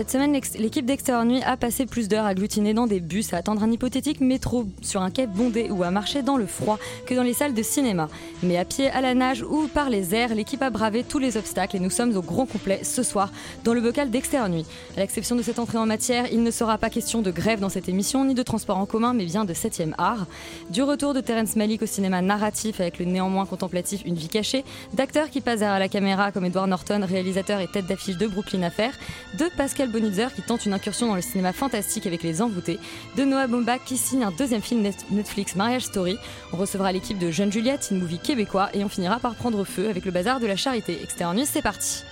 Cette 0.00 0.12
semaine, 0.12 0.32
l'équipe 0.32 0.86
d'Extérieur 0.86 1.26
Nuit 1.26 1.42
a 1.42 1.58
passé 1.58 1.84
plus 1.84 2.08
d'heures 2.08 2.24
agglutinée 2.24 2.72
dans 2.72 2.86
des 2.86 3.00
bus 3.00 3.34
à 3.34 3.36
attendre 3.36 3.62
un 3.62 3.70
hypothétique 3.70 4.22
métro 4.22 4.64
sur 4.80 5.02
un 5.02 5.10
quai 5.10 5.26
bondé 5.26 5.68
ou 5.68 5.82
à 5.82 5.90
marcher 5.90 6.22
dans 6.22 6.38
le 6.38 6.46
froid 6.46 6.78
que 7.04 7.12
dans 7.12 7.22
les 7.22 7.34
salles 7.34 7.52
de 7.52 7.62
cinéma. 7.62 8.08
Mais 8.42 8.56
à 8.56 8.64
pied, 8.64 8.88
à 8.88 9.02
la 9.02 9.12
nage 9.12 9.42
ou 9.42 9.68
par 9.68 9.90
les 9.90 10.14
airs, 10.14 10.34
l'équipe 10.34 10.62
a 10.62 10.70
bravé 10.70 11.04
tous 11.04 11.18
les 11.18 11.36
obstacles 11.36 11.76
et 11.76 11.80
nous 11.80 11.90
sommes 11.90 12.16
au 12.16 12.22
grand 12.22 12.46
complet 12.46 12.80
ce 12.82 13.02
soir 13.02 13.30
dans 13.62 13.74
le 13.74 13.82
bocal 13.82 14.10
d'Extérieur 14.10 14.48
Nuit. 14.48 14.64
À 14.96 15.00
l'exception 15.00 15.36
de 15.36 15.42
cette 15.42 15.58
entrée 15.58 15.76
en 15.76 15.84
matière, 15.84 16.32
il 16.32 16.42
ne 16.42 16.50
sera 16.50 16.78
pas 16.78 16.88
question 16.88 17.20
de 17.20 17.30
grève 17.30 17.60
dans 17.60 17.68
cette 17.68 17.90
émission 17.90 18.24
ni 18.24 18.32
de 18.32 18.42
transport 18.42 18.78
en 18.78 18.86
commun, 18.86 19.12
mais 19.12 19.26
bien 19.26 19.44
de 19.44 19.52
7e 19.52 19.92
art. 19.98 20.26
Du 20.70 20.82
retour 20.82 21.12
de 21.12 21.20
Terence 21.20 21.56
Malick 21.56 21.82
au 21.82 21.86
cinéma 21.86 22.22
narratif 22.22 22.80
avec 22.80 23.00
le 23.00 23.04
néanmoins 23.04 23.44
contemplatif 23.44 24.00
Une 24.06 24.14
vie 24.14 24.28
cachée, 24.28 24.64
d'acteurs 24.94 25.28
qui 25.28 25.42
passent 25.42 25.60
derrière 25.60 25.78
la 25.78 25.88
caméra 25.88 26.32
comme 26.32 26.46
Edward 26.46 26.70
Norton, 26.70 27.04
réalisateur 27.06 27.60
et 27.60 27.68
tête 27.68 27.86
d'affiche 27.86 28.16
de 28.16 28.26
Brooklyn 28.26 28.62
Affair, 28.62 28.94
de 29.38 29.44
Pascal 29.58 29.89
Bonitzer 29.90 30.28
qui 30.34 30.42
tente 30.42 30.64
une 30.66 30.72
incursion 30.72 31.06
dans 31.08 31.14
le 31.14 31.22
cinéma 31.22 31.52
fantastique 31.52 32.06
avec 32.06 32.22
Les 32.22 32.40
Envoûtés, 32.40 32.78
de 33.16 33.24
Noah 33.24 33.46
Baumbach 33.46 33.80
qui 33.84 33.96
signe 33.96 34.24
un 34.24 34.30
deuxième 34.30 34.62
film 34.62 34.82
Net- 34.82 35.04
Netflix 35.10 35.56
Mariage 35.56 35.84
Story. 35.84 36.16
On 36.52 36.56
recevra 36.56 36.92
l'équipe 36.92 37.18
de 37.18 37.30
Jeune 37.30 37.52
Juliette, 37.52 37.88
une 37.90 37.98
movie 37.98 38.18
québécois, 38.18 38.70
et 38.74 38.84
on 38.84 38.88
finira 38.88 39.18
par 39.18 39.34
prendre 39.34 39.64
feu 39.64 39.88
avec 39.88 40.04
le 40.04 40.10
bazar 40.10 40.40
de 40.40 40.46
la 40.46 40.56
charité. 40.56 40.98
Nuit, 41.34 41.46
c'est 41.46 41.62
parti. 41.62 42.02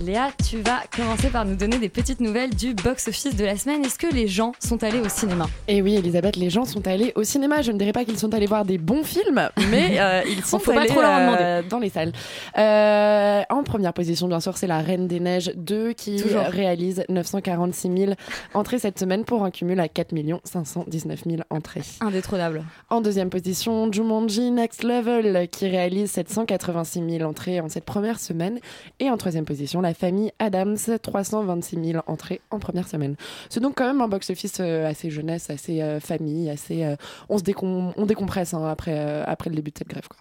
Léa, 0.00 0.30
tu 0.48 0.62
vas 0.62 0.80
commencer 0.96 1.28
par 1.28 1.44
nous 1.44 1.56
donner 1.56 1.76
des 1.76 1.90
petites 1.90 2.20
nouvelles 2.20 2.54
du 2.54 2.72
box-office 2.72 3.36
de 3.36 3.44
la 3.44 3.58
semaine. 3.58 3.84
Est-ce 3.84 3.98
que 3.98 4.06
les 4.06 4.28
gens 4.28 4.52
sont 4.58 4.82
allés 4.82 4.98
au 4.98 5.10
cinéma? 5.10 5.46
Et 5.68 5.82
oui, 5.82 5.94
Elisabeth, 5.94 6.36
les 6.36 6.48
gens 6.48 6.64
sont 6.64 6.86
allés 6.88 7.12
au 7.16 7.22
cinéma. 7.22 7.60
Je 7.60 7.70
ne 7.70 7.76
dirais 7.76 7.92
pas 7.92 8.06
qu'ils 8.06 8.18
sont 8.18 8.32
allés 8.32 8.46
voir 8.46 8.64
des 8.64 8.78
bons 8.78 9.04
films, 9.04 9.50
mais 9.70 9.96
euh, 10.00 10.22
ils 10.26 10.42
sont 10.42 10.58
faut 10.58 10.72
pas 10.72 10.80
allés 10.80 10.88
trop 10.88 11.02
euh, 11.02 11.62
dans 11.68 11.78
les 11.78 11.90
salles. 11.90 12.12
Euh, 12.56 13.42
en 13.50 13.62
première 13.62 13.92
position, 13.92 14.26
bien 14.26 14.40
sûr, 14.40 14.56
c'est 14.56 14.66
La 14.66 14.78
Reine 14.78 15.06
des 15.06 15.20
Neiges 15.20 15.52
2 15.54 15.92
qui 15.92 16.16
Toujours. 16.22 16.44
réalise 16.44 17.04
946 17.10 17.90
000 17.94 18.12
entrées 18.54 18.78
cette 18.78 18.98
semaine 18.98 19.26
pour 19.26 19.44
un 19.44 19.50
cumul 19.50 19.78
à 19.80 19.88
4 19.88 20.14
519 20.44 21.24
000 21.26 21.42
entrées. 21.50 21.82
Indétrônable. 22.00 22.64
En 22.88 23.02
deuxième 23.02 23.28
position, 23.28 23.92
Jumanji 23.92 24.50
Next 24.50 24.82
Level 24.82 25.46
qui 25.50 25.68
réalise 25.68 26.10
786 26.12 27.18
000 27.18 27.28
entrées 27.28 27.60
en 27.60 27.68
cette 27.68 27.84
première 27.84 28.18
semaine. 28.18 28.60
Et 28.98 29.10
en 29.10 29.18
troisième 29.18 29.44
position, 29.44 29.82
La 29.82 29.89
Famille 29.94 30.32
Adams, 30.38 30.76
326 31.02 31.84
000 31.92 32.02
entrées 32.06 32.40
en 32.50 32.58
première 32.58 32.88
semaine. 32.88 33.16
C'est 33.48 33.60
donc 33.60 33.74
quand 33.76 33.86
même 33.86 34.00
un 34.00 34.08
box-office 34.08 34.58
euh, 34.60 34.88
assez 34.88 35.10
jeunesse, 35.10 35.50
assez 35.50 35.82
euh, 35.82 36.00
famille, 36.00 36.50
assez. 36.50 36.84
euh, 36.84 36.96
on 37.28 37.38
se 37.38 37.42
décom- 37.44 37.92
on 37.96 38.06
décompresse 38.06 38.54
hein, 38.54 38.64
après, 38.66 39.22
après 39.26 39.50
le 39.50 39.56
début 39.56 39.70
de 39.70 39.78
cette 39.78 39.88
grève. 39.88 40.06
Quoi. 40.08 40.18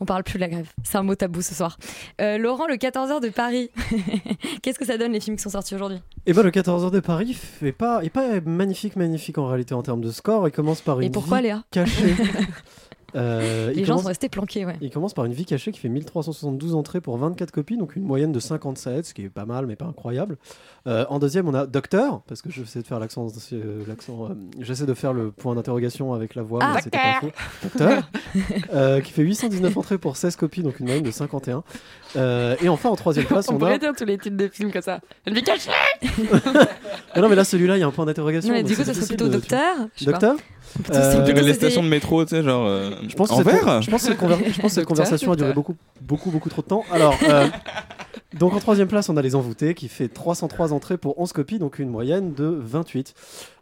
On 0.00 0.04
parle 0.04 0.24
plus 0.24 0.34
de 0.34 0.40
la 0.40 0.48
grève. 0.48 0.68
C'est 0.82 0.98
un 0.98 1.02
mot 1.04 1.14
tabou 1.14 1.42
ce 1.42 1.54
soir. 1.54 1.76
Euh, 2.20 2.36
Laurent, 2.36 2.66
le 2.66 2.74
14h 2.74 3.20
de 3.20 3.28
Paris. 3.28 3.70
Qu'est-ce 4.62 4.78
que 4.78 4.84
ça 4.84 4.98
donne 4.98 5.12
les 5.12 5.20
films 5.20 5.36
qui 5.36 5.42
sont 5.42 5.50
sortis 5.50 5.74
aujourd'hui? 5.76 5.98
Et 6.26 6.32
bah 6.32 6.42
le 6.42 6.50
14h 6.50 6.90
de 6.90 6.98
Paris 7.00 7.36
est 7.62 7.70
pas, 7.72 8.02
est 8.02 8.10
pas 8.10 8.40
magnifique, 8.44 8.96
magnifique 8.96 9.38
en 9.38 9.46
réalité 9.46 9.74
en 9.74 9.82
termes 9.82 10.00
de 10.00 10.10
score. 10.10 10.48
Il 10.48 10.50
commence 10.52 10.80
par 10.80 10.98
une 11.00 11.06
Et 11.06 11.10
pourquoi 11.10 11.36
vie 11.38 11.44
Léa? 11.44 11.62
cachée. 11.70 12.14
Euh, 13.14 13.70
Les 13.72 13.80
il, 13.80 13.84
gens 13.84 13.92
commence, 13.94 14.02
sont 14.02 14.08
restés 14.08 14.28
planqués, 14.28 14.64
ouais. 14.64 14.76
il 14.80 14.90
commence 14.90 15.12
par 15.14 15.24
une 15.24 15.32
vie 15.32 15.44
cachée 15.44 15.70
qui 15.72 15.78
fait 15.80 15.88
1372 15.88 16.74
entrées 16.74 17.00
pour 17.00 17.16
24 17.18 17.50
copies, 17.50 17.76
donc 17.76 17.96
une 17.96 18.04
moyenne 18.04 18.32
de 18.32 18.40
57, 18.40 19.04
ce 19.06 19.14
qui 19.14 19.22
est 19.24 19.28
pas 19.28 19.44
mal 19.44 19.66
mais 19.66 19.76
pas 19.76 19.84
incroyable. 19.86 20.38
Euh, 20.86 21.04
en 21.10 21.18
deuxième, 21.18 21.46
on 21.48 21.54
a 21.54 21.66
Docteur, 21.66 22.22
parce 22.26 22.42
que 22.42 22.50
j'essaie 22.50 22.80
de 22.82 22.86
faire 22.86 22.98
l'accent, 22.98 23.26
euh, 23.52 23.84
l'accent, 23.86 24.26
euh, 24.30 24.34
j'essaie 24.60 24.86
de 24.86 24.94
faire 24.94 25.12
le 25.12 25.30
point 25.30 25.54
d'interrogation 25.54 26.14
avec 26.14 26.34
la 26.34 26.42
voix, 26.42 26.60
Ah, 26.62 26.72
mais 26.76 26.82
c'était 26.82 26.98
pas 26.98 27.20
faux. 27.20 27.30
Docteur, 27.62 28.02
euh, 28.74 29.00
qui 29.00 29.12
fait 29.12 29.22
819 29.22 29.76
entrées 29.76 29.98
pour 29.98 30.16
16 30.16 30.36
copies, 30.36 30.62
donc 30.62 30.80
une 30.80 30.86
moyenne 30.86 31.04
de 31.04 31.10
51. 31.10 31.62
Euh, 32.16 32.56
et 32.62 32.68
enfin, 32.68 32.88
en 32.88 32.96
troisième 32.96 33.26
place, 33.26 33.48
on 33.48 33.54
on, 33.54 33.58
pourrait 33.58 33.74
a. 33.74 33.78
dire 33.78 33.92
tous 33.96 34.04
les 34.04 34.18
titres 34.18 34.36
de 34.36 34.48
films 34.48 34.72
comme 34.72 34.82
ça. 34.82 35.00
Une 35.26 35.34
vie 35.34 35.42
cachée 35.42 35.70
Ah 37.14 37.20
non, 37.20 37.28
mais 37.28 37.34
là, 37.36 37.44
celui-là, 37.44 37.76
il 37.76 37.80
y 37.80 37.82
a 37.82 37.86
un 37.86 37.90
point 37.90 38.06
d'interrogation. 38.06 38.54
Du 38.62 38.76
coup, 38.76 38.84
ça 38.84 38.94
serait 38.94 39.06
plutôt 39.06 39.28
de- 39.28 39.34
Docteur. 39.34 39.76
Docteur? 40.02 40.36
On 41.18 41.22
dirait 41.24 41.42
les 41.42 41.54
stations 41.54 41.82
de 41.82 41.88
métro, 41.88 42.24
tu 42.24 42.30
sais, 42.30 42.42
genre. 42.42 42.66
euh, 42.66 42.90
Je 43.08 43.14
pense 43.14 43.30
en 43.30 43.38
je 43.82 43.90
pense 43.90 44.02
que 44.02 44.08
cette, 44.08 44.18
conver- 44.20 44.36
je 44.38 44.42
pense 44.42 44.54
que 44.54 44.68
cette 44.68 44.76
Docteur, 44.76 44.86
conversation 44.86 45.32
a 45.32 45.36
duré 45.36 45.52
beaucoup, 45.52 45.76
beaucoup, 46.00 46.30
beaucoup 46.30 46.48
trop 46.48 46.62
de 46.62 46.66
temps. 46.68 46.84
Alors, 46.92 47.14
euh, 47.28 47.46
donc 48.38 48.54
en 48.54 48.58
troisième 48.60 48.88
place, 48.88 49.08
on 49.08 49.16
a 49.16 49.22
Les 49.22 49.34
Envoûtés 49.34 49.74
qui 49.74 49.88
fait 49.88 50.08
303 50.08 50.72
entrées 50.72 50.96
pour 50.96 51.18
11 51.20 51.32
copies, 51.32 51.58
donc 51.58 51.78
une 51.78 51.88
moyenne 51.90 52.32
de 52.34 52.44
28. 52.46 53.14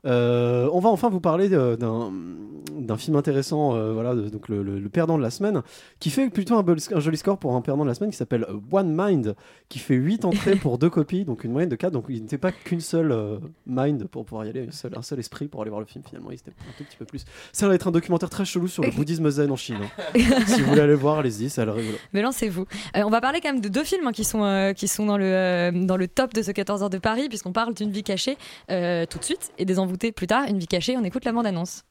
Euh, 0.06 0.68
on 0.72 0.80
va 0.80 0.88
enfin 0.88 1.08
vous 1.10 1.20
parler 1.20 1.48
de- 1.48 1.76
d'un 1.76 2.96
film 2.96 3.16
intéressant, 3.16 3.74
euh, 3.76 3.92
voilà, 3.92 4.14
de- 4.14 4.28
donc 4.28 4.48
le, 4.48 4.62
le- 4.62 4.78
le 4.78 4.88
perdant 4.88 5.18
de 5.18 5.22
la 5.22 5.30
semaine, 5.30 5.62
qui 5.98 6.10
fait 6.10 6.28
plutôt 6.30 6.54
un, 6.56 6.64
joli 7.00 7.16
score 7.16 7.38
pour 7.38 7.54
un 7.54 7.60
perdant 7.60 7.82
de 7.84 7.88
la 7.88 7.94
semaine 7.94 8.10
qui 8.10 8.16
s'appelle 8.16 8.46
euh, 8.48 8.58
One 8.72 8.94
Mind, 8.96 9.34
qui 9.68 9.78
fait 9.78 9.94
8 9.94 10.24
entrées 10.24 10.56
pour 10.56 10.78
2 10.78 10.88
copies, 10.90 11.24
donc 11.24 11.44
une 11.44 11.52
moyenne 11.52 11.68
de 11.68 11.76
4. 11.76 11.92
Donc 11.92 12.06
il 12.08 12.20
n'était 12.22 12.38
pas 12.38 12.52
qu'une 12.52 12.80
seule 12.80 13.12
euh, 13.12 13.38
mind 13.66 14.06
pour 14.08 14.24
pouvoir 14.24 14.46
y 14.46 14.48
aller, 14.50 14.66
un 14.68 14.72
seul, 14.72 14.92
un 14.96 15.02
seul 15.02 15.18
esprit 15.18 15.48
pour 15.48 15.60
aller 15.62 15.70
voir 15.70 15.80
le 15.80 15.86
film 15.86 16.02
finalement, 16.08 16.30
il 16.30 16.34
était 16.34 16.50
un 16.50 16.72
tout 16.78 16.84
petit 16.84 16.96
peu 16.96 17.04
plus. 17.04 17.24
Ça 17.52 17.68
va 17.68 17.74
être 17.74 17.86
un 17.86 17.92
documentaire 17.92 18.30
très 18.30 18.44
chelou 18.44 18.66
sur 18.68 18.82
le 18.82 18.90
bouddhisme 18.90 19.28
zen 19.30 19.50
en 19.50 19.56
Chine. 19.56 19.76
hein. 19.82 20.20
si 20.46 20.60
vous 20.62 20.68
voulez 20.70 20.80
aller 20.80 20.92
le 20.92 20.98
voir, 20.98 21.18
allez-y, 21.18 21.50
ça 21.50 21.62
a 21.62 21.64
l'air 21.66 21.74
rigolo. 21.74 21.96
Mais 22.12 22.22
lancez-vous. 22.22 22.64
Euh, 22.96 23.02
on 23.04 23.10
va 23.10 23.20
parler 23.20 23.40
quand 23.40 23.52
même 23.52 23.60
de 23.60 23.68
deux 23.68 23.84
films 23.84 24.06
hein, 24.06 24.12
qui 24.12 24.24
sont, 24.24 24.42
euh, 24.44 24.72
qui 24.72 24.88
sont 24.88 25.06
dans, 25.06 25.18
le, 25.18 25.24
euh, 25.26 25.70
dans 25.72 25.96
le 25.96 26.08
top 26.08 26.32
de 26.34 26.42
ce 26.42 26.50
14h 26.50 26.88
de 26.90 26.98
Paris, 26.98 27.28
puisqu'on 27.28 27.52
parle 27.52 27.74
d'une 27.74 27.90
vie 27.90 28.02
cachée 28.02 28.36
euh, 28.70 29.04
tout 29.06 29.18
de 29.18 29.24
suite 29.24 29.52
et 29.58 29.64
des 29.64 29.78
envoûtés 29.90 30.12
plus 30.12 30.26
tard. 30.28 30.44
Une 30.48 30.58
vie 30.58 30.66
cachée, 30.66 30.96
on 30.96 31.04
écoute 31.04 31.24
la 31.24 31.32
bande-annonce. 31.32 31.84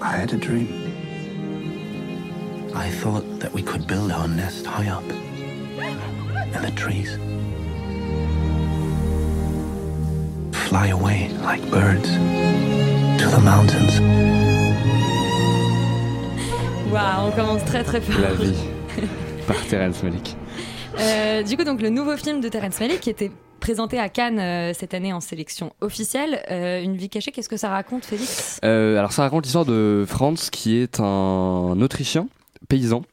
I 0.00 0.16
had 0.16 0.32
a 0.32 0.36
dream. 0.36 0.68
I 2.74 2.88
thought 2.88 3.24
that 3.40 3.52
we 3.52 3.62
could 3.62 3.86
build 3.86 4.12
our 4.12 4.28
nest 4.28 4.64
high 4.64 4.88
up 4.88 5.02
in 5.10 6.62
the 6.62 6.70
trees. 6.76 7.18
Fly 10.74 10.90
away 10.90 11.30
like 11.44 11.62
birds 11.70 12.10
to 13.18 13.30
the 13.30 13.40
mountains. 13.44 14.00
Waouh, 16.90 17.28
on 17.28 17.30
commence 17.30 17.64
très 17.64 17.84
très 17.84 18.00
fort. 18.00 18.20
La 18.20 18.34
vie. 18.34 18.56
Par 19.46 19.64
Terence 19.68 20.02
Malick. 20.02 20.36
Euh, 20.98 21.44
du 21.44 21.56
coup, 21.56 21.62
donc 21.62 21.80
le 21.80 21.90
nouveau 21.90 22.16
film 22.16 22.40
de 22.40 22.48
Terence 22.48 22.80
Malick 22.80 22.98
qui 22.98 23.10
était 23.10 23.30
présenté 23.60 24.00
à 24.00 24.08
Cannes 24.08 24.40
euh, 24.40 24.72
cette 24.74 24.94
année 24.94 25.12
en 25.12 25.20
sélection 25.20 25.72
officielle. 25.80 26.42
Euh, 26.50 26.82
une 26.82 26.96
vie 26.96 27.08
cachée, 27.08 27.30
qu'est-ce 27.30 27.48
que 27.48 27.56
ça 27.56 27.68
raconte, 27.68 28.04
Félix? 28.04 28.58
Euh, 28.64 28.98
alors 28.98 29.12
ça 29.12 29.22
raconte 29.22 29.44
l'histoire 29.44 29.66
de 29.66 30.04
Franz 30.08 30.50
qui 30.50 30.78
est 30.78 30.98
un 30.98 31.80
Autrichien 31.80 32.26
paysan. 32.68 33.04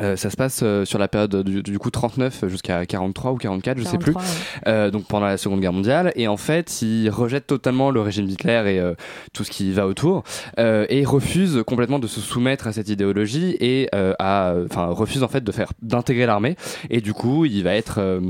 Euh, 0.00 0.16
ça 0.16 0.30
se 0.30 0.36
passe 0.36 0.60
euh, 0.62 0.84
sur 0.84 0.98
la 0.98 1.08
période 1.08 1.42
du, 1.42 1.62
du 1.62 1.78
coup 1.78 1.90
39 1.90 2.46
jusqu'à 2.48 2.86
43 2.86 3.32
ou 3.32 3.36
44, 3.36 3.78
je 3.78 3.84
sais 3.84 3.98
plus. 3.98 4.12
43, 4.12 4.22
ouais. 4.22 4.28
Euh, 4.66 4.90
donc 4.90 5.06
pendant 5.06 5.26
la 5.26 5.36
Seconde 5.36 5.60
Guerre 5.60 5.72
mondiale. 5.72 6.12
Et 6.16 6.28
en 6.28 6.36
fait, 6.36 6.82
il 6.82 7.08
rejette 7.10 7.46
totalement 7.46 7.90
le 7.90 8.00
régime 8.00 8.26
d'Hitler 8.26 8.62
et 8.66 8.80
euh, 8.80 8.94
tout 9.32 9.44
ce 9.44 9.50
qui 9.50 9.72
va 9.72 9.86
autour, 9.86 10.22
euh, 10.58 10.86
et 10.88 11.04
refuse 11.04 11.62
complètement 11.66 11.98
de 11.98 12.06
se 12.06 12.20
soumettre 12.20 12.66
à 12.66 12.72
cette 12.72 12.88
idéologie 12.88 13.56
et 13.60 13.88
euh, 13.94 14.14
à, 14.18 14.54
enfin 14.64 14.86
refuse 14.86 15.22
en 15.22 15.28
fait 15.28 15.44
de 15.44 15.52
faire 15.52 15.72
d'intégrer 15.82 16.26
l'armée. 16.26 16.56
Et 16.90 17.00
du 17.00 17.12
coup, 17.12 17.44
il 17.44 17.62
va 17.64 17.74
être 17.74 17.98
euh, 17.98 18.20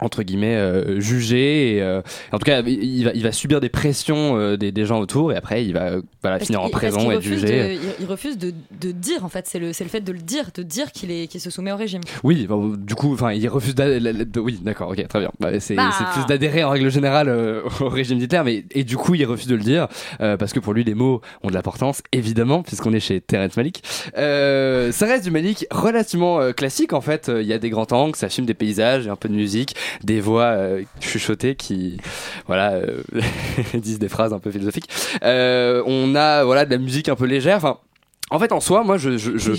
entre 0.00 0.22
guillemets 0.22 0.54
euh, 0.56 1.00
jugé 1.00 1.74
et 1.76 1.82
euh, 1.82 2.00
en 2.32 2.38
tout 2.38 2.44
cas 2.44 2.60
il 2.62 3.04
va, 3.04 3.10
il 3.14 3.22
va 3.22 3.32
subir 3.32 3.60
des 3.60 3.68
pressions 3.68 4.36
euh, 4.38 4.56
des, 4.56 4.70
des 4.72 4.84
gens 4.84 5.00
autour 5.00 5.32
et 5.32 5.36
après 5.36 5.64
il 5.64 5.72
va 5.74 5.96
voilà, 6.22 6.38
finir 6.38 6.62
en 6.62 6.68
prison 6.70 7.10
et 7.10 7.14
être 7.16 7.20
jugé 7.22 7.76
de- 7.76 7.80
il, 8.00 8.06
refuse 8.06 8.38
de, 8.38 8.52
de 8.80 8.90
dire, 8.92 9.24
en 9.24 9.28
fait, 9.28 9.46
c'est 9.46 9.58
le, 9.58 9.72
c'est 9.72 9.84
le 9.84 9.90
fait 9.90 10.00
de 10.00 10.12
le 10.12 10.18
dire, 10.18 10.46
de 10.54 10.62
dire 10.62 10.92
qu'il 10.92 11.10
est- 11.10 11.26
qu'il 11.26 11.40
se 11.40 11.50
soumet 11.50 11.72
au 11.72 11.76
régime. 11.76 12.00
oui 12.22 12.46
bon, 12.46 12.68
du 12.76 12.94
coup 12.94 13.12
enfin 13.12 13.32
il 13.32 13.46
refuse 13.48 13.74
de- 13.74 14.40
oui 14.40 14.58
d'accord 14.62 14.90
ok 14.90 15.06
très 15.08 15.20
bien. 15.20 15.30
Bah, 15.40 15.58
c'est 15.60 15.74
Bah. 15.74 15.90
c'est 15.96 16.04
plus 16.18 16.26
d'adhérer 16.26 16.64
en 16.64 16.70
règle 16.70 16.90
générale 16.90 17.28
euh, 17.28 17.62
au 17.80 17.88
régime 17.88 18.18
d'Hitler 18.18 18.42
mais 18.44 18.64
et 18.72 18.84
du 18.84 18.96
coup 18.96 19.14
il 19.14 19.24
refuse 19.26 19.46
de 19.48 19.56
le 19.56 19.62
dire 19.62 19.88
euh, 20.20 20.36
parce 20.36 20.52
que 20.52 20.60
pour 20.60 20.72
lui 20.74 20.84
les 20.84 20.94
mots 20.94 21.20
ont 21.42 21.48
de 21.48 21.54
l'importance 21.54 22.02
évidemment 22.12 22.62
puisqu'on 22.62 22.92
est 22.92 23.00
chez 23.00 23.20
Terrence 23.20 23.56
Malick. 23.56 23.82
Euh, 24.16 24.92
ça 24.92 25.06
reste 25.06 25.24
du 25.24 25.30
Malick 25.30 25.66
relativement 25.70 26.40
euh, 26.40 26.52
classique 26.52 26.92
en 26.92 27.00
fait. 27.00 27.30
Il 27.34 27.46
y 27.46 27.52
a 27.52 27.58
des 27.58 27.70
grands 27.70 27.86
angles 27.92 28.16
ça 28.16 28.28
filme 28.28 28.46
des 28.46 28.54
paysages 28.54 29.06
et 29.06 29.10
un 29.10 29.16
peu 29.16 29.28
de 29.28 29.34
musique 29.34 29.74
des 30.02 30.20
voix 30.20 30.44
euh, 30.44 30.82
chuchotées 31.00 31.54
qui 31.54 31.98
voilà 32.46 32.72
euh, 32.72 33.02
disent 33.74 33.98
des 33.98 34.08
phrases 34.08 34.32
un 34.32 34.38
peu 34.38 34.50
philosophiques 34.50 34.88
Euh, 35.22 35.82
on 35.86 36.14
a 36.14 36.44
voilà 36.44 36.64
de 36.64 36.70
la 36.70 36.78
musique 36.78 37.08
un 37.08 37.16
peu 37.16 37.26
légère 37.26 37.56
enfin 37.56 37.78
en 38.30 38.38
fait 38.38 38.52
en 38.52 38.60
soi 38.60 38.84
moi 38.84 38.98
je, 38.98 39.16
je. 39.16 39.52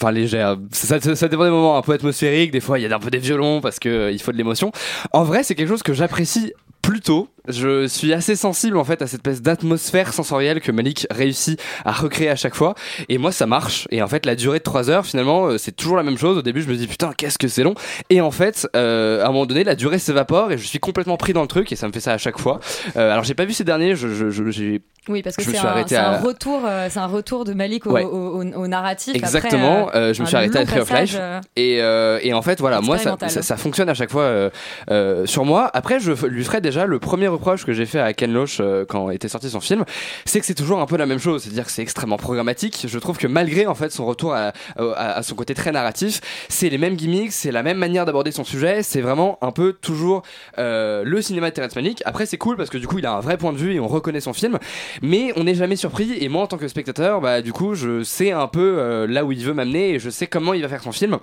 Enfin 0.00 0.10
légère, 0.10 0.56
ça, 0.72 1.00
ça, 1.00 1.14
ça 1.14 1.28
dépend 1.28 1.44
des 1.44 1.50
moments 1.50 1.76
un 1.76 1.82
peu 1.82 1.92
atmosphériques, 1.92 2.50
des 2.50 2.60
fois 2.60 2.78
il 2.78 2.82
y 2.82 2.92
a 2.92 2.96
un 2.96 2.98
peu 2.98 3.10
des 3.10 3.18
violons 3.18 3.60
parce 3.60 3.78
que 3.78 3.88
euh, 3.88 4.10
il 4.10 4.20
faut 4.20 4.32
de 4.32 4.36
l'émotion. 4.36 4.72
En 5.12 5.22
vrai 5.22 5.44
c'est 5.44 5.54
quelque 5.54 5.68
chose 5.68 5.82
que 5.84 5.92
j'apprécie 5.92 6.52
plutôt. 6.82 7.28
Je 7.48 7.88
suis 7.88 8.12
assez 8.12 8.36
sensible 8.36 8.76
en 8.76 8.84
fait 8.84 9.02
à 9.02 9.08
cette 9.08 9.26
espèce 9.26 9.42
d'atmosphère 9.42 10.12
sensorielle 10.12 10.60
que 10.60 10.70
Malik 10.70 11.08
réussit 11.10 11.60
à 11.84 11.90
recréer 11.90 12.28
à 12.28 12.36
chaque 12.36 12.54
fois. 12.54 12.74
Et 13.08 13.18
moi 13.18 13.32
ça 13.32 13.46
marche. 13.46 13.88
Et 13.90 14.00
en 14.00 14.06
fait 14.06 14.26
la 14.26 14.36
durée 14.36 14.58
de 14.58 14.62
3 14.62 14.90
heures 14.90 15.04
finalement 15.06 15.46
euh, 15.46 15.58
c'est 15.58 15.72
toujours 15.72 15.96
la 15.96 16.04
même 16.04 16.16
chose. 16.18 16.38
Au 16.38 16.42
début 16.42 16.62
je 16.62 16.68
me 16.68 16.76
dis 16.76 16.86
putain 16.86 17.12
qu'est-ce 17.16 17.38
que 17.38 17.48
c'est 17.48 17.64
long. 17.64 17.74
Et 18.10 18.20
en 18.20 18.30
fait 18.30 18.68
euh, 18.76 19.22
à 19.24 19.26
un 19.26 19.32
moment 19.32 19.46
donné 19.46 19.64
la 19.64 19.74
durée 19.74 19.98
s'évapore 19.98 20.52
et 20.52 20.58
je 20.58 20.64
suis 20.66 20.78
complètement 20.78 21.16
pris 21.16 21.32
dans 21.32 21.42
le 21.42 21.48
truc 21.48 21.72
et 21.72 21.76
ça 21.76 21.88
me 21.88 21.92
fait 21.92 21.98
ça 22.00 22.12
à 22.12 22.18
chaque 22.18 22.38
fois. 22.38 22.60
Euh, 22.96 23.10
alors 23.10 23.24
j'ai 23.24 23.34
pas 23.34 23.44
vu 23.44 23.52
ces 23.54 23.64
derniers, 23.64 23.96
je, 23.96 24.06
je, 24.08 24.30
je- 24.30 24.50
j'ai 24.50 24.80
Oui, 25.08 25.20
parce 25.22 25.34
que 25.34 25.42
c'est 25.42 25.50
suis 25.50 25.58
un, 25.58 25.84
c'est 25.84 25.96
un 25.96 26.12
à- 26.12 26.18
retour, 26.20 26.60
euh, 26.64 26.86
c'est 26.90 27.00
un 27.00 27.06
retour 27.08 27.44
de 27.44 27.54
Malik 27.54 27.88
au, 27.88 27.90
Ouais. 27.92 28.04
au- 28.04 28.40
au- 28.40 28.44
au 28.44 28.66
narratif. 28.68 29.16
Exactement, 29.16 29.88
Après, 29.88 29.98
euh, 29.98 30.14
je 30.14 30.22
me 30.22 30.26
suis 30.28 30.36
arrêté 30.36 30.58
à 30.60 30.64
Tree 30.64 30.78
of 30.78 30.90
Life. 30.92 31.18
Et, 31.56 31.82
euh, 31.82 32.20
et 32.22 32.32
en 32.34 32.42
fait, 32.42 32.60
voilà, 32.60 32.80
moi, 32.80 32.98
ça, 32.98 33.16
ça, 33.26 33.42
ça 33.42 33.56
fonctionne 33.56 33.88
à 33.88 33.94
chaque 33.94 34.10
fois 34.12 34.22
euh, 34.22 34.50
euh, 34.92 35.26
sur 35.26 35.44
moi. 35.44 35.68
Après, 35.74 35.98
je 35.98 36.12
lui 36.26 36.44
ferai 36.44 36.60
déjà 36.72 36.86
le 36.86 36.98
premier 36.98 37.28
reproche 37.28 37.64
que 37.64 37.72
j'ai 37.72 37.86
fait 37.86 38.00
à 38.00 38.12
Ken 38.14 38.32
Loach 38.32 38.58
euh, 38.60 38.84
quand 38.88 39.10
était 39.10 39.28
sorti 39.28 39.50
son 39.50 39.60
film, 39.60 39.84
c'est 40.24 40.40
que 40.40 40.46
c'est 40.46 40.54
toujours 40.54 40.80
un 40.80 40.86
peu 40.86 40.96
la 40.96 41.06
même 41.06 41.18
chose. 41.18 41.42
C'est-à-dire 41.42 41.66
que 41.66 41.70
c'est 41.70 41.82
extrêmement 41.82 42.16
programmatique. 42.16 42.86
Je 42.88 42.98
trouve 42.98 43.18
que 43.18 43.26
malgré 43.26 43.66
en 43.66 43.74
fait 43.74 43.90
son 43.90 44.06
retour 44.06 44.34
à, 44.34 44.52
à 44.76 45.22
son 45.22 45.34
côté 45.34 45.54
très 45.54 45.72
narratif, 45.72 46.20
c'est 46.48 46.68
les 46.68 46.78
mêmes 46.78 46.96
gimmicks, 46.96 47.32
c'est 47.32 47.52
la 47.52 47.62
même 47.62 47.78
manière 47.78 48.06
d'aborder 48.06 48.32
son 48.32 48.44
sujet. 48.44 48.82
C'est 48.82 49.00
vraiment 49.00 49.38
un 49.42 49.52
peu 49.52 49.74
toujours 49.74 50.22
euh, 50.58 51.02
le 51.04 51.22
cinéma 51.22 51.50
de 51.50 51.54
Terrence 51.54 51.76
Malick. 51.76 52.02
Après, 52.04 52.26
c'est 52.26 52.38
cool 52.38 52.56
parce 52.56 52.70
que 52.70 52.78
du 52.78 52.86
coup, 52.86 52.98
il 52.98 53.06
a 53.06 53.12
un 53.12 53.20
vrai 53.20 53.36
point 53.36 53.52
de 53.52 53.58
vue 53.58 53.74
et 53.74 53.80
on 53.80 53.88
reconnaît 53.88 54.20
son 54.20 54.32
film. 54.32 54.58
Mais 55.02 55.32
on 55.36 55.44
n'est 55.44 55.54
jamais 55.54 55.76
surpris. 55.76 56.16
Et 56.20 56.28
moi, 56.28 56.42
en 56.42 56.46
tant 56.46 56.58
que 56.58 56.68
spectateur, 56.68 57.20
bah, 57.20 57.42
du 57.42 57.52
coup, 57.52 57.74
je 57.74 58.02
sais 58.02 58.32
un 58.32 58.48
peu 58.48 58.78
euh, 58.78 59.06
là 59.06 59.24
où 59.24 59.32
il 59.32 59.44
veut 59.44 59.54
m'amener 59.54 59.90
et 59.90 59.98
je 59.98 60.10
sais 60.10 60.26
comment 60.26 60.54
il 60.54 60.62
va 60.62 60.68
faire 60.68 60.82
son 60.82 60.92
film. 60.92 61.18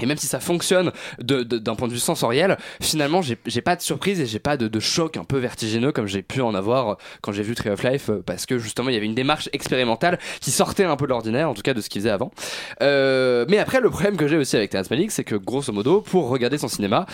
Et 0.00 0.06
même 0.06 0.16
si 0.16 0.26
ça 0.26 0.40
fonctionne 0.40 0.92
de- 1.20 1.42
de- 1.42 1.58
d'un 1.58 1.74
point 1.74 1.88
de 1.88 1.92
vue 1.92 1.98
sensoriel, 1.98 2.56
finalement, 2.80 3.20
j'ai 3.22 3.60
pas 3.60 3.76
de 3.76 3.82
surprise 3.82 4.20
et 4.20 4.26
j'ai 4.26 4.38
pas 4.38 4.56
de, 4.56 4.68
de 4.68 4.80
choc 4.80 5.16
un 5.16 5.24
peu 5.24 5.38
vertigineux 5.38 5.92
comme 5.92 6.06
j'ai 6.06 6.22
pu 6.22 6.40
en 6.40 6.54
avoir 6.54 6.88
euh, 6.90 6.94
quand 7.20 7.32
j'ai 7.32 7.42
vu 7.42 7.54
Tree 7.54 7.70
of 7.70 7.82
Life, 7.82 8.10
euh, 8.10 8.22
parce 8.24 8.46
que 8.46 8.58
justement, 8.58 8.88
il 8.90 8.94
y 8.94 8.96
avait 8.96 9.06
une 9.06 9.14
démarche 9.14 9.48
expérimentale 9.52 10.18
qui 10.40 10.50
sortait 10.50 10.84
un 10.84 10.96
peu 10.96 11.06
de 11.06 11.10
l'ordinaire, 11.10 11.48
en 11.50 11.54
tout 11.54 11.62
cas 11.62 11.74
de 11.74 11.80
ce 11.80 11.88
qu'il 11.88 12.00
faisait 12.02 12.10
avant. 12.10 12.30
Euh, 12.82 13.44
mais 13.48 13.58
après, 13.58 13.80
le 13.80 13.90
problème 13.90 14.16
que 14.16 14.28
j'ai 14.28 14.36
aussi 14.36 14.56
avec 14.56 14.70
Terrence 14.70 14.90
Malick, 14.90 15.10
c'est 15.10 15.24
que 15.24 15.34
grosso 15.34 15.72
modo, 15.72 16.00
pour 16.00 16.28
regarder 16.28 16.58
son 16.58 16.68
cinéma, 16.68 17.06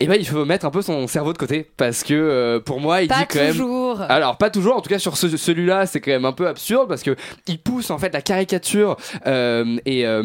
eh 0.00 0.06
ben, 0.06 0.16
il 0.18 0.26
faut 0.26 0.44
mettre 0.44 0.66
un 0.66 0.70
peu 0.70 0.82
son 0.82 1.06
cerveau 1.06 1.32
de 1.32 1.38
côté, 1.38 1.66
parce 1.76 2.02
que 2.02 2.14
euh, 2.14 2.60
pour 2.60 2.80
moi, 2.80 3.02
il 3.02 3.08
Pas 3.08 3.20
dit 3.20 3.26
quand 3.30 3.38
même. 3.38 3.52
toujours. 3.52 4.00
Alors 4.02 4.36
pas 4.36 4.50
toujours, 4.50 4.76
en 4.76 4.80
tout 4.80 4.90
cas 4.90 4.98
sur 4.98 5.16
ce- 5.16 5.36
celui-là 5.36 5.86
c'est 5.86 6.00
quand 6.00 6.10
même 6.10 6.24
un 6.24 6.32
peu 6.32 6.46
absurde 6.48 6.88
parce 6.88 7.02
que 7.02 7.16
il 7.46 7.58
pousse 7.58 7.90
en 7.90 7.98
fait 7.98 8.12
la 8.12 8.20
caricature 8.22 8.96
euh, 9.26 9.76
et 9.86 10.06
euh, 10.06 10.22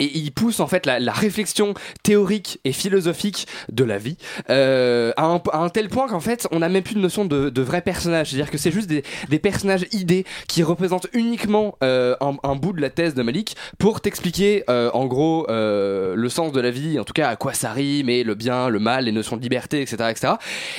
et 0.00 0.10
il 0.18 0.32
pousse 0.32 0.60
en 0.60 0.66
fait 0.66 0.86
la, 0.86 0.98
la 0.98 1.12
réflexion 1.12 1.74
théorique 2.02 2.58
et 2.64 2.72
philosophique 2.72 3.46
de 3.70 3.84
la 3.84 3.98
vie 3.98 4.16
euh, 4.50 5.12
à, 5.16 5.24
un, 5.26 5.40
à 5.52 5.58
un 5.58 5.68
tel 5.68 5.88
point 5.88 6.08
qu'en 6.08 6.20
fait 6.20 6.46
on 6.50 6.58
n'a 6.60 6.68
même 6.68 6.82
plus 6.82 6.94
de 6.94 7.00
notion 7.00 7.24
de, 7.24 7.48
de 7.50 7.62
vrais 7.62 7.82
personnages. 7.82 8.30
C'est-à-dire 8.30 8.50
que 8.50 8.58
c'est 8.58 8.72
juste 8.72 8.88
des, 8.88 9.02
des 9.28 9.38
personnages 9.38 9.86
idées 9.92 10.24
qui 10.48 10.62
représentent 10.62 11.06
uniquement 11.12 11.76
euh, 11.82 12.16
un, 12.20 12.36
un 12.42 12.56
bout 12.56 12.72
de 12.72 12.80
la 12.80 12.90
thèse 12.90 13.14
de 13.14 13.22
Malik 13.22 13.56
pour 13.78 14.00
t'expliquer 14.00 14.64
euh, 14.68 14.90
en 14.94 15.06
gros 15.06 15.46
euh, 15.50 16.14
le 16.16 16.28
sens 16.28 16.52
de 16.52 16.60
la 16.60 16.70
vie, 16.70 16.98
en 16.98 17.04
tout 17.04 17.12
cas 17.12 17.28
à 17.28 17.36
quoi 17.36 17.52
ça 17.52 17.72
rime 17.72 18.08
et 18.08 18.24
le 18.24 18.34
bien, 18.34 18.68
le 18.68 18.78
mal, 18.80 19.04
les 19.04 19.12
notions 19.12 19.36
de 19.36 19.42
liberté, 19.42 19.80
etc. 19.80 19.96
etc. 20.10 20.32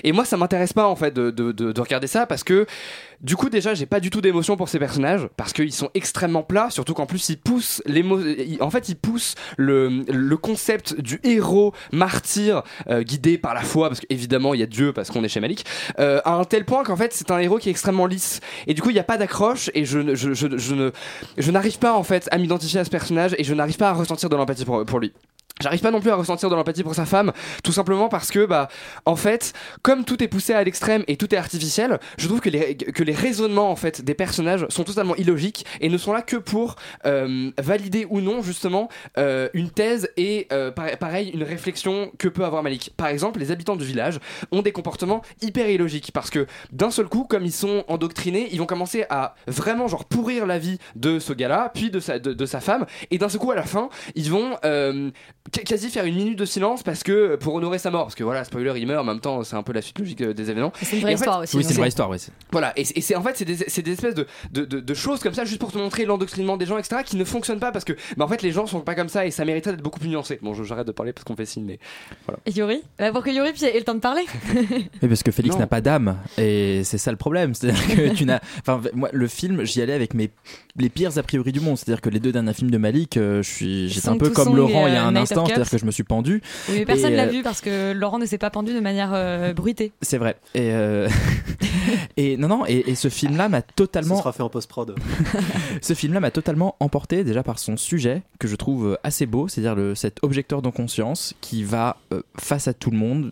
Et 0.03 0.12
moi 0.12 0.25
ça 0.25 0.38
m'intéresse 0.38 0.73
pas 0.73 0.88
en 0.88 0.95
fait 0.95 1.13
de, 1.13 1.31
de, 1.31 1.51
de, 1.51 1.71
de 1.71 1.81
regarder 1.81 2.07
ça 2.07 2.25
parce 2.25 2.44
que 2.44 2.65
du 3.21 3.38
coup, 3.38 3.50
déjà, 3.50 3.73
j'ai 3.73 3.85
pas 3.85 4.01
du 4.01 4.09
tout 4.09 4.19
d'émotion 4.19 4.57
pour 4.57 4.67
ces 4.67 4.77
personnages 4.77 5.29
parce 5.38 5.53
qu'ils 5.53 5.71
sont 5.71 5.89
extrêmement 5.94 6.44
plats, 6.44 6.69
surtout 6.69 6.94
qu'en 6.94 7.06
plus, 7.06 7.29
ils 7.29 7.38
poussent 7.38 7.81
l'émo... 7.85 8.19
ils- 8.19 8.57
En 8.62 8.69
fait, 8.69 8.89
ils 8.89 8.95
poussent 9.05 9.35
le, 9.57 10.03
le 10.07 10.37
concept 10.37 10.99
du 10.99 11.19
héros 11.23 11.73
martyr 11.91 12.63
euh, 12.89 13.03
guidé 13.03 13.37
par 13.37 13.53
la 13.53 13.61
foi, 13.61 13.89
parce 13.89 13.99
qu'évidemment, 13.99 14.53
il 14.53 14.59
y 14.59 14.63
a 14.63 14.67
Dieu 14.67 14.93
parce 14.93 15.09
qu'on 15.11 15.23
est 15.23 15.27
chez 15.29 15.39
Malik, 15.39 15.65
euh, 15.99 16.21
à 16.25 16.33
un 16.33 16.43
tel 16.43 16.65
point 16.65 16.83
qu'en 16.83 16.95
fait, 16.95 17.13
c'est 17.13 17.31
un 17.31 17.39
héros 17.39 17.57
qui 17.57 17.69
est 17.69 17.71
extrêmement 17.71 18.05
lisse. 18.05 18.39
Et 18.67 18.73
du 18.73 18.81
coup, 18.81 18.89
il 18.89 18.93
n'y 18.93 18.99
a 18.99 19.03
pas 19.03 19.17
d'accroche 19.17 19.69
et 19.73 19.85
je, 19.85 20.15
je, 20.15 20.33
je, 20.33 20.91
je 21.37 21.51
n'arrive 21.51 21.79
pas 21.79 21.93
en 21.93 22.03
fait 22.03 22.27
à 22.31 22.37
m'identifier 22.37 22.79
à 22.79 22.85
ce 22.85 22.89
personnage 22.89 23.35
et 23.37 23.43
je 23.43 23.53
n'arrive 23.53 23.77
pas 23.77 23.89
à 23.89 23.93
ressentir 23.93 24.29
de 24.29 24.35
l'empathie 24.35 24.65
pour, 24.65 24.85
pour 24.85 24.99
lui. 24.99 25.13
J'arrive 25.61 25.79
pas 25.79 25.91
non 25.91 26.01
plus 26.01 26.09
à 26.11 26.15
ressentir 26.15 26.49
de 26.49 26.55
l'empathie 26.55 26.83
pour 26.83 26.95
sa 26.95 27.05
femme, 27.05 27.31
tout 27.63 27.71
simplement 27.71 28.09
parce 28.09 28.29
que, 28.29 28.45
bah, 28.45 28.67
en 29.05 29.15
fait, 29.15 29.53
comme 29.83 30.03
tout 30.03 30.21
est 30.21 30.27
poussé 30.27 30.53
à 30.53 30.61
l'extrême 30.61 31.03
et 31.07 31.15
tout 31.15 31.33
est 31.33 31.37
artificiel, 31.37 31.97
je 32.17 32.27
trouve 32.27 32.41
que 32.41 32.49
les, 32.49 32.75
que 32.75 33.03
les 33.03 33.13
raisonnements, 33.13 33.71
en 33.71 33.77
fait, 33.77 34.03
des 34.03 34.15
personnages 34.15 34.65
sont 34.67 34.83
totalement 34.83 35.15
illogiques 35.15 35.65
et 35.79 35.87
ne 35.87 35.97
sont 35.97 36.11
là 36.11 36.21
que 36.21 36.35
pour 36.35 36.75
euh, 37.05 37.51
valider 37.57 38.05
ou 38.09 38.19
non, 38.19 38.41
justement, 38.41 38.89
euh, 39.17 39.47
une 39.53 39.69
thèse 39.69 40.09
et, 40.17 40.47
euh, 40.51 40.71
par- 40.71 40.97
pareil, 40.97 41.29
une 41.29 41.43
réflexion 41.43 42.11
que 42.17 42.27
peut 42.27 42.43
avoir 42.43 42.61
Malik. 42.61 42.91
Par 42.97 43.07
exemple, 43.07 43.39
les 43.39 43.51
habitants 43.51 43.77
du 43.77 43.85
village 43.85 44.19
ont 44.51 44.61
des 44.61 44.73
comportements 44.73 45.21
hyper 45.41 45.69
illogiques 45.69 46.11
parce 46.11 46.29
que, 46.29 46.47
d'un 46.73 46.91
seul 46.91 47.07
coup, 47.07 47.23
comme 47.23 47.45
ils 47.45 47.53
sont 47.53 47.85
endoctrinés, 47.87 48.49
ils 48.51 48.59
vont 48.59 48.65
commencer 48.65 49.05
à 49.09 49.35
vraiment, 49.47 49.87
genre, 49.87 50.03
pourrir 50.03 50.45
la 50.45 50.59
vie 50.59 50.79
de 50.97 51.17
ce 51.19 51.31
gars-là, 51.31 51.71
puis 51.73 51.91
de 51.91 52.01
sa, 52.01 52.19
de, 52.19 52.33
de 52.33 52.45
sa 52.45 52.59
femme, 52.59 52.85
et 53.09 53.17
d'un 53.17 53.29
seul 53.29 53.39
coup, 53.39 53.51
à 53.51 53.55
la 53.55 53.63
fin, 53.63 53.87
ils 54.15 54.29
vont 54.29 54.57
quasi 55.65 55.89
faire 55.89 56.06
une 56.06 56.15
minute 56.15 56.38
de 56.39 56.45
silence 56.45 56.81
parce 56.83 57.03
que 57.03 57.36
pour 57.36 57.53
honorer 57.53 57.77
sa 57.77 57.92
mort 57.92 58.03
parce 58.06 58.15
que 58.15 58.24
voilà 58.24 58.44
spoiler 58.44 58.74
il 58.77 58.88
meurt 58.88 59.01
en 59.01 59.03
même 59.06 59.19
temps 59.19 59.44
c'est 59.44 59.56
un 59.56 59.63
peu 59.63 59.74
la 59.74 59.81
suite 59.81 60.00
logique 60.00 60.21
euh, 60.21 60.33
des 60.33 60.50
événements 60.50 60.74
C'est 60.81 60.95
une 60.97 61.01
vraie 61.03 61.13
histoire 61.13 61.42
aussi. 61.42 61.56
Oui, 61.56 61.63
c'est 61.63 61.74
une 61.74 61.80
vraie 61.80 61.88
histoire, 61.88 62.09
ouais. 62.09 62.17
c'est- 62.17 62.31
voilà 62.51 62.74
et, 62.77 62.84
c'est- 62.84 62.98
et 62.98 63.01
c'est 63.01 63.15
en 63.15 63.22
fait 63.22 63.38
c'est 63.38 63.46
des, 63.46 63.55
c'est 63.67 63.81
des 63.81 63.91
espèces 63.93 64.15
de, 64.15 64.25
de, 64.51 64.65
de- 64.65 64.79
de 64.79 64.93
choses 64.93 65.19
comme 65.22 65.34
ça 65.34 65.46
juste 65.46 65.60
pour 65.60 65.72
te 65.72 65.77
montrer 65.77 66.05
l'endoctrinement 66.05 66.58
des 66.58 66.65
gens 66.65 66.77
etc 66.77 67.01
qui 67.05 67.15
ne 67.15 67.24
fonctionnent 67.24 67.60
pas 67.60 67.72
parce 67.72 67.86
que 67.86 67.93
bah, 68.17 68.25
en 68.25 68.27
fait 68.27 68.41
les 68.41 68.51
gens 68.51 68.65
sont 68.65 68.81
pas 68.81 68.96
comme 68.96 69.08
ça 69.10 69.25
et 69.25 69.31
ça 69.31 69.46
mériterait 69.46 69.72
d'être 69.74 69.84
beaucoup 69.84 70.00
plus 70.00 70.10
nuancé 70.10 70.39
bon 70.41 70.53
je- 70.53 70.63
j'arrête 70.63 70.88
de 70.88 70.91
parler 70.91 71.13
parce 71.13 71.24
qu'on 71.24 71.36
fait 71.36 71.46
signe 71.46 71.63
mais 71.65 71.79
voilà 72.25 72.39
Et 72.46 72.51
Yuri? 72.51 72.81
Bah, 72.98 73.12
Pour 73.12 73.24
que 73.24 73.29
Yuri 73.29 73.53
puis 73.53 73.65
ait 73.65 73.77
le 73.77 73.84
temps 73.86 73.93
de 73.96 74.00
parler. 74.00 74.24
Oui, 75.01 75.08
parce 75.10 75.24
que 75.24 75.31
Félix 75.31 75.58
n'a 75.58 75.67
pas 75.67 75.81
d'âme 75.81 76.17
et 76.38 76.81
c'est 76.84 76.98
ça 76.98 77.12
le 77.12 77.17
problème. 77.17 77.53
C'est-à-dire 77.53 77.88
que 77.96 78.13
tu 78.15 78.25
n'as. 78.25 78.39
Enfin, 78.62 78.81
moi, 78.93 79.10
le 79.13 79.27
film, 79.27 79.63
j'y 79.63 79.81
allais 79.81 79.93
avec 79.93 80.13
mes 80.13 80.31
les 80.77 80.89
pires 80.89 81.17
a 81.17 81.24
priori 81.24 81.51
du 81.51 81.60
monde. 81.60 81.77
C'est-à-dire 81.77 82.01
que 82.01 82.10
les 82.10 82.19
deux 82.19 82.31
derniers 82.31 82.53
films 82.53 82.72
de 82.72 82.77
Malik, 82.77 83.17
euh, 83.17 83.41
je 83.43 83.50
suis, 83.50 83.89
j'étais 83.89 84.10
un 84.10 84.17
peu 84.17 84.29
comme 84.29 84.55
Laurent 84.55 84.88
il 84.88 84.93
y 84.93 84.98
a 84.98 85.03
euh, 85.05 85.08
un 85.08 85.15
of 85.15 85.27
instant, 85.38 85.46
c'est-à-dire 85.46 85.70
que 85.70 85.77
je 85.77 85.86
me 85.86 85.92
suis 85.92 86.04
pendu. 86.04 86.42
Oui, 86.70 86.75
mais 86.80 86.86
personne 86.86 87.13
Et, 87.13 87.15
l'a 87.15 87.24
euh, 87.24 87.30
vu 87.30 87.44
parce 87.44 87.62
que 87.62 87.94
Laurent 87.94 88.20
ne 88.20 88.25
s'est 88.25 88.38
pas 88.38 88.50
pendu 88.50 88.74
de 88.74 88.80
manière 88.80 89.12
euh, 89.13 89.54
bruitée. 89.54 89.92
C'est 90.01 90.18
vrai. 90.18 90.38
Et, 90.54 90.72
euh, 90.72 91.08
et 92.18 92.38
non, 92.38 92.48
non. 92.48 92.65
Et, 92.68 92.89
et 92.89 92.96
ce 92.96 93.10
film-là 93.10 93.50
m'a 93.50 93.60
Ça 93.60 93.65
totalement. 93.75 94.18
sera 94.18 94.32
fait 94.34 94.44
en 94.44 94.50
post-prod. 94.50 94.96
Ce 95.82 95.94
film-là 95.94 96.20
m'a 96.20 96.32
totalement 96.32 96.75
emporté 96.80 97.24
déjà 97.24 97.44
par 97.44 97.60
son 97.60 97.77
sujet 97.77 98.24
que 98.39 98.48
je 98.48 98.56
trouve 98.56 98.98
assez 99.04 99.25
beau, 99.25 99.48
c'est-à-dire 99.48 99.75
le, 99.75 99.96
cet 99.96 100.24
objecteur 100.24 100.62
de 100.62 100.70
conscience 100.70 101.34
qui 101.42 101.63
va 101.63 101.98
euh, 102.13 102.22
face 102.39 102.68
à 102.68 102.74
tout 102.74 102.92
le 102.92 102.98
monde. 102.98 103.32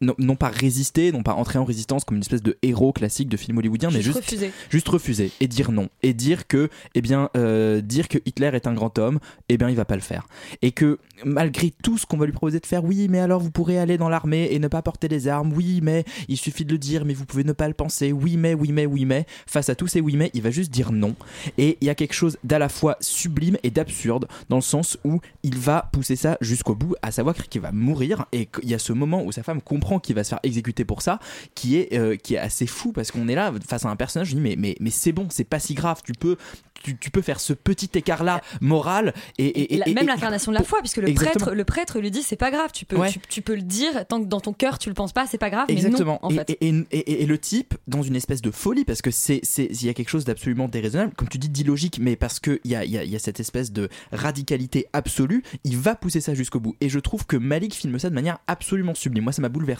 Non, 0.00 0.14
non 0.18 0.36
pas 0.36 0.48
résister, 0.48 1.10
non 1.12 1.22
pas 1.22 1.34
entrer 1.34 1.58
en 1.58 1.64
résistance 1.64 2.04
comme 2.04 2.16
une 2.16 2.22
espèce 2.22 2.42
de 2.42 2.56
héros 2.62 2.92
classique 2.92 3.28
de 3.28 3.36
film 3.36 3.58
hollywoodien, 3.58 3.90
mais 3.92 4.00
Juste 4.00 4.18
refusé. 4.18 4.52
juste 4.70 4.88
refuser 4.88 5.32
et 5.40 5.48
dire 5.48 5.72
non. 5.72 5.88
Et 6.02 6.14
dire 6.14 6.46
que 6.46 6.68
eh 6.94 7.00
bien 7.00 7.30
euh, 7.36 7.80
dire 7.80 8.06
que 8.08 8.18
Hitler 8.24 8.50
est 8.54 8.66
un 8.68 8.74
grand 8.74 8.96
homme 8.98 9.18
eh 9.48 9.56
bien 9.58 9.68
il 9.68 9.76
va 9.76 9.84
pas 9.84 9.96
le 9.96 10.00
faire. 10.02 10.28
Et 10.62 10.70
que 10.70 10.98
malgré 11.24 11.72
tout 11.82 11.98
ce 11.98 12.06
qu'on 12.06 12.16
va 12.16 12.26
lui 12.26 12.32
proposer 12.32 12.60
de 12.60 12.66
faire 12.66 12.84
oui 12.84 13.08
mais 13.10 13.18
alors 13.18 13.40
vous 13.40 13.50
pourrez 13.50 13.78
aller 13.78 13.98
dans 13.98 14.08
l'armée 14.08 14.48
et 14.52 14.58
ne 14.60 14.68
pas 14.68 14.82
porter 14.82 15.08
les 15.08 15.26
armes 15.26 15.52
oui 15.52 15.80
mais 15.82 16.04
il 16.28 16.36
suffit 16.36 16.64
de 16.64 16.70
le 16.72 16.78
dire 16.78 17.04
mais 17.04 17.14
vous 17.14 17.24
pouvez 17.26 17.42
ne 17.44 17.52
pas 17.52 17.66
le 17.66 17.74
penser 17.74 18.12
oui 18.12 18.36
mais 18.36 18.54
oui 18.54 18.70
mais 18.70 18.86
oui 18.86 19.04
mais. 19.04 19.26
Face 19.46 19.68
à 19.68 19.74
tous 19.74 19.88
ces 19.88 20.00
oui 20.00 20.14
mais 20.16 20.30
il 20.34 20.42
va 20.42 20.50
juste 20.52 20.70
dire 20.70 20.92
non. 20.92 21.16
Et 21.58 21.76
il 21.80 21.86
y 21.86 21.90
a 21.90 21.94
quelque 21.96 22.14
chose 22.14 22.38
d'à 22.44 22.60
la 22.60 22.68
fois 22.68 22.96
sublime 23.00 23.56
et 23.64 23.70
d'absurde 23.70 24.28
dans 24.48 24.56
le 24.56 24.62
sens 24.62 24.96
où 25.04 25.20
il 25.42 25.56
va 25.58 25.88
pousser 25.92 26.14
ça 26.14 26.36
jusqu'au 26.40 26.74
bout 26.76 26.94
à 27.02 27.10
savoir 27.10 27.34
qu'il 27.34 27.60
va 27.62 27.72
mourir 27.72 28.26
et 28.30 28.46
qu'il 28.46 28.68
y 28.68 28.74
a 28.74 28.78
ce 28.78 28.92
moment 28.92 29.24
où 29.24 29.32
sa 29.32 29.42
femme 29.42 29.60
comprend 29.60 29.87
comprend 29.88 30.00
qu'il 30.00 30.14
va 30.14 30.22
se 30.24 30.30
faire 30.30 30.40
exécuter 30.42 30.84
pour 30.84 31.00
ça, 31.00 31.18
qui 31.54 31.76
est, 31.78 31.94
euh, 31.98 32.16
qui 32.16 32.34
est 32.34 32.38
assez 32.38 32.66
fou 32.66 32.92
parce 32.92 33.10
qu'on 33.10 33.26
est 33.26 33.34
là 33.34 33.52
face 33.66 33.86
à 33.86 33.88
un 33.88 33.96
personnage, 33.96 34.28
je 34.28 34.34
dis 34.34 34.40
mais, 34.40 34.54
mais, 34.58 34.76
mais 34.80 34.90
c'est 34.90 35.12
bon, 35.12 35.28
c'est 35.30 35.44
pas 35.44 35.58
si 35.58 35.72
grave, 35.72 36.02
tu 36.04 36.12
peux, 36.12 36.36
tu, 36.82 36.96
tu 36.98 37.10
peux 37.10 37.22
faire 37.22 37.40
ce 37.40 37.52
petit 37.54 37.88
écart-là 37.94 38.40
moral 38.60 39.14
et, 39.38 39.46
et- 39.46 39.74
Et 39.74 39.78
la- 39.78 39.88
et- 39.88 39.94
même 39.94 40.06
l'incarnation 40.06 40.52
de 40.52 40.58
la 40.58 40.62
foi, 40.62 40.80
puisque 40.80 40.98
le 40.98 41.08
Exactement. 41.08 41.46
prêtre, 41.46 41.56
le 41.56 41.64
prêtre 41.64 42.00
lui 42.00 42.10
dit 42.10 42.22
c'est 42.22 42.36
pas 42.36 42.50
grave, 42.50 42.70
tu 42.72 42.84
peux, 42.84 42.96
Ouais. 42.96 43.10
tu, 43.10 43.18
tu 43.28 43.40
peux 43.42 43.54
le 43.54 43.62
dire 43.62 44.06
tant 44.06 44.20
que 44.22 44.26
dans 44.26 44.40
ton 44.40 44.52
cœur 44.52 44.78
tu 44.78 44.88
le 44.90 44.94
penses 44.94 45.12
pas, 45.12 45.26
c'est 45.26 45.38
pas 45.38 45.48
grave, 45.50 45.64
Exactement. 45.68 46.20
mais 46.22 46.28
non 46.36 46.36
en 46.38 46.42
et, 46.90 47.14
fait. 47.16 47.26
le 47.26 47.38
type, 47.38 47.74
dans 47.86 48.02
une 48.02 48.14
espèce 48.16 48.42
de 48.42 48.50
folie, 48.50 48.84
parce 48.84 49.00
que 49.02 49.10
c'est, 49.10 49.40
il 49.58 49.86
y 49.86 49.88
a 49.88 49.94
quelque 49.94 50.10
chose 50.10 50.24
d'absolument 50.26 50.68
déraisonnable, 50.68 51.14
comme 51.16 51.28
tu 51.28 51.38
dis, 51.38 51.48
d'illogique, 51.48 51.98
mais 52.00 52.14
parce 52.16 52.40
qu'il 52.40 52.60
y 52.66 52.74
a, 52.74 52.84
y, 52.84 52.98
a, 52.98 53.04
y 53.04 53.16
a 53.16 53.18
cette 53.18 53.40
espèce 53.40 53.72
de 53.72 53.88
radicalité 54.12 54.86
absolue, 54.92 55.42
il 55.64 55.76
va 55.78 55.94
pousser 55.94 56.20
ça 56.20 56.34
jusqu'au 56.34 56.60
bout. 56.60 56.76
Et 56.80 56.88
je 56.88 56.98
trouve 56.98 57.26
que 57.26 57.36
Malik 57.36 57.74
filme 57.74 57.98
ça 57.98 58.10
de 58.10 58.14
manière 58.14 58.38
absolument 58.46 58.94
sublime. 58.94 59.24
Moi, 59.24 59.32
ça 59.32 59.40
m'a 59.42 59.48
bouleversé. 59.48 59.77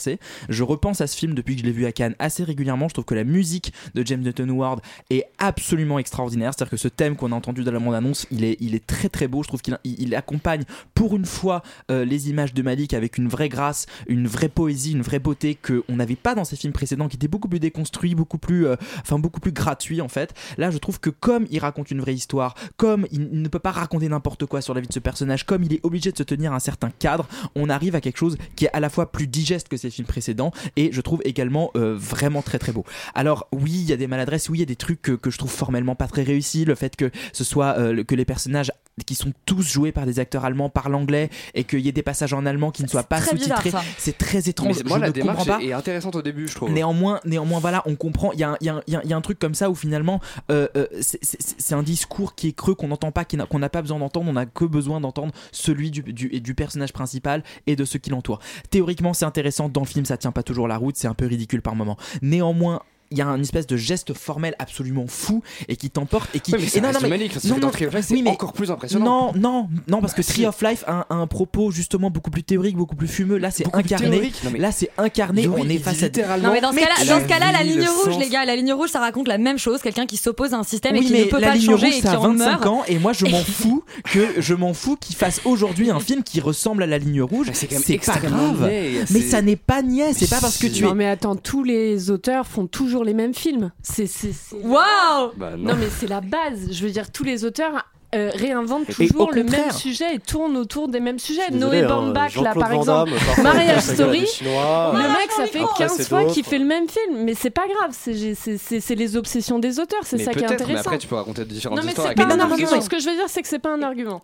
Je 0.48 0.62
repense 0.62 1.00
à 1.00 1.06
ce 1.06 1.16
film 1.16 1.34
depuis 1.34 1.56
que 1.56 1.62
je 1.62 1.66
l'ai 1.66 1.72
vu 1.72 1.86
à 1.86 1.92
Cannes 1.92 2.14
assez 2.18 2.44
régulièrement. 2.44 2.88
Je 2.88 2.94
trouve 2.94 3.04
que 3.04 3.14
la 3.14 3.24
musique 3.24 3.72
de 3.94 4.04
James 4.06 4.20
Newton 4.20 4.50
Howard 4.50 4.80
est 5.10 5.24
absolument 5.38 5.98
extraordinaire. 5.98 6.52
C'est-à-dire 6.54 6.70
que 6.70 6.76
ce 6.76 6.88
thème 6.88 7.16
qu'on 7.16 7.32
a 7.32 7.34
entendu 7.34 7.64
dans 7.64 7.72
la 7.72 7.78
bande-annonce, 7.78 8.26
il 8.30 8.44
est, 8.44 8.56
il 8.60 8.74
est 8.74 8.86
très 8.86 9.08
très 9.08 9.28
beau. 9.28 9.42
Je 9.42 9.48
trouve 9.48 9.62
qu'il 9.62 9.78
il, 9.84 10.00
il 10.00 10.14
accompagne 10.14 10.64
pour 10.94 11.16
une 11.16 11.24
fois 11.24 11.62
euh, 11.90 12.04
les 12.04 12.30
images 12.30 12.54
de 12.54 12.62
Malik 12.62 12.94
avec 12.94 13.18
une 13.18 13.28
vraie 13.28 13.48
grâce, 13.48 13.86
une 14.06 14.26
vraie 14.26 14.48
poésie, 14.48 14.92
une 14.92 15.02
vraie 15.02 15.18
beauté 15.18 15.54
que 15.54 15.84
on 15.88 15.96
n'avait 15.96 16.16
pas 16.16 16.34
dans 16.34 16.44
ses 16.44 16.56
films 16.56 16.72
précédents, 16.72 17.08
qui 17.08 17.16
étaient 17.16 17.28
beaucoup 17.28 17.48
plus 17.48 17.60
déconstruits, 17.60 18.14
beaucoup 18.14 18.38
plus, 18.38 18.66
euh, 18.66 18.76
enfin 19.00 19.18
beaucoup 19.18 19.40
plus 19.40 19.52
gratuits 19.52 20.00
en 20.00 20.08
fait. 20.08 20.34
Là, 20.56 20.70
je 20.70 20.78
trouve 20.78 21.00
que 21.00 21.10
comme 21.10 21.46
il 21.50 21.58
raconte 21.58 21.90
une 21.90 22.00
vraie 22.00 22.14
histoire, 22.14 22.54
comme 22.76 23.06
il, 23.10 23.28
il 23.32 23.42
ne 23.42 23.48
peut 23.48 23.58
pas 23.58 23.72
raconter 23.72 24.08
n'importe 24.08 24.46
quoi 24.46 24.60
sur 24.60 24.74
la 24.74 24.80
vie 24.80 24.88
de 24.88 24.92
ce 24.92 24.98
personnage, 24.98 25.44
comme 25.44 25.62
il 25.62 25.72
est 25.74 25.80
obligé 25.84 26.12
de 26.12 26.16
se 26.16 26.22
tenir 26.22 26.52
à 26.52 26.56
un 26.56 26.60
certain 26.60 26.90
cadre, 26.90 27.26
on 27.54 27.68
arrive 27.68 27.94
à 27.94 28.00
quelque 28.00 28.16
chose 28.16 28.36
qui 28.56 28.66
est 28.66 28.70
à 28.72 28.80
la 28.80 28.88
fois 28.88 29.10
plus 29.10 29.26
digeste 29.26 29.68
que 29.68 29.76
ses 29.76 29.88
films 29.90 30.07
précédents 30.09 30.52
et 30.76 30.90
je 30.92 31.00
trouve 31.00 31.21
également 31.25 31.71
euh, 31.76 31.95
vraiment 31.99 32.42
très 32.42 32.59
très 32.59 32.73
beau. 32.73 32.85
Alors 33.14 33.49
oui, 33.52 33.73
il 33.73 33.85
y 33.88 33.92
a 33.92 33.97
des 33.97 34.07
maladresses, 34.07 34.49
oui, 34.49 34.59
il 34.59 34.61
y 34.61 34.64
a 34.64 34.66
des 34.66 34.76
trucs 34.76 35.02
que, 35.02 35.12
que 35.12 35.30
je 35.30 35.38
trouve 35.38 35.50
formellement 35.50 35.95
pas 35.95 36.07
très 36.09 36.23
réussis, 36.23 36.64
le 36.64 36.75
fait 36.75 36.97
que 36.97 37.11
ce 37.33 37.45
soit 37.45 37.78
euh, 37.78 38.04
que 38.04 38.14
les 38.14 38.25
personnages 38.25 38.71
qui 39.07 39.14
sont 39.14 39.33
tous 39.47 39.62
joués 39.62 39.92
par 39.92 40.07
des 40.07 40.18
acteurs 40.18 40.45
allemands 40.45 40.71
parlent 40.71 40.95
anglais 40.97 41.30
et 41.54 41.62
qu'il 41.62 41.78
y 41.80 41.88
ait 41.88 41.92
des 41.92 42.02
passages 42.02 42.33
en 42.33 42.45
allemand 42.47 42.73
qui 42.73 42.83
ne 42.83 42.88
soient 42.88 43.04
pas 43.04 43.21
sous-titrés, 43.23 43.71
c'est 43.97 44.18
très 44.18 44.49
étrange. 44.49 44.76
Mais 44.83 44.88
moi, 44.88 44.97
je 44.99 45.02
la 45.02 45.09
ne 45.09 45.12
comprends 45.12 45.45
démarche 45.45 45.47
pas. 45.47 45.62
est, 45.62 45.73
intéressante 45.73 46.16
au 46.16 46.23
début, 46.23 46.49
je 46.49 46.54
trouve. 46.57 46.73
Néanmoins, 46.73 47.21
néanmoins, 47.25 47.61
voilà, 47.61 47.83
on 47.87 47.95
comprend. 47.95 48.33
Il 48.33 48.40
y, 48.40 48.42
a 48.42 48.50
un- 48.50 48.57
il 48.61 48.66
y 48.66 48.71
a 48.71 48.75
un- 48.75 48.83
il 48.88 48.92
y 48.92 48.97
a 48.97 48.99
un- 48.99 49.02
il 49.04 49.11
y 49.11 49.12
a 49.12 49.16
un 49.16 49.21
truc 49.21 49.38
comme 49.38 49.54
ça 49.54 49.71
où 49.71 49.76
finalement, 49.76 50.21
euh, 50.50 50.66
euh, 50.76 50.87
c'est- 51.00 51.75
un 51.75 51.83
discours 51.85 52.35
qui 52.35 52.49
est 52.49 52.52
creux, 52.52 52.75
qu'on 52.75 52.88
n'entend 52.88 53.12
pas, 53.12 53.25
qu'on 53.25 53.59
n'a 53.61 53.68
pas 53.68 53.83
besoin 53.83 54.00
d'entendre. 54.00 54.28
On 54.28 54.33
n'a 54.33 54.47
que 54.47 54.64
besoin 54.64 55.00
d'entendre 55.00 55.33
celui 55.52 55.92
du, 55.92 56.02
du, 56.02 56.40
du 56.40 56.54
personnage 56.57 56.92
principal 56.92 57.45
et 57.68 57.76
de 57.76 57.85
ceux 57.85 58.00
qui 58.00 58.11
l'entourent. 58.11 58.40
Théoriquement, 58.71 59.12
c'est 59.14 59.26
intéressant. 59.26 59.68
Le 59.80 59.87
film, 59.87 60.04
ça 60.04 60.16
tient 60.16 60.32
pas 60.32 60.42
toujours 60.42 60.68
la 60.68 60.76
route. 60.76 60.97
C'est 60.97 61.08
un 61.08 61.14
peu 61.14 61.26
ridicule 61.26 61.62
par 61.62 61.75
moment. 61.75 61.97
Néanmoins. 62.23 62.82
Il 63.10 63.18
y 63.18 63.22
a 63.22 63.26
un 63.26 63.40
espèce 63.40 63.66
de 63.66 63.76
geste 63.76 64.12
formel 64.14 64.54
absolument 64.58 65.06
fou 65.06 65.42
et 65.68 65.76
qui 65.76 65.88
t'emporte 65.90 66.28
et 66.34 66.40
qui. 66.40 66.52
Ouais, 66.52 66.58
mais 66.60 66.66
ça 66.66 66.78
et 66.78 66.80
non, 66.82 66.88
non, 66.92 66.98
mais- 67.08 67.08
non, 67.44 67.58
non, 67.58 67.70
Tree 67.70 67.86
of 67.86 67.94
Life, 67.94 68.04
c'est 68.08 68.14
oui, 68.14 68.22
mais- 68.22 68.30
encore 68.30 68.52
plus 68.52 68.70
impressionnant. 68.70 69.32
Non, 69.34 69.40
non, 69.40 69.68
non, 69.88 70.00
parce 70.00 70.12
que 70.14 70.22
Tree 70.22 70.46
of 70.46 70.60
Life 70.62 70.84
a, 70.86 70.92
un- 70.92 71.06
a 71.08 71.14
un 71.14 71.26
propos 71.26 71.70
justement 71.70 72.10
beaucoup 72.10 72.30
plus 72.30 72.42
théorique, 72.42 72.76
beaucoup 72.76 72.96
plus 72.96 73.08
fumeux. 73.08 73.38
Là, 73.38 73.50
c'est 73.50 73.64
incarné. 73.74 74.30
mais- 74.52 74.58
Là, 74.58 74.72
c'est 74.72 74.90
incarné. 74.98 75.48
On 75.48 75.68
est 75.68 75.78
face 75.78 76.02
à 76.02 76.08
Non 76.38 76.52
mais 76.52 76.60
dans 76.60 76.70
ce 76.70 76.76
Mais 76.76 76.82
cas-là, 77.26 77.52
la 77.52 77.62
ligne 77.62 77.78
le 77.78 77.90
rouge, 77.90 78.12
sens. 78.14 78.22
les 78.22 78.28
gars, 78.28 78.44
la 78.44 78.56
ligne 78.56 78.72
rouge, 78.72 78.90
ça 78.90 79.00
raconte 79.00 79.28
la 79.28 79.38
même 79.38 79.58
chose. 79.58 79.80
Quelqu'un 79.80 80.06
qui 80.06 80.16
s'oppose 80.16 80.52
à 80.52 80.58
un 80.58 80.62
système 80.62 80.94
et 80.96 81.00
oui, 81.00 81.06
qui 81.06 81.12
mais 81.12 81.20
ne 81.20 81.24
peut 81.30 81.40
la 81.40 81.48
pas 81.48 81.52
le 81.54 81.60
ligne 81.60 81.70
changer 81.70 81.86
rouge, 81.86 81.96
et 81.96 82.00
ça 82.02 82.08
qui 82.10 82.14
a 82.16 82.20
en 82.20 82.28
25 82.34 82.44
meurt. 82.50 82.66
ans, 82.66 82.82
et 82.88 82.98
moi, 82.98 83.12
je 83.12 83.24
m'en 83.26 83.40
fous 83.42 83.84
que 84.12 84.40
je 84.40 84.54
m'en 84.54 84.74
fous 84.74 84.96
qu'il 84.96 85.16
fasse 85.16 85.40
aujourd'hui 85.44 85.90
un 85.90 86.00
film 86.00 86.22
qui 86.22 86.40
ressemble 86.40 86.82
à 86.82 86.86
la 86.86 86.98
ligne 86.98 87.22
rouge. 87.22 87.48
C'est 87.54 87.66
quand 87.68 87.74
même 87.76 87.82
C'est 87.86 87.94
pas 87.98 88.12
extrêmement 88.12 88.52
grave. 88.52 88.68
niais, 88.70 89.04
Mais 89.10 89.20
ça 89.22 89.40
n'est 89.42 89.56
pas 89.56 89.82
niais. 89.82 90.12
C'est 90.14 90.28
pas 90.28 90.40
parce 90.40 90.58
que 90.58 90.66
tu 90.66 90.84
es. 90.84 90.86
Non 90.86 90.94
mais 90.94 91.06
attends, 91.08 91.36
tous 91.36 91.64
les 91.64 92.10
auteurs 92.10 92.46
font 92.46 92.66
toujours 92.66 92.97
les 93.04 93.14
mêmes 93.14 93.34
films. 93.34 93.70
C'est 93.82 94.06
c'est 94.06 94.32
c'est- 94.32 94.56
Waouh 94.56 95.32
Bah, 95.36 95.56
non. 95.56 95.72
Non 95.72 95.76
mais 95.76 95.88
c'est 95.90 96.06
la 96.08 96.20
base. 96.20 96.72
Je 96.72 96.84
veux 96.84 96.90
dire, 96.90 97.10
tous 97.12 97.24
les 97.24 97.44
auteurs 97.44 97.86
euh, 98.14 98.30
réinventent 98.34 98.88
Et 98.90 99.06
toujours 99.08 99.30
le 99.32 99.44
même 99.44 99.70
sujet 99.72 100.14
et 100.14 100.18
tournent 100.18 100.56
autour 100.56 100.88
des 100.88 101.00
mêmes 101.00 101.18
sujets. 101.18 101.50
Noé 101.50 101.80
hein, 101.82 101.88
Baumbach 101.88 102.34
là 102.36 102.52
Jean-Claude 102.54 102.58
par 102.62 102.72
exemple. 102.72 103.12
Mariage 103.42 103.80
Story. 103.82 104.26
Chinois. 104.26 104.92
Le 104.94 105.08
mec, 105.08 105.30
ça 105.36 105.46
fait 105.46 105.60
Après, 105.60 105.84
15 105.86 105.92
c'est 105.96 106.08
fois 106.08 106.24
qu'il 106.26 106.44
fait 106.44 106.58
le 106.58 106.64
même 106.64 106.88
film, 106.88 107.24
mais 107.24 107.34
c'est 107.34 107.50
pas 107.50 107.66
grave, 107.68 107.90
c'est- 107.92 108.94
les 108.94 109.16
obsessions 109.16 109.58
des 109.58 109.78
auteurs, 109.78 110.00
c'est 110.04 110.18
ça 110.18 110.32
qui 110.32 110.38
est 110.38 110.46
peut-être, 110.46 110.58
mais 110.60 110.64
intéressant. 110.64 110.80
après, 110.88 110.98
tu 110.98 111.06
peux 111.06 111.14
raconter 111.16 111.44
différentes 111.44 111.78
non 111.78 111.84
mais 111.84 111.90
histoires. 111.92 112.14
pas 112.14 112.24
un 112.24 112.40
argument. 112.40 112.80
Ce 112.80 112.88
que 112.88 112.98
je 112.98 113.08
veux 113.08 113.14
dire, 113.14 113.28
c'est 113.28 113.42
que 113.42 113.48
c'est 113.48 113.58
pas 113.58 113.72
un 113.74 113.82
argument. 113.82 114.22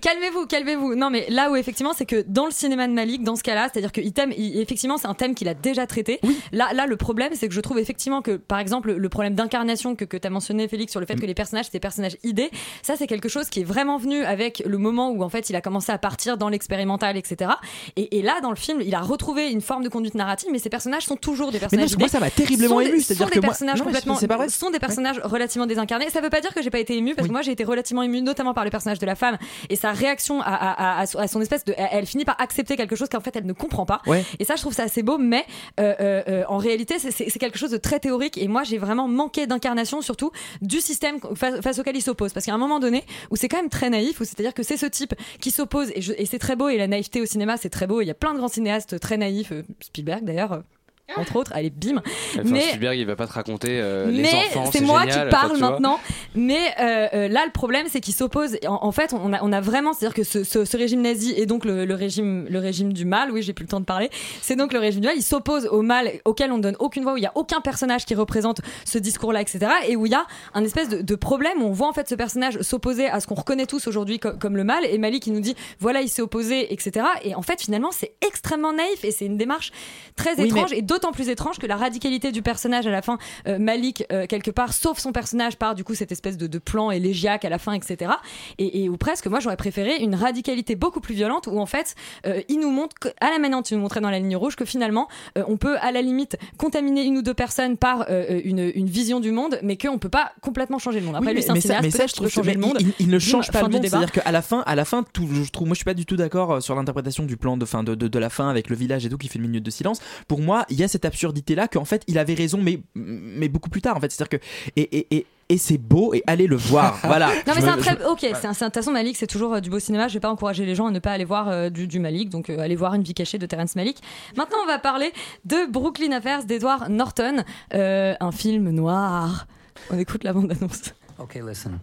Calmez-vous, 0.00 0.46
calmez-vous. 0.46 0.94
Non, 0.94 1.10
mais 1.10 1.26
là 1.28 1.50
où 1.50 1.56
effectivement, 1.56 1.92
c'est 1.96 2.06
que 2.06 2.24
dans 2.26 2.44
le 2.46 2.50
cinéma 2.50 2.86
de 2.88 2.92
Malik, 2.92 3.22
dans 3.22 3.36
ce 3.36 3.42
cas-là, 3.42 3.68
c'est-à-dire 3.72 3.92
que 3.92 4.00
il 4.00 4.12
thème, 4.12 4.32
il- 4.36 4.60
effectivement, 4.60 4.98
c'est 4.98 5.06
un 5.08 5.14
thème 5.14 5.34
qu'il 5.34 5.48
a 5.48 5.54
déjà 5.54 5.86
traité. 5.86 6.20
Là, 6.52 6.72
là, 6.72 6.86
le 6.86 6.96
problème, 6.96 7.32
c'est 7.34 7.48
que 7.48 7.54
je 7.54 7.60
trouve 7.60 7.78
effectivement 7.78 8.22
que, 8.22 8.32
par 8.32 8.58
exemple, 8.58 8.92
le 8.92 9.08
problème 9.08 9.34
d'incarnation 9.34 9.94
que, 9.94 10.04
que 10.04 10.16
tu 10.16 10.26
as 10.26 10.30
mentionné, 10.30 10.68
Félix, 10.68 10.90
sur 10.92 11.00
le 11.00 11.06
fait 11.06 11.14
que 11.16 11.26
les 11.26 11.34
personnages, 11.34 11.66
c'est 11.66 11.72
des 11.72 11.80
personnages 11.80 12.16
idées, 12.24 12.50
ça, 12.82 12.94
c'est 12.96 13.06
quelque 13.12 13.28
chose 13.28 13.48
qui 13.50 13.60
est 13.60 13.64
vraiment 13.64 13.98
venu 13.98 14.24
avec 14.24 14.62
le 14.64 14.78
moment 14.78 15.10
où, 15.10 15.22
en 15.22 15.28
fait, 15.28 15.50
il 15.50 15.56
a 15.56 15.60
commencé 15.60 15.92
à 15.92 15.98
partir 15.98 16.36
dans 16.38 16.48
l'expérimental, 16.48 17.16
etc. 17.16 17.50
Et, 17.96 18.18
et 18.18 18.22
là, 18.22 18.40
dans 18.40 18.50
le 18.50 18.56
film, 18.56 18.80
il 18.80 18.94
a 18.94 19.00
retrouvé 19.00 19.50
une 19.50 19.60
forme 19.60 19.82
de 19.84 19.88
conduite 19.90 20.14
narrative, 20.14 20.48
mais 20.50 20.58
ces 20.58 20.70
personnages 20.70 21.04
sont 21.04 21.16
toujours 21.16 21.52
des 21.52 21.58
Mais 21.58 21.64
non, 21.64 21.68
personnages 21.68 21.82
parce 21.90 21.94
que 21.96 21.98
moi, 22.00 22.08
ça 22.08 22.20
m'a 22.20 22.30
terriblement 22.30 22.76
sont 22.76 22.80
des- 22.80 22.88
ému. 22.88 23.00
C'est-à-dire 23.00 23.26
des 23.26 23.32
que 23.40 23.46
moi. 23.46 23.54
Non, 23.60 23.72
mais 23.74 23.80
complètement 23.80 24.14
pas 24.38 24.48
sont 24.48 24.70
des 24.70 24.78
personnages 24.78 25.20
relativement 25.24 25.66
désincarnés. 25.66 26.08
Ça 26.10 26.20
veut 26.20 26.30
pas 26.30 26.40
dire 26.40 26.54
que 26.54 26.62
j'ai 26.62 26.70
pas 26.70 26.78
été 26.78 26.96
émue 26.96 27.14
parce 27.14 27.28
que 27.28 27.32
moi 27.32 27.42
j'ai 27.42 27.52
été 27.52 27.64
relativement 27.64 28.02
émue 28.02 28.22
notamment 28.22 28.54
par 28.54 28.64
le 28.64 28.70
personnage 28.70 28.98
de 28.98 29.06
la 29.06 29.14
femme 29.14 29.36
et 29.68 29.76
sa 29.76 29.92
réaction 29.92 30.40
à, 30.40 30.46
à- 30.46 31.00
à- 31.00 31.00
à 31.02 31.28
son- 31.28 31.40
espèce 31.40 31.64
de. 31.64 31.74
Elle, 31.76 32.06
finit 32.06 32.24
par 32.24 32.40
accepter 32.40 32.76
quelque 32.76 32.96
chose 32.96 33.08
qu'en 33.08 33.20
fait 33.20 33.34
elle 33.36 33.46
ne 33.46 33.52
comprend 33.52 33.84
pas. 33.86 34.00
Ouais. 34.06 34.24
Et 34.38 34.44
ça 34.44 34.56
je 34.56 34.62
trouve 34.62 34.72
ça 34.72 34.84
assez 34.84 35.02
beau, 35.02 35.18
mais 35.18 35.44
euh, 35.80 35.94
euh, 36.00 36.22
euh, 36.28 36.44
en 36.48 36.56
réalité 36.58 36.98
c'est- 36.98 37.38
quelque 37.38 37.58
chose 37.58 37.70
de 37.70 37.76
très 37.76 37.98
théorique 38.00 38.38
et 38.38 38.46
moi 38.48 38.62
j'ai 38.64 38.78
vraiment 38.78 39.08
manqué 39.08 39.46
d'incarnation 39.46 40.00
surtout 40.00 40.30
du 40.60 40.80
système 40.80 41.18
face, 41.34 41.60
face 41.60 41.78
auquel 41.78 41.96
il 41.96 42.02
s'oppose 42.02 42.32
parce 42.32 42.46
qu'à 42.46 42.54
un 42.54 42.58
moment 42.58 42.78
donné 42.80 43.01
où 43.30 43.36
c'est 43.36 43.48
quand 43.48 43.58
même 43.58 43.68
très 43.68 43.90
naïf 43.90 44.20
où 44.20 44.24
c'est-à-dire 44.24 44.54
que 44.54 44.62
c'est 44.62 44.76
ce 44.76 44.86
type 44.86 45.14
qui 45.40 45.50
s'oppose 45.50 45.90
et, 45.90 46.00
et 46.18 46.26
c'est 46.26 46.38
très 46.38 46.56
beau 46.56 46.68
et 46.68 46.76
la 46.76 46.86
naïveté 46.86 47.20
au 47.20 47.26
cinéma 47.26 47.56
c'est 47.56 47.70
très 47.70 47.86
beau. 47.86 48.00
Il 48.00 48.06
y 48.06 48.10
a 48.10 48.14
plein 48.14 48.32
de 48.32 48.38
grands 48.38 48.48
cinéastes 48.48 48.98
très 49.00 49.16
naïfs, 49.16 49.52
euh, 49.52 49.62
Spielberg 49.80 50.24
d'ailleurs. 50.24 50.62
Euh, 51.10 51.20
Entre 51.20 51.36
autres, 51.36 51.52
allez 51.54 51.70
bim. 51.70 51.96
Enfin, 51.98 52.42
mais 52.44 52.60
Spielberg, 52.60 52.96
il 52.98 53.06
va 53.06 53.16
pas 53.16 53.26
te 53.26 53.32
raconter 53.32 53.80
euh, 53.80 54.06
les 54.10 54.22
mais 54.22 54.34
enfants. 54.34 54.70
c'est 54.72 54.80
moi 54.80 55.00
génial, 55.00 55.26
qui 55.26 55.30
parle 55.30 55.58
maintenant. 55.58 55.98
Mais 56.34 56.60
euh, 56.80 57.08
euh, 57.14 57.28
là, 57.28 57.42
le 57.44 57.52
problème, 57.52 57.86
c'est 57.90 58.00
qu'il 58.00 58.14
s'oppose. 58.14 58.56
En, 58.66 58.78
en 58.82 58.92
fait, 58.92 59.12
on 59.12 59.32
a, 59.32 59.42
on 59.42 59.52
a 59.52 59.60
vraiment, 59.60 59.92
c'est-à-dire 59.92 60.14
que 60.14 60.22
ce, 60.24 60.44
ce- 60.44 60.64
ce 60.64 60.76
régime 60.76 61.02
nazi 61.02 61.32
est 61.36 61.44
donc 61.46 61.64
le, 61.64 61.84
le 61.84 61.94
régime, 61.94 62.46
le 62.48 62.58
régime 62.58 62.92
du 62.92 63.04
mal. 63.04 63.30
Oui, 63.30 63.42
j'ai 63.42 63.52
plus 63.52 63.64
le 63.64 63.68
temps 63.68 63.80
de 63.80 63.84
parler. 63.84 64.10
C'est 64.40 64.56
donc 64.56 64.72
le 64.72 64.78
régime 64.78 65.00
du 65.00 65.06
mal. 65.08 65.16
Il 65.16 65.22
s'oppose 65.22 65.66
au 65.66 65.82
mal 65.82 66.10
auquel 66.24 66.50
on 66.52 66.56
ne 66.56 66.62
donne 66.62 66.76
aucune 66.78 67.02
voix, 67.02 67.12
où 67.14 67.16
il 67.18 67.22
y 67.22 67.26
a 67.26 67.32
aucun 67.34 67.60
personnage 67.60 68.06
qui 68.06 68.14
représente 68.14 68.60
ce 68.84 68.96
discours-là, 68.98 69.40
etc. 69.42 69.66
Et 69.88 69.96
où 69.96 70.06
il 70.06 70.12
y 70.12 70.14
a 70.14 70.24
un 70.54 70.64
espèce 70.64 70.88
de, 70.88 71.02
de 71.02 71.14
problème 71.16 71.62
où 71.62 71.66
on 71.66 71.72
voit 71.72 71.88
en 71.88 71.92
fait 71.92 72.08
ce 72.08 72.14
personnage 72.14 72.60
s'opposer 72.62 73.08
à 73.08 73.20
ce 73.20 73.26
qu'on 73.26 73.34
reconnaît 73.34 73.66
tous 73.66 73.86
aujourd'hui 73.86 74.18
co- 74.18 74.32
comme 74.40 74.56
le 74.56 74.64
mal. 74.64 74.84
Et 74.86 74.96
Malik 74.98 75.24
qui 75.24 75.30
nous 75.30 75.40
dit 75.40 75.54
voilà, 75.78 76.00
il 76.00 76.08
s'est 76.08 76.22
opposé, 76.22 76.72
etc. 76.72 77.06
Et 77.24 77.34
en 77.34 77.42
fait, 77.42 77.60
finalement, 77.60 77.90
c'est 77.90 78.14
extrêmement 78.26 78.72
naïf 78.72 79.04
et 79.04 79.10
c'est 79.10 79.26
une 79.26 79.36
démarche 79.36 79.72
très 80.16 80.34
Oui, 80.40 80.46
étrange 80.46 80.70
mais- 80.70 80.78
et 80.78 80.82
d'autant 80.92 81.12
plus 81.12 81.28
étrange 81.28 81.58
que 81.58 81.66
la 81.66 81.76
radicalité 81.76 82.32
du 82.32 82.42
personnage 82.42 82.86
à 82.86 82.90
la 82.90 83.02
fin, 83.02 83.18
euh, 83.48 83.58
Malik 83.58 84.04
euh, 84.12 84.26
quelque 84.26 84.50
part 84.50 84.72
sauve 84.72 84.98
son 84.98 85.12
personnage 85.12 85.56
par 85.56 85.74
du 85.74 85.84
coup 85.84 85.94
cette 85.94 86.12
espèce 86.12 86.36
de, 86.36 86.46
de 86.46 86.58
plan 86.58 86.90
élégiaque 86.90 87.44
à 87.44 87.48
la 87.48 87.58
fin, 87.58 87.72
etc. 87.72 88.12
Et, 88.58 88.82
et 88.84 88.88
où 88.88 88.96
presque 88.96 89.26
moi 89.26 89.40
j'aurais 89.40 89.56
préféré 89.56 89.96
une 90.02 90.14
radicalité 90.14 90.76
beaucoup 90.76 91.00
plus 91.00 91.14
violente 91.14 91.46
où 91.46 91.58
en 91.58 91.66
fait 91.66 91.94
euh, 92.26 92.40
il 92.48 92.60
nous 92.60 92.70
montre 92.70 92.94
que- 93.00 93.08
à 93.20 93.30
la 93.30 93.38
manière 93.38 93.58
dont 93.58 93.62
il 93.62 93.76
nous 93.76 93.82
montrait 93.82 94.00
dans 94.00 94.10
la 94.10 94.18
ligne 94.18 94.36
rouge 94.36 94.54
que 94.56 94.64
finalement 94.64 95.08
euh, 95.38 95.44
on 95.48 95.56
peut 95.56 95.76
à 95.80 95.92
la 95.92 96.02
limite 96.02 96.36
contaminer 96.58 97.02
une 97.04 97.16
ou 97.18 97.22
deux 97.22 97.34
personnes 97.34 97.76
par 97.76 98.06
euh, 98.10 98.40
une, 98.44 98.70
une 98.74 98.86
vision 98.88 99.20
du 99.20 99.32
monde, 99.32 99.58
mais 99.62 99.76
qu'on 99.76 99.98
peut 99.98 100.08
pas 100.10 100.32
complètement 100.42 100.78
changer 100.78 101.00
le 101.00 101.06
monde. 101.06 101.16
Après 101.16 101.30
Oui, 101.30 101.36
lui 101.36 101.42
c'est 101.42 101.50
un 101.50 101.54
mais 101.54 101.60
ça, 101.60 101.68
cinéaste, 101.68 101.84
mais 101.84 101.90
ça, 101.90 102.06
je 102.06 102.12
trouve 102.14 102.28
changer 102.28 102.54
le 102.54 102.60
monde. 102.60 102.76
Il, 102.80 102.92
il 102.98 103.08
ne 103.08 103.18
change 103.18 103.50
pas 103.50 103.62
le 103.62 103.68
monde. 103.68 103.86
C'est-à-dire 103.86 104.12
qu'à 104.12 104.30
la 104.30 104.42
fin, 104.42 104.60
à 104.66 104.74
la 104.74 104.84
fin, 104.84 105.02
tout, 105.12 105.26
je 105.32 105.50
trouve, 105.50 105.68
moi, 105.68 105.74
je 105.74 105.78
suis 105.78 105.84
pas 105.84 105.94
du 105.94 106.04
tout 106.06 106.16
d'accord 106.16 106.52
euh, 106.52 106.60
sur 106.60 106.74
l'interprétation 106.74 107.24
du 107.24 107.36
plan 107.36 107.56
de 107.56 107.64
fin 107.64 107.82
de, 107.82 107.94
de, 107.94 108.08
de 108.08 108.18
la 108.18 108.28
fin 108.30 108.48
avec 108.48 108.68
le 108.68 108.76
village 108.76 109.06
et 109.06 109.08
tout 109.08 109.18
qui 109.18 109.28
fait 109.28 109.38
une 109.38 109.46
minute 109.46 109.64
de 109.64 109.70
silence. 109.70 110.00
Pour 110.28 110.40
moi, 110.40 110.64
il 110.68 110.76
y 110.82 110.84
a 110.84 110.88
cette 110.88 111.04
absurdité 111.04 111.54
là 111.54 111.68
qu'en 111.68 111.84
fait, 111.84 112.02
il 112.08 112.18
avait 112.18 112.34
raison, 112.34 112.58
mais 112.62 112.80
mais 112.94 113.48
beaucoup 113.48 113.70
plus 113.70 113.82
tard. 113.82 113.96
En 113.96 114.00
fait, 114.00 114.10
c'est-à-dire 114.12 114.38
que 114.40 114.44
et 114.76 114.98
et 114.98 115.16
et, 115.16 115.26
et 115.48 115.58
c'est 115.58 115.78
beau 115.78 116.14
et 116.14 116.22
allez 116.26 116.46
le 116.46 116.56
voir. 116.56 116.98
voilà. 117.04 117.28
Non 117.46 117.52
mais 117.54 117.60
c'est 117.60 117.68
un 117.68 117.76
très 117.76 117.98
je- 117.98 118.04
ok. 118.06 118.20
C'est 118.20 118.46
un, 118.46 118.52
c'est 118.52 118.64
un- 118.64 118.68
de 118.68 118.72
toute 118.72 118.74
façon 118.82 118.92
Malik 118.92 119.16
c'est 119.16 119.26
toujours 119.26 119.54
euh, 119.54 119.60
du 119.60 119.70
beau 119.70 119.78
cinéma. 119.78 120.08
Je 120.08 120.14
vais 120.14 120.20
pas 120.20 120.30
encourager 120.30 120.64
les 120.64 120.74
gens 120.74 120.86
à 120.86 120.90
ne 120.90 120.98
pas 120.98 121.12
aller 121.12 121.24
voir 121.24 121.48
euh, 121.48 121.68
du, 121.70 121.86
du 121.86 121.98
Malik. 121.98 122.28
Donc 122.30 122.48
euh, 122.50 122.58
allez 122.58 122.76
voir 122.76 122.94
Une 122.94 123.02
vie 123.02 123.14
cachée 123.14 123.38
de 123.38 123.46
Terrence 123.46 123.76
Malik. 123.76 123.98
Maintenant 124.36 124.58
on 124.62 124.66
va 124.66 124.78
parler 124.78 125.12
de 125.44 125.70
Brooklyn 125.70 126.12
Affairs 126.12 126.44
d'Edward 126.44 126.88
Norton, 126.90 127.44
euh, 127.74 128.14
un 128.20 128.32
film 128.32 128.70
noir. 128.70 129.46
On 129.90 129.98
écoute 129.98 130.24
la 130.24 130.32
bande 130.32 130.52
annonce. 130.52 130.94
Okay, 131.18 131.40
listen. 131.42 131.80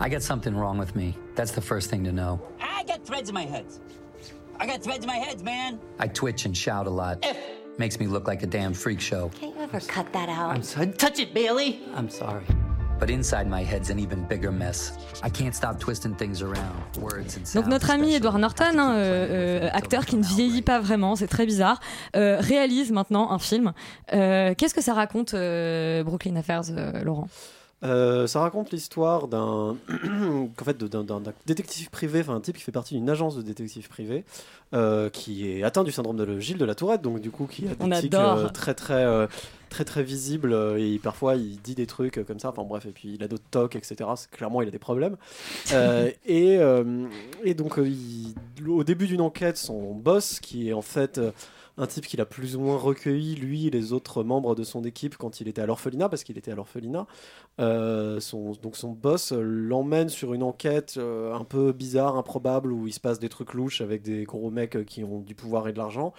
I 0.00 0.08
got 0.10 0.20
something 0.20 0.54
wrong 0.54 0.78
with 0.78 0.94
me. 0.94 1.14
That's 1.34 1.52
the 1.52 1.60
first 1.60 1.90
thing 1.90 2.04
to 2.04 2.10
know. 2.12 2.38
I 2.60 2.84
got 2.86 3.04
threads 3.04 3.28
in 3.28 3.34
my 3.34 3.44
head. 3.46 3.64
I 4.60 4.66
got 4.66 4.80
threads 4.82 5.04
in 5.04 5.06
my 5.10 5.18
head, 5.18 5.42
man. 5.44 5.78
I 6.00 6.08
twitch 6.08 6.44
and 6.46 6.54
shout 6.54 6.86
a 6.86 6.90
lot. 6.90 7.24
Makes 7.78 8.00
me 8.00 8.08
look 8.08 8.26
like 8.26 8.42
a 8.42 8.46
damn 8.46 8.74
freak 8.74 9.00
show. 9.00 9.30
Can't 9.40 9.54
you 9.54 9.62
ever 9.62 9.78
cut 9.80 10.12
that 10.12 10.28
out? 10.28 10.50
I'm 10.54 10.64
sorry. 10.64 10.88
Touch 10.88 11.20
it, 11.20 11.32
Bailey. 11.32 11.80
I'm 11.94 12.10
sorry. 12.10 12.44
But 12.98 13.08
inside 13.10 13.46
my 13.48 13.62
head's 13.62 13.90
an 13.90 14.00
even 14.00 14.24
bigger 14.26 14.50
mess. 14.50 14.98
I 15.22 15.30
can't 15.30 15.54
stop 15.54 15.78
twisting 15.78 16.16
things 16.16 16.42
around, 16.42 16.74
words 17.00 17.36
and 17.36 17.46
sounds. 17.46 17.54
Donc 17.54 17.66
notre 17.68 17.90
ami 17.92 18.14
Edward 18.14 18.40
Norton, 18.40 18.76
hein, 18.76 18.94
euh, 18.96 19.66
euh, 19.66 19.68
acteur 19.72 20.04
qui 20.04 20.16
ne 20.16 20.24
vieillit 20.24 20.62
pas 20.62 20.80
vraiment, 20.80 21.14
c'est 21.14 21.28
très 21.28 21.46
bizarre, 21.46 21.78
euh, 22.16 22.38
réalise 22.40 22.90
maintenant 22.90 23.30
un 23.30 23.38
film. 23.38 23.72
Euh, 24.12 24.54
Qu'est-ce 24.58 24.74
que 24.74 24.82
ça 24.82 24.94
raconte 24.94 25.34
euh, 25.34 26.02
Brooklyn 26.02 26.34
Affairs, 26.34 26.62
euh, 26.70 27.04
Laurent? 27.04 27.28
Euh, 27.84 28.26
ça 28.26 28.40
raconte 28.40 28.72
l'histoire 28.72 29.28
d'un 29.28 29.76
qu'en 30.56 30.64
fait, 30.64 30.76
d'un 30.76 31.22
détective 31.46 31.90
privé, 31.90 32.20
enfin 32.20 32.34
un 32.34 32.40
type 32.40 32.56
qui 32.56 32.62
fait 32.64 32.72
partie 32.72 32.94
d'une 32.94 33.08
agence 33.08 33.36
de 33.36 33.42
détectives 33.42 33.88
privés, 33.88 34.24
euh, 34.74 35.08
qui 35.10 35.48
est 35.48 35.62
atteint 35.62 35.84
du 35.84 35.92
syndrome 35.92 36.16
de 36.16 36.40
Gilles 36.40 36.58
de 36.58 36.64
la 36.64 36.74
Tourette, 36.74 37.02
donc 37.02 37.20
du 37.20 37.30
coup 37.30 37.46
qui 37.46 37.66
a 37.68 37.70
On 37.78 37.86
des 37.86 37.90
tics 38.00 38.10
euh, 38.14 38.48
très 38.48 38.74
très 38.74 39.04
euh, 39.04 39.28
très 39.68 39.84
très 39.84 40.02
visibles 40.02 40.52
euh, 40.52 40.76
et 40.76 40.98
parfois 40.98 41.36
il 41.36 41.60
dit 41.62 41.76
des 41.76 41.86
trucs 41.86 42.24
comme 42.26 42.40
ça. 42.40 42.48
Enfin 42.48 42.64
bref, 42.64 42.84
et 42.86 42.90
puis 42.90 43.14
il 43.14 43.22
a 43.22 43.28
d'autres 43.28 43.44
tocs, 43.50 43.76
etc. 43.76 44.10
Clairement, 44.32 44.60
il 44.62 44.66
a 44.68 44.72
des 44.72 44.78
problèmes. 44.80 45.16
Et, 46.26 46.58
et 47.44 47.54
donc 47.54 47.78
il- 47.78 48.34
au 48.68 48.82
début 48.82 49.06
d'une 49.06 49.20
enquête, 49.20 49.56
son 49.56 49.94
boss, 49.94 50.40
qui 50.40 50.68
est 50.68 50.72
en 50.72 50.82
fait 50.82 51.20
un 51.78 51.86
type 51.86 52.06
qu'il 52.06 52.20
a 52.20 52.26
plus 52.26 52.56
ou 52.56 52.60
moins 52.60 52.76
recueilli, 52.76 53.36
lui 53.36 53.66
et 53.68 53.70
les 53.70 53.92
autres 53.92 54.24
membres 54.24 54.54
de 54.54 54.64
son 54.64 54.82
équipe 54.82 55.16
quand 55.16 55.40
il 55.40 55.48
était 55.48 55.62
à 55.62 55.66
l'orphelinat, 55.66 56.08
parce 56.08 56.24
qu'il 56.24 56.36
était 56.36 56.50
à 56.50 56.54
l'orphelinat. 56.56 57.06
Euh, 57.60 58.20
donc 58.62 58.76
son 58.76 58.90
boss 58.92 59.32
l'emmène 59.32 60.08
sur 60.08 60.34
une 60.34 60.42
enquête 60.42 60.96
euh, 60.98 61.32
un 61.34 61.44
peu 61.44 61.72
bizarre, 61.72 62.16
improbable, 62.16 62.72
où 62.72 62.86
il 62.86 62.92
se 62.92 63.00
passe 63.00 63.20
des 63.20 63.28
trucs 63.28 63.54
louches 63.54 63.80
avec 63.80 64.02
des 64.02 64.24
gros 64.24 64.50
mecs 64.50 64.84
qui 64.86 65.04
ont 65.04 65.20
du 65.20 65.34
pouvoir 65.34 65.68
et 65.68 65.72
de 65.72 65.78
l'argent. 65.78 66.12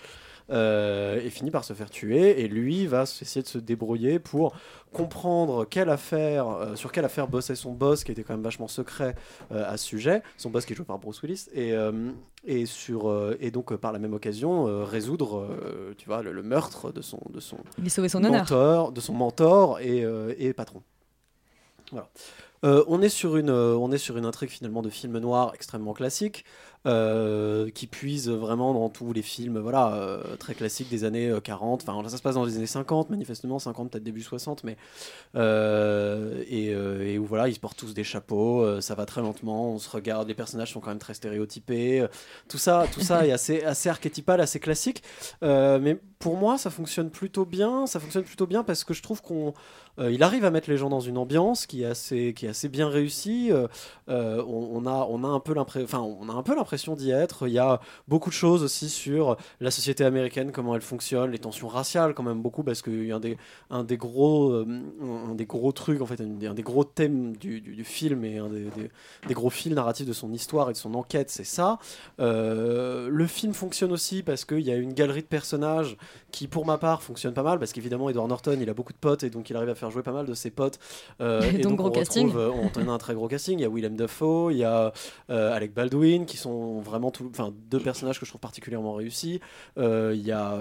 Euh, 0.52 1.22
et 1.22 1.30
finit 1.30 1.52
par 1.52 1.64
se 1.64 1.74
faire 1.74 1.90
tuer 1.90 2.42
et 2.42 2.48
lui 2.48 2.88
va 2.88 3.04
essayer 3.04 3.44
de 3.44 3.48
se 3.48 3.60
débrouiller 3.60 4.18
pour 4.18 4.56
comprendre 4.92 5.66
quelle 5.66 5.90
affaire 5.90 6.48
euh, 6.48 6.76
sur 6.76 6.92
quelle 6.92 7.06
affaire 7.06 7.28
bossait 7.28 7.56
son 7.56 7.74
boss 7.74 8.04
qui 8.04 8.12
était 8.12 8.24
quand 8.24 8.34
même 8.34 8.44
vachement 8.44 8.68
secret 8.68 9.16
euh, 9.52 9.70
à 9.72 9.78
ce 9.78 9.86
sujet. 9.86 10.24
Son 10.38 10.50
boss 10.50 10.66
qui 10.66 10.74
est 10.74 10.76
joué 10.76 10.86
par 10.86 10.98
Bruce 10.98 11.22
Willis. 11.22 11.50
Et, 11.54 11.74
et 12.46 12.66
sur 12.66 13.36
et 13.40 13.52
donc 13.52 13.76
par 13.76 13.92
la 13.92 14.00
même 14.00 14.14
occasion 14.14 14.86
résoudre 14.86 15.48
tu 15.98 16.08
vois 16.08 16.24
le, 16.24 16.32
le 16.32 16.42
meurtre 16.42 16.92
de 16.92 17.02
son 17.02 17.20
de 17.30 17.40
son 17.40 17.58
son 18.10 18.20
mentor 18.22 18.92
de 18.92 19.02
son 19.02 19.14
mentor 19.14 19.80
et, 19.80 20.06
et 20.38 20.54
patron. 20.54 20.82
Voilà. 21.92 22.10
On, 22.64 23.02
est 23.02 23.10
sur 23.10 23.38
une, 23.38 23.52
on 23.52 23.92
est 23.92 23.98
sur 23.98 24.18
une 24.18 24.26
intrigue 24.26 24.50
finalement 24.50 24.82
de 24.82 24.90
film 24.90 25.18
noir 25.18 25.52
extrêmement 25.54 25.94
classique 25.94 26.46
euh, 26.88 27.70
qui 27.72 27.88
puise 27.88 28.30
vraiment 28.30 28.74
dans 28.74 28.90
tous 28.90 29.12
les 29.12 29.22
films 29.22 29.60
voilà, 29.60 29.94
euh, 29.96 30.36
très 30.38 30.56
classiques 30.56 30.90
des 30.90 31.04
années 31.04 31.30
euh, 31.30 31.42
40. 31.42 31.82
Enfin, 31.82 32.02
là, 32.02 32.10
ça 32.10 32.18
se 32.18 32.22
passe 32.22 32.36
dans 32.36 32.46
les 32.46 32.56
années 32.58 32.68
50, 32.68 33.10
manifestement 33.10 33.60
50, 33.60 33.92
peut-être 33.92 34.04
début 34.04 34.22
60, 34.22 34.64
mais 34.64 34.78
euh, 35.36 36.44
et, 36.48 36.74
euh, 36.74 37.18
où 37.18 37.26
voilà, 37.26 37.48
ils 37.50 37.54
se 37.56 37.60
portent 37.60 37.78
tous 37.78 37.94
des 37.94 38.04
chapeaux, 38.04 38.62
euh, 38.62 38.82
ça 38.82 38.96
va 38.96 39.06
très 39.06 39.22
lentement, 39.22 39.74
on 39.74 39.80
se 39.80 39.90
regarde, 39.90 40.28
les 40.28 40.34
personnages 40.36 40.72
sont 40.74 40.80
quand 40.80 40.90
même 40.90 41.00
très 41.00 41.14
stéréotypés. 41.14 42.02
euh, 42.02 42.08
tout 42.48 42.58
ça, 42.58 42.86
tout 42.94 43.02
ça 43.02 43.26
est 43.28 43.32
assez, 43.32 43.64
assez 43.64 43.90
archétypal, 43.90 44.40
assez 44.42 44.60
classique. 44.60 45.04
Euh, 45.44 45.80
mais 45.80 46.00
pour 46.20 46.36
moi, 46.36 46.58
ça 46.58 46.70
fonctionne 46.70 47.10
plutôt 47.10 47.46
bien. 47.46 47.88
Ça 47.88 48.00
fonctionne 48.00 48.26
plutôt 48.26 48.46
bien 48.46 48.64
parce 48.64 48.84
que 48.84 48.94
je 48.94 49.02
trouve 49.02 49.22
qu'on 49.22 49.54
euh, 50.00 50.12
il 50.12 50.22
arrive 50.24 50.46
à 50.46 50.52
mettre 50.52 50.70
les 50.70 50.78
gens 50.78 50.90
dans 50.90 51.00
une 51.00 51.18
ambiance 51.18 51.66
qui 51.66 51.84
est 51.84 51.86
assez, 51.86 52.34
qui 52.34 52.46
est 52.46 52.50
assez 52.50 52.70
bien 52.70 52.88
réussie. 52.90 53.50
Euh, 53.52 53.68
euh, 54.10 54.44
on, 54.48 54.86
a, 54.86 55.08
on 55.10 55.24
a 55.24 55.28
un 55.28 55.40
peu 55.40 55.54
l'impression, 55.54 55.86
enfin, 55.86 56.00
on 56.00 56.30
a 56.30 56.34
un 56.34 56.44
peu 56.44 56.56
l'impression 56.56 56.96
d'y 56.96 57.12
être. 57.12 57.48
Il 57.48 57.54
y 57.54 57.60
a 57.60 57.80
beaucoup 58.08 58.30
de 58.30 58.36
choses 58.36 58.64
aussi 58.64 58.90
sur 58.90 59.38
la 59.62 59.72
société 59.72 60.04
américaine, 60.06 60.52
comment 60.52 60.76
elle 60.76 60.82
fonctionne, 60.82 61.32
les 61.32 61.40
tensions 61.40 61.68
raciales 61.68 62.14
quand 62.14 62.24
même 62.24 62.42
beaucoup 62.42 62.64
parce 62.64 62.82
que 62.82 63.12
un 63.12 63.20
des, 63.20 63.38
un 63.70 63.84
des 63.84 63.98
gros, 63.98 64.54
un 64.54 65.36
des 65.36 65.46
gros 65.46 65.72
trucs 65.72 66.02
en 66.02 66.06
fait, 66.06 66.22
un 66.22 66.54
des, 66.54 66.64
gros 66.64 66.84
thèmes 66.84 67.36
du, 67.38 67.62
du- 67.62 67.84
film 67.84 68.24
et 68.26 68.38
un 68.38 68.50
des, 68.50 68.66
des- 68.66 68.92
des 69.28 69.34
gros 69.34 69.50
fils 69.50 69.74
narratifs 69.74 70.06
de 70.06 70.14
son 70.14 70.32
histoire 70.34 70.70
et 70.70 70.74
de 70.74 70.78
son 70.78 70.94
enquête, 70.96 71.30
c'est 71.30 71.44
ça. 71.46 71.80
Le 72.20 73.26
film 73.28 73.54
fonctionne 73.54 73.92
aussi 73.92 74.22
parce 74.24 74.46
qu'il 74.46 74.62
y 74.62 74.72
a 74.72 74.76
une 74.76 74.94
galerie 74.94 75.22
de 75.22 75.28
personnages 75.28 75.98
qui, 76.32 76.48
pour 76.48 76.66
ma 76.66 76.78
part, 76.78 77.02
fonctionne 77.02 77.34
pas 77.34 77.44
mal 77.44 77.60
parce 77.60 77.72
qu'évidemment, 77.74 78.10
Edward 78.10 78.30
Norton, 78.30 78.58
il 78.62 78.70
a 78.70 78.74
beaucoup 78.74 78.94
de 78.94 78.98
potes 78.98 79.24
et 79.24 79.30
donc 79.30 79.50
il 79.50 79.56
arrive 79.56 79.70
à 79.70 79.76
faire 79.76 79.90
jouer 79.92 80.04
pas 80.04 80.12
mal 80.12 80.26
de 80.26 80.34
ses 80.34 80.52
potes. 80.52 80.80
Euh, 81.22 81.42
Et 81.54 81.58
donc, 81.60 81.74
on 81.74 81.76
gros 81.76 81.92
casting. 81.92 82.28
retrouve, 82.28 82.42
euh, 82.42 82.70
on 82.86 82.88
a 82.90 82.92
un 82.92 82.98
très 82.98 83.14
gros 83.14 83.28
casting. 83.28 83.58
Il 83.60 83.62
y 83.62 83.66
a 83.66 83.70
Willem 83.70 83.96
Dafoe, 83.96 84.52
il 84.52 84.58
y 84.58 84.64
a 84.64 84.94
euh, 85.30 85.54
Alec 85.56 85.74
Baldwin 85.74 86.26
qui 86.26 86.38
sont 86.38 86.80
vraiment 86.82 87.12
tout, 87.12 87.28
enfin 87.32 87.54
deux 87.70 87.80
personnages 87.80 88.20
que 88.20 88.26
je 88.26 88.32
trouve 88.32 88.42
particulièrement 88.42 88.94
réussis. 88.94 89.40
Euh, 89.78 90.14
il 90.16 90.22
y 90.26 90.32
a, 90.32 90.58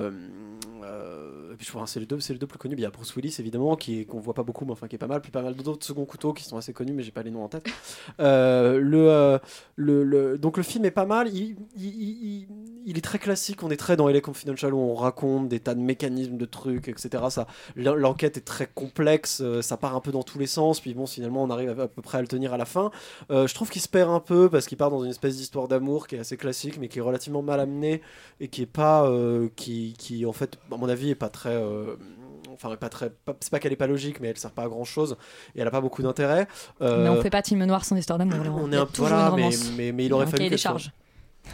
et 1.52 1.57
puis 1.57 1.67
je 1.67 1.71
crois 1.71 1.85
que 1.85 1.90
c'est 1.90 2.00
les 2.00 2.07
deux, 2.07 2.21
c'est 2.21 2.33
les 2.33 2.38
deux 2.38 2.47
plus 2.47 2.59
connus. 2.59 2.75
Il 2.76 2.81
y 2.81 2.87
a 2.87 2.90
Bruce 2.90 3.14
Willis 3.17 3.37
évidemment 3.38 3.76
qui 3.76 4.07
qu'on 4.07 4.21
voit 4.21 4.35
pas 4.35 4.43
beaucoup, 4.43 4.64
mais 4.64 4.73
enfin 4.73 4.88
qui 4.88 4.95
est 4.97 4.99
pas 4.99 5.07
mal. 5.07 5.21
Puis 5.21 5.31
pas 5.31 5.43
mal 5.43 5.55
d'autres 5.55 5.85
seconds 5.87 6.04
couteaux 6.04 6.32
qui 6.32 6.45
sont 6.45 6.56
assez 6.56 6.73
connus, 6.73 6.93
mais 6.93 7.02
j'ai 7.02 7.11
pas 7.13 7.23
les 7.23 7.30
noms 7.30 7.45
en 7.45 7.49
tête. 7.49 7.67
Le, 8.19 9.39
le, 9.76 10.04
le- 10.04 10.39
donc 10.39 10.56
le 10.56 10.63
film 10.63 10.84
est 10.84 10.91
pas 10.91 11.06
mal. 11.06 11.28
Il, 11.28 11.56
il, 11.76 11.84
il- 11.84 12.26
il- 12.43 12.49
il 12.87 12.97
est 12.97 13.02
très 13.02 13.19
classique. 13.19 13.63
On 13.63 13.71
est 13.71 13.76
très 13.76 13.97
dans 13.97 14.08
LA 14.08 14.21
Confidential 14.21 14.73
où 14.73 14.78
on 14.78 14.95
raconte 14.95 15.38
des 15.47 15.61
tas 15.61 15.75
de 15.75 15.81
mécanismes, 15.81 16.37
de 16.37 16.45
trucs, 16.45 16.89
etc. 16.89 17.23
Ça, 17.31 17.47
l'en- 17.77 17.95
l'enquête 17.95 18.37
est 18.37 18.45
très 18.45 18.67
complexe. 18.67 19.41
euh, 19.43 19.63
ça 19.63 19.77
part 19.77 19.95
un 19.95 20.01
peu 20.01 20.11
dans 20.11 20.23
tous 20.23 20.39
les 20.39 20.47
sens. 20.47 20.81
Puis 20.81 20.95
bon, 20.95 21.07
finalement, 21.07 21.43
on 21.45 21.51
arrive 21.51 21.79
à, 21.79 21.85
à 21.85 21.89
peu 21.89 22.03
près 22.03 22.19
à 22.19 22.21
le 22.23 22.27
tenir 22.29 22.53
à 22.55 22.57
la 22.57 22.65
fin. 22.65 22.91
Euh, 23.31 23.47
je 23.47 23.55
trouve 23.55 23.71
qu'il 23.71 23.83
se 23.83 23.89
perd 23.89 24.11
un 24.11 24.21
peu 24.21 24.49
parce 24.49 24.67
qu'il 24.67 24.79
part 24.79 24.91
dans 24.91 25.05
une 25.05 25.11
espèce 25.11 25.37
d'histoire 25.37 25.69
d'amour 25.69 26.07
qui 26.09 26.17
est 26.17 26.19
assez 26.21 26.37
classique, 26.37 26.79
mais 26.81 26.89
qui 26.89 26.99
est 26.99 27.03
relativement 27.03 27.43
mal 27.43 27.61
amenée 27.61 28.03
et 28.41 28.49
qui 28.49 28.63
est 28.63 28.67
pas, 28.67 29.05
euh, 29.07 29.49
qui, 29.57 29.95
qui 29.99 30.27
en 30.27 30.33
fait, 30.33 30.59
à 30.73 30.77
mon 30.77 30.89
avis, 30.89 31.11
est 31.11 31.15
pas 31.15 31.29
très. 31.29 31.51
euh, 31.55 31.95
Enfin, 32.55 32.75
pas 32.77 32.89
très. 32.89 33.13
C'est 33.41 33.51
pas 33.51 33.61
qu'elle 33.61 33.73
est 33.73 33.77
pas 33.77 33.87
logique, 33.87 34.21
mais 34.21 34.29
elle 34.29 34.37
sert 34.39 34.51
pas 34.51 34.65
à 34.65 34.69
grand 34.69 34.83
chose 34.85 35.17
et 35.55 35.61
elle 35.61 35.69
a 35.69 35.71
pas 35.71 35.81
beaucoup 35.81 36.03
d'intérêt. 36.03 36.49
Euh, 36.81 37.05
Mais 37.05 37.09
on 37.09 37.23
fait 37.23 37.31
pas 37.31 37.43
film 37.43 37.65
noir 37.65 37.85
sans 37.85 37.95
histoire 37.95 38.19
d'amour. 38.19 38.35
On 38.61 38.73
est 38.73 38.77
un 38.77 38.87
toujours 38.87 39.09
voilà, 39.09 39.27
mais, 39.37 39.43
romance. 39.45 39.71
mais, 39.77 39.93
mais 39.93 40.07
il 40.07 40.13
aurait 40.13 40.27
fallu 40.27 40.49
qu'elle 40.49 40.59
soit- 40.59 40.71
charges. 40.71 40.93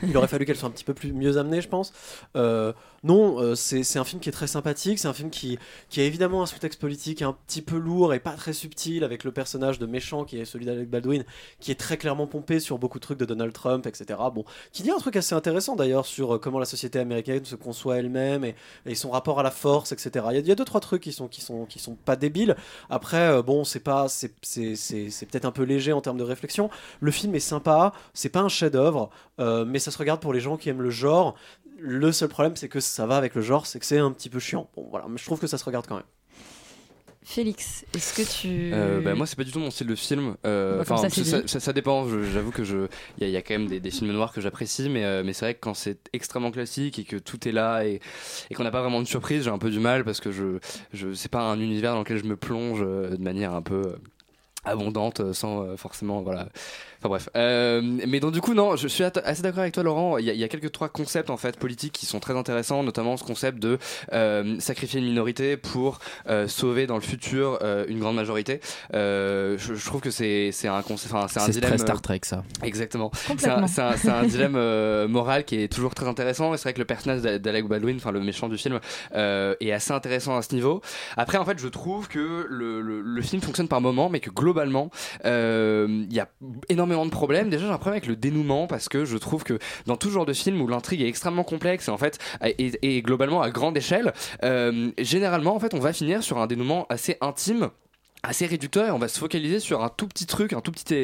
Il 0.02 0.16
aurait 0.16 0.28
fallu 0.28 0.44
qu'elle 0.44 0.56
soit 0.56 0.68
un 0.68 0.72
petit 0.72 0.84
peu 0.84 0.94
plus 0.94 1.12
mieux 1.12 1.38
amenée, 1.38 1.60
je 1.60 1.68
pense. 1.68 1.92
Euh, 2.36 2.72
non, 3.04 3.38
euh, 3.38 3.54
c'est 3.54 3.98
un 3.98 4.04
film 4.04 4.20
qui 4.20 4.30
est 4.30 4.32
très 4.32 4.46
sympathique. 4.46 4.98
C'est 4.98 5.08
un 5.08 5.12
film 5.12 5.30
qui, 5.30 5.58
qui 5.90 6.00
a 6.00 6.04
évidemment 6.04 6.42
un 6.42 6.46
sous-texte 6.46 6.80
politique 6.80 7.20
un 7.20 7.36
petit 7.46 7.60
peu 7.60 7.76
lourd 7.76 8.14
et 8.14 8.18
pas 8.18 8.32
très 8.32 8.54
subtil 8.54 9.04
avec 9.04 9.24
le 9.24 9.32
personnage 9.32 9.78
de 9.78 9.84
méchant 9.84 10.24
qui 10.24 10.38
est 10.38 10.46
celui 10.46 10.64
d'Alec 10.64 10.88
Baldwin, 10.88 11.24
qui 11.60 11.70
est 11.70 11.78
très 11.78 11.98
clairement 11.98 12.26
pompé 12.26 12.60
sur 12.60 12.78
beaucoup 12.78 12.98
de 12.98 13.04
trucs 13.04 13.18
de 13.18 13.26
Donald 13.26 13.52
Trump, 13.52 13.86
etc. 13.86 14.18
Bon, 14.34 14.44
qui 14.72 14.82
dit 14.82 14.90
un 14.90 14.98
truc 14.98 15.16
assez 15.16 15.34
intéressant 15.34 15.76
d'ailleurs 15.76 16.06
sur 16.06 16.34
euh, 16.34 16.38
comment 16.38 16.58
la 16.58 16.64
société 16.64 16.98
américaine 16.98 17.44
se 17.44 17.56
conçoit 17.56 17.98
elle-même 17.98 18.44
et, 18.44 18.54
et 18.86 18.94
son 18.94 19.10
rapport 19.10 19.38
à 19.38 19.42
la 19.42 19.50
force, 19.50 19.92
etc. 19.92 20.24
Il 20.30 20.46
y 20.46 20.50
a, 20.50 20.54
deux 20.54 20.64
trois 20.64 20.80
trucs 20.80 21.02
qui 21.02 21.12
sont 21.12 21.28
qui 21.28 21.42
sont 21.42 21.66
qui 21.66 21.78
sont 21.78 21.96
pas 21.96 22.16
débiles. 22.16 22.56
Après, 22.88 23.42
bon, 23.42 23.64
c'est 23.64 23.80
pas 23.80 24.08
c'est 24.08 24.28
peut-être 24.28 25.44
un 25.44 25.52
peu 25.52 25.62
léger 25.62 25.92
en 25.92 26.00
termes 26.00 26.18
de 26.18 26.24
réflexion. 26.24 26.70
Le 27.00 27.10
film 27.10 27.34
est 27.34 27.40
sympa, 27.40 27.92
c'est 28.14 28.30
pas 28.30 28.40
un 28.40 28.48
chef-d'œuvre, 28.48 29.10
mais 29.38 29.78
ça 29.84 29.90
se 29.90 29.98
regarde 29.98 30.20
pour 30.20 30.32
les 30.32 30.40
gens 30.40 30.56
qui 30.56 30.68
aiment 30.68 30.82
le 30.82 30.90
genre. 30.90 31.34
Le 31.78 32.10
seul 32.12 32.28
problème, 32.28 32.56
c'est 32.56 32.68
que 32.68 32.80
ça 32.80 33.04
va 33.06 33.16
avec 33.16 33.34
le 33.34 33.42
genre, 33.42 33.66
c'est 33.66 33.78
que 33.78 33.86
c'est 33.86 33.98
un 33.98 34.10
petit 34.12 34.30
peu 34.30 34.38
chiant. 34.38 34.68
Bon, 34.76 34.86
voilà, 34.90 35.06
mais 35.08 35.18
je 35.18 35.24
trouve 35.24 35.38
que 35.40 35.46
ça 35.46 35.58
se 35.58 35.64
regarde 35.64 35.86
quand 35.86 35.96
même. 35.96 36.04
Félix, 37.26 37.86
est-ce 37.94 38.12
que 38.12 38.40
tu. 38.42 38.70
Euh, 38.74 39.00
bah, 39.00 39.14
moi, 39.14 39.26
c'est 39.26 39.36
pas 39.36 39.44
du 39.44 39.50
tout 39.50 39.58
mon 39.58 39.70
style 39.70 39.86
de 39.86 39.94
film. 39.94 40.36
Euh, 40.44 40.84
Bah, 40.84 40.84
ça, 40.84 41.08
c'est 41.08 41.24
ça, 41.24 41.40
dit. 41.40 41.48
ça- 41.48 41.58
ça 41.58 41.72
dépend. 41.72 42.06
J'avoue 42.32 42.50
que 42.50 42.64
je, 42.64 42.86
il 43.16 43.22
y, 43.22 43.24
a- 43.24 43.28
il 43.28 43.32
y 43.32 43.36
a 43.38 43.40
quand 43.42 43.54
même 43.54 43.66
des, 43.66 43.80
des 43.80 43.90
films 43.90 44.12
noirs 44.12 44.30
que 44.30 44.42
j'apprécie, 44.42 44.90
mais, 44.90 45.04
euh, 45.06 45.22
mais 45.24 45.32
c'est 45.32 45.46
vrai 45.46 45.54
que 45.54 45.60
quand 45.60 45.72
c'est 45.72 46.10
extrêmement 46.12 46.50
classique 46.50 46.98
et 46.98 47.04
que 47.04 47.16
tout 47.16 47.48
est 47.48 47.52
là 47.52 47.86
et, 47.86 48.00
et 48.50 48.54
qu'on 48.54 48.62
n'a 48.64 48.70
pas 48.70 48.82
vraiment 48.82 49.00
de 49.00 49.06
surprise, 49.06 49.44
j'ai 49.44 49.50
un 49.50 49.56
peu 49.58 49.70
du 49.70 49.80
mal 49.80 50.04
parce 50.04 50.20
que 50.20 50.30
je, 50.32 50.58
je, 50.92 51.14
c'est 51.14 51.30
pas 51.30 51.40
un 51.40 51.58
univers 51.60 51.94
dans 51.94 52.00
lequel 52.00 52.18
je 52.18 52.24
me 52.24 52.36
plonge 52.36 52.80
euh, 52.82 53.16
de 53.16 53.22
manière 53.22 53.54
un 53.54 53.62
peu 53.62 53.82
euh, 53.86 53.96
abondante 54.66 55.32
sans 55.32 55.76
forcément 55.78 56.20
voilà 56.22 56.48
enfin 57.04 57.08
bref 57.10 57.28
Euh, 57.36 57.80
mais 57.82 58.18
donc 58.20 58.32
du 58.32 58.40
coup 58.40 58.54
non 58.54 58.76
je 58.76 58.88
suis 58.88 59.04
assez 59.04 59.42
d'accord 59.42 59.60
avec 59.60 59.74
toi 59.74 59.82
Laurent 59.82 60.16
il 60.18 60.24
y, 60.24 60.30
a, 60.30 60.32
il 60.32 60.38
y 60.38 60.44
a 60.44 60.48
quelques 60.48 60.72
trois 60.72 60.88
concepts 60.88 61.28
en 61.30 61.36
fait 61.36 61.58
politiques 61.58 61.92
qui 61.92 62.06
sont 62.06 62.18
très 62.18 62.34
intéressants 62.36 62.82
notamment 62.82 63.16
ce 63.18 63.24
concept 63.24 63.58
de 63.58 63.78
euh, 64.12 64.56
sacrifier 64.58 65.00
une 65.00 65.06
minorité 65.06 65.56
pour 65.58 65.98
euh, 66.28 66.48
sauver 66.48 66.86
dans 66.86 66.94
le 66.96 67.02
futur 67.02 67.58
euh, 67.62 67.84
une 67.88 67.98
grande 68.00 68.16
majorité 68.16 68.60
Euh, 68.94 69.56
je, 69.58 69.74
je 69.74 69.84
trouve 69.84 70.00
que 70.00 70.10
c'est 70.10 70.50
c'est 70.52 70.68
un 70.68 70.80
concept 70.82 71.12
enfin 71.14 71.28
c'est 71.28 71.40
un 71.40 71.44
C'est 71.46 71.52
dilemme 71.52 71.70
très 71.70 71.78
Star 71.78 72.00
Trek 72.00 72.20
ça. 72.22 72.42
Exactement. 72.62 73.10
C'est 73.14 73.28
Complètement. 73.28 73.64
un, 73.64 73.66
c'est 73.66 73.82
un- 73.82 73.96
c'est 73.96 74.08
un 74.08 74.22
dilemme 74.34 74.54
euh, 74.56 75.06
moral 75.08 75.44
qui 75.44 75.56
est 75.60 75.68
toujours 75.68 75.94
très 75.94 76.06
intéressant. 76.08 76.54
Et 76.54 76.56
c'est 76.56 76.64
vrai 76.64 76.72
que 76.72 76.78
le 76.78 76.84
personnage 76.84 77.20
d'A- 77.22 77.38
d'Alec 77.38 77.66
Baldwin, 77.66 77.96
enfin 77.96 78.12
le 78.12 78.20
méchant 78.20 78.48
du 78.48 78.56
film, 78.56 78.80
euh, 79.14 79.54
est 79.60 79.72
assez 79.72 79.92
intéressant 79.92 80.36
à 80.36 80.42
ce 80.42 80.54
niveau. 80.54 80.80
Après, 81.16 81.36
en 81.38 81.44
fait, 81.44 81.58
je 81.58 81.68
trouve 81.68 82.08
que 82.08 82.46
le, 82.48 82.80
le- 82.80 83.00
le 83.02 83.22
film 83.22 83.42
fonctionne 83.42 83.68
par 83.68 83.80
moments, 83.80 84.08
mais 84.08 84.20
que 84.20 84.30
globalement, 84.30 84.90
euh, 85.24 85.86
il 86.08 86.12
y 86.14 86.20
a 86.20 86.28
énormément 86.68 86.93
de 87.04 87.10
problèmes. 87.10 87.50
Déjà, 87.50 87.66
j'ai 87.66 87.72
un 87.72 87.78
problème 87.78 87.98
avec 87.98 88.06
le 88.06 88.16
dénouement 88.16 88.66
parce 88.66 88.88
que 88.88 89.04
je 89.04 89.16
trouve 89.16 89.44
que 89.44 89.58
dans 89.86 89.96
tout 89.96 90.10
genre 90.10 90.26
de 90.26 90.32
film 90.32 90.60
où 90.60 90.68
l'intrigue 90.68 91.02
est 91.02 91.08
extrêmement 91.08 91.44
complexe 91.44 91.88
et 91.88 91.90
en 91.90 91.98
fait 91.98 92.18
et, 92.44 92.72
et 92.82 93.02
globalement 93.02 93.42
à 93.42 93.50
grande 93.50 93.76
échelle, 93.76 94.12
euh, 94.44 94.90
généralement, 94.98 95.54
en 95.54 95.60
fait, 95.60 95.74
on 95.74 95.80
va 95.80 95.92
finir 95.92 96.22
sur 96.22 96.38
un 96.38 96.46
dénouement 96.46 96.86
assez 96.88 97.16
intime 97.20 97.70
assez 98.24 98.46
réducteur 98.46 98.88
et 98.88 98.90
on 98.90 98.98
va 98.98 99.08
se 99.08 99.18
focaliser 99.18 99.60
sur 99.60 99.82
un 99.82 99.88
tout 99.88 100.08
petit 100.08 100.26
truc, 100.26 100.52
un 100.52 100.60
tout 100.60 100.72
petit, 100.72 100.94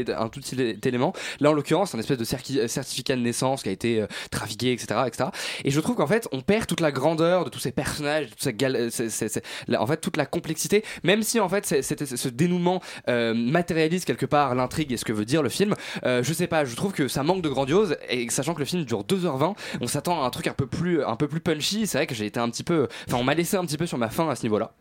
élément. 0.85 1.12
Là, 1.40 1.50
en 1.50 1.52
l'occurrence, 1.52 1.94
un 1.94 1.98
espèce 1.98 2.18
de 2.18 2.24
certi- 2.24 2.66
certificat 2.68 3.16
de 3.16 3.20
naissance 3.20 3.62
qui 3.62 3.68
a 3.68 3.72
été 3.72 4.00
euh, 4.00 4.06
trafiqué, 4.30 4.72
etc., 4.72 5.00
etc. 5.06 5.30
Et 5.64 5.70
je 5.70 5.80
trouve 5.80 5.96
qu'en 5.96 6.06
fait, 6.06 6.28
on 6.33 6.40
perd 6.40 6.66
toute 6.66 6.80
la 6.80 6.92
grandeur 6.92 7.44
de 7.44 7.50
tous 7.50 7.59
ces 7.59 7.72
personnages, 7.72 8.30
toute 8.30 8.40
cette 8.40 8.61
euh, 8.62 9.76
en 9.76 9.87
fait, 9.87 9.98
toute 9.98 10.16
la 10.16 10.26
complexité, 10.26 10.85
même 11.02 11.22
si 11.22 11.40
en 11.40 11.48
fait, 11.48 11.66
ce 11.66 12.28
dénouement 12.28 12.80
euh, 13.09 13.35
matérialise 13.35 14.04
quelque 14.04 14.26
part 14.26 14.54
l'intrigue 14.54 14.92
et 14.92 14.96
ce 14.96 15.04
que 15.04 15.12
veut 15.12 15.24
dire 15.24 15.42
le 15.42 15.48
film. 15.48 15.74
Euh, 16.04 16.22
je 16.22 16.33
sais 16.33 16.46
pas, 16.46 16.64
je 16.64 16.74
trouve 16.74 16.92
que 16.92 17.09
ça 17.09 17.22
manque 17.22 17.42
de 17.42 17.48
grandiose 17.48 17.96
et 18.09 18.28
sachant 18.30 18.54
que 18.54 18.61
le 18.61 18.64
film 18.64 18.85
dure 18.85 19.04
2h20, 19.04 19.54
on 19.80 19.87
s'attend 19.87 20.22
à 20.22 20.26
un 20.26 20.30
truc 20.30 20.46
un 20.46 20.54
peu 20.54 20.66
plus, 20.66 21.02
un 21.04 21.16
peu 21.16 21.28
plus 21.28 21.40
punchy. 21.40 21.87
C'est 21.87 21.98
vrai 21.98 22.06
que 22.06 22.14
j'ai 22.14 22.26
été 22.26 22.40
un 22.40 22.48
petit 22.50 22.64
peu, 22.64 22.88
enfin, 23.09 23.18
on 23.18 23.24
m'a 23.24 23.35
laissé 23.35 23.56
un 23.56 23.64
petit 23.64 23.78
peu 23.78 23.87
sur 23.87 23.98
ma 23.98 24.11
faim 24.11 24.28
à 24.28 24.37
ce 24.37 24.42
niveau-là. 24.42 24.72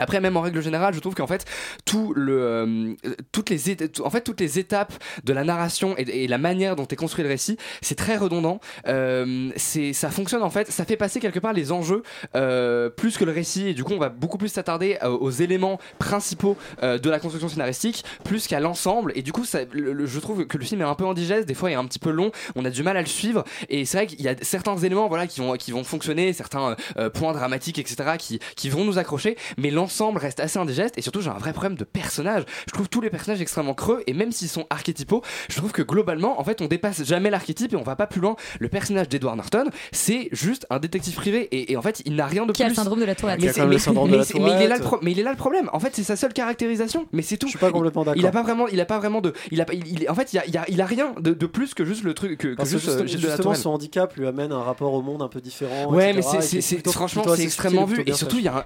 Après, 0.00 0.20
même 0.20 0.36
en 0.36 0.40
règle 0.40 0.60
générale, 0.62 0.94
je 0.94 1.00
trouve 1.00 1.14
qu'en 1.14 1.26
fait, 1.26 1.44
tout 1.84 2.12
le, 2.14 2.42
euh, 2.42 2.94
toutes, 3.32 3.50
les 3.50 3.60
en 4.02 4.10
fait, 4.10 4.22
toutes 4.22 4.40
les 4.40 4.58
étapes 4.58 4.92
de 5.24 5.32
la 5.32 5.44
narration 5.44 5.94
et, 5.96 6.26
la 6.26 6.38
manière 6.38 6.76
dont 6.76 6.86
est 6.86 6.96
construit 6.96 7.24
le 7.24 7.28
récit, 7.28 7.56
c'est 7.82 7.94
très 7.94 8.16
redondant. 8.16 8.60
Euh, 8.86 9.50
ça 9.92 10.10
fonctionne 10.10 10.42
en 10.42 10.50
fait, 10.50 10.70
ça 10.70 10.84
fait 10.84 10.96
passer 10.96 11.20
quelque 11.20 11.38
part 11.38 11.52
les 11.52 11.72
enjeux 11.72 12.02
euh, 12.34 12.88
plus 12.88 13.16
que 13.16 13.24
le 13.24 13.32
récit. 13.32 13.68
Et 13.68 13.74
du 13.74 13.84
coup, 13.84 13.92
on 13.92 13.98
va 13.98 14.08
beaucoup 14.08 14.38
plus 14.38 14.48
s'attarder 14.48 14.98
euh, 15.02 15.08
aux 15.08 15.30
éléments 15.30 15.78
principaux 15.98 16.56
de 16.82 17.10
la 17.10 17.18
construction 17.18 17.48
scénaristique 17.48 18.04
plus 18.24 18.46
qu'à 18.46 18.60
l'ensemble. 18.60 19.12
Et 19.14 19.22
du 19.22 19.32
coup, 19.32 19.44
ça, 19.44 19.60
je 19.72 20.18
trouve 20.18 20.46
que 20.46 20.58
le 20.58 20.64
film 20.64 20.80
est 20.80 20.84
un 20.84 20.94
peu 20.94 21.06
indigeste, 21.06 21.46
des 21.46 21.54
fois 21.54 21.70
il 21.70 21.74
est 21.74 21.76
un 21.76 21.84
petit 21.84 21.98
peu 21.98 22.10
long, 22.10 22.30
on 22.56 22.64
a 22.64 22.70
du 22.70 22.82
mal 22.82 22.96
à 22.96 23.00
le 23.00 23.06
suivre. 23.06 23.44
Et 23.68 23.84
c'est 23.84 23.98
vrai 23.98 24.06
qu'il 24.06 24.20
y 24.22 24.28
a 24.28 24.34
certains 24.42 24.76
éléments 24.76 25.08
voilà, 25.08 25.26
qui, 25.26 25.40
vont, 25.40 25.56
qui 25.56 25.72
vont 25.72 25.84
fonctionner, 25.84 26.32
certains 26.32 26.76
points 27.12 27.32
dramatiques, 27.32 27.78
etc., 27.78 28.16
qui, 28.18 28.40
qui 28.56 28.68
vont 28.68 28.84
nous 28.84 28.98
accrocher. 28.98 29.36
Mais 29.58 29.70
reste 30.18 30.40
assez 30.40 30.58
indigeste. 30.58 30.96
Et 30.98 31.02
surtout, 31.02 31.20
j'ai 31.20 31.30
un 31.30 31.38
vrai 31.38 31.52
problème 31.52 31.74
de 31.76 31.84
personnage. 31.84 32.44
Je 32.66 32.72
trouve 32.72 32.88
tous 32.88 33.00
les 33.00 33.10
personnages 33.10 33.40
extrêmement 33.40 33.74
creux. 33.74 34.02
Et 34.06 34.12
même 34.14 34.32
s'ils 34.32 34.48
sont 34.48 34.66
archétypaux, 34.70 35.22
je 35.48 35.56
trouve 35.56 35.72
que 35.72 35.82
globalement, 35.82 36.40
en 36.40 36.44
fait, 36.44 36.60
on 36.62 36.66
dépasse 36.66 37.04
jamais 37.04 37.30
l'archétype 37.30 37.72
et 37.72 37.76
on 37.76 37.82
va 37.82 37.96
pas 37.96 38.06
plus 38.06 38.20
loin. 38.20 38.36
Le 38.58 38.68
personnage 38.68 39.08
d'Edward 39.08 39.36
Norton, 39.36 39.64
c'est 39.92 40.28
juste 40.32 40.66
un 40.70 40.78
détective 40.78 41.14
privé. 41.14 41.48
Et, 41.52 41.72
et 41.72 41.76
en 41.76 41.82
fait, 41.82 42.02
il 42.04 42.14
n'a 42.16 42.26
rien 42.26 42.46
de 42.46 42.52
Qui 42.52 42.62
a 42.62 42.66
plus. 42.66 42.70
le 42.72 42.76
syndrome 42.76 43.00
de 43.00 43.04
la 43.04 43.14
tourette. 43.14 43.40
Mais 43.40 43.52
Qui 43.52 43.60
a 43.60 43.64
le 43.66 43.78
syndrome 43.78 44.08
de 44.08 44.12
la 44.16 44.18
mais 44.18 44.24
c'est- 44.24 44.38
mais 44.38 44.50
il 44.50 44.62
est 44.62 44.68
là 44.68 44.76
le 44.76 44.82
tourette. 44.82 44.82
pro- 44.82 44.98
mais 45.02 45.12
il 45.12 45.18
est 45.18 45.22
là 45.22 45.30
le 45.30 45.36
problème. 45.36 45.70
En 45.72 45.80
fait, 45.80 45.90
c'est 45.94 46.02
sa 46.04 46.16
seule 46.16 46.32
caractérisation. 46.32 47.06
Mais 47.12 47.22
c'est 47.22 47.36
tout. 47.36 47.46
Je 47.46 47.50
suis 47.50 47.58
pas 47.58 47.70
complètement 47.70 48.04
Il 48.04 48.08
a 48.10 48.14
d'accord. 48.14 48.30
pas 48.32 48.42
vraiment, 48.42 48.68
il 48.68 48.80
a 48.80 48.84
pas 48.86 48.98
vraiment 48.98 49.20
de, 49.20 49.32
il 49.50 49.60
a, 49.60 49.64
pas- 49.64 49.74
il, 49.74 49.86
il- 50.02 50.08
en 50.10 50.14
fait, 50.14 50.32
il 50.32 50.38
a, 50.38 50.46
il 50.46 50.56
a- 50.56 50.64
il 50.68 50.80
a 50.80 50.86
rien 50.86 51.14
de, 51.20 51.32
de 51.32 51.46
plus 51.46 51.74
que 51.74 51.84
juste 51.84 52.02
le 52.04 52.14
truc 52.14 52.38
que, 52.38 52.48
que 52.54 52.64
juste 52.64 52.84
juste- 52.84 52.88
euh, 53.00 53.06
Gilles 53.06 53.20
de 53.20 53.26
la 53.28 53.34
justement, 53.36 53.54
son 53.54 53.70
handicap 53.70 54.14
lui 54.16 54.26
amène 54.26 54.52
un 54.52 54.62
rapport 54.62 54.92
au 54.94 55.02
monde 55.02 55.22
un 55.22 55.28
peu 55.28 55.40
différent. 55.40 55.92
Ouais, 55.92 56.10
etc., 56.10 56.28
mais 56.40 56.60
c'est- 56.60 56.88
franchement 56.90 57.24
c'est 57.36 57.42
extrêmement 57.42 57.84
vu 57.84 58.02
et 58.06 58.12
surtout 58.12 58.38
il 58.38 58.44
y 58.44 58.48
a 58.48 58.56
un- 58.58 58.64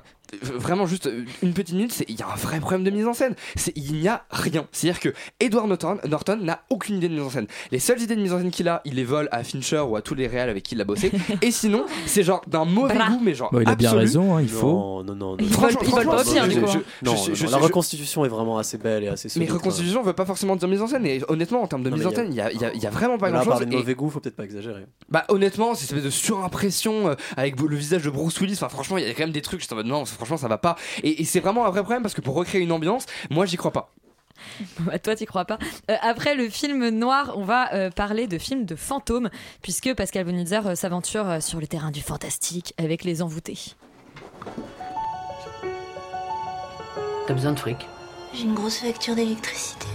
vraiment 0.56 0.87
juste 0.87 1.03
euh, 1.06 1.24
une 1.42 1.52
petite 1.52 1.74
minute, 1.74 1.92
c'est 1.92 2.04
il 2.08 2.18
y 2.18 2.22
a 2.22 2.26
un 2.30 2.36
vrai 2.36 2.60
problème 2.60 2.84
de 2.84 2.90
mise 2.90 3.06
en 3.06 3.14
scène. 3.14 3.34
C'est 3.56 3.72
il 3.76 3.94
n'y 3.94 4.08
a 4.08 4.24
rien. 4.30 4.66
C'est-à-dire 4.72 5.00
que 5.00 5.08
Edward 5.40 5.68
Norton, 5.68 5.98
Norton 6.08 6.36
n'a 6.36 6.62
aucune 6.70 6.96
idée 6.96 7.08
de 7.08 7.14
mise 7.14 7.22
en 7.22 7.30
scène. 7.30 7.46
Les 7.70 7.78
seules 7.78 8.00
idées 8.00 8.16
de 8.16 8.20
mise 8.22 8.32
en 8.32 8.38
scène 8.38 8.50
qu'il 8.50 8.68
a, 8.68 8.80
il 8.84 8.94
les 8.94 9.04
vole 9.04 9.28
à 9.32 9.42
Fincher 9.44 9.80
ou 9.80 9.96
à 9.96 10.02
tous 10.02 10.14
les 10.14 10.26
réals 10.26 10.48
avec 10.50 10.62
qui 10.64 10.74
il 10.74 10.80
a 10.80 10.84
bossé. 10.84 11.10
et 11.42 11.50
sinon, 11.50 11.84
c'est 12.06 12.22
genre 12.22 12.42
d'un 12.46 12.64
mauvais 12.64 12.94
Bra. 12.94 13.08
goût, 13.08 13.20
mais 13.22 13.34
genre 13.34 13.50
Bon, 13.52 13.60
il 13.60 13.68
a 13.68 13.74
bien 13.74 13.88
absolu. 13.90 14.04
raison, 14.06 14.36
hein, 14.36 14.42
il 14.42 14.48
faut. 14.48 15.02
Non, 15.02 15.14
non, 15.14 15.36
non. 15.36 15.36
Franchement, 15.48 15.80
ils 15.84 15.90
pas 16.06 16.24
pire, 16.24 16.44
je- 16.44 16.50
du 16.50 16.60
coup. 16.62 16.66
je- 16.70 16.78
hein. 16.78 16.82
je- 17.02 17.06
Non, 17.06 17.16
je- 17.16 17.28
non, 17.30 17.34
je- 17.34 17.44
la 17.46 17.58
je- 17.58 17.62
reconstitution 17.62 18.24
est 18.24 18.28
vraiment 18.28 18.58
assez 18.58 18.78
belle 18.78 19.04
et 19.04 19.08
assez 19.08 19.26
Mais 19.28 19.30
solide. 19.32 19.48
quoi. 19.48 19.58
reconstitution 19.58 20.02
veut 20.02 20.12
pas 20.12 20.24
forcément 20.26 20.56
dire 20.56 20.68
mise 20.68 20.80
en 20.82 20.86
scène. 20.86 21.06
Et 21.06 21.22
honnêtement, 21.28 21.62
en 21.62 21.66
termes 21.66 21.82
de 21.82 21.90
Non, 21.90 21.96
mise 21.96 22.04
mais 22.06 22.12
en 22.12 22.14
scène, 22.14 22.28
il 22.30 22.36
y 22.36 22.40
a, 22.40 22.50
il 22.52 22.60
y 22.60 22.64
a- 22.64 22.72
il 22.74 22.82
y 22.82 22.86
a 22.86 22.90
vraiment 22.90 23.18
pas 23.18 23.28
Là, 23.30 23.40
à 23.40 23.42
grand 23.42 23.44
chose. 23.52 23.60
parler 23.60 23.66
de 23.66 23.76
mauvais 23.76 23.94
goût, 23.94 24.10
faut 24.10 24.20
peut-être 24.20 24.36
pas 24.36 24.44
exagérer. 24.44 24.84
Bah 25.08 25.24
honnêtement, 25.28 25.74
c'est 25.74 25.82
une 25.90 25.98
espèce 25.98 26.04
de 26.04 26.10
surimpression 26.10 27.08
euh, 27.08 27.14
avec 27.36 27.60
le 27.60 27.76
visage 27.76 28.02
de 28.02 28.10
Bruce 28.10 28.38
Willis. 28.40 28.54
Enfin 28.54 28.68
franchement, 28.68 28.98
il 28.98 29.06
y 29.06 29.10
a 29.10 29.14
quand 29.14 29.22
même 29.22 29.32
des 29.32 29.42
trucs. 29.42 29.60
J'étais 29.60 29.72
en 29.72 29.76
mode 29.76 29.86
non, 29.86 30.04
franchement 30.04 30.36
ça 30.36 30.48
va 30.48 30.58
pas. 30.58 30.76
Et, 31.02 31.22
et 31.22 31.24
c'est 31.24 31.40
vraiment 31.40 31.66
un 31.66 31.70
vrai 31.70 31.83
problème 31.83 32.02
parce 32.02 32.14
que 32.14 32.20
pour 32.20 32.35
recréer 32.35 32.61
une 32.62 32.72
ambiance, 32.72 33.07
moi 33.30 33.46
j'y 33.46 33.57
crois 33.57 33.72
pas. 33.72 33.90
Bah, 34.80 34.98
toi, 34.98 35.14
t'y 35.14 35.26
crois 35.26 35.44
pas. 35.44 35.59
Euh, 35.90 35.96
après 36.02 36.35
le 36.35 36.48
film 36.48 36.88
noir, 36.88 37.33
on 37.37 37.44
va 37.44 37.72
euh, 37.72 37.90
parler 37.90 38.26
de 38.26 38.37
films 38.37 38.66
de 38.66 38.74
fantômes, 38.76 39.30
puisque 39.62 39.94
Pascal 39.94 40.24
Bonitzer 40.24 40.61
euh, 40.66 40.74
s'aventure 40.74 41.28
euh, 41.28 41.40
sur 41.40 41.61
le 41.61 41.66
terrain 41.66 41.90
du 41.90 42.02
fantastique 42.02 42.74
avec 42.76 43.04
les 43.04 43.22
envoûtés. 43.22 43.59
T'as 47.26 47.35
besoin 47.35 47.52
de 47.52 47.59
fric? 47.59 47.78
J'ai 48.35 48.42
une 48.42 48.54
grosse 48.54 48.78
facture 48.78 49.14
d'électricité. 49.14 49.87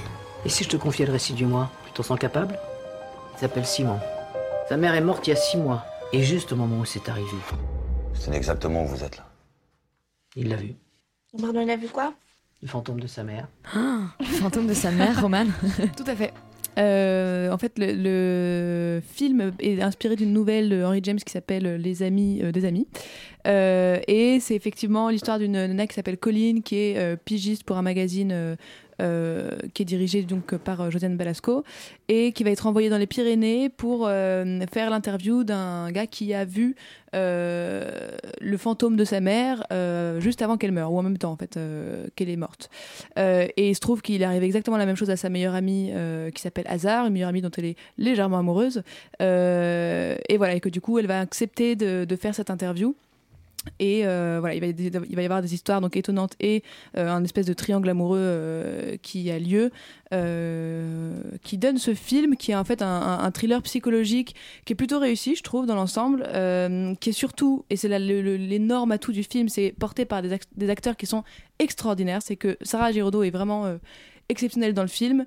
Et 0.45 0.49
si 0.49 0.63
je 0.63 0.69
te 0.69 0.77
confiais 0.77 1.05
le 1.05 1.11
récit 1.11 1.33
du 1.33 1.45
mois? 1.45 1.69
Tu 1.85 1.91
t'en 1.91 2.03
sens 2.03 2.17
capable? 2.17 2.57
Il 3.35 3.39
s'appelle 3.39 3.65
Simon. 3.65 3.99
Sa 4.67 4.77
mère 4.77 4.95
est 4.95 5.01
morte 5.01 5.27
il 5.27 5.31
y 5.31 5.33
a 5.33 5.35
six 5.35 5.57
mois. 5.57 5.85
Et 6.11 6.23
juste 6.23 6.53
au 6.53 6.55
moment 6.55 6.79
où 6.79 6.85
c'est 6.85 7.07
arrivé, 7.07 7.29
C'est 8.13 8.33
exactement 8.33 8.83
où 8.83 8.87
vous 8.87 9.03
êtes 9.03 9.17
là. 9.17 9.27
il 10.35 10.49
l'a 10.49 10.55
vu. 10.55 10.75
Pardon, 11.37 11.61
il 11.61 11.69
a 11.69 11.75
vu 11.75 11.87
quoi? 11.87 12.13
Le 12.61 12.67
fantôme 12.67 12.99
de 12.99 13.07
sa 13.07 13.23
mère. 13.23 13.47
Ah, 13.73 13.99
le 14.19 14.25
fantôme 14.25 14.67
de 14.67 14.73
sa 14.73 14.91
mère, 14.91 15.21
Roman. 15.21 15.45
Tout 15.97 16.03
à 16.07 16.15
fait. 16.15 16.33
Euh, 16.77 17.51
en 17.51 17.57
fait, 17.57 17.77
le, 17.77 17.93
le 17.93 19.01
film 19.01 19.51
est 19.59 19.81
inspiré 19.81 20.15
d'une 20.15 20.33
nouvelle 20.33 20.69
de 20.69 20.83
Henry 20.83 21.01
James 21.03 21.17
qui 21.17 21.31
s'appelle 21.31 21.75
Les 21.75 22.03
Amis 22.03 22.41
euh, 22.41 22.51
des 22.51 22.65
Amis. 22.65 22.87
Euh, 23.49 23.99
et 24.07 24.39
c'est 24.39 24.55
effectivement 24.55 25.09
l'histoire 25.09 25.39
d'une 25.39 25.53
nana 25.53 25.87
qui 25.87 25.95
s'appelle 25.95 26.17
Colline, 26.17 26.61
qui 26.61 26.75
est 26.75 26.97
euh, 26.97 27.15
pigiste 27.15 27.63
pour 27.63 27.77
un 27.77 27.81
magazine 27.81 28.57
euh, 29.01 29.51
qui 29.73 29.83
est 29.83 29.85
dirigé 29.85 30.23
donc 30.23 30.57
par 30.57 30.81
euh, 30.81 30.89
Josiane 30.89 31.15
Balasco 31.15 31.63
et 32.09 32.33
qui 32.33 32.43
va 32.43 32.51
être 32.51 32.67
envoyée 32.67 32.89
dans 32.89 32.97
les 32.97 33.07
Pyrénées 33.07 33.69
pour 33.69 34.07
faire 34.07 34.89
l'interview 34.89 35.43
d'un 35.43 35.89
gars 35.91 36.07
qui 36.07 36.33
a 36.33 36.43
vu 36.43 36.75
le 37.13 38.57
fantôme 38.57 38.95
de 38.95 39.05
sa 39.05 39.21
mère 39.21 39.63
juste 40.19 40.41
avant 40.41 40.57
qu'elle 40.57 40.71
meure, 40.71 40.91
ou 40.91 40.97
en 40.97 41.03
même 41.03 41.17
temps 41.17 41.31
en 41.31 41.37
fait 41.37 41.59
qu'elle 42.15 42.29
est 42.29 42.35
morte. 42.35 42.69
Et 43.15 43.69
il 43.69 43.75
se 43.75 43.79
trouve 43.79 44.01
qu'il 44.01 44.23
arrive 44.23 44.43
exactement 44.43 44.77
la 44.77 44.87
même 44.87 44.95
chose 44.95 45.11
à 45.11 45.17
sa 45.17 45.29
meilleure 45.29 45.53
amie 45.53 45.91
qui 46.33 46.41
s'appelle 46.41 46.65
Hazard, 46.67 47.05
une 47.05 47.13
meilleure 47.13 47.29
amie 47.29 47.41
dont 47.41 47.51
elle 47.57 47.65
est 47.65 47.77
légèrement 47.99 48.39
amoureuse. 48.39 48.81
Et 49.19 50.37
voilà, 50.37 50.55
et 50.55 50.59
que 50.59 50.69
du 50.69 50.81
coup 50.81 50.97
elle 50.97 51.07
va 51.07 51.19
accepter 51.19 51.75
de 51.75 52.15
faire 52.15 52.33
cette 52.33 52.49
interview. 52.49 52.95
Et 53.79 54.05
euh, 54.05 54.37
voilà, 54.39 54.55
il 54.55 54.61
va, 54.61 55.21
y- 55.21 55.25
avoir 55.25 55.41
des 55.41 55.53
histoires 55.53 55.81
donc 55.81 55.95
étonnantes 55.97 56.33
et 56.39 56.63
euh, 56.97 57.09
un 57.09 57.23
espèce 57.23 57.45
de 57.45 57.53
triangle 57.53 57.89
amoureux 57.89 58.19
euh, 58.19 58.97
qui 59.01 59.29
a 59.31 59.39
lieu, 59.39 59.71
qui 61.43 61.57
donne 61.57 61.77
ce 61.77 61.93
film 61.93 62.35
qui 62.35 62.51
est 62.51 62.55
en 62.55 62.63
fait 62.63 62.81
un, 62.81 63.29
thriller 63.31 63.61
psychologique 63.61 64.35
qui 64.65 64.73
est 64.73 64.75
plutôt 64.75 64.99
réussi, 64.99 65.35
je 65.35 65.43
trouve, 65.43 65.67
dans 65.67 65.75
l'ensemble, 65.75 66.23
qui 66.99 67.09
est 67.09 67.13
surtout, 67.13 67.63
et 67.69 67.75
c'est 67.75 67.87
l'énorme 67.99 68.91
atout 68.91 69.11
du 69.11 69.23
film, 69.23 69.49
c'est 69.49 69.75
porté 69.77 70.05
par 70.05 70.23
des, 70.23 70.39
des 70.55 70.69
acteurs 70.69 70.97
qui 70.97 71.05
sont 71.05 71.23
extraordinaires. 71.59 72.21
C'est 72.23 72.37
que 72.37 72.57
Sarah 72.63 72.91
Giraudot 72.91 73.21
est 73.21 73.29
vraiment 73.29 73.77
exceptionnelle 74.29 74.73
dans 74.73 74.81
le 74.81 74.87
film. 74.87 75.25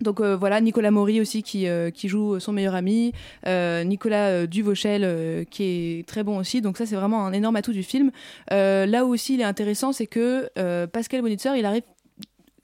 Euh, 0.00 0.04
donc 0.04 0.20
euh, 0.20 0.36
voilà, 0.36 0.60
Nicolas 0.60 0.90
Maury 0.90 1.20
aussi 1.20 1.42
qui, 1.42 1.68
euh, 1.68 1.90
qui 1.90 2.08
joue 2.08 2.38
son 2.40 2.52
meilleur 2.52 2.74
ami, 2.74 3.12
euh, 3.46 3.84
Nicolas 3.84 4.28
euh, 4.28 4.46
Duvauchel 4.46 5.02
euh, 5.04 5.44
qui 5.44 5.64
est 5.64 6.06
très 6.06 6.22
bon 6.22 6.38
aussi. 6.38 6.60
Donc 6.60 6.78
ça 6.78 6.86
c'est 6.86 6.96
vraiment 6.96 7.26
un 7.26 7.32
énorme 7.32 7.56
atout 7.56 7.72
du 7.72 7.82
film. 7.82 8.10
Euh, 8.52 8.86
là 8.86 9.04
où 9.04 9.12
aussi 9.12 9.34
il 9.34 9.40
est 9.40 9.44
intéressant, 9.44 9.92
c'est 9.92 10.06
que 10.06 10.48
euh, 10.58 10.86
Pascal 10.86 11.22
Bonitzer, 11.22 11.56
il 11.56 11.64
arrive 11.64 11.82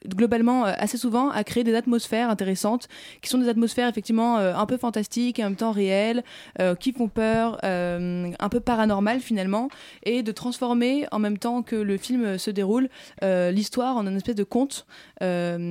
globalement 0.08 0.66
euh, 0.66 0.72
assez 0.78 0.96
souvent 0.98 1.30
à 1.30 1.44
créer 1.44 1.64
des 1.64 1.74
atmosphères 1.74 2.30
intéressantes 2.30 2.88
qui 3.22 3.28
sont 3.30 3.38
des 3.38 3.48
atmosphères 3.48 3.88
effectivement 3.88 4.38
euh, 4.38 4.54
un 4.54 4.66
peu 4.66 4.76
fantastiques 4.76 5.38
et 5.38 5.42
en 5.44 5.48
même 5.50 5.56
temps 5.56 5.72
réelles 5.72 6.22
euh, 6.60 6.74
qui 6.74 6.92
font 6.92 7.08
peur 7.08 7.58
un 7.62 8.48
peu 8.50 8.60
paranormales 8.60 9.20
finalement 9.20 9.68
et 10.04 10.22
de 10.22 10.32
transformer 10.32 11.06
en 11.12 11.18
même 11.18 11.38
temps 11.38 11.62
que 11.62 11.76
le 11.76 11.96
film 11.96 12.38
se 12.38 12.50
déroule 12.50 12.88
l'histoire 13.22 13.96
en 13.96 14.06
une 14.06 14.16
espèce 14.16 14.34
de 14.34 14.44
conte 14.44 14.86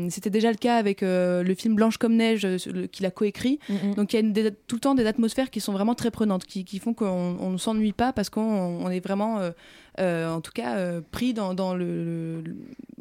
c'était 0.10 0.30
déjà 0.30 0.50
le 0.52 0.58
cas 0.58 0.76
avec 0.78 1.02
le 1.02 1.54
film 1.58 1.76
Blanche 1.76 1.98
comme 1.98 2.16
neige 2.16 2.48
qu'il 2.92 3.06
a 3.06 3.12
coécrit 3.12 3.60
Mhm. 3.70 3.96
donc 3.96 4.14
il 4.14 4.16
y 4.16 4.18
a 4.18 4.22
une- 4.22 4.34
des- 4.34 4.52
tout 4.52 4.76
le 4.76 4.80
temps 4.82 4.96
des 4.96 5.06
atmosphères 5.06 5.50
qui 5.50 5.60
sont 5.60 5.74
vraiment 5.74 5.96
très 5.96 6.12
prenantes 6.12 6.46
qui, 6.46 6.64
qui 6.66 6.80
font 6.80 6.94
qu'on 6.94 7.38
on 7.40 7.50
ne 7.52 7.58
s'ennuie 7.58 7.94
pas 7.94 8.14
parce 8.14 8.30
qu'on 8.30 8.42
on 8.42 8.90
est 8.90 9.00
vraiment 9.00 9.40
en 10.00 10.42
tout 10.42 10.52
cas 10.52 10.78
euh, 10.78 11.02
pris 11.12 11.34
dans, 11.34 11.54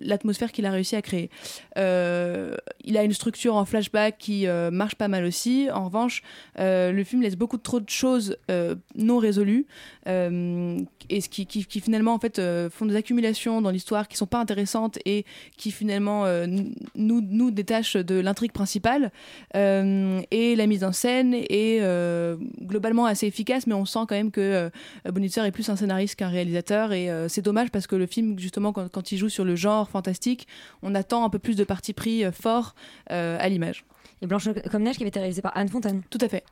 l'atmosphère 0.01 0.53
qu'il 0.53 0.67
a 0.67 0.71
réussi 0.71 0.97
à 0.97 1.03
créer. 1.03 1.31
Euh, 1.77 2.57
il 2.85 2.97
a 2.97 3.05
une 3.05 3.13
structure 3.13 3.55
en 3.55 3.65
flashback 3.65 4.17
qui 4.19 4.47
euh, 4.47 4.71
marche 4.71 4.95
pas 4.95 5.09
mal 5.09 5.25
aussi. 5.25 5.69
En 5.73 5.85
revanche, 5.85 6.23
euh, 6.59 6.91
le 6.91 7.05
film 7.05 7.23
laisse 7.23 7.37
beaucoup 7.37 7.59
trop 7.59 7.81
de 7.81 7.89
choses 7.89 8.37
euh, 8.51 8.75
non 8.97 9.19
résolues 9.19 9.67
euh, 10.09 10.79
et 11.11 11.21
ce 11.21 11.29
qui, 11.29 11.47
finalement 11.81 12.15
en 12.15 12.19
fait 12.19 12.39
euh, 12.39 12.71
font 12.71 12.87
des 12.87 12.97
accumulations 12.97 13.61
dans 13.61 13.71
l'histoire 13.71 14.09
qui 14.09 14.17
sont 14.17 14.27
pas 14.27 14.39
intéressantes 14.39 14.99
et 15.05 15.25
qui 15.57 15.71
finalement 15.71 16.25
euh, 16.25 16.47
nous 16.95 17.51
détachent 17.51 17.97
de 17.97 18.19
l'intrigue 18.19 18.53
principale. 18.53 19.13
Euh, 19.57 20.21
et 20.31 20.57
la 20.57 20.67
mise 20.67 20.85
en 20.85 20.93
scène 20.93 21.35
est 21.35 21.81
euh, 21.81 22.37
globalement 22.63 23.05
assez 23.05 23.27
efficace, 23.27 23.67
mais 23.67 23.75
on 23.75 23.85
sent 23.85 24.01
quand 24.09 24.15
même 24.15 24.31
que 24.31 24.41
euh, 24.41 24.71
Bonitzer 25.13 25.45
est 25.45 25.51
plus 25.51 25.69
un 25.69 25.77
scénariste 25.77 26.17
qu'un 26.17 26.29
réalisateur 26.29 26.80
et 26.93 27.11
euh, 27.11 27.29
c'est 27.29 27.43
dommage 27.43 27.71
parce 27.71 27.87
que 27.87 27.97
le 27.97 28.07
film 28.07 28.39
justement 28.39 28.73
quand, 28.73 28.89
quand 28.91 29.13
il 29.13 29.19
joue 29.19 29.29
sur 29.29 29.45
le 29.45 29.55
genre 29.57 29.89
fantastique 29.89 30.47
on 30.83 30.95
attend 30.95 31.25
un 31.25 31.31
peu 31.31 31.39
plus 31.39 31.57
de 31.57 31.65
parti 31.65 31.93
pris 31.93 32.25
euh, 32.25 32.33
fort 32.33 32.75
euh, 33.11 33.37
à 33.39 33.49
l'image 33.49 33.85
et 34.23 34.27
Blanche 34.27 34.49
comme 34.71 34.83
neige 34.83 34.97
qui 34.97 35.03
avait 35.03 35.09
été 35.09 35.21
réalisé 35.21 35.43
par 35.43 35.57
Anne 35.57 35.69
Fontaine 35.69 36.03
tout 36.11 36.19
à 36.21 36.29
fait 36.29 36.45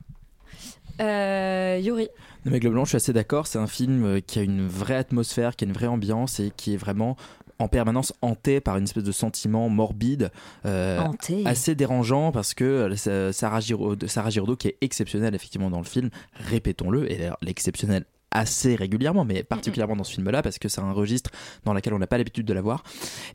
Euh, 1.01 1.79
Yuri 1.81 2.09
Non 2.45 2.51
mais 2.51 2.59
globalement, 2.59 2.83
je 2.83 2.89
suis 2.89 2.95
assez 2.97 3.13
d'accord. 3.13 3.47
C'est 3.47 3.59
un 3.59 3.67
film 3.67 4.21
qui 4.21 4.39
a 4.39 4.41
une 4.41 4.67
vraie 4.67 4.95
atmosphère, 4.97 5.55
qui 5.55 5.63
a 5.63 5.67
une 5.67 5.73
vraie 5.73 5.87
ambiance 5.87 6.39
et 6.41 6.51
qui 6.55 6.73
est 6.73 6.77
vraiment 6.77 7.15
en 7.57 7.67
permanence 7.67 8.13
hanté 8.21 8.59
par 8.61 8.77
une 8.77 8.85
espèce 8.85 9.03
de 9.03 9.11
sentiment 9.11 9.69
morbide, 9.69 10.31
euh, 10.65 10.99
Hanté. 10.99 11.43
assez 11.45 11.75
dérangeant 11.75 12.31
parce 12.31 12.53
que 12.53 12.89
Sarah 13.31 13.59
Giraudot, 13.59 14.07
Sarah 14.07 14.29
Giraudot, 14.29 14.55
qui 14.55 14.69
est 14.69 14.77
exceptionnelle 14.81 15.35
effectivement 15.35 15.69
dans 15.69 15.79
le 15.79 15.85
film, 15.85 16.09
répétons-le, 16.33 17.11
et 17.11 17.17
d'ailleurs 17.17 17.37
l'exceptionnelle 17.41 18.05
assez 18.31 18.75
régulièrement, 18.75 19.25
mais 19.25 19.43
particulièrement 19.43 19.95
dans 19.95 20.03
ce 20.03 20.13
film-là, 20.13 20.41
parce 20.41 20.59
que 20.59 20.69
c'est 20.69 20.81
un 20.81 20.91
registre 20.91 21.31
dans 21.65 21.73
lequel 21.73 21.93
on 21.93 21.99
n'a 21.99 22.07
pas 22.07 22.17
l'habitude 22.17 22.45
de 22.45 22.53
la 22.53 22.61
voir. 22.61 22.83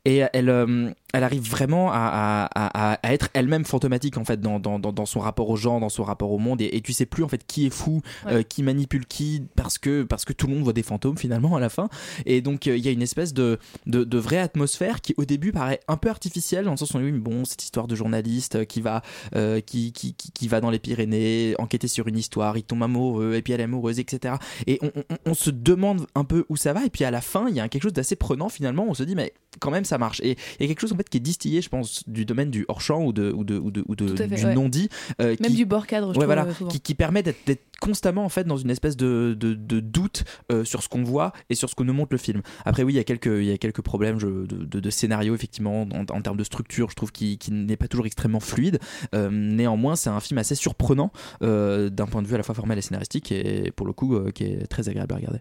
Et 0.04 0.22
elle, 0.32 0.48
euh, 0.48 0.90
elle 1.12 1.24
arrive 1.24 1.48
vraiment 1.48 1.90
à, 1.92 2.48
à- 2.54 2.92
à- 2.92 2.98
à 3.02 3.12
être 3.12 3.28
elle-même 3.34 3.64
fantomatique, 3.64 4.16
en 4.18 4.24
fait, 4.24 4.40
dans, 4.40 4.58
dans, 4.60 4.78
dans, 4.78 4.92
dans 4.92 5.06
son 5.06 5.20
rapport 5.20 5.48
aux 5.50 5.56
gens, 5.56 5.80
dans 5.80 5.88
son 5.88 6.04
rapport 6.04 6.30
au 6.30 6.38
monde, 6.38 6.60
et, 6.60 6.76
et 6.76 6.80
tu 6.80 6.92
sais 6.92 7.06
plus, 7.06 7.24
en 7.24 7.28
fait, 7.28 7.44
qui 7.46 7.66
est 7.66 7.70
fou, 7.70 8.02
Ouais. 8.26 8.32
euh, 8.34 8.42
qui 8.42 8.62
manipule 8.62 9.06
qui, 9.06 9.42
parce 9.56 9.78
que, 9.78 10.02
parce 10.02 10.24
que 10.24 10.32
tout 10.32 10.46
le 10.46 10.54
monde 10.54 10.62
voit 10.64 10.72
des 10.72 10.82
fantômes, 10.82 11.16
finalement, 11.18 11.56
à 11.56 11.60
la 11.60 11.68
fin. 11.68 11.88
Et 12.26 12.40
donc, 12.40 12.66
euh, 12.66 12.76
il 12.76 12.84
y 12.84 12.88
a 12.88 12.92
une 12.92 13.02
espèce 13.02 13.34
de, 13.34 13.58
de, 13.86 14.04
de 14.04 14.18
vraie 14.18 14.38
atmosphère 14.38 15.00
qui, 15.00 15.14
au 15.16 15.24
début, 15.24 15.52
paraît 15.52 15.80
un 15.88 15.96
peu 15.96 16.08
artificielle, 16.08 16.64
dans 16.64 16.70
le 16.72 16.76
sens 16.76 16.92
où, 16.94 16.98
oui, 16.98 17.12
mais 17.12 17.18
bon, 17.18 17.44
cette 17.44 17.62
histoire 17.62 17.86
de 17.86 17.94
journaliste 17.94 18.56
euh, 18.56 18.64
qui 18.64 18.80
va, 18.80 19.02
euh, 19.36 19.60
qui, 19.60 19.92
qui, 19.92 20.14
qui, 20.14 20.30
qui 20.32 20.48
va 20.48 20.60
dans 20.60 20.70
les 20.70 20.78
Pyrénées, 20.78 21.54
enquêter 21.58 21.88
sur 21.88 22.06
une 22.08 22.18
histoire, 22.18 22.56
il 22.56 22.62
tombe 22.64 22.82
amoureux, 22.82 23.34
et 23.34 23.42
puis 23.42 23.52
elle 23.52 23.60
est 23.60 23.64
amoureuse, 23.64 23.98
etc. 23.98 24.34
Et 24.66 24.78
on, 24.94 25.00
on- 25.10 25.16
on 25.30 25.34
se 25.34 25.50
demande 25.50 26.06
un 26.14 26.24
peu 26.24 26.44
où 26.48 26.56
ça 26.56 26.72
va, 26.72 26.84
et 26.84 26.90
puis 26.90 27.04
à 27.04 27.10
la 27.10 27.20
fin, 27.20 27.48
il 27.48 27.54
y 27.54 27.60
a 27.60 27.68
quelque 27.68 27.82
chose 27.82 27.92
d'assez 27.92 28.16
prenant, 28.16 28.48
finalement, 28.48 28.86
on 28.88 28.94
se 28.94 29.02
dit, 29.02 29.14
mais 29.14 29.32
quand 29.60 29.70
même, 29.70 29.84
ça 29.84 29.98
marche. 29.98 30.20
Et 30.22 30.36
il 30.58 30.62
y 30.62 30.64
a 30.64 30.66
quelque 30.68 30.80
chose, 30.80 30.92
en 30.92 30.96
fait, 30.96 31.08
qui 31.08 31.16
est 31.18 31.20
distillé, 31.20 31.62
je 31.62 31.68
pense, 31.68 32.08
du 32.08 32.24
domaine 32.24 32.50
du 32.50 32.64
hors-champ 32.68 33.04
ou, 33.04 33.12
de, 33.12 33.30
ou, 33.32 33.44
de, 33.44 33.56
ou, 33.58 33.70
de, 33.70 33.84
ou 33.86 33.94
de- 33.96 34.08
Tout 34.08 34.22
à 34.22 34.28
fait, 34.28 34.36
du 34.36 34.44
ouais. 34.44 34.54
non-dit. 34.54 34.88
euh, 35.20 35.36
Même 35.40 35.50
qui- 35.50 35.56
du 35.56 35.66
bord 35.66 35.86
cadre, 35.86 36.12
je 36.12 36.18
Ouais, 36.18 36.26
voilà, 36.26 36.46
euh, 36.46 36.66
qui, 36.68 36.80
qui 36.80 36.94
permet 36.94 37.22
d'être 37.22 37.40
constamment 37.80 38.24
en 38.24 38.28
fait 38.28 38.44
dans 38.44 38.56
une 38.56 38.70
espèce 38.70 38.96
de, 38.96 39.34
doute 39.34 40.24
euh, 40.50 40.64
sur 40.64 40.82
ce 40.82 40.88
qu'on 40.88 41.02
voit 41.02 41.32
et 41.50 41.54
sur 41.54 41.68
ce 41.68 41.74
que 41.74 41.82
nous 41.82 41.92
montre 41.92 42.10
le 42.12 42.18
film. 42.18 42.40
Après 42.64 42.82
oui, 42.82 42.94
il 42.94 42.96
y 42.96 43.00
a 43.00 43.04
quelques, 43.04 43.26
il 43.26 43.44
y 43.44 43.52
a 43.52 43.58
quelques 43.58 43.82
problèmes 43.82 44.18
je- 44.18 44.46
de, 44.46 44.90
scénario 44.90 45.34
effectivement 45.34 45.82
en, 45.82 46.00
en 46.00 46.22
termes 46.22 46.36
de 46.36 46.44
structure, 46.44 46.88
je 46.90 46.94
trouve 46.96 47.12
qui, 47.12 47.36
qui 47.36 47.50
n'est 47.52 47.76
pas 47.76 47.88
toujours 47.88 48.06
extrêmement 48.06 48.40
fluide. 48.40 48.78
Euh, 49.14 49.28
néanmoins, 49.30 49.96
c'est 49.96 50.08
un 50.10 50.20
film 50.20 50.38
assez 50.38 50.54
surprenant 50.54 51.12
d'un 51.40 52.06
point 52.06 52.22
de 52.22 52.26
vue 52.26 52.34
à 52.34 52.38
la 52.38 52.42
fois 52.44 52.54
formel 52.54 52.78
et 52.78 52.82
scénaristique 52.82 53.32
et 53.32 53.70
pour 53.74 53.86
le 53.86 53.92
coup 53.92 54.18
qui 54.34 54.44
est 54.44 54.66
très 54.74 54.88
agréable 54.88 55.12
à 55.14 55.16
regarder. 55.16 55.40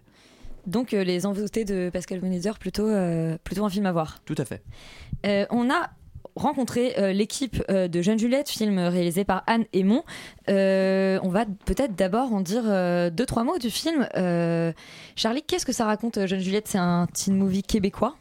Donc 0.66 0.94
euh, 0.94 1.04
Les 1.04 1.26
Envoûtés 1.26 1.64
de 1.64 1.90
Pascal 1.92 2.20
Bonitzer, 2.20 2.58
plutôt, 2.58 2.86
euh, 2.86 3.36
plutôt 3.44 3.64
un 3.64 3.70
film 3.70 3.86
à 3.86 3.92
voir. 3.92 4.20
Tout 4.24 4.34
à 4.38 4.44
fait. 4.44 4.62
Euh, 5.26 5.46
on 5.50 5.70
a 5.70 5.90
rencontré 6.36 7.12
l'équipe 7.12 7.62
de 7.70 8.02
Jeune 8.02 8.18
Juliette, 8.18 8.48
film 8.48 8.76
réalisé 8.80 9.24
par 9.24 9.44
Anne 9.46 9.66
Aymon. 9.72 10.02
On 10.48 11.28
va 11.28 11.44
peut-être 11.64 11.94
d'abord 11.94 12.32
en 12.32 12.40
dire 12.40 12.64
deux, 13.12 13.24
trois 13.24 13.44
mots 13.44 13.58
du 13.58 13.70
film. 13.70 14.08
Charlie, 15.14 15.42
qu'est-ce 15.46 15.64
que 15.64 15.72
ça 15.72 15.84
raconte, 15.84 16.26
Jeune 16.26 16.40
Juliette? 16.40 16.66
C'est 16.66 16.78
un 16.78 17.06
teen 17.06 17.36
movie 17.36 17.62
québécois? 17.62 18.16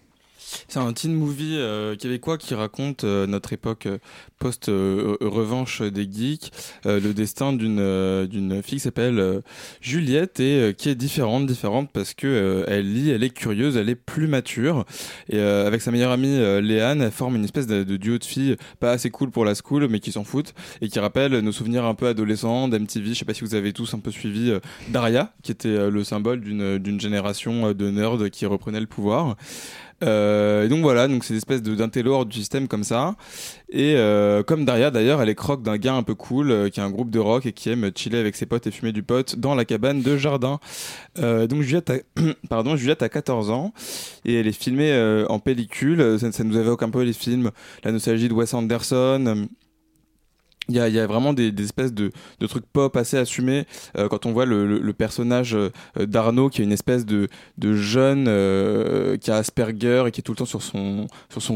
C'est 0.67 0.79
un 0.79 0.93
teen 0.93 1.13
movie 1.13 1.55
euh, 1.57 1.95
québécois 1.95 2.37
qui 2.37 2.53
raconte 2.55 3.03
euh, 3.03 3.27
notre 3.27 3.53
époque 3.53 3.85
euh, 3.85 3.97
post-revanche 4.39 5.81
des 5.81 6.09
geeks, 6.11 6.51
euh, 6.85 6.99
le 6.99 7.13
destin 7.13 7.53
d'une 7.53 7.79
euh, 7.79 8.27
d'une 8.27 8.61
fille 8.61 8.77
qui 8.77 8.83
s'appelle 8.83 9.19
euh, 9.19 9.41
Juliette 9.81 10.39
et 10.39 10.59
euh, 10.59 10.73
qui 10.73 10.89
est 10.89 10.95
différente, 10.95 11.45
différente 11.45 11.89
parce 11.93 12.13
que 12.13 12.27
euh, 12.27 12.65
elle 12.67 12.91
lit, 12.93 13.09
elle 13.09 13.23
est 13.23 13.29
curieuse, 13.29 13.77
elle 13.77 13.89
est 13.89 13.95
plus 13.95 14.27
mature 14.27 14.85
et 15.29 15.37
euh, 15.37 15.65
avec 15.67 15.81
sa 15.81 15.91
meilleure 15.91 16.11
amie 16.11 16.35
euh, 16.35 16.61
Léane, 16.61 17.01
elle 17.01 17.11
forme 17.11 17.35
une 17.35 17.45
espèce 17.45 17.67
de, 17.67 17.83
duo 17.83 18.17
de 18.17 18.23
filles 18.23 18.57
pas 18.79 18.91
assez 18.91 19.09
cool 19.09 19.31
pour 19.31 19.45
la 19.45 19.55
school 19.55 19.87
mais 19.89 19.99
qui 19.99 20.11
s'en 20.11 20.23
foutent 20.23 20.53
et 20.81 20.89
qui 20.89 20.99
rappellent 20.99 21.39
nos 21.39 21.51
souvenirs 21.51 21.85
un 21.85 21.95
peu 21.95 22.07
adolescents 22.07 22.67
d'MTV. 22.67 23.13
Je 23.13 23.19
sais 23.19 23.25
pas 23.25 23.33
si 23.33 23.41
vous 23.41 23.55
avez 23.55 23.73
tous 23.73 23.93
un 23.93 23.99
peu 23.99 24.11
suivi 24.11 24.51
euh, 24.51 24.59
Daria, 24.89 25.33
qui 25.43 25.51
était 25.51 25.69
euh, 25.69 25.89
le 25.89 26.03
symbole 26.03 26.41
d'une 26.41 26.77
d'une 26.77 26.99
génération 26.99 27.69
euh, 27.69 27.73
de 27.73 27.89
nerds 27.89 28.29
qui 28.31 28.45
reprenait 28.45 28.79
le 28.79 28.87
pouvoir. 28.87 29.35
Euh, 30.03 30.65
et 30.65 30.69
donc 30.69 30.81
voilà, 30.81 31.07
donc 31.07 31.23
c'est 31.23 31.33
une 31.33 31.37
espèce 31.37 31.61
de- 31.61 31.75
d'intello 31.75 32.25
du 32.25 32.37
système 32.39 32.67
comme 32.67 32.83
ça. 32.83 33.15
Et 33.69 33.95
euh, 33.95 34.43
comme 34.43 34.65
Daria 34.65 34.91
d'ailleurs, 34.91 35.21
elle 35.21 35.29
est 35.29 35.35
croque 35.35 35.63
d'un 35.63 35.77
gars 35.77 35.95
un 35.95 36.03
peu 36.03 36.15
cool 36.15 36.51
euh, 36.51 36.69
qui 36.69 36.79
a 36.79 36.83
un 36.83 36.89
groupe 36.89 37.09
de 37.09 37.19
rock 37.19 37.45
et 37.45 37.53
qui 37.53 37.69
aime 37.69 37.91
chiller 37.95 38.19
avec 38.19 38.35
ses 38.35 38.45
potes 38.45 38.67
et 38.67 38.71
fumer 38.71 38.91
du 38.91 39.03
pot 39.03 39.35
dans 39.37 39.55
la 39.55 39.65
cabane 39.65 40.01
de 40.01 40.17
jardin. 40.17 40.59
Donc 41.17 41.61
Juliette 41.61 41.89
a, 41.89 41.95
pardon, 42.49 42.75
Juliette 42.75 43.01
a 43.03 43.09
14 43.09 43.49
ans 43.51 43.73
et 44.25 44.35
elle 44.35 44.47
est 44.47 44.51
filmée 44.51 45.23
en 45.29 45.39
pellicule. 45.39 46.17
Ça, 46.19 46.31
ça 46.31 46.43
nous 46.43 46.57
évoque 46.57 46.83
un 46.83 46.89
peu 46.89 47.03
les 47.03 47.13
films, 47.13 47.51
la 47.83 47.91
nostalgie 47.91 48.27
de 48.29 48.33
Wes 48.33 48.53
Anderson. 48.53 49.47
Il 50.69 50.75
y 50.75 50.79
a, 50.79 51.07
vraiment 51.07 51.33
des, 51.33 51.51
espèces 51.61 51.93
de, 51.93 52.11
trucs 52.47 52.65
pop 52.65 52.95
assez 52.95 53.17
assumés. 53.17 53.65
Euh, 53.97 54.07
quand 54.07 54.25
on 54.25 54.31
voit 54.31 54.45
le, 54.45 54.93
personnage 54.93 55.55
euh, 55.55 55.71
d'Arnaud 55.97 56.49
qui 56.49 56.61
est 56.61 56.63
une 56.63 56.71
espèce 56.71 57.05
de, 57.05 57.27
jeune 57.61 58.27
euh, 58.29 59.17
qui 59.17 59.29
a 59.29 59.37
Asperger 59.37 60.05
et 60.07 60.11
qui 60.11 60.21
est 60.21 60.23
tout 60.23 60.31
le 60.31 60.37
temps 60.37 60.45
sur 60.45 60.61
son 60.61 61.07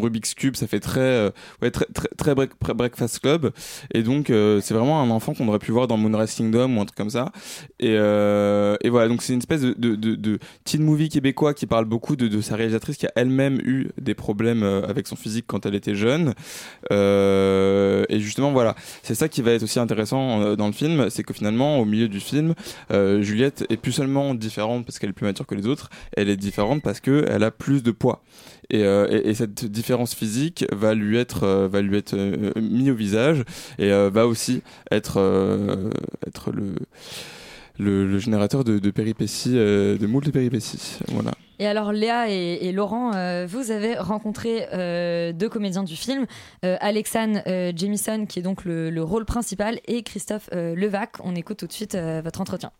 Rubik's 0.02 0.34
cube 0.34 0.56
ça 0.56 0.68
fait 0.68 0.80
très 0.80 1.32
très 1.60 1.72
très, 1.72 2.08
très 2.18 2.36
break- 2.36 2.52
break- 2.60 2.76
Breakfast 2.76 3.20
Club. 3.20 3.52
Et 3.94 4.04
donc 4.04 4.28
c'est 4.28 4.74
vraiment 4.74 5.02
un 5.02 5.10
enfant 5.10 5.34
qu'on 5.34 5.48
aurait 5.48 5.60
pu 5.60 5.72
voir 5.72 5.88
dans 5.88 5.98
Moonrise 5.98 6.34
Kingdom 6.34 6.78
ou 6.78 6.82
un 6.82 6.86
truc 6.86 6.98
comme 6.98 7.10
ça. 7.10 7.32
Et, 7.80 7.98
voilà 7.98 9.08
donc 9.08 9.22
c'est 9.22 9.34
une 9.34 9.40
espèce 9.40 9.62
de, 9.62 10.40
teen 10.66 10.84
movie 10.84 11.10
québécois 11.10 11.54
qui 11.54 11.66
parle 11.66 11.86
beaucoup 11.86 12.16
de, 12.16 12.42
sa 12.42 12.56
réalisatrice 12.56 12.98
qui 12.98 13.06
a 13.06 13.12
elle-même 13.16 13.60
eu 13.64 13.88
des 13.98 14.16
problèmes 14.16 14.64
avec 14.64 15.08
son 15.08 15.16
physique 15.16 15.46
quand 15.48 15.66
elle 15.66 15.76
était 15.76 15.96
jeune. 15.96 16.34
Et 16.92 18.20
justement 18.20 18.52
voilà 18.52 18.76
c'est 19.08 19.16
ça 19.16 19.30
qui 19.30 19.42
va 19.42 19.54
être 19.54 19.64
aussi 19.64 19.80
intéressant 19.80 20.42
euh, 20.42 20.56
dans 20.58 20.68
le 20.68 20.74
film, 20.74 21.10
c'est 21.10 21.24
que 21.24 21.34
finalement, 21.34 21.80
au 21.80 21.86
milieu 21.86 22.10
du 22.10 22.20
film, 22.20 22.54
euh, 22.92 23.22
Juliette 23.22 23.66
est 23.70 23.78
plus 23.78 23.94
seulement 23.94 24.36
différente 24.36 24.86
parce 24.86 25.00
qu'elle 25.00 25.12
est 25.12 25.14
plus 25.14 25.26
mature 25.26 25.46
que 25.48 25.56
les 25.56 25.66
autres, 25.66 25.90
elle 26.18 26.28
est 26.28 26.36
différente 26.36 26.82
parce 26.82 27.00
que 27.00 27.26
elle 27.30 27.44
a 27.44 27.52
plus 27.52 27.84
de 27.84 27.92
poids. 27.92 28.22
Et, 28.70 28.84
euh, 28.84 29.08
et, 29.10 29.30
et 29.30 29.34
cette 29.34 29.64
différence 29.64 30.14
physique 30.14 30.66
va 30.74 30.94
lui 30.94 31.18
être 31.18 31.44
euh, 31.44 31.70
va 31.70 31.82
lui 31.82 31.96
être 31.96 32.18
mis 32.60 32.92
au 32.92 32.96
visage 32.96 33.46
et 33.80 33.90
va 33.90 34.28
aussi 34.28 34.62
être 34.92 35.18
être 36.26 36.52
le 36.52 36.76
le, 37.80 38.08
le 38.08 38.18
générateur 38.20 38.64
de, 38.64 38.80
de 38.80 38.92
péripéties, 38.92 39.58
euh, 39.58 39.98
de 39.98 40.08
moult 40.08 40.30
péripéties. 40.32 41.00
Voilà. 41.08 41.32
Et 41.60 41.66
alors 41.66 41.92
Léa 41.92 42.30
et, 42.30 42.68
et 42.68 42.72
Laurent, 42.72 43.16
euh, 43.16 43.48
vous 43.48 43.72
avez 43.72 43.96
rencontré 43.96 44.68
euh, 44.74 45.34
deux 45.34 45.50
comédiens 45.50 45.84
du 45.84 45.96
film, 45.96 46.28
euh, 46.64 46.78
Alexandre 46.82 47.40
euh, 47.48 47.72
Jamison 47.76 48.26
qui 48.28 48.40
est 48.40 48.44
donc 48.44 48.64
le, 48.64 48.92
le 48.92 49.04
rôle 49.04 49.26
principal 49.26 49.80
et 49.86 50.04
Christophe 50.04 50.50
euh, 50.54 50.76
Levac. 50.76 51.18
On 51.24 51.34
écoute 51.36 51.58
tout 51.58 51.68
de 51.68 51.74
suite 51.74 51.96
euh, 51.96 52.22
votre 52.24 52.42
entretien. 52.42 52.72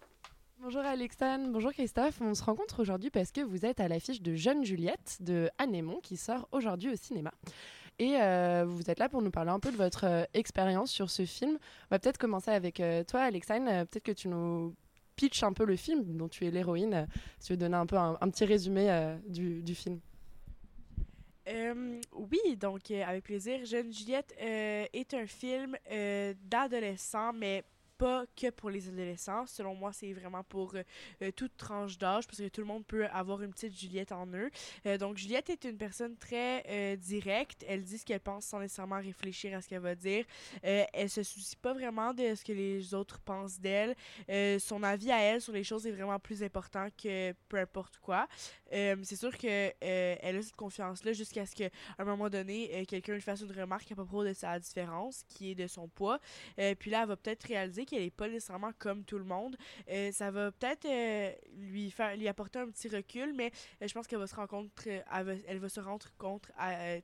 Bonjour 0.62 0.82
Alexandre, 0.82 1.48
bonjour 1.52 1.72
Christophe. 1.72 2.20
On 2.22 2.36
se 2.36 2.44
rencontre 2.44 2.82
aujourd'hui 2.82 3.10
parce 3.10 3.32
que 3.32 3.42
vous 3.42 3.66
êtes 3.66 3.80
à 3.80 3.88
l'affiche 3.88 4.22
de 4.22 4.36
Jeune 4.36 4.64
Juliette 4.64 5.18
de 5.22 5.50
Anne 5.58 5.74
Aymon 5.74 6.00
qui 6.04 6.18
sort 6.18 6.48
aujourd'hui 6.52 6.92
au 6.92 6.96
cinéma. 6.96 7.32
Et 8.00 8.18
euh, 8.22 8.66
vous 8.68 8.92
êtes 8.92 9.00
là 9.00 9.10
pour 9.10 9.24
nous 9.24 9.32
parler 9.32 9.50
un 9.50 9.60
peu 9.60 9.72
de 9.72 9.78
votre 9.78 10.06
euh, 10.06 10.24
expérience 10.36 10.92
sur 10.92 11.10
ce 11.10 11.26
film. 11.26 11.54
On 11.54 11.96
va 11.96 12.00
peut-être 12.00 12.20
commencer 12.20 12.52
avec 12.52 12.80
euh, 12.80 13.04
toi 13.04 13.22
Alexandre. 13.22 13.66
Euh, 13.70 13.86
peut-être 13.86 14.04
que 14.04 14.12
tu 14.12 14.28
nous 14.28 14.76
pitches 15.18 15.44
un 15.44 15.52
peu 15.52 15.66
le 15.66 15.76
film 15.76 16.16
dont 16.16 16.30
tu 16.30 16.46
es 16.46 16.52
l'héroïne. 16.52 16.94
Euh, 16.94 17.06
Si 17.40 17.48
tu 17.48 17.54
veux 17.54 17.58
donner 17.58 17.76
un 17.76 17.86
peu 17.86 17.98
un, 17.98 18.16
petit 18.30 18.46
résumé 18.46 18.90
euh, 18.90 19.18
du, 19.28 19.62
du 19.62 19.76
film. 19.76 20.00
Euh, 21.50 22.00
oui, 22.14 22.56
donc 22.56 22.92
avec 22.92 23.26
plaisir. 23.26 23.66
Jeune 23.66 23.92
Juliette 23.92 24.34
est 24.40 25.14
un 25.14 25.26
film 25.26 25.76
d'adolescents, 26.50 27.34
mais 27.34 27.64
pas 27.98 28.26
que 28.36 28.50
pour 28.50 28.70
les 28.70 28.88
adolescents. 28.88 29.46
Selon 29.48 29.76
moi, 29.76 29.92
c'est 29.94 30.14
vraiment 30.14 30.44
pour 30.44 30.76
euh, 30.76 30.84
euh, 31.22 31.32
toute 31.32 31.58
tranche 31.58 31.98
d'âge, 31.98 32.28
parce 32.28 32.40
que 32.40 32.48
tout 32.48 32.62
le 32.62 32.68
monde 32.68 32.86
peut 32.86 33.06
avoir 33.08 33.42
une 33.42 33.52
petite 33.52 33.78
Juliette 33.78 34.12
en 34.12 34.28
eux. 34.28 34.50
Euh, 34.86 34.98
donc, 34.98 35.18
Juliette 35.18 35.50
est 35.50 35.64
une 35.66 35.78
personne 35.78 36.16
très 36.18 36.98
directe. 36.98 37.66
Elle 37.68 37.84
dit 37.84 37.98
ce 37.98 38.06
qu'elle 38.06 38.20
pense 38.20 38.46
sans 38.46 38.60
nécessairement 38.60 39.00
réfléchir 39.00 39.56
à 39.58 39.62
ce 39.62 39.68
qu'elle 39.68 39.82
va 39.82 39.96
dire. 39.96 40.26
Elle 40.62 41.10
se 41.10 41.24
soucie 41.24 41.56
pas 41.56 41.74
vraiment 41.74 42.14
de 42.14 42.36
ce 42.36 42.44
que 42.44 42.54
les 42.54 42.94
autres 42.94 43.20
pensent 43.20 43.60
d'elle. 43.60 43.96
Son 44.60 44.84
avis 44.84 45.12
à 45.12 45.20
elle 45.20 45.42
sur 45.42 45.54
les 45.54 45.64
choses 45.64 45.86
est 45.88 45.92
vraiment 45.92 46.20
plus 46.20 46.44
important 46.44 46.88
que 47.02 47.34
peu 47.50 47.58
importe 47.58 47.98
quoi. 47.98 48.28
Euh, 48.74 48.96
c'est 49.04 49.16
sûr 49.16 49.36
que 49.38 49.48
euh, 49.48 49.72
elle 50.22 50.38
a 50.38 50.42
cette 50.42 50.56
confiance-là 50.56 51.14
jusqu'à 51.14 51.46
ce 51.46 51.56
qu'à 51.56 51.70
un 51.98 52.06
moment 52.06 52.30
donné, 52.30 52.70
euh, 52.74 52.86
quelqu'un 52.86 53.14
lui 53.14 53.22
fasse 53.22 53.42
une 53.42 53.52
remarque 53.52 53.92
à 53.92 53.96
propos 53.96 54.24
de 54.24 54.34
sa 54.34 54.60
différence, 54.60 55.24
qui 55.28 55.52
est 55.52 55.56
de 55.56 55.68
son 55.68 55.88
poids. 55.88 56.20
Puis 56.80 56.92
là, 56.92 57.02
elle 57.02 57.08
va 57.08 57.16
peut-être 57.16 57.44
réaliser 57.44 57.86
qu'elle 57.86 58.04
n'est 58.04 58.10
pas 58.10 58.28
nécessairement 58.28 58.72
comme 58.78 59.04
tout 59.04 59.18
le 59.18 59.24
monde. 59.24 59.58
Ça 60.12 60.32
va 60.32 60.52
peut-être 60.52 60.88
lui 61.56 61.92
faire, 61.92 62.16
lui 62.16 62.28
apporter 62.28 62.60
un 62.60 62.70
petit 62.70 62.90
recul, 62.90 63.34
mais 63.34 63.52
je 63.82 63.94
pense 63.94 64.08
qu'elle 64.08 64.20
va 64.20 64.28
se 64.28 64.36
rendre 64.36 64.50
compte, 64.50 64.72
elle 64.86 65.60
va, 65.60 65.70
se 65.70 65.80
rendre 65.80 66.08
compte 66.18 66.52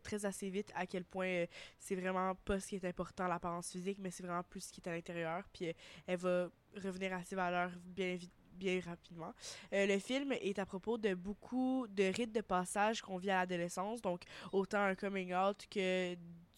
très 0.03 0.25
assez 0.25 0.49
vite 0.49 0.71
à 0.75 0.85
quel 0.85 1.03
point 1.03 1.45
c'est 1.79 1.95
vraiment 1.95 2.35
pas 2.35 2.59
ce 2.59 2.67
qui 2.67 2.75
est 2.75 2.85
important, 2.85 3.27
l'apparence 3.27 3.71
physique, 3.71 3.97
mais 3.99 4.11
c'est 4.11 4.23
vraiment 4.23 4.43
plus 4.43 4.61
ce 4.61 4.71
qui 4.71 4.81
est 4.81 4.89
à 4.89 4.93
l'intérieur. 4.93 5.43
Puis 5.53 5.73
elle 6.07 6.17
va 6.17 6.49
revenir 6.83 7.13
à 7.13 7.23
ses 7.23 7.35
valeurs 7.35 7.71
bien 7.85 8.15
vite 8.15 8.33
bien 8.53 8.79
rapidement. 8.85 9.33
Euh, 9.73 9.85
le 9.85 9.99
film 9.99 10.31
est 10.33 10.59
à 10.59 10.65
propos 10.65 10.97
de 10.97 11.13
beaucoup 11.13 11.87
de 11.89 12.03
rites 12.03 12.31
de 12.31 12.41
passage 12.41 13.01
qu'on 13.01 13.17
vit 13.17 13.31
à 13.31 13.41
l'adolescence, 13.41 14.01
donc 14.01 14.21
autant 14.51 14.81
un 14.81 14.95
coming 14.95 15.33
out 15.33 15.65
que 15.69 16.15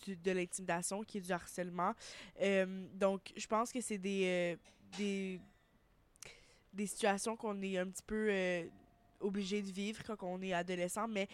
de 0.07 0.31
l'intimidation 0.31 1.03
qui 1.03 1.17
est 1.17 1.21
du 1.21 1.31
harcèlement. 1.31 1.93
Euh, 2.41 2.87
donc 2.93 3.33
je 3.35 3.47
pense 3.47 3.71
que 3.71 3.81
c'est 3.81 3.97
des, 3.97 4.23
euh, 4.25 4.55
des 4.97 5.39
des 6.73 6.87
situations 6.87 7.37
qu'on 7.37 7.61
est 7.61 7.77
un 7.77 7.87
petit 7.87 8.03
peu 8.03 8.69
obligé 9.21 9.61
de 9.61 9.71
vivre 9.71 10.03
quand 10.03 10.17
on 10.23 10.41
est 10.41 10.51
adolescent, 10.51 11.07
mais 11.07 11.29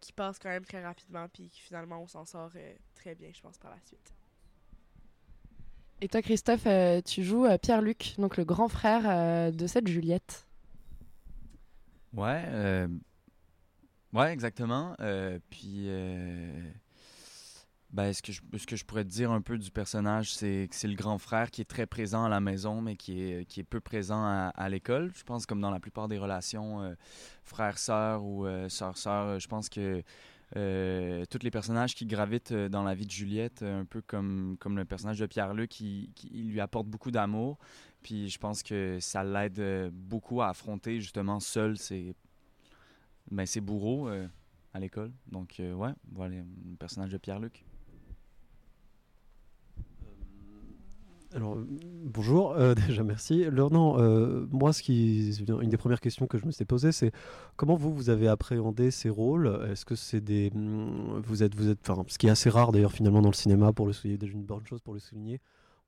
qui 0.00 0.12
passe 0.12 0.36
quand 0.40 0.48
même 0.48 0.64
très 0.64 0.82
rapidement, 0.82 1.28
puis 1.28 1.48
finalement 1.52 2.02
on 2.02 2.08
s'en 2.08 2.24
sort 2.24 2.50
très 2.96 3.14
bien, 3.14 3.30
je 3.32 3.40
pense, 3.40 3.56
par 3.56 3.70
la 3.70 3.80
suite. 3.86 4.19
Et 6.02 6.08
toi, 6.08 6.22
Christophe, 6.22 6.62
euh, 6.66 7.02
tu 7.02 7.22
joues 7.22 7.44
euh, 7.44 7.58
Pierre-Luc, 7.58 8.14
donc 8.16 8.38
le 8.38 8.44
grand 8.44 8.68
frère 8.68 9.02
euh, 9.04 9.50
de 9.50 9.66
cette 9.66 9.86
Juliette. 9.86 10.46
Ouais, 12.14 12.88
ouais, 14.12 14.32
exactement. 14.32 14.96
Puis, 15.50 15.88
ben, 17.90 18.12
ce 18.12 18.20
que, 18.22 18.32
je, 18.76 18.84
pourrais 18.84 19.04
te 19.04 19.10
dire 19.10 19.30
un 19.30 19.40
peu 19.40 19.58
du 19.58 19.70
personnage, 19.70 20.32
c'est 20.32 20.66
que 20.68 20.74
c'est 20.74 20.88
le 20.88 20.96
grand 20.96 21.18
frère 21.18 21.52
qui 21.52 21.60
est 21.60 21.70
très 21.70 21.86
présent 21.86 22.24
à 22.24 22.28
la 22.28 22.40
maison, 22.40 22.80
mais 22.80 22.96
qui 22.96 23.22
est, 23.22 23.62
peu 23.62 23.78
présent 23.78 24.24
à, 24.24 24.68
l'école. 24.68 25.12
Je 25.14 25.22
pense 25.22 25.46
comme 25.46 25.60
dans 25.60 25.70
la 25.70 25.78
plupart 25.78 26.08
des 26.08 26.18
relations 26.18 26.96
frère-sœur 27.44 28.24
ou 28.24 28.44
sœur-sœur, 28.68 29.38
je 29.38 29.46
pense 29.46 29.68
que 29.68 30.02
euh, 30.56 31.24
tous 31.30 31.42
les 31.42 31.50
personnages 31.50 31.94
qui 31.94 32.06
gravitent 32.06 32.52
euh, 32.52 32.68
dans 32.68 32.82
la 32.82 32.94
vie 32.94 33.06
de 33.06 33.10
Juliette, 33.10 33.62
euh, 33.62 33.82
un 33.82 33.84
peu 33.84 34.02
comme, 34.02 34.56
comme 34.58 34.76
le 34.76 34.84
personnage 34.84 35.18
de 35.18 35.26
Pierre-Luc, 35.26 35.70
qui, 35.70 36.10
qui 36.16 36.28
lui 36.28 36.60
apporte 36.60 36.88
beaucoup 36.88 37.12
d'amour. 37.12 37.58
Puis 38.02 38.28
je 38.28 38.38
pense 38.38 38.62
que 38.62 38.98
ça 39.00 39.22
l'aide 39.22 39.90
beaucoup 39.92 40.42
à 40.42 40.48
affronter 40.48 41.00
justement 41.00 41.38
seul 41.38 41.76
ses, 41.76 42.14
ben, 43.30 43.46
bourreaux 43.60 44.08
à 44.72 44.80
l'école. 44.80 45.12
Donc 45.30 45.56
ouais, 45.58 45.92
voilà 46.10 46.36
le 46.36 46.76
personnage 46.78 47.10
de 47.10 47.18
Pierre-Luc. 47.18 47.62
Alors, 51.32 51.54
euh, 51.54 51.64
bonjour, 52.04 52.52
euh, 52.52 52.74
déjà 52.88 53.04
merci. 53.04 53.44
Alors, 53.44 53.70
non, 53.70 54.00
euh, 54.00 54.46
moi, 54.50 54.72
une 54.88 55.68
des 55.68 55.76
premières 55.76 56.00
questions 56.00 56.26
que 56.26 56.38
je 56.38 56.46
me 56.46 56.50
suis 56.50 56.64
posée, 56.64 56.90
c'est 56.92 57.12
comment 57.56 57.76
vous, 57.76 57.94
vous 57.94 58.10
avez 58.10 58.26
appréhendé 58.26 58.90
ces 58.90 59.10
rôles? 59.10 59.60
Est-ce 59.70 59.84
que 59.84 59.94
c'est 59.94 60.20
des. 60.20 60.50
hum, 60.54 61.20
Vous 61.24 61.42
êtes, 61.42 61.54
vous 61.54 61.68
êtes, 61.68 61.88
enfin, 61.88 62.02
ce 62.08 62.18
qui 62.18 62.26
est 62.26 62.30
assez 62.30 62.50
rare 62.50 62.72
d'ailleurs, 62.72 62.92
finalement, 62.92 63.22
dans 63.22 63.28
le 63.28 63.34
cinéma, 63.34 63.72
pour 63.72 63.86
le 63.86 63.92
souligner, 63.92 64.18
déjà 64.18 64.32
une 64.32 64.44
bonne 64.44 64.66
chose 64.66 64.80
pour 64.80 64.94
le 64.94 65.00
souligner. 65.00 65.40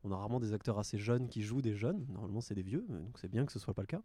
On 0.05 0.11
a 0.11 0.17
rarement 0.17 0.41
des 0.41 0.53
acteurs 0.53 0.79
assez 0.81 0.99
jeunes 0.99 1.29
qui 1.29 1.43
jouent 1.43 1.63
des 1.63 1.75
jeunes. 1.75 2.05
Normalement, 2.13 2.41
c'est 2.41 2.55
des 2.55 2.63
vieux, 2.63 2.85
donc 2.89 3.17
c'est 3.21 3.31
bien 3.31 3.45
que 3.47 3.53
ce 3.53 3.61
soit 3.61 3.73
pas 3.75 3.83
le 3.83 3.87
cas. 3.87 4.03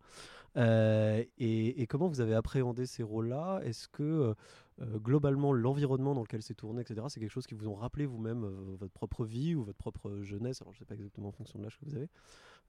Euh, 0.55 1.23
et, 1.39 1.81
et 1.81 1.87
comment 1.87 2.07
vous 2.07 2.21
avez 2.21 2.35
appréhendé 2.35 2.85
ces 2.85 3.01
rôles-là? 3.01 3.61
Est-ce 3.63 3.87
que 3.87 4.35
euh, 4.81 4.99
globalement, 4.99 5.53
l'environnement 5.53 6.13
dans 6.13 6.21
lequel 6.21 6.41
c'est 6.41 6.53
tourné, 6.53 6.81
etc., 6.81 7.07
c'est 7.09 7.19
quelque 7.19 7.31
chose 7.31 7.47
qui 7.47 7.55
vous 7.55 7.67
ont 7.67 7.75
rappelé 7.75 8.05
vous-même 8.05 8.43
euh, 8.43 8.75
votre 8.77 8.93
propre 8.93 9.25
vie 9.25 9.55
ou 9.55 9.63
votre 9.63 9.77
propre 9.77 10.21
jeunesse? 10.21 10.61
Alors, 10.61 10.73
je 10.73 10.79
sais 10.79 10.85
pas 10.85 10.95
exactement 10.95 11.29
en 11.29 11.31
fonction 11.31 11.59
de 11.59 11.63
l'âge 11.63 11.77
que 11.77 11.85
vous 11.85 11.95
avez. 11.95 12.09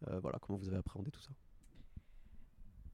Euh, 0.08 0.20
voilà, 0.20 0.38
comment 0.38 0.58
vous 0.58 0.68
avez 0.68 0.78
appréhendé 0.78 1.10
tout 1.10 1.20
ça? 1.20 1.30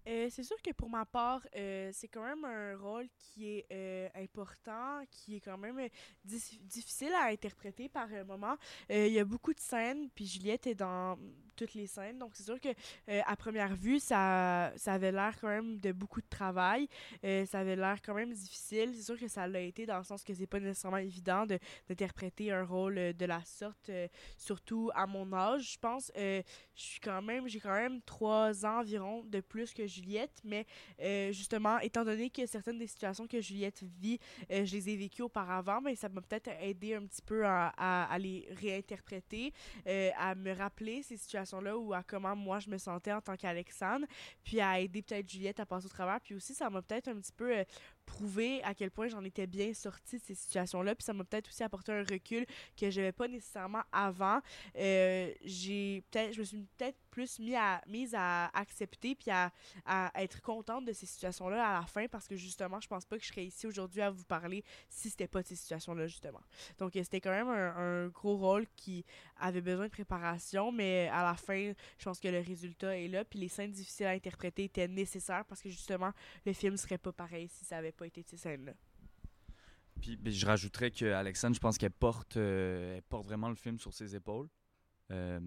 C'est 0.06 0.42
sûr 0.42 0.60
que 0.60 0.70
pour 0.72 0.90
ma 0.90 1.06
part, 1.06 1.40
c'est 1.54 2.08
quand 2.12 2.24
même 2.24 2.44
un 2.44 2.76
rôle 2.76 3.06
qui 3.16 3.48
est 3.48 4.12
important, 4.14 5.02
qui 5.10 5.36
est 5.36 5.40
quand 5.40 5.56
même 5.56 5.80
dif- 6.26 6.60
difficile 6.60 7.12
à 7.14 7.28
interpréter 7.28 7.88
par 7.88 8.08
moment. 8.26 8.56
Il 8.90 9.12
y 9.12 9.18
a 9.18 9.24
beaucoup 9.24 9.54
de 9.54 9.60
scènes, 9.60 10.10
puis 10.14 10.26
Juliette 10.26 10.66
est 10.66 10.74
dans 10.74 11.18
toutes 11.54 11.74
les 11.74 11.86
scènes, 11.86 12.18
donc 12.18 12.32
c'est 12.34 12.42
sûr 12.44 12.60
que 12.60 12.68
euh, 13.08 13.20
à 13.26 13.36
première 13.36 13.74
vue, 13.74 13.98
ça, 13.98 14.72
ça 14.76 14.94
avait 14.94 15.12
l'air 15.12 15.34
quand 15.40 15.48
même 15.48 15.78
de 15.78 15.92
beaucoup 15.92 16.20
de 16.20 16.28
travail. 16.28 16.88
Euh, 17.24 17.44
ça 17.46 17.60
avait 17.60 17.76
l'air 17.76 18.00
quand 18.02 18.14
même 18.14 18.32
difficile. 18.32 18.92
C'est 18.94 19.02
sûr 19.02 19.18
que 19.18 19.28
ça 19.28 19.46
l'a 19.46 19.60
été 19.60 19.86
dans 19.86 19.98
le 19.98 20.04
sens 20.04 20.22
que 20.24 20.34
c'est 20.34 20.46
pas 20.46 20.60
nécessairement 20.60 20.96
évident 20.98 21.46
de- 21.46 21.58
d'interpréter 21.88 22.50
un 22.52 22.64
rôle 22.64 22.98
euh, 22.98 23.12
de 23.12 23.24
la 23.26 23.42
sorte, 23.44 23.90
surtout 24.36 24.90
à 24.94 25.06
mon 25.06 25.32
âge, 25.32 25.72
je 25.74 25.78
pense. 25.78 26.10
Je 26.16 26.42
suis 26.74 27.00
quand 27.00 27.22
même, 27.22 27.46
j'ai 27.48 27.60
quand 27.60 27.72
même 27.74 28.00
trois 28.02 28.64
ans 28.66 28.80
environ 28.80 29.22
de 29.24 29.40
plus 29.40 29.72
que 29.72 29.86
Juliette, 29.86 30.40
mais 30.44 30.66
justement, 31.32 31.78
étant 31.78 32.04
donné 32.04 32.30
que 32.30 32.46
certaines 32.46 32.78
des 32.78 32.86
situations 32.86 33.26
que 33.26 33.40
Juliette 33.40 33.82
vit, 34.00 34.18
je 34.50 34.72
les 34.74 34.88
ai 34.90 34.96
vécues 34.96 35.22
auparavant, 35.22 35.80
mais 35.80 35.94
ça 35.94 36.08
m'a 36.08 36.20
peut-être 36.20 36.48
aidé 36.60 36.94
un 36.94 37.06
petit 37.06 37.22
peu 37.22 37.44
à, 37.46 37.68
à- 37.68 38.18
les 38.18 38.48
réinterpréter, 38.60 39.52
à 40.16 40.34
me 40.34 40.52
rappeler 40.52 41.02
ces 41.02 41.16
situations-là 41.44 41.76
ou 41.76 41.94
à 41.94 42.02
comment 42.02 42.34
moi 42.34 42.58
je 42.58 42.68
me 42.68 42.78
sentais 42.78 43.12
en 43.12 43.20
tant 43.20 43.36
qu'Alexandre, 43.36 44.06
puis 44.42 44.60
à 44.60 44.80
aider 44.80 45.02
peut-être 45.02 45.28
Juliette 45.28 45.60
à 45.60 45.66
passer 45.66 45.86
au 45.86 45.88
travers, 45.88 46.20
puis 46.20 46.34
aussi 46.34 46.54
ça 46.54 46.70
m'a 46.70 46.82
peut-être 46.82 47.08
un 47.08 47.16
petit 47.16 47.32
peu 47.32 47.64
prouvé 48.04 48.62
à 48.62 48.74
quel 48.74 48.90
point 48.90 49.08
j'en 49.08 49.24
étais 49.24 49.46
bien 49.46 49.74
sortie 49.74 50.18
de 50.18 50.22
ces 50.22 50.34
situations-là, 50.34 50.94
puis 50.94 51.04
ça 51.04 51.12
m'a 51.12 51.24
peut-être 51.24 51.48
aussi 51.48 51.62
apporté 51.62 51.92
un 51.92 52.02
recul 52.02 52.46
que 52.76 52.90
j'avais 52.90 53.12
pas 53.12 53.28
nécessairement 53.28 53.82
avant. 53.92 54.40
Euh, 54.76 55.32
j'ai 55.44 56.02
peut-être, 56.10 56.34
je 56.34 56.40
me 56.40 56.44
suis 56.44 56.66
peut-être 56.76 56.98
plus 57.10 57.38
mis 57.38 57.54
à, 57.54 57.80
mise 57.86 58.14
à 58.16 58.46
accepter 58.58 59.14
puis 59.14 59.30
à, 59.30 59.52
à 59.84 60.10
être 60.22 60.40
contente 60.42 60.84
de 60.84 60.92
ces 60.92 61.06
situations-là 61.06 61.64
à 61.64 61.80
la 61.80 61.86
fin 61.86 62.06
parce 62.08 62.26
que 62.26 62.36
justement, 62.36 62.80
je 62.80 62.88
pense 62.88 63.04
pas 63.04 63.16
que 63.16 63.22
je 63.22 63.28
serais 63.28 63.44
ici 63.44 63.66
aujourd'hui 63.66 64.00
à 64.00 64.10
vous 64.10 64.24
parler 64.24 64.64
si 64.88 65.10
c'était 65.10 65.28
pas 65.28 65.42
de 65.42 65.46
ces 65.46 65.56
situations-là 65.56 66.06
justement. 66.06 66.40
Donc 66.78 66.96
euh, 66.96 67.02
c'était 67.02 67.20
quand 67.20 67.30
même 67.30 67.48
un, 67.48 67.76
un 67.76 68.08
gros 68.08 68.36
rôle 68.36 68.66
qui 68.76 69.04
avait 69.38 69.60
besoin 69.60 69.86
de 69.86 69.90
préparation, 69.90 70.72
mais 70.72 71.08
à 71.12 71.22
la 71.22 71.34
fin, 71.34 71.72
je 71.98 72.04
pense 72.04 72.18
que 72.18 72.28
le 72.28 72.40
résultat 72.40 72.98
est 72.98 73.08
là 73.08 73.24
puis 73.24 73.38
les 73.38 73.48
scènes 73.48 73.72
difficiles 73.72 74.06
à 74.06 74.10
interpréter 74.10 74.64
étaient 74.64 74.88
nécessaires 74.88 75.44
parce 75.44 75.62
que 75.62 75.68
justement, 75.68 76.12
le 76.44 76.52
film 76.52 76.76
serait 76.76 76.98
pas 76.98 77.12
pareil 77.12 77.48
si 77.48 77.64
ça 77.64 77.78
avait 77.78 77.92
pas 77.94 78.06
été 78.06 78.22
de 78.22 78.28
ces 78.28 78.36
scènes-là. 78.36 78.74
Puis 80.00 80.16
ben, 80.16 80.32
je 80.32 80.46
rajouterais 80.46 80.90
que 80.90 81.06
Alexandre, 81.06 81.54
je 81.54 81.60
pense 81.60 81.78
qu'elle 81.78 81.90
porte, 81.90 82.36
euh, 82.36 82.96
elle 82.96 83.02
porte 83.02 83.24
vraiment 83.24 83.48
le 83.48 83.54
film 83.54 83.78
sur 83.78 83.92
ses 83.92 84.14
épaules. 84.14 84.48
Euh, 85.10 85.40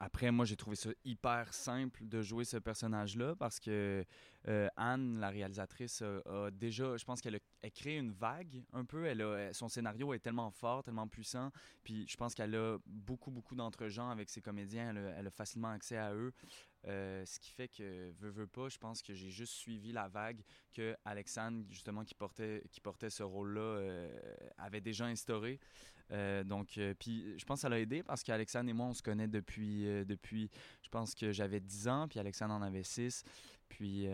après, 0.00 0.30
moi, 0.30 0.44
j'ai 0.44 0.56
trouvé 0.56 0.76
ça 0.76 0.90
hyper 1.04 1.52
simple 1.52 2.06
de 2.06 2.22
jouer 2.22 2.44
ce 2.44 2.56
personnage-là 2.56 3.34
parce 3.34 3.58
que 3.58 4.04
euh, 4.46 4.68
Anne, 4.76 5.18
la 5.18 5.28
réalisatrice, 5.30 6.02
a, 6.02 6.50
déjà, 6.52 6.96
je 6.96 7.04
pense 7.04 7.20
qu'elle 7.20 7.34
a, 7.34 7.70
crée 7.70 7.96
une 7.96 8.12
vague 8.12 8.62
un 8.72 8.84
peu. 8.84 9.12
Son 9.52 9.68
scénario 9.68 10.14
est 10.14 10.20
tellement 10.20 10.52
fort, 10.52 10.84
tellement 10.84 11.08
puissant. 11.08 11.50
Puis 11.82 12.06
je 12.06 12.16
pense 12.16 12.32
qu'elle 12.36 12.54
a 12.54 12.78
beaucoup, 12.86 13.32
beaucoup 13.32 13.56
d'entre-gens 13.56 14.08
avec 14.08 14.30
ses 14.30 14.40
comédiens. 14.40 14.94
Elle 14.94 15.26
a 15.26 15.30
facilement 15.30 15.70
accès 15.70 15.96
à 15.96 16.14
eux. 16.14 16.32
Euh, 16.86 17.24
ce 17.26 17.40
qui 17.40 17.50
fait 17.50 17.68
que, 17.68 18.12
veux, 18.20 18.30
veux 18.30 18.46
pas, 18.46 18.68
je 18.68 18.78
pense 18.78 19.02
que 19.02 19.12
j'ai 19.12 19.30
juste 19.30 19.54
suivi 19.54 19.92
la 19.92 20.08
vague 20.08 20.40
que 20.72 20.96
Alexandre, 21.04 21.64
justement, 21.70 22.04
qui 22.04 22.14
portait, 22.14 22.62
qui 22.70 22.80
portait 22.80 23.10
ce 23.10 23.22
rôle-là, 23.22 23.60
euh, 23.60 24.36
avait 24.58 24.80
déjà 24.80 25.06
instauré. 25.06 25.58
Euh, 26.10 26.42
donc, 26.44 26.80
puis 26.98 27.38
je 27.38 27.44
pense 27.44 27.58
que 27.58 27.62
ça 27.62 27.68
l'a 27.68 27.80
aidé 27.80 28.02
parce 28.02 28.22
qu'Alexandre 28.22 28.70
et 28.70 28.72
moi, 28.72 28.86
on 28.86 28.94
se 28.94 29.02
connaît 29.02 29.28
depuis, 29.28 29.84
depuis 30.06 30.50
je 30.82 30.88
pense 30.88 31.14
que 31.14 31.32
j'avais 31.32 31.60
10 31.60 31.88
ans, 31.88 32.08
puis 32.08 32.18
Alexandre 32.18 32.54
en 32.54 32.62
avait 32.62 32.84
6. 32.84 33.24
Puis, 33.68 34.06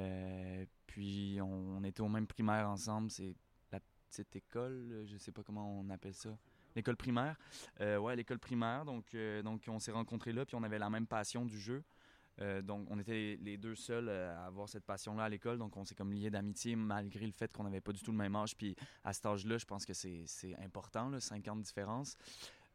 puis 0.86 1.38
on, 1.40 1.84
était 1.84 2.00
au 2.00 2.08
même 2.08 2.26
primaire 2.26 2.68
ensemble. 2.68 3.10
C'est 3.10 3.36
la 3.70 3.78
petite 4.10 4.34
école, 4.34 5.04
je 5.06 5.16
sais 5.18 5.30
pas 5.30 5.42
comment 5.44 5.80
on 5.80 5.88
appelle 5.90 6.14
ça. 6.14 6.36
L'école 6.74 6.96
primaire? 6.96 7.36
Ouais, 7.78 8.16
l'école 8.16 8.40
primaire. 8.40 8.84
Donc, 8.84 9.14
donc 9.44 9.62
on 9.68 9.78
s'est 9.78 9.92
rencontrés 9.92 10.32
là, 10.32 10.44
puis 10.44 10.56
on 10.56 10.62
avait 10.64 10.80
la 10.80 10.90
même 10.90 11.06
passion 11.06 11.44
du 11.44 11.60
jeu. 11.60 11.84
Euh, 12.40 12.62
donc, 12.62 12.86
on 12.90 12.98
était 12.98 13.38
les 13.40 13.56
deux 13.56 13.74
seuls 13.74 14.08
euh, 14.08 14.36
à 14.36 14.46
avoir 14.46 14.68
cette 14.68 14.84
passion-là 14.84 15.24
à 15.24 15.28
l'école. 15.28 15.58
Donc, 15.58 15.76
on 15.76 15.84
s'est 15.84 15.94
comme 15.94 16.12
liés 16.12 16.30
d'amitié 16.30 16.74
malgré 16.76 17.26
le 17.26 17.32
fait 17.32 17.52
qu'on 17.52 17.64
n'avait 17.64 17.80
pas 17.80 17.92
du 17.92 18.02
tout 18.02 18.10
le 18.10 18.18
même 18.18 18.34
âge. 18.34 18.56
Puis, 18.56 18.74
à 19.04 19.12
cet 19.12 19.26
âge-là, 19.26 19.58
je 19.58 19.64
pense 19.64 19.84
que 19.84 19.92
c'est 19.92 20.56
important, 20.58 21.08
là, 21.08 21.20
5 21.20 21.46
ans 21.48 21.56
de 21.56 21.62
différence. 21.62 22.16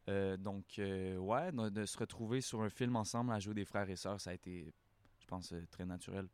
Euh, 0.08 0.36
donc, 0.36 0.64
ouais, 0.78 1.52
de, 1.52 1.68
de 1.68 1.84
se 1.84 1.98
retrouver 1.98 2.40
sur 2.40 2.62
un 2.62 2.70
film 2.70 2.96
ensemble 2.96 3.32
à 3.32 3.38
jouer 3.38 3.54
des 3.54 3.64
frères 3.64 3.88
et 3.88 3.96
sœurs, 3.96 4.20
ça 4.20 4.30
a 4.30 4.34
été, 4.34 4.72
je 5.18 5.26
pense, 5.26 5.54
très 5.70 5.84
naturel. 5.84 6.26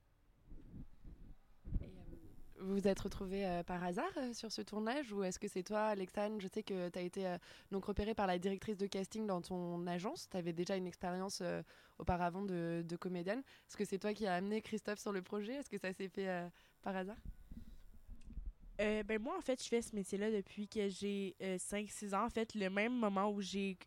Vous 2.61 2.75
vous 2.75 2.89
êtes 2.89 3.01
retrouvé 3.01 3.47
euh, 3.47 3.63
par 3.63 3.83
hasard 3.85 4.11
euh, 4.17 4.33
sur 4.33 4.51
ce 4.51 4.63
tournage 4.63 5.13
ou 5.13 5.23
est-ce 5.23 5.39
que 5.39 5.49
c'est 5.49 5.63
toi, 5.63 5.87
Alexandre 5.87 6.37
Je 6.41 6.49
sais 6.49 6.63
que 6.63 6.89
tu 6.89 6.99
as 6.99 7.03
été 7.03 7.27
euh, 7.27 7.39
donc 7.71 7.85
repéré 7.85 8.15
par 8.15 8.27
la 8.27 8.39
directrice 8.39 8.77
de 8.77 8.87
casting 8.87 9.27
dans 9.27 9.41
ton 9.41 9.87
agence. 9.87 10.29
Tu 10.31 10.37
avais 10.37 10.53
déjà 10.53 10.77
une 10.77 10.87
expérience 10.87 11.43
auparavant 11.99 12.43
de, 12.43 12.85
comédienne. 12.99 13.41
Est-ce 13.69 13.77
que 13.77 13.85
c'est 13.85 13.99
toi 13.99 14.15
qui 14.15 14.27
as 14.27 14.35
amené 14.35 14.63
Christophe 14.63 14.99
sur 14.99 15.13
le 15.13 15.23
projet? 15.23 15.55
Est-ce 15.55 15.71
que 15.71 15.79
ça 15.79 15.93
s'est 15.93 16.09
fait 16.09 16.51
par 16.83 16.97
hasard? 16.97 17.17
Ben 18.79 19.19
moi, 19.21 19.37
en 19.37 19.41
fait, 19.41 19.63
je 19.63 19.69
fais 19.69 19.81
ce 19.81 19.95
métier-là 19.95 20.31
depuis 20.31 20.69
que 20.69 20.89
j'ai 20.89 21.35
5-6 21.41 22.15
ans. 22.15 22.27
En 22.27 22.31
fait, 22.31 22.55
le 22.55 22.69
même 22.69 22.95
moment 22.95 23.31
où 23.31 23.41
j'ai 23.41 23.79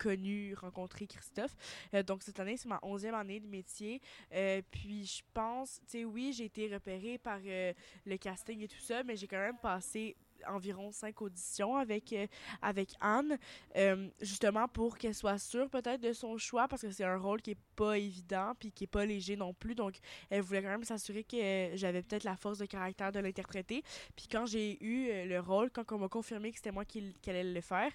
connu, 0.00 0.54
rencontré 0.54 1.06
Christophe. 1.06 1.54
Euh, 1.94 2.02
donc, 2.02 2.22
cette 2.22 2.40
année, 2.40 2.56
c'est 2.56 2.68
ma 2.68 2.78
11e 2.78 3.14
année 3.14 3.38
de 3.38 3.46
métier. 3.46 4.00
Euh, 4.32 4.62
puis, 4.70 5.04
je 5.04 5.22
pense, 5.34 5.80
tu 5.86 5.98
sais, 5.98 6.04
oui, 6.04 6.32
j'ai 6.32 6.46
été 6.46 6.72
repérée 6.72 7.18
par 7.18 7.38
euh, 7.44 7.72
le 8.06 8.16
casting 8.16 8.62
et 8.62 8.68
tout 8.68 8.80
ça, 8.80 9.02
mais 9.04 9.16
j'ai 9.16 9.26
quand 9.26 9.38
même 9.38 9.58
passé 9.58 10.16
environ 10.48 10.92
cinq 10.92 11.22
auditions 11.22 11.76
avec, 11.76 12.12
euh, 12.12 12.26
avec 12.62 12.94
Anne, 13.00 13.38
euh, 13.76 14.08
justement 14.20 14.68
pour 14.68 14.98
qu'elle 14.98 15.14
soit 15.14 15.38
sûre 15.38 15.68
peut-être 15.68 16.00
de 16.00 16.12
son 16.12 16.36
choix, 16.38 16.68
parce 16.68 16.82
que 16.82 16.90
c'est 16.90 17.04
un 17.04 17.16
rôle 17.16 17.42
qui 17.42 17.52
est 17.52 17.58
pas 17.76 17.98
évident, 17.98 18.52
puis 18.58 18.72
qui 18.72 18.84
est 18.84 18.88
pas 18.88 19.04
léger 19.04 19.36
non 19.36 19.54
plus, 19.54 19.74
donc 19.74 19.96
elle 20.28 20.42
voulait 20.42 20.62
quand 20.62 20.68
même 20.68 20.84
s'assurer 20.84 21.24
que 21.24 21.36
euh, 21.36 21.76
j'avais 21.76 22.02
peut-être 22.02 22.24
la 22.24 22.36
force 22.36 22.58
de 22.58 22.66
caractère 22.66 23.12
de 23.12 23.20
l'interpréter. 23.20 23.82
Puis 24.16 24.26
quand 24.30 24.46
j'ai 24.46 24.82
eu 24.84 25.26
le 25.26 25.40
rôle, 25.40 25.70
quand 25.70 25.90
on 25.92 25.98
m'a 25.98 26.08
confirmé 26.08 26.50
que 26.50 26.56
c'était 26.56 26.72
moi 26.72 26.84
qui, 26.84 27.14
qui 27.20 27.30
allait 27.30 27.44
le 27.44 27.60
faire, 27.60 27.90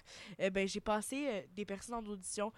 ben, 0.52 0.66
j'ai 0.66 0.80
passé 0.80 1.46
des 1.54 1.64
personnes 1.64 1.96
en 1.96 2.06
audition, 2.06 2.52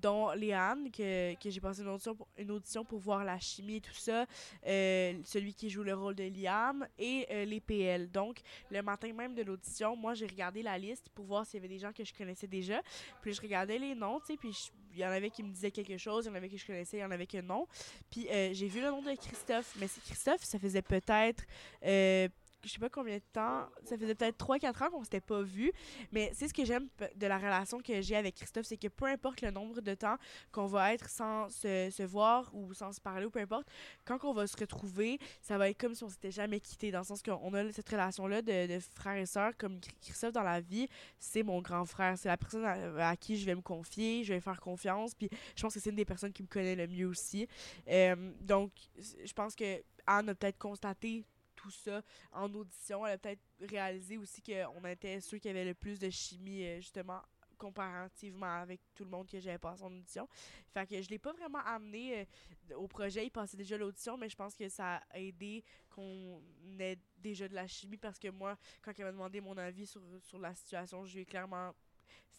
dont 0.00 0.30
Léane, 0.32 0.90
que, 0.90 1.34
que 1.34 1.50
j'ai 1.50 1.60
passé 1.60 1.82
une 1.82 1.88
audition, 1.88 2.14
pour, 2.14 2.28
une 2.38 2.50
audition 2.50 2.84
pour 2.84 2.98
voir 2.98 3.24
la 3.24 3.38
chimie 3.38 3.76
et 3.76 3.80
tout 3.80 3.94
ça, 3.94 4.26
celui 4.62 5.54
qui 5.54 5.70
joue 5.70 5.82
le 5.82 5.94
rôle 5.94 6.14
de 6.14 6.24
Liam 6.24 6.86
et 6.98 7.44
les 7.46 7.60
PL. 7.60 8.10
Donc, 8.10 8.40
le 8.70 8.82
matin 8.82 9.12
même 9.20 9.34
de 9.34 9.42
l'audition, 9.42 9.94
moi, 9.96 10.14
j'ai 10.14 10.26
regardé 10.26 10.62
la 10.62 10.76
liste 10.78 11.08
pour 11.14 11.24
voir 11.26 11.46
s'il 11.46 11.60
y 11.60 11.64
avait 11.64 11.72
des 11.72 11.78
gens 11.78 11.92
que 11.92 12.04
je 12.04 12.12
connaissais 12.12 12.46
déjà. 12.46 12.80
Puis 13.22 13.32
je 13.32 13.40
regardais 13.40 13.78
les 13.78 13.94
noms, 13.94 14.20
tu 14.20 14.26
sais, 14.32 14.36
puis 14.36 14.56
il 14.92 14.98
y 14.98 15.06
en 15.06 15.10
avait 15.10 15.30
qui 15.30 15.42
me 15.42 15.52
disaient 15.52 15.70
quelque 15.70 15.96
chose, 15.96 16.24
il 16.24 16.28
y 16.28 16.32
en 16.32 16.34
avait 16.34 16.48
que 16.48 16.56
je 16.56 16.66
connaissais, 16.66 16.96
il 16.98 17.00
y 17.00 17.04
en 17.04 17.10
avait 17.10 17.26
que 17.26 17.40
non. 17.40 17.66
Puis 18.10 18.28
euh, 18.28 18.50
j'ai 18.52 18.66
vu 18.66 18.80
le 18.80 18.88
nom 18.88 19.02
de 19.02 19.14
Christophe, 19.14 19.74
mais 19.78 19.86
c'est 19.86 20.02
Christophe, 20.02 20.42
ça 20.42 20.58
faisait 20.58 20.82
peut-être... 20.82 21.44
euh, 21.84 22.28
je 22.64 22.72
sais 22.72 22.78
pas 22.78 22.88
combien 22.88 23.16
de 23.16 23.22
temps, 23.32 23.68
ça 23.84 23.96
faisait 23.96 24.14
peut-être 24.14 24.38
3-4 24.38 24.84
ans 24.84 24.90
qu'on 24.90 25.04
s'était 25.04 25.20
pas 25.20 25.42
vu, 25.42 25.72
mais 26.12 26.30
c'est 26.34 26.48
ce 26.48 26.54
que 26.54 26.64
j'aime 26.64 26.88
de 27.16 27.26
la 27.26 27.38
relation 27.38 27.80
que 27.80 28.00
j'ai 28.00 28.16
avec 28.16 28.34
Christophe, 28.36 28.66
c'est 28.66 28.76
que 28.76 28.88
peu 28.88 29.06
importe 29.06 29.40
le 29.42 29.50
nombre 29.50 29.80
de 29.80 29.94
temps 29.94 30.16
qu'on 30.52 30.66
va 30.66 30.94
être 30.94 31.08
sans 31.08 31.48
se, 31.48 31.90
se 31.90 32.02
voir 32.02 32.50
ou 32.54 32.72
sans 32.74 32.92
se 32.92 33.00
parler 33.00 33.26
ou 33.26 33.30
peu 33.30 33.40
importe, 33.40 33.66
quand 34.04 34.22
on 34.24 34.32
va 34.32 34.46
se 34.46 34.56
retrouver, 34.56 35.18
ça 35.40 35.58
va 35.58 35.68
être 35.68 35.78
comme 35.78 35.94
si 35.94 36.04
on 36.04 36.08
s'était 36.08 36.30
jamais 36.30 36.60
quitté, 36.60 36.90
dans 36.90 37.00
le 37.00 37.04
sens 37.04 37.22
qu'on 37.22 37.54
a 37.54 37.72
cette 37.72 37.88
relation-là 37.88 38.42
de, 38.42 38.78
frère 38.94 39.16
et 39.16 39.26
sœur, 39.26 39.52
comme 39.56 39.78
Chr- 39.78 39.90
Christophe 40.00 40.32
dans 40.32 40.42
la 40.42 40.60
vie, 40.60 40.88
c'est 41.18 41.42
mon 41.42 41.60
grand 41.60 41.84
frère, 41.84 42.16
c'est 42.18 42.28
la 42.28 42.36
personne 42.36 42.64
à, 42.64 43.16
qui 43.16 43.38
je 43.38 43.46
vais 43.46 43.54
me 43.54 43.62
confier, 43.62 44.24
je 44.24 44.32
vais 44.32 44.40
faire 44.40 44.60
confiance, 44.60 45.14
puis 45.14 45.28
je 45.56 45.62
pense 45.62 45.74
que 45.74 45.80
c'est 45.80 45.90
une 45.90 45.96
des 45.96 46.04
personnes 46.04 46.32
qui 46.32 46.42
me 46.42 46.48
connaît 46.48 46.76
le 46.76 46.86
mieux 46.86 47.06
aussi. 47.06 47.46
Euh, 47.88 48.32
donc, 48.40 48.72
je 48.98 49.32
pense 49.32 49.54
que 49.54 49.82
Anne 50.06 50.28
a 50.28 50.34
peut-être 50.34 50.58
constaté 50.58 51.24
tout 51.60 51.70
ça 51.70 52.02
en 52.32 52.52
audition. 52.54 53.06
Elle 53.06 53.14
a 53.14 53.18
peut-être 53.18 53.42
réalisé 53.60 54.16
aussi 54.18 54.42
qu'on 54.42 54.84
était 54.84 55.20
ceux 55.20 55.38
qui 55.38 55.48
avaient 55.48 55.64
le 55.64 55.74
plus 55.74 55.98
de 55.98 56.10
chimie, 56.10 56.64
euh, 56.64 56.76
justement, 56.76 57.20
comparativement 57.58 58.60
avec 58.60 58.80
tout 58.94 59.04
le 59.04 59.10
monde 59.10 59.28
que 59.28 59.38
j'avais 59.38 59.58
passé 59.58 59.82
en 59.82 59.92
audition. 59.92 60.26
Fait 60.72 60.86
que 60.86 61.00
je 61.00 61.10
l'ai 61.10 61.18
pas 61.18 61.32
vraiment 61.32 61.58
amené 61.58 62.26
euh, 62.70 62.76
au 62.76 62.88
projet. 62.88 63.26
Il 63.26 63.30
passait 63.30 63.56
déjà 63.56 63.76
l'audition, 63.76 64.16
mais 64.16 64.28
je 64.28 64.36
pense 64.36 64.54
que 64.54 64.68
ça 64.68 64.96
a 64.96 65.18
aidé 65.18 65.62
qu'on 65.90 66.40
ait 66.78 66.98
déjà 67.18 67.46
de 67.48 67.54
la 67.54 67.66
chimie 67.66 67.98
parce 67.98 68.18
que 68.18 68.28
moi, 68.28 68.56
quand 68.82 68.92
elle 68.98 69.04
m'a 69.04 69.12
demandé 69.12 69.40
mon 69.40 69.56
avis 69.58 69.86
sur, 69.86 70.00
sur 70.22 70.38
la 70.38 70.54
situation, 70.54 71.04
je 71.04 71.14
lui 71.14 71.22
ai 71.22 71.26
clairement 71.26 71.74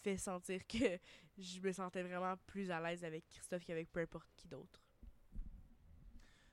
fait 0.01 0.17
sentir 0.17 0.65
que 0.65 0.99
je 1.37 1.59
me 1.59 1.71
sentais 1.71 2.01
vraiment 2.01 2.35
plus 2.47 2.71
à 2.71 2.81
l'aise 2.81 3.03
avec 3.03 3.27
Christophe 3.29 3.63
qu'avec 3.63 3.91
peu 3.91 3.99
importe 3.99 4.29
qui 4.35 4.47
d'autre. 4.47 4.80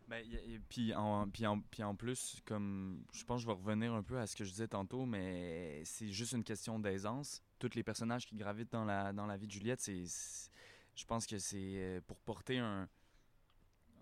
Ben, 0.09 0.25
puis, 0.71 0.95
en, 0.95 1.29
puis, 1.29 1.47
en, 1.47 1.61
puis 1.61 1.83
en 1.83 1.95
plus, 1.95 2.41
comme 2.47 3.05
je 3.13 3.25
pense 3.25 3.41
que 3.41 3.43
je 3.43 3.47
vais 3.47 3.53
revenir 3.53 3.93
un 3.93 4.03
peu 4.03 4.19
à 4.19 4.27
ce 4.27 4.35
que 4.35 4.43
je 4.43 4.51
disais 4.51 4.69
tantôt, 4.69 5.05
mais 5.05 5.83
c'est 5.85 6.09
juste 6.09 6.33
une 6.33 6.45
question 6.45 6.79
d'aisance. 6.79 7.43
Tous 7.59 7.75
les 7.75 7.83
personnages 7.83 8.25
qui 8.25 8.35
gravitent 8.35 8.73
dans 8.73 8.87
la, 8.87 9.13
dans 9.13 9.27
la 9.27 9.37
vie 9.37 9.47
de 9.47 9.53
Juliette, 9.53 9.83
c'est, 9.83 10.05
je 10.95 11.05
pense 11.05 11.27
que 11.27 11.39
c'est 11.39 11.57
euh, 11.59 12.01
pour 12.07 12.19
porter 12.21 12.57
un, 12.59 12.89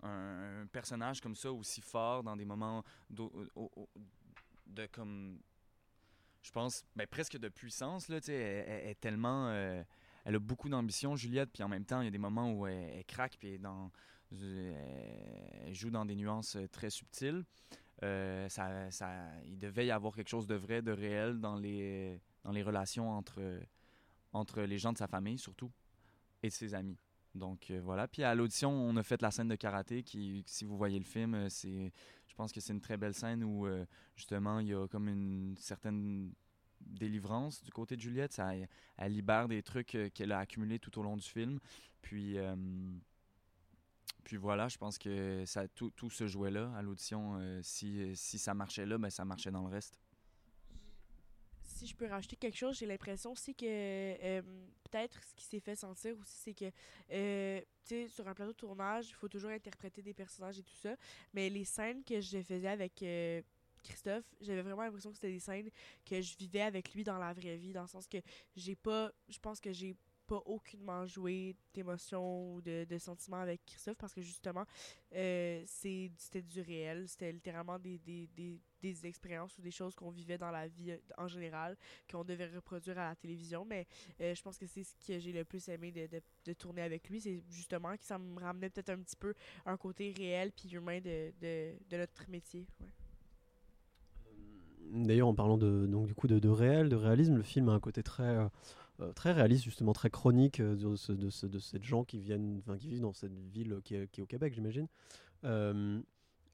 un 0.03 0.65
personnage 0.71 1.19
comme 1.19 1.35
ça 1.35 1.51
aussi 1.51 1.81
fort 1.81 2.23
dans 2.23 2.37
des 2.37 2.45
moments 2.45 2.83
au- 3.17 3.89
de 4.65 4.85
comme 4.87 5.39
je 6.41 6.51
pense 6.51 6.85
ben, 6.95 7.07
presque 7.07 7.37
de 7.37 7.49
puissance 7.49 8.07
là 8.09 8.19
tu 8.19 8.27
sais 8.27 8.33
elle, 8.33 8.89
est 8.89 8.99
tellement 8.99 9.47
euh, 9.47 9.81
elle 10.23 10.35
a 10.35 10.39
beaucoup 10.39 10.69
d'ambition 10.69 11.15
Juliette 11.15 11.51
puis 11.51 11.63
en 11.63 11.67
même 11.67 11.85
temps 11.85 12.01
il 12.01 12.05
y 12.05 12.07
a 12.07 12.11
des 12.11 12.17
moments 12.17 12.51
où 12.51 12.67
elle, 12.67 12.91
elle 12.97 13.05
craque 13.05 13.37
puis 13.39 13.57
dans 13.57 13.91
elle 14.31 15.73
joue 15.73 15.89
dans 15.89 16.05
des 16.05 16.15
nuances 16.15 16.55
euh, 16.55 16.67
très 16.67 16.89
subtiles 16.89 17.43
Euh, 18.03 18.47
ça, 18.49 18.91
ça 18.91 19.09
il 19.45 19.57
devait 19.57 19.87
y 19.87 19.91
avoir 19.91 20.13
quelque 20.15 20.29
chose 20.29 20.45
de 20.45 20.53
vrai 20.55 20.83
de 20.83 20.91
réel 20.91 21.39
dans 21.39 21.57
les 21.57 22.21
dans 22.43 22.51
les 22.51 22.61
relations 22.63 23.09
entre 23.09 23.41
entre 24.33 24.61
les 24.61 24.77
gens 24.77 24.93
de 24.93 24.99
sa 24.99 25.07
famille 25.07 25.39
surtout 25.39 25.71
et 26.43 26.51
ses 26.51 26.75
amis 26.75 26.99
donc 27.37 27.71
euh, 27.71 27.79
voilà. 27.83 28.07
Puis 28.07 28.23
à 28.23 28.35
l'audition, 28.35 28.71
on 28.71 28.95
a 28.97 29.03
fait 29.03 29.21
la 29.21 29.31
scène 29.31 29.47
de 29.47 29.55
karaté 29.55 30.03
qui, 30.03 30.43
si 30.45 30.65
vous 30.65 30.77
voyez 30.77 30.99
le 30.99 31.05
film, 31.05 31.35
euh, 31.35 31.49
c'est, 31.49 31.91
je 32.27 32.35
pense 32.35 32.51
que 32.51 32.59
c'est 32.59 32.73
une 32.73 32.81
très 32.81 32.97
belle 32.97 33.13
scène 33.13 33.43
où 33.43 33.65
euh, 33.65 33.85
justement 34.15 34.59
il 34.59 34.67
y 34.67 34.73
a 34.73 34.87
comme 34.87 35.07
une 35.07 35.55
certaine 35.57 36.33
délivrance 36.81 37.63
du 37.63 37.71
côté 37.71 37.95
de 37.95 38.01
Juliette. 38.01 38.33
Ça, 38.33 38.51
elle 38.97 39.11
libère 39.13 39.47
des 39.47 39.61
trucs 39.63 39.95
euh, 39.95 40.09
qu'elle 40.09 40.31
a 40.31 40.39
accumulés 40.39 40.79
tout 40.79 40.97
au 40.99 41.03
long 41.03 41.17
du 41.17 41.27
film. 41.27 41.59
Puis, 42.01 42.37
euh, 42.37 42.55
puis 44.27 44.35
voilà, 44.35 44.67
je 44.67 44.77
pense 44.77 44.97
que 44.97 45.45
ça, 45.45 45.69
tout, 45.69 45.89
tout 45.91 46.09
se 46.09 46.27
jouait 46.27 46.51
là 46.51 46.69
à 46.75 46.81
l'audition. 46.81 47.37
Euh, 47.39 47.61
si, 47.63 48.13
si 48.13 48.37
ça 48.37 48.53
marchait 48.53 48.85
là, 48.85 48.97
ben, 48.97 49.09
ça 49.09 49.23
marchait 49.23 49.51
dans 49.51 49.61
le 49.61 49.69
reste. 49.69 49.97
si 51.63 51.87
je 51.87 51.95
peux 51.95 52.07
rajouter 52.07 52.35
quelque 52.35 52.57
chose, 52.57 52.77
j'ai 52.77 52.85
l'impression 52.85 53.31
aussi 53.31 53.55
que 53.55 53.65
euh, 53.65 54.41
peut-être 54.83 55.23
ce 55.23 55.33
qui 55.33 55.45
s'est 55.45 55.61
fait 55.61 55.77
sentir 55.77 56.13
aussi, 56.19 56.35
c'est 56.43 56.53
que, 56.53 56.69
euh, 57.13 57.61
sur 58.09 58.27
un 58.27 58.33
plateau 58.33 58.51
de 58.51 58.57
tournage, 58.57 59.07
il 59.07 59.13
faut 59.13 59.29
toujours 59.29 59.49
interpréter 59.49 60.01
des 60.01 60.13
personnages 60.13 60.59
et 60.59 60.63
tout 60.63 60.75
ça. 60.75 60.97
Mais 61.33 61.49
les 61.49 61.63
scènes 61.63 62.03
que 62.03 62.19
je 62.19 62.41
faisais 62.41 62.67
avec 62.67 63.01
euh, 63.03 63.41
Christophe, 63.81 64.25
j'avais 64.41 64.61
vraiment 64.61 64.81
l'impression 64.81 65.09
que 65.09 65.15
c'était 65.15 65.31
des 65.31 65.39
scènes 65.39 65.69
que 66.05 66.21
je 66.21 66.35
vivais 66.35 66.63
avec 66.63 66.93
lui 66.93 67.05
dans 67.05 67.17
la 67.17 67.31
vraie 67.31 67.55
vie, 67.55 67.71
dans 67.71 67.83
le 67.83 67.87
sens 67.87 68.07
que 68.07 68.17
j'ai 68.57 68.75
pas, 68.75 69.09
je 69.29 69.39
pense 69.39 69.61
que 69.61 69.71
j'ai 69.71 69.95
pas 70.27 70.43
aucunement 70.45 71.05
joué 71.07 71.55
d'émotions 71.73 72.53
ou 72.53 72.61
de, 72.61 72.85
de 72.87 72.97
sentiments 72.97 73.39
avec 73.39 73.61
Christophe 73.65 73.97
parce 73.97 74.13
que 74.13 74.21
justement, 74.21 74.65
euh, 75.15 75.63
c'était 75.65 76.41
du 76.41 76.61
réel. 76.61 77.07
C'était 77.07 77.31
littéralement 77.31 77.79
des, 77.79 77.97
des, 77.99 78.27
des, 78.35 78.59
des 78.81 79.05
expériences 79.05 79.57
ou 79.57 79.61
des 79.61 79.71
choses 79.71 79.95
qu'on 79.95 80.09
vivait 80.09 80.37
dans 80.37 80.51
la 80.51 80.67
vie 80.67 80.91
euh, 80.91 80.97
en 81.17 81.27
général, 81.27 81.77
qu'on 82.11 82.25
devait 82.25 82.47
reproduire 82.47 82.99
à 82.99 83.09
la 83.09 83.15
télévision. 83.15 83.65
Mais 83.65 83.87
euh, 84.21 84.35
je 84.35 84.41
pense 84.41 84.57
que 84.57 84.67
c'est 84.67 84.83
ce 84.83 84.93
que 84.95 85.17
j'ai 85.17 85.31
le 85.31 85.45
plus 85.45 85.67
aimé 85.69 85.91
de, 85.91 86.07
de, 86.07 86.21
de 86.45 86.53
tourner 86.53 86.81
avec 86.81 87.09
lui. 87.09 87.21
C'est 87.21 87.41
justement 87.49 87.95
que 87.95 88.03
ça 88.03 88.19
me 88.19 88.39
ramenait 88.39 88.69
peut-être 88.69 88.89
un 88.89 88.99
petit 88.99 89.15
peu 89.15 89.33
un 89.65 89.77
côté 89.77 90.13
réel 90.15 90.51
puis 90.51 90.75
humain 90.75 90.99
de, 90.99 91.31
de, 91.41 91.97
notre 91.97 92.29
métier. 92.29 92.67
Ouais. 92.81 92.87
D'ailleurs, 94.89 95.27
en 95.27 95.35
parlant 95.35 95.57
de, 95.57 95.85
donc, 95.85 96.07
du 96.07 96.15
coup 96.15 96.27
de 96.27 96.49
réel, 96.49 96.87
de 96.89 96.95
réalisme, 96.95 97.35
le 97.35 97.43
film 97.43 97.67
a 97.67 97.73
un 97.73 97.79
côté 97.79 98.03
très, 98.03 98.37
euh, 98.99 99.13
très 99.13 99.31
réaliste, 99.31 99.63
justement 99.63 99.93
très 99.93 100.09
chronique 100.09 100.59
euh, 100.59 100.75
de, 100.75 100.95
ce- 100.95 101.11
de, 101.11 101.29
ce- 101.29 101.45
de 101.45 101.59
ces 101.59 101.81
gens 101.81 102.03
qui, 102.03 102.19
viennent, 102.19 102.61
qui 102.79 102.87
vivent 102.87 103.01
dans 103.01 103.13
cette 103.13 103.37
ville 103.51 103.79
qui 103.83 103.95
est, 103.95 104.19
au 104.19 104.25
Québec, 104.25 104.53
j'imagine. 104.53 104.87
Euh, 105.43 106.01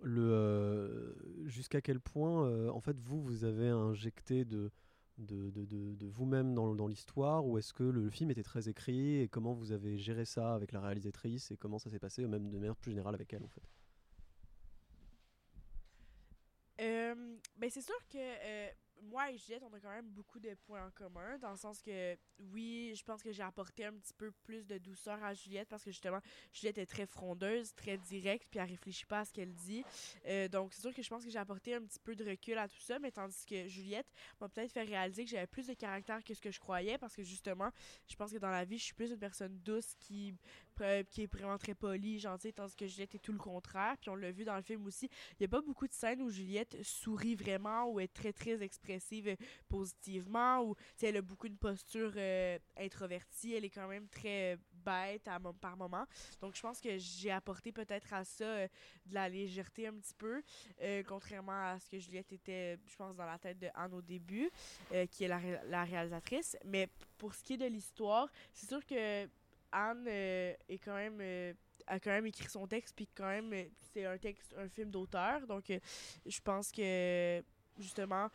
le, 0.02 1.16
jusqu'à 1.46 1.80
quel 1.82 2.02
point, 2.02 2.70
en 2.70 2.82
fait, 2.82 3.00
vous, 3.00 3.22
vous 3.22 3.46
avez 3.46 3.70
injecté 3.70 4.44
de, 4.44 4.70
vous-même 5.18 6.54
dans, 6.54 6.88
l'histoire, 6.88 7.46
ou 7.46 7.58
est-ce 7.58 7.72
que 7.72 7.84
le, 7.84 8.10
film 8.10 8.30
était 8.30 8.44
très 8.44 8.68
écrit, 8.68 9.20
et 9.22 9.30
comment 9.30 9.54
vous 9.54 9.72
avez 9.72 9.98
géré 9.98 10.26
ça 10.26 10.54
avec 10.54 10.74
la 10.74 10.82
réalisatrice, 10.82 11.52
et 11.52 11.58
comment 11.58 11.80
ça 11.80 11.90
s'est 11.90 12.00
passé, 12.00 12.28
même 12.28 12.50
de 12.50 12.58
manière 12.58 12.76
plus 12.76 12.92
générale 12.92 13.16
avec 13.16 13.32
elle, 13.32 13.44
en 13.44 13.48
fait? 13.48 13.64
Ben 17.64 17.70
c'est 17.70 17.82
sûr 17.82 17.96
que 18.10 18.18
moi 19.04 19.32
et 19.32 19.38
Juliette, 19.38 19.64
on 19.64 19.74
a 19.74 19.80
quand 19.80 19.90
même 19.90 20.10
beaucoup 20.10 20.40
de 20.40 20.54
points 20.66 20.86
en 20.86 20.92
commun, 20.92 21.38
dans 21.40 21.52
le 21.52 21.58
sens 21.58 21.82
que, 21.82 22.18
oui, 22.40 22.94
je 22.96 23.04
pense 23.04 23.22
que 23.22 23.32
j'ai 23.32 23.44
apporté 23.44 23.86
un 23.86 23.94
petit 23.94 24.14
peu 24.14 24.32
plus 24.44 24.66
de 24.66 24.78
douceur 24.78 25.24
à 25.24 25.34
Juliette, 25.34 25.70
parce 25.70 25.84
que 25.84 25.92
justement, 25.92 26.20
Juliette 26.52 26.78
est 26.78 26.86
très 26.86 27.06
frondeuse, 27.06 27.74
très 27.76 27.98
directe, 27.98 28.48
puis 28.50 28.60
elle 28.60 28.70
réfléchit 28.70 29.06
pas 29.06 29.20
à 29.20 29.26
ce 29.26 29.34
qu'elle 29.34 29.54
dit. 29.54 29.84
Euh, 30.26 30.48
donc, 30.48 30.74
c'est 30.74 30.82
sûr 30.82 30.94
que 30.94 31.02
je 31.02 31.10
pense 31.10 31.24
que 31.24 31.30
j'ai 31.30 31.40
apporté 31.40 31.76
un 31.76 31.82
petit 31.82 32.00
peu 32.00 32.16
de 32.16 32.26
recul 32.26 32.58
à 32.58 32.68
tout 32.68 32.80
ça, 32.80 33.00
mais 33.00 33.12
tandis 33.12 33.46
que 33.46 33.68
Juliette 33.68 34.12
m'a 34.40 34.50
peut-être 34.50 34.72
fait 34.72 34.84
réaliser 34.84 35.26
que 35.26 35.32
j'avais 35.32 35.48
plus 35.48 35.68
de 35.68 35.74
caractère 35.74 36.24
que 36.24 36.34
ce 36.34 36.42
que 36.42 36.52
je 36.52 36.60
croyais, 36.60 36.98
parce 36.98 37.16
que 37.16 37.24
justement, 37.24 37.70
je 38.08 38.16
pense 38.16 38.32
que 38.32 38.38
dans 38.38 38.50
la 38.50 38.66
vie, 38.66 38.78
je 38.78 38.86
suis 38.86 38.94
plus 38.94 39.12
une 39.12 39.20
personne 39.20 39.58
douce 39.60 39.94
qui, 40.00 40.36
qui 41.10 41.24
est 41.24 41.34
vraiment 41.34 41.58
très 41.58 41.76
polie, 41.76 42.20
gentille, 42.20 42.54
tandis 42.54 42.76
que 42.76 42.88
Juliette 42.88 43.16
est 43.16 43.20
tout 43.20 43.32
le 43.32 43.38
contraire. 43.38 43.96
Puis 44.00 44.10
on 44.10 44.16
l'a 44.16 44.32
vu 44.32 44.44
dans 44.44 44.56
le 44.56 44.62
film 44.62 44.86
aussi, 44.86 45.10
il 45.40 45.44
y 45.44 45.46
a 45.46 45.50
pas 45.50 45.62
beaucoup 45.62 45.88
de 45.88 45.94
scènes 45.94 46.22
où 46.22 46.30
Juliette 46.30 46.82
sourit 46.84 47.36
vraiment, 47.36 47.86
ou 47.90 48.00
est 48.00 48.08
très, 48.08 48.34
très 48.34 48.62
expressive 48.62 49.36
positivement, 49.68 50.64
ou 50.64 50.76
elle 51.02 51.18
a 51.18 51.22
beaucoup 51.22 51.48
une 51.48 51.58
posture 51.58 52.14
euh, 52.16 52.58
introvertie, 52.78 53.54
elle 53.54 53.66
est 53.66 53.70
quand 53.70 53.88
même 53.88 54.08
très 54.08 54.54
euh, 54.54 54.58
bête 54.72 55.30
par 55.62 55.78
moment. 55.78 56.06
Donc 56.42 56.56
je 56.56 56.62
pense 56.62 56.82
que 56.82 56.98
j'ai 56.98 57.32
apporté 57.32 57.72
peut-être 57.72 58.14
à 58.14 58.24
ça 58.24 58.44
euh, 58.44 58.68
de 59.06 59.14
la 59.14 59.30
légèreté 59.30 59.88
un 59.88 59.94
petit 59.94 60.14
peu, 60.14 60.42
euh, 60.82 61.04
contrairement 61.08 61.74
à 61.74 61.80
ce 61.80 61.90
que 61.90 62.00
Juliette 62.00 62.32
était, 62.34 62.78
je 62.86 62.96
pense, 62.96 63.16
dans 63.16 63.26
la 63.26 63.38
tête 63.38 63.60
de 63.60 63.68
Anne 63.76 63.94
au 63.94 64.02
début, 64.02 64.50
qui 65.12 65.24
est 65.24 65.28
la 65.28 65.84
réalisatrice. 65.84 66.58
Mais 66.66 66.88
pour 67.18 67.34
ce 67.34 67.44
qui 67.44 67.54
est 67.54 67.58
de 67.58 67.66
l'histoire, 67.66 68.30
c'est 68.54 68.68
sûr 68.68 68.86
que 68.86 69.28
Anne 69.74 70.06
euh, 70.08 70.54
euh, 70.70 71.54
a 71.88 72.00
quand 72.00 72.12
même 72.12 72.26
écrit 72.26 72.50
son 72.50 72.68
texte 72.68 72.96
puis 72.96 73.08
quand 73.16 73.28
même 73.28 73.52
euh, 73.54 73.66
c'est 73.94 74.06
un 74.06 74.18
texte 74.18 74.54
un 74.58 74.70
film 74.70 74.92
d'auteur 74.92 75.46
donc 75.48 75.72
je 76.26 76.42
pense 76.42 76.72
que 76.72 77.44
justement, 77.80 78.30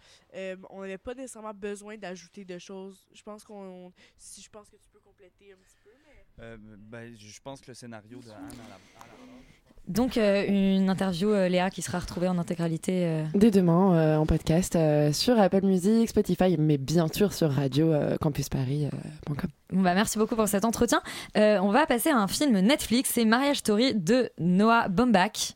on 0.68 0.80
n'avait 0.80 0.98
pas 0.98 1.14
nécessairement 1.14 1.54
besoin 1.54 1.96
d'ajouter 1.96 2.44
de 2.44 2.58
choses. 2.58 3.06
Je 3.12 3.22
pense 3.22 3.44
qu'on, 3.44 3.92
si 4.16 4.42
je 4.42 4.50
pense 4.50 4.68
que 4.68 4.74
tu 4.74 4.90
peux 4.90 4.98
compléter 4.98 5.52
un 5.52 5.56
petit 5.58 5.78
peu. 5.84 5.90
Mais... 6.04 6.56
Ben, 6.76 7.16
je 7.16 7.40
pense 7.40 7.60
que 7.60 7.68
le 7.68 7.74
scénario 7.74 8.18
de 8.18 8.30
Anne 8.30 8.50
à 8.50 8.68
la, 8.68 8.74
à 9.00 9.67
Donc 9.88 10.18
euh, 10.18 10.44
une 10.46 10.90
interview 10.90 11.30
euh, 11.30 11.48
Léa 11.48 11.70
qui 11.70 11.80
sera 11.82 11.98
retrouvée 11.98 12.28
en 12.28 12.36
intégralité. 12.38 13.06
euh, 13.06 13.24
Dès 13.34 13.50
demain 13.50 13.94
euh, 13.94 14.16
en 14.18 14.26
podcast 14.26 14.76
euh, 14.76 15.12
sur 15.12 15.38
Apple 15.40 15.64
Music, 15.64 16.10
Spotify, 16.10 16.56
mais 16.58 16.76
bien 16.76 17.08
sûr 17.08 17.32
sur 17.32 17.50
Radio 17.50 17.90
euh, 17.92 18.16
Campus 18.20 18.50
Paris.com. 18.50 19.48
Bon 19.72 19.80
bah 19.82 19.94
merci 19.94 20.18
beaucoup 20.18 20.36
pour 20.36 20.46
cet 20.46 20.64
entretien. 20.66 21.00
Euh, 21.38 21.58
on 21.62 21.70
va 21.70 21.86
passer 21.86 22.10
à 22.10 22.18
un 22.18 22.28
film 22.28 22.58
Netflix, 22.60 23.10
c'est 23.14 23.24
Marriage 23.24 23.56
Story 23.58 23.94
de 23.94 24.30
Noah 24.38 24.88
Baumbach. 24.88 25.54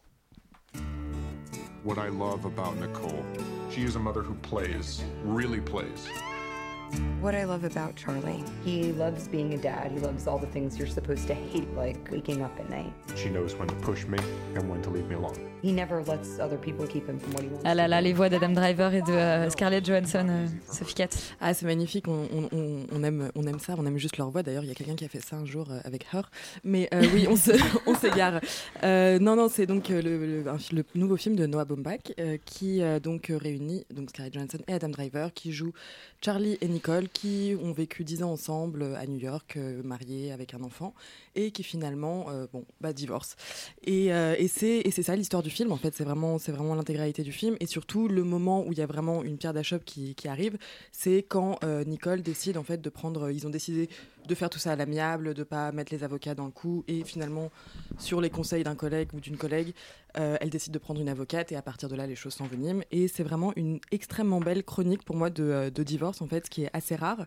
What 1.85 1.97
I 1.97 2.09
love 2.11 2.47
about 2.47 2.77
Nicole, 2.81 3.25
she 3.71 3.79
is 3.81 3.97
a 3.97 3.99
mother 3.99 4.23
who 4.23 4.35
plays, 4.41 5.03
really 5.27 5.61
plays. 5.61 6.09
What 7.21 7.35
I 7.37 7.45
love 7.45 7.63
about 7.65 7.95
Charlie, 7.95 8.43
he 8.65 8.93
loves 8.93 9.29
being 9.29 9.55
a 9.55 9.57
dad. 9.57 9.93
He 9.93 10.01
loves 10.01 10.27
all 10.27 10.39
the 10.39 10.49
things 10.49 10.77
you're 10.77 10.89
supposed 10.91 11.29
to 11.29 11.35
hate, 11.35 11.69
like 11.77 11.97
waking 12.11 12.43
up 12.43 12.51
at 12.59 12.69
night. 12.69 12.93
She 13.15 13.31
knows 13.31 13.55
when 13.57 13.69
to 13.69 13.75
push 13.77 14.05
me 14.07 14.19
and 14.57 14.69
when 14.69 14.83
to 14.83 14.91
leave 14.91 15.07
me 15.09 15.15
alone. 15.15 15.35
He 15.63 15.71
never 15.73 16.03
lets 16.03 16.41
other 16.41 16.57
people 16.59 16.85
keep 16.89 17.07
him 17.07 17.21
from 17.21 17.33
what 17.35 17.43
he 17.45 17.49
wants. 17.49 17.63
Ah 17.65 17.77
là 17.77 17.87
là, 17.87 18.01
les 18.01 18.13
voix 18.13 18.29
d'Adam 18.29 18.49
Driver 18.53 18.93
et 18.93 19.03
de 19.03 19.13
euh, 19.13 19.49
Scarlett 19.51 19.85
Johansson, 19.87 20.27
euh, 20.29 20.47
Sophie 20.69 20.95
Catt. 20.95 21.17
Ah, 21.41 21.55
c'est 21.55 21.65
magnifique, 21.67 22.09
on, 22.09 22.27
on- 22.53 22.87
on- 22.93 23.05
aime, 23.05 23.31
on 23.37 23.47
aime 23.47 23.61
ça, 23.61 23.77
on 23.79 23.87
aime 23.87 23.99
juste 23.99 24.17
leur 24.17 24.31
voix. 24.31 24.43
D'ailleurs, 24.43 24.65
il 24.65 24.69
y 24.69 24.73
a 24.73 24.75
quelqu'un 24.75 24.97
qui 24.97 25.05
a 25.05 25.09
fait 25.09 25.21
ça 25.25 25.37
un 25.37 25.45
jour 25.45 25.69
euh, 25.71 25.79
avec 25.85 26.05
Her. 26.13 26.23
Mais 26.65 26.89
euh, 26.93 27.05
oui, 27.15 27.29
on 27.31 27.37
se- 27.37 27.53
on 27.87 27.95
s'égare. 27.95 28.41
Euh, 28.83 29.21
non, 29.21 29.37
non, 29.37 29.49
c'est 29.49 29.67
donc 29.67 29.89
euh, 29.93 30.03
le, 30.03 30.43
le- 30.43 30.45
le 30.73 30.85
nouveau 30.97 31.17
film 31.17 31.37
de 31.37 31.47
Noah 31.47 31.65
Baumbach 31.65 32.13
euh, 32.19 32.37
qui 32.45 32.83
euh, 32.83 32.99
donc 32.99 33.31
euh, 33.31 33.37
réunit 33.37 33.85
donc 33.95 34.11
Scarlett 34.11 34.35
Johansson 34.35 34.59
et 34.67 34.73
Adam 34.73 34.89
Driver 34.89 35.33
qui 35.33 35.53
jouent 35.53 35.73
Charlie 36.21 36.59
et 36.61 36.67
Nicole 36.83 37.09
qui 37.11 37.55
ont 37.63 37.71
vécu 37.71 38.03
10 38.03 38.25
ans 38.25 38.33
ensemble 38.33 38.83
euh, 38.83 38.97
à 38.97 39.07
New 39.07 39.19
York, 39.19 39.57
euh, 39.57 39.85
mariés 39.85 40.33
avec 40.33 40.53
un 40.53 40.65
enfant 40.65 40.95
et 41.37 41.53
qui 41.53 41.63
finalement, 41.63 42.27
euh, 42.31 42.49
bon, 42.53 42.65
bah, 42.81 42.93
divorcent. 42.93 43.37
Et, 43.85 44.07
et 44.07 44.49
c'est 44.49 45.03
ça 45.03 45.15
l'histoire 45.15 45.45
du 45.45 45.51
film 45.51 45.71
en 45.71 45.77
fait, 45.77 45.95
c'est 45.95 46.03
vraiment, 46.03 46.39
vraiment 46.39 46.75
l'intégralité 46.75 47.23
du 47.23 47.31
film. 47.31 47.57
Et 47.61 47.67
surtout 47.67 48.09
le 48.09 48.25
moment 48.25 48.67
où 48.67 48.73
il 48.73 48.79
y 48.79 48.83
a 48.83 48.87
vraiment 48.87 49.23
une 49.23 49.39
pierre 49.39 49.53
d'achoppe 49.53 49.85
qui, 49.85 50.17
arrive, 50.27 50.59
c'est 50.91 51.23
quand 51.23 51.59
Nicole 51.87 52.23
décide 52.23 52.57
en 52.57 52.65
fait 52.65 52.81
de 52.81 52.91
prendre, 52.91 53.31
ils 53.31 53.47
ont 53.47 53.51
décidé 53.51 53.89
de 54.27 54.35
faire 54.35 54.51
tout 54.51 54.59
ça 54.59 54.73
à 54.73 54.77
l'amiable, 54.77 55.35
de 55.35 55.43
pas 55.43 55.73
mettre 55.73 55.93
les 55.93 56.05
avocats 56.05 56.35
dans 56.35 56.47
le 56.47 56.53
coup. 56.53 56.85
Et 56.89 57.05
finalement 57.05 57.51
sur 57.99 58.21
les 58.21 58.31
conseils 58.31 58.65
d'un 58.65 58.75
collègue 58.75 59.09
ou 59.15 59.21
d'une 59.21 59.37
collègue, 59.37 59.73
euh, 60.19 60.37
elle 60.41 60.51
décide 60.51 60.73
de 60.73 60.79
prendre 60.79 61.01
une 61.01 61.09
avocate 61.09 61.53
et 61.53 61.57
à 61.57 61.63
partir 61.63 61.89
de 61.89 61.95
là 61.97 62.07
les 62.07 62.15
choses 62.15 62.35
s'enveniment. 62.35 62.83
Et 62.91 63.09
c'est 63.09 63.23
vraiment 63.23 63.53
une 63.57 63.81
extrêmement 63.91 64.41
belle 64.41 64.65
chronique 64.65 65.05
pour 65.05 65.17
moi 65.17 65.31
de, 65.31 65.43
euh, 65.45 65.71
divorce 65.71 66.23
en 66.23 66.27
fait, 66.27 66.47
ce 66.47 66.51
qui 66.51 66.65
est 66.65 66.71
assez 66.73 66.95
rare. 66.97 67.27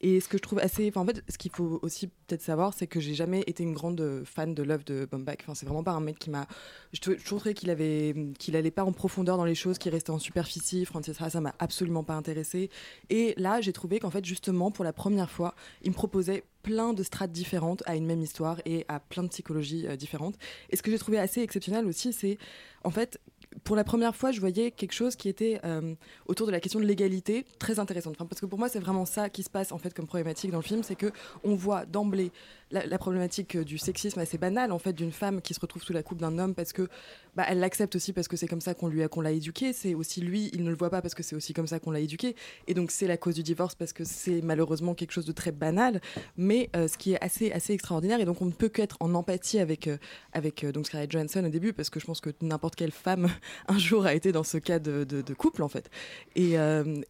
Et 0.00 0.20
ce 0.20 0.28
que 0.28 0.36
je 0.36 0.42
trouve 0.42 0.58
assez, 0.58 0.92
en 0.94 1.06
fait 1.06 1.22
ce 1.28 1.38
qu'il 1.38 1.50
faut 1.50 1.78
aussi 1.82 2.08
peut-être 2.08 2.42
savoir 2.42 2.74
c'est 2.74 2.86
que 2.86 3.00
j'ai 3.00 3.14
jamais 3.14 3.42
été 3.46 3.62
une 3.62 3.72
grande 3.72 4.22
fan 4.24 4.54
de 4.54 4.62
l'œuvre 4.62 4.84
de 4.84 5.08
Baumbach, 5.10 5.38
enfin 5.42 5.54
c'est 5.54 5.66
vraiment 5.66 5.82
pas 5.82 5.92
un 5.92 6.00
mec 6.00 6.18
qui 6.18 6.28
m'a, 6.30 6.46
je, 6.92 7.00
trou- 7.00 7.14
je 7.18 7.24
trouvais 7.24 7.54
qu'il 7.54 7.70
avait, 7.70 8.14
allait 8.52 8.70
pas 8.70 8.84
en 8.84 8.92
profondeur 8.92 9.36
dans 9.36 9.44
les 9.44 9.54
choses, 9.54 9.78
qu'il 9.78 9.92
restait 9.92 10.10
en 10.10 10.18
superficie, 10.18 10.82
etc. 10.82 11.30
ça 11.30 11.40
m'a 11.40 11.54
absolument 11.58 12.04
pas 12.04 12.14
intéressé 12.14 12.70
et 13.10 13.34
là 13.38 13.60
j'ai 13.60 13.72
trouvé 13.72 13.98
qu'en 13.98 14.10
fait 14.10 14.24
justement 14.24 14.70
pour 14.70 14.84
la 14.84 14.92
première 14.92 15.30
fois 15.30 15.54
il 15.82 15.90
me 15.90 15.94
proposait 15.94 16.44
plein 16.66 16.92
de 16.92 17.04
strates 17.04 17.30
différentes 17.30 17.84
à 17.86 17.94
une 17.94 18.06
même 18.06 18.20
histoire 18.20 18.60
et 18.64 18.84
à 18.88 18.98
plein 18.98 19.22
de 19.22 19.28
psychologies 19.28 19.86
euh, 19.86 19.94
différentes. 19.94 20.34
Et 20.70 20.76
ce 20.76 20.82
que 20.82 20.90
j'ai 20.90 20.98
trouvé 20.98 21.16
assez 21.16 21.40
exceptionnel 21.40 21.86
aussi, 21.86 22.12
c'est 22.12 22.38
en 22.82 22.90
fait 22.90 23.20
pour 23.64 23.76
la 23.76 23.84
première 23.84 24.14
fois, 24.14 24.32
je 24.32 24.40
voyais 24.40 24.70
quelque 24.72 24.92
chose 24.92 25.16
qui 25.16 25.28
était 25.28 25.60
euh, 25.64 25.94
autour 26.26 26.46
de 26.46 26.52
la 26.52 26.60
question 26.60 26.80
de 26.80 26.84
l'égalité 26.84 27.46
très 27.60 27.78
intéressante. 27.78 28.16
Parce 28.16 28.40
que 28.40 28.46
pour 28.46 28.58
moi, 28.58 28.68
c'est 28.68 28.80
vraiment 28.80 29.06
ça 29.06 29.30
qui 29.30 29.44
se 29.44 29.50
passe 29.50 29.72
en 29.72 29.78
fait 29.78 29.94
comme 29.94 30.06
problématique 30.06 30.50
dans 30.50 30.58
le 30.58 30.64
film, 30.64 30.82
c'est 30.82 30.96
que 30.96 31.12
on 31.44 31.54
voit 31.54 31.86
d'emblée 31.86 32.32
la, 32.70 32.98
problématique 32.98 33.54
euh, 33.56 33.64
du 33.64 33.78
sexisme 33.78 34.18
assez 34.18 34.38
banal 34.38 34.72
en 34.72 34.78
fait 34.78 34.92
d'une 34.92 35.12
femme 35.12 35.40
qui 35.40 35.54
se 35.54 35.60
retrouve 35.60 35.82
sous 35.82 35.92
la 35.92 36.02
coupe 36.02 36.18
d'un 36.18 36.38
homme 36.38 36.54
parce 36.54 36.72
que 36.72 36.88
bah, 37.36 37.44
elle 37.48 37.60
l'accepte 37.60 37.94
aussi 37.94 38.12
parce 38.12 38.28
que 38.28 38.36
c'est 38.36 38.48
comme 38.48 38.60
ça 38.60 38.74
qu'on 38.74 38.88
lui 38.88 39.02
a 39.02 39.08
qu'on 39.08 39.20
l'a 39.20 39.30
éduqué. 39.30 39.72
C'est 39.72 39.94
aussi 39.94 40.20
lui, 40.20 40.50
il 40.52 40.64
ne 40.64 40.70
le 40.70 40.76
voit 40.76 40.90
pas 40.90 41.02
parce 41.02 41.14
que 41.14 41.22
c'est 41.22 41.36
aussi 41.36 41.52
comme 41.52 41.66
ça 41.66 41.78
qu'on 41.78 41.90
l'a 41.90 42.00
éduqué. 42.00 42.34
Et 42.66 42.74
donc 42.74 42.90
c'est 42.90 43.06
la 43.06 43.16
cause 43.16 43.34
du 43.36 43.42
divorce 43.42 43.74
parce 43.74 43.92
que 43.92 44.04
c'est 44.04 44.40
malheureusement 44.42 44.94
quelque 44.94 45.12
chose 45.12 45.26
de 45.26 45.32
très 45.32 45.52
banal, 45.52 46.00
mais 46.36 46.70
euh, 46.74 46.88
ce 46.88 46.98
qui 46.98 47.12
est 47.12 47.22
assez 47.24 47.52
assez 47.52 47.72
extraordinaire. 47.72 48.20
Et 48.20 48.24
donc 48.24 48.40
on 48.42 48.46
ne 48.46 48.52
peut 48.52 48.68
qu'être 48.68 48.96
en 49.00 49.14
empathie 49.14 49.58
avec 49.58 49.86
euh, 49.86 49.98
avec 50.32 50.64
donc 50.66 50.86
Scarlett 50.86 51.12
Johansson 51.12 51.44
au 51.44 51.48
début 51.50 51.72
parce 51.72 51.90
que 51.90 52.00
je 52.00 52.06
pense 52.06 52.20
que 52.20 52.30
n'importe 52.42 52.74
quelle 52.74 52.90
femme 52.92 53.28
un 53.68 53.78
jour 53.78 54.06
a 54.06 54.14
été 54.14 54.32
dans 54.32 54.44
ce 54.44 54.58
cas 54.58 54.78
de, 54.78 55.04
de- 55.04 55.22
de 55.22 55.34
couple 55.34 55.62
en 55.62 55.68
fait. 55.68 55.88
Et, 56.34 56.54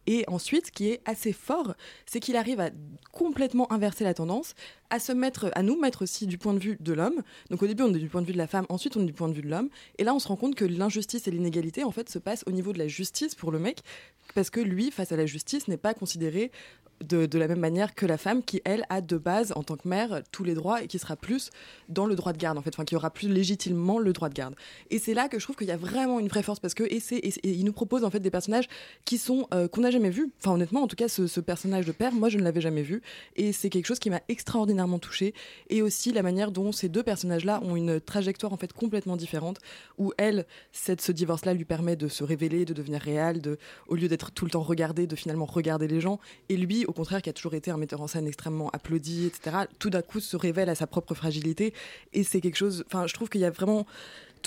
et 0.05 0.23
ensuite, 0.27 0.67
ce 0.67 0.71
qui 0.71 0.89
est 0.89 1.01
assez 1.05 1.33
fort, 1.33 1.75
c'est 2.05 2.19
qu'il 2.19 2.35
arrive 2.35 2.59
à 2.59 2.69
complètement 3.11 3.71
inverser 3.71 4.03
la 4.03 4.13
tendance, 4.13 4.53
à 4.89 4.99
se 4.99 5.11
mettre, 5.11 5.51
à 5.55 5.63
nous 5.63 5.79
mettre 5.79 6.03
aussi 6.03 6.27
du 6.27 6.37
point 6.37 6.53
de 6.53 6.59
vue 6.59 6.77
de 6.79 6.93
l'homme. 6.93 7.21
Donc 7.49 7.61
au 7.63 7.67
début, 7.67 7.83
on 7.83 7.93
est 7.93 7.99
du 7.99 8.09
point 8.09 8.21
de 8.21 8.27
vue 8.27 8.33
de 8.33 8.37
la 8.37 8.47
femme, 8.47 8.65
ensuite 8.69 8.97
on 8.97 9.01
est 9.01 9.05
du 9.05 9.13
point 9.13 9.27
de 9.27 9.33
vue 9.33 9.41
de 9.41 9.49
l'homme. 9.49 9.69
Et 9.97 10.03
là, 10.03 10.13
on 10.13 10.19
se 10.19 10.27
rend 10.27 10.35
compte 10.35 10.55
que 10.55 10.65
l'injustice 10.65 11.27
et 11.27 11.31
l'inégalité 11.31 11.83
en 11.83 11.91
fait 11.91 12.09
se 12.09 12.19
passent 12.19 12.43
au 12.47 12.51
niveau 12.51 12.73
de 12.73 12.79
la 12.79 12.87
justice 12.87 13.35
pour 13.35 13.51
le 13.51 13.59
mec, 13.59 13.81
parce 14.35 14.49
que 14.49 14.59
lui, 14.59 14.91
face 14.91 15.11
à 15.11 15.17
la 15.17 15.25
justice, 15.25 15.67
n'est 15.67 15.77
pas 15.77 15.93
considéré 15.93 16.51
de, 17.03 17.37
la 17.37 17.47
même 17.47 17.59
manière 17.59 17.95
que 17.95 18.05
la 18.05 18.17
femme 18.17 18.43
qui, 18.43 18.61
elle, 18.65 18.85
a 18.89 19.01
de 19.01 19.17
base, 19.17 19.53
en 19.55 19.63
tant 19.63 19.75
que 19.75 19.87
mère, 19.87 20.21
tous 20.31 20.43
les 20.43 20.53
droits 20.53 20.81
et 20.81 20.87
qui 20.87 20.99
sera 20.99 21.15
plus 21.15 21.49
dans 21.89 22.05
le 22.05 22.15
droit 22.15 22.33
de 22.33 22.37
garde, 22.37 22.57
en 22.57 22.61
fait, 22.61 22.73
enfin, 22.73 22.85
qui 22.85 22.95
aura 22.95 23.11
plus 23.11 23.29
légitimement 23.29 23.99
le 23.99 24.13
droit 24.13 24.29
de 24.29 24.33
garde. 24.33 24.55
Et 24.89 24.99
c'est 24.99 25.13
là 25.13 25.29
que 25.29 25.39
je 25.39 25.43
trouve 25.43 25.55
qu'il 25.55 25.67
y 25.67 25.71
a 25.71 25.77
vraiment 25.77 26.19
une 26.19 26.27
vraie 26.27 26.43
force 26.43 26.59
parce 26.59 26.73
que, 26.73 26.83
et, 26.83 27.01
et, 27.11 27.59
et 27.59 27.63
nous 27.63 27.73
propose 27.73 28.03
en 28.03 28.09
fait 28.09 28.19
des 28.19 28.31
personnages 28.31 28.67
qui 29.05 29.17
sont, 29.17 29.47
euh, 29.53 29.67
qu'on 29.67 29.81
n'a 29.81 29.91
jamais 29.91 30.09
vus. 30.09 30.31
Enfin, 30.39 30.53
honnêtement, 30.53 30.81
en 30.81 30.87
tout 30.87 30.95
cas, 30.95 31.07
ce, 31.07 31.39
personnage 31.39 31.85
de 31.85 31.91
père, 31.91 32.13
moi, 32.13 32.29
je 32.29 32.37
ne 32.37 32.43
l'avais 32.43 32.61
jamais 32.61 32.81
vu. 32.81 33.01
Et 33.35 33.51
c'est 33.51 33.69
quelque 33.69 33.85
chose 33.85 33.99
qui 33.99 34.09
m'a 34.09 34.21
extraordinairement 34.27 34.99
touchée. 34.99 35.33
Et 35.69 35.81
aussi 35.81 36.11
la 36.11 36.23
manière 36.23 36.51
dont 36.51 36.71
ces 36.71 36.89
deux 36.89 37.03
personnages-là 37.03 37.61
ont 37.63 37.75
une 37.75 38.01
trajectoire, 38.01 38.53
en 38.53 38.57
fait, 38.57 38.73
complètement 38.73 39.17
différente, 39.17 39.59
où 39.97 40.13
elle, 40.17 40.45
cette, 40.71 41.01
ce 41.01 41.11
divorce-là 41.11 41.53
lui 41.53 41.65
permet 41.65 41.95
de 41.95 42.07
se 42.07 42.23
révéler, 42.23 42.65
de 42.65 42.73
devenir 42.73 43.01
réel, 43.01 43.41
de, 43.41 43.57
au 43.87 43.95
lieu 43.95 44.07
d'être 44.07 44.31
tout 44.31 44.45
le 44.45 44.51
temps 44.51 44.63
regardé, 44.63 45.07
de 45.07 45.15
finalement 45.15 45.45
regarder 45.45 45.87
les 45.87 46.01
gens. 46.01 46.19
Et 46.49 46.57
lui, 46.57 46.85
au 46.87 46.93
contraire, 46.93 47.21
qui 47.21 47.29
a 47.29 47.33
toujours 47.33 47.53
été 47.53 47.69
un 47.69 47.77
metteur 47.77 48.01
en 48.01 48.07
scène 48.07 48.27
extrêmement 48.27 48.69
applaudi, 48.71 49.27
etc., 49.27 49.57
tout 49.79 49.89
d'un 49.89 50.01
coup 50.01 50.19
se 50.19 50.35
révèle 50.35 50.69
à 50.69 50.75
sa 50.75 50.87
propre 50.87 51.13
fragilité. 51.13 51.73
Et 52.13 52.23
c'est 52.23 52.41
quelque 52.41 52.55
chose, 52.55 52.83
enfin, 52.87 53.05
je 53.07 53.13
trouve 53.13 53.29
qu'il 53.29 53.41
y 53.41 53.45
a 53.45 53.51
vraiment 53.51 53.85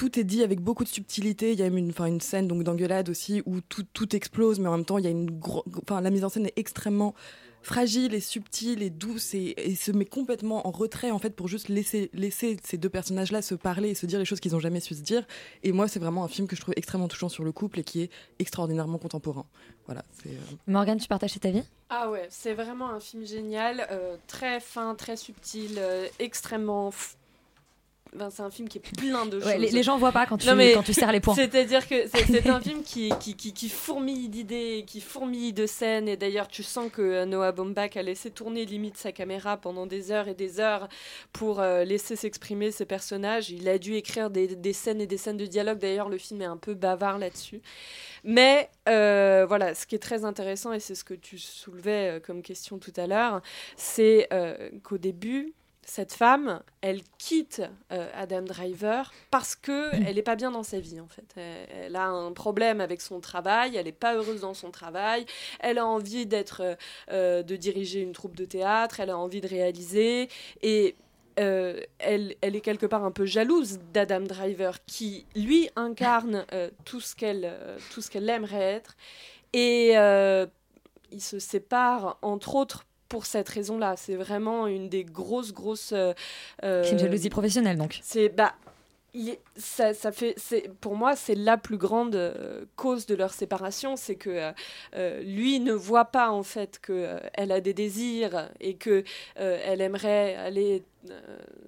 tout 0.01 0.19
est 0.19 0.25
dit 0.25 0.43
avec 0.43 0.61
beaucoup 0.61 0.83
de 0.83 0.89
subtilité. 0.89 1.53
Il 1.53 1.59
y 1.59 1.63
a 1.63 1.69
même 1.69 1.77
une, 1.77 1.93
une 2.07 2.23
scène 2.23 2.49
donc 2.49 2.63
d'engueulade 2.63 3.11
aussi 3.11 3.43
où 3.45 3.61
tout, 3.61 3.85
tout 3.93 4.17
explose, 4.17 4.59
mais 4.59 4.67
en 4.69 4.77
même 4.79 4.87
temps, 4.87 4.97
il 4.97 5.05
y 5.05 5.07
a 5.07 5.11
une 5.11 5.31
gro- 5.31 5.63
enfin, 5.83 6.01
la 6.01 6.09
mise 6.09 6.25
en 6.25 6.31
scène 6.31 6.47
est 6.47 6.59
extrêmement 6.59 7.15
fragile 7.61 8.15
et 8.15 8.21
subtile 8.21 8.83
et 8.83 8.89
douce 8.89 9.35
et, 9.35 9.53
et 9.59 9.75
se 9.75 9.93
met 9.93 10.07
complètement 10.07 10.67
en 10.67 10.71
retrait 10.71 11.11
en 11.11 11.19
fait 11.19 11.37
pour 11.37 11.49
juste 11.49 11.69
laisser, 11.69 12.09
laisser 12.15 12.57
ces 12.65 12.79
deux 12.79 12.89
personnages-là 12.89 13.43
se 13.43 13.55
parler 13.55 13.91
et 13.91 13.95
se 13.95 14.07
dire 14.07 14.19
les 14.19 14.25
choses 14.25 14.41
qu'ils 14.41 14.53
n'ont 14.53 14.59
jamais 14.59 14.81
su 14.81 14.95
se 14.95 15.03
dire. 15.03 15.27
Et 15.63 15.73
moi, 15.73 15.87
c'est 15.87 16.01
vraiment 16.01 16.25
un 16.25 16.29
film 16.29 16.49
que 16.49 16.57
je 16.57 16.63
trouve 16.63 16.73
extrêmement 16.79 17.09
touchant 17.09 17.29
sur 17.29 17.45
le 17.45 17.53
couple 17.53 17.81
et 17.81 17.85
qui 17.85 18.01
est 18.01 18.11
extraordinairement 18.39 18.97
contemporain. 18.97 19.45
Voilà. 19.85 20.03
euh, 20.25 20.31
Morgane, 20.67 20.97
tu 20.99 21.09
partages 21.09 21.35
cet 21.35 21.45
avis? 21.45 21.63
Ah 21.91 22.11
ouais, 22.11 22.27
c'est 22.31 22.55
vraiment 22.55 22.89
un 22.89 23.01
film 23.01 23.27
génial, 23.27 23.87
euh, 23.91 24.17
très 24.27 24.61
fin, 24.61 24.95
très 24.95 25.19
subtil, 25.19 25.73
euh, 25.77 26.07
extrêmement. 26.19 26.91
Ben, 28.13 28.29
c'est 28.29 28.43
un 28.43 28.51
film 28.51 28.69
qui 28.69 28.79
est 28.79 28.97
plein 28.99 29.25
de 29.25 29.37
Ouais, 29.39 29.43
choses. 29.53 29.61
les- 29.63 29.71
les 29.71 29.83
gens 29.85 29.97
voient 29.97 30.11
pas 30.11 30.27
quand 30.27 30.37
tu- 30.37 30.47
Non, 30.49 30.57
mais 30.57 30.73
quand 30.73 30.83
tu 30.83 30.93
serres 30.93 31.13
les 31.13 31.21
poings. 31.21 31.35
C'est-à-dire 31.37 31.87
que 31.89 32.09
c'est 32.09 32.49
un 32.49 32.61
film 32.61 32.83
qui, 32.83 33.11
qui, 33.21 33.37
qui, 33.37 33.53
qui 33.53 33.69
fourmille 33.69 34.29
d'idées, 34.29 34.85
qui 34.85 35.01
fourmille 35.01 35.53
de 35.53 35.65
scènes, 35.65 36.09
et 36.09 36.17
d'ailleurs 36.17 36.49
tu 36.49 36.65
sens 36.65 36.91
que 36.91 37.03
euh, 37.03 37.25
Noah 37.25 37.53
Baumbach 37.53 37.97
a 37.97 38.03
laissé 38.03 38.33
tourner 38.33 38.65
limite 38.65 38.97
sa 38.97 39.13
caméra 39.13 39.57
pendant 39.59 39.87
des 39.87 40.11
heures 40.11 40.27
et 40.27 40.35
des 40.35 40.59
heures 40.59 40.89
pour 41.33 41.61
euh, 41.61 41.85
laisser 41.85 42.17
s'exprimer 42.17 42.73
ses 42.73 42.85
personnages. 42.85 43.51
Il 43.51 43.69
a 43.69 43.79
dû 43.79 43.95
écrire 43.95 44.29
des, 44.31 44.57
des 44.57 44.73
scènes 44.73 45.01
et 45.01 45.07
des 45.07 45.17
scènes 45.17 45.37
de 45.37 45.47
dialogue. 45.47 45.79
D'ailleurs, 45.79 46.09
le 46.09 46.19
film 46.19 46.43
est 46.43 46.47
un 46.47 46.57
peu 46.57 46.75
bavard 46.75 47.19
là-dessus. 47.19 47.61
Mais 48.25 48.69
euh, 48.89 49.47
voilà, 49.47 49.75
ce 49.75 49.87
qui 49.87 49.95
est 49.95 49.99
très 50.01 50.25
intéressant, 50.25 50.73
et 50.73 50.81
c'est 50.81 50.97
ce 50.97 51.05
que 51.05 51.15
tu 51.15 51.39
soulevais 51.39 52.17
euh, 52.17 52.21
comme 52.21 52.43
question 52.43 52.79
tout 52.79 52.93
à 52.97 53.07
l'heure, 53.07 53.41
c'est 53.77 54.29
qu'au 54.83 54.99
début, 54.99 55.53
cette 55.91 56.13
femme, 56.13 56.63
elle 56.83 57.03
quitte 57.19 57.63
euh, 57.91 58.09
Adam 58.15 58.43
Driver 58.43 59.13
parce 59.33 59.57
que 59.57 59.93
elle 60.07 60.15
n'est 60.15 60.23
pas 60.23 60.37
bien 60.37 60.53
dans 60.53 60.63
sa 60.63 60.79
vie 60.79 61.01
en 61.01 61.09
fait. 61.09 61.35
Elle, 61.37 61.97
a 61.97 62.07
un 62.07 62.31
problème 62.31 62.81
avec 62.81 63.01
son 63.01 63.19
travail, 63.19 63.75
elle 63.75 63.87
n'est 63.87 63.93
pas 63.93 64.15
heureuse 64.15 64.43
dans 64.43 64.55
son 64.55 64.71
travail, 64.71 65.27
elle 65.59 65.79
a 65.79 65.87
envie 65.87 66.27
d'être, 66.27 66.61
euh, 66.61 66.75
euh, 67.11 67.43
de 67.43 67.57
diriger 67.57 68.03
une 68.03 68.13
troupe 68.13 68.37
de 68.37 68.45
théâtre, 68.45 69.01
elle 69.01 69.11
a 69.11 69.19
envie 69.19 69.41
de 69.41 69.49
réaliser 69.49 70.29
et 70.63 70.95
elle, 71.37 72.35
elle 72.43 72.55
est 72.55 72.61
quelque 72.61 72.85
part 72.85 73.03
un 73.03 73.11
peu 73.11 73.25
jalouse 73.25 73.79
d'Adam 73.95 74.21
Driver 74.21 74.79
qui 74.85 75.25
lui 75.35 75.71
incarne 75.75 76.45
tout 76.85 77.01
ce 77.01 77.17
qu'elle 77.17 77.57
tout 77.95 78.03
ce 78.03 78.11
qu'elle 78.11 78.29
aimerait 78.29 78.75
être 78.75 78.95
et 79.55 79.95
ils 81.13 81.23
se 81.23 81.39
séparent 81.39 82.19
entre 82.21 82.57
autres 82.57 82.85
pour 83.11 83.27
cette 83.27 83.49
raison-là. 83.51 83.97
C'est 83.99 84.17
vraiment 84.17 84.67
une 84.67 84.89
des 84.89 85.05
grosses 85.05 85.53
grosses. 85.53 85.93
euh, 85.93 86.15
C'est 86.63 86.93
une 86.93 86.97
euh, 86.97 86.99
jalousie 86.99 87.29
professionnelle 87.29 87.77
donc. 87.77 87.99
C'est 88.03 88.31
bah 88.31 88.55
il 89.13 89.37
ça, 89.57 89.93
ça 89.93 90.13
fait, 90.13 90.35
c'est, 90.37 90.71
pour 90.81 90.95
moi, 90.95 91.17
c'est 91.17 91.35
la 91.35 91.57
plus 91.57 91.79
grande 91.79 92.15
euh, 92.15 92.65
cause 92.77 93.07
de 93.07 93.17
leur 93.17 93.33
séparation, 93.33 93.97
c'est 93.97 94.15
que 94.15 94.31
euh, 94.31 94.53
euh, 94.95 95.21
lui 95.23 95.59
ne 95.59 95.73
voit 95.73 96.05
pas 96.05 96.31
en 96.31 96.45
fait 96.45 96.79
que 96.81 96.93
euh, 96.93 97.19
elle 97.35 97.51
a 97.51 97.61
des 97.61 97.75
désirs 97.75 98.49
et 98.61 98.75
que 98.75 99.03
euh, 99.41 99.59
elle 99.67 99.81
aimerait 99.81 100.37
aller 100.37 100.85
euh, 101.11 101.19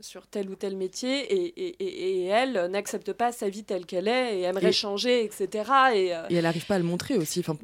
sur 0.01 0.29
tel 0.29 0.51
ou 0.51 0.55
tel 0.55 0.77
métier 0.77 1.15
et, 1.35 1.47
et- 1.67 1.77
et- 1.85 2.21
et 2.23 2.27
elle 2.27 2.57
euh, 2.57 2.69
n'accepte 2.69 3.13
pas 3.13 3.33
sa 3.33 3.49
vie 3.49 3.65
telle 3.65 3.87
qu'elle 3.87 4.07
est 4.07 4.39
et 4.39 4.43
aimerait 4.43 4.71
changer, 4.71 5.25
etc. 5.25 5.49
Et, 5.95 6.15
euh, 6.15 6.23
Et 6.31 6.37
elle 6.37 6.45
n'arrive 6.45 6.67
pas 6.67 6.77
à 6.77 6.79
le 6.79 6.85
montrer 6.85 7.17
aussi. 7.17 7.41
Enfin, 7.41 7.57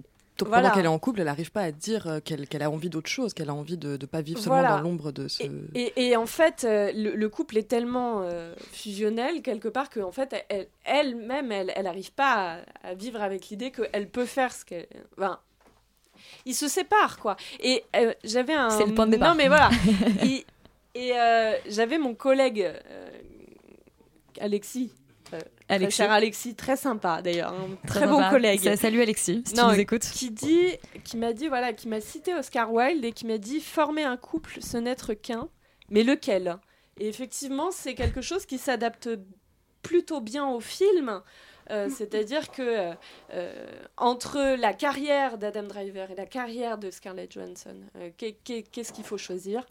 pendant 0.44 0.60
Voilà. 0.60 0.70
qu'elle 0.74 0.84
est 0.84 0.88
en 0.88 0.98
couple, 0.98 1.20
elle 1.20 1.26
n'arrive 1.26 1.50
pas 1.52 1.62
à 1.62 1.70
dire 1.72 2.06
euh, 2.06 2.20
qu'elle 2.20 2.62
a 2.62 2.70
envie 2.70 2.88
d'autre 2.90 3.08
chose, 3.10 3.34
qu'elle 3.34 3.50
a 3.50 3.54
envie 3.54 3.76
de 3.76 3.90
ne 4.00 4.06
pas 4.06 4.20
vivre 4.20 4.38
seulement 4.40 4.60
Voilà. 4.60 4.76
dans 4.76 4.82
l'ombre 4.82 5.12
de 5.12 5.28
ce. 5.28 5.42
Et, 5.74 5.92
et 6.08 6.16
en 6.16 6.26
fait, 6.26 6.64
euh, 6.64 6.90
le, 6.94 7.14
le 7.14 7.28
couple 7.28 7.56
est 7.58 7.68
tellement 7.68 8.22
euh, 8.22 8.54
fusionnel 8.72 9.42
quelque 9.42 9.68
part 9.68 9.90
que 9.90 10.00
en 10.00 10.12
fait, 10.12 10.34
elle- 10.48 10.68
elle-même, 10.84 11.50
elle, 11.52 11.72
elle 11.76 11.84
n'arrive 11.84 12.12
pas 12.12 12.58
à, 12.82 12.88
à 12.90 12.94
vivre 12.94 13.20
avec 13.22 13.48
l'idée 13.48 13.70
qu'elle 13.70 14.08
peut 14.08 14.26
faire 14.26 14.52
ce 14.52 14.64
qu'elle. 14.64 14.86
Enfin, 15.16 15.38
ils 16.46 16.54
se 16.54 16.68
séparent 16.68 17.18
quoi. 17.18 17.36
Et 17.60 17.84
euh, 17.96 18.12
j'avais 18.24 18.54
un. 18.54 18.70
C'est 18.70 18.86
le 18.86 18.94
point 18.94 19.06
de 19.06 19.12
départ. 19.12 19.30
Non 19.30 19.34
mais 19.36 19.48
voilà. 19.48 19.70
Et- 20.24 20.44
et 20.94 21.12
euh, 21.16 21.52
j'avais 21.68 21.98
mon 21.98 22.14
collègue 22.14 22.62
euh, 22.62 23.08
Alexis. 24.40 24.92
Alexis. 25.68 25.96
cher 25.98 26.10
Alexis, 26.10 26.54
très 26.54 26.76
sympa 26.76 27.20
d'ailleurs, 27.22 27.52
un 27.52 27.76
très, 27.86 28.00
Très 28.00 28.06
bon 28.08 28.16
sympa. 28.18 28.30
collègue. 28.30 28.60
Sa- 28.60 28.76
salut 28.76 29.02
Alexis, 29.02 29.42
si 29.46 29.52
tu 29.54 29.60
nous 29.60 29.72
écoutes. 29.78 30.02
Qui 30.12 30.30
dit, 30.30 30.68
qui 31.04 31.16
m'a 31.16 31.32
dit 31.32 31.48
voilà, 31.48 31.72
qui 31.72 31.88
m'a 31.88 32.00
cité 32.00 32.34
Oscar 32.34 32.72
Wilde 32.72 33.04
et 33.04 33.12
qui 33.12 33.26
m'a 33.26 33.38
dit 33.38 33.60
former 33.60 34.04
un 34.04 34.16
couple, 34.16 34.58
ce 34.60 34.76
n'être 34.78 35.14
qu'un, 35.14 35.48
mais 35.90 36.02
lequel? 36.02 36.56
Et 36.98 37.08
effectivement, 37.08 37.70
c'est 37.70 37.94
quelque 37.94 38.20
chose 38.22 38.44
qui 38.46 38.58
s'adapte 38.58 39.08
plutôt 39.82 40.20
bien 40.20 40.46
au 40.48 40.60
film. 40.60 41.20
Euh, 41.70 41.88
C'est-à-dire 41.94 42.50
que 42.50 42.92
euh, 43.34 43.64
entre 43.96 44.56
la 44.58 44.72
carrière 44.72 45.38
d'Adam 45.38 45.64
Driver 45.64 46.10
et 46.10 46.14
la 46.14 46.26
carrière 46.26 46.78
de 46.78 46.90
Scarlett 46.90 47.32
Johansson, 47.32 47.76
euh, 47.96 48.10
qu'est- 48.16 48.36
qu'est- 48.44 48.62
qu'est-ce 48.70 48.92
qu'il 48.92 49.04
faut 49.04 49.18
choisir? 49.18 49.64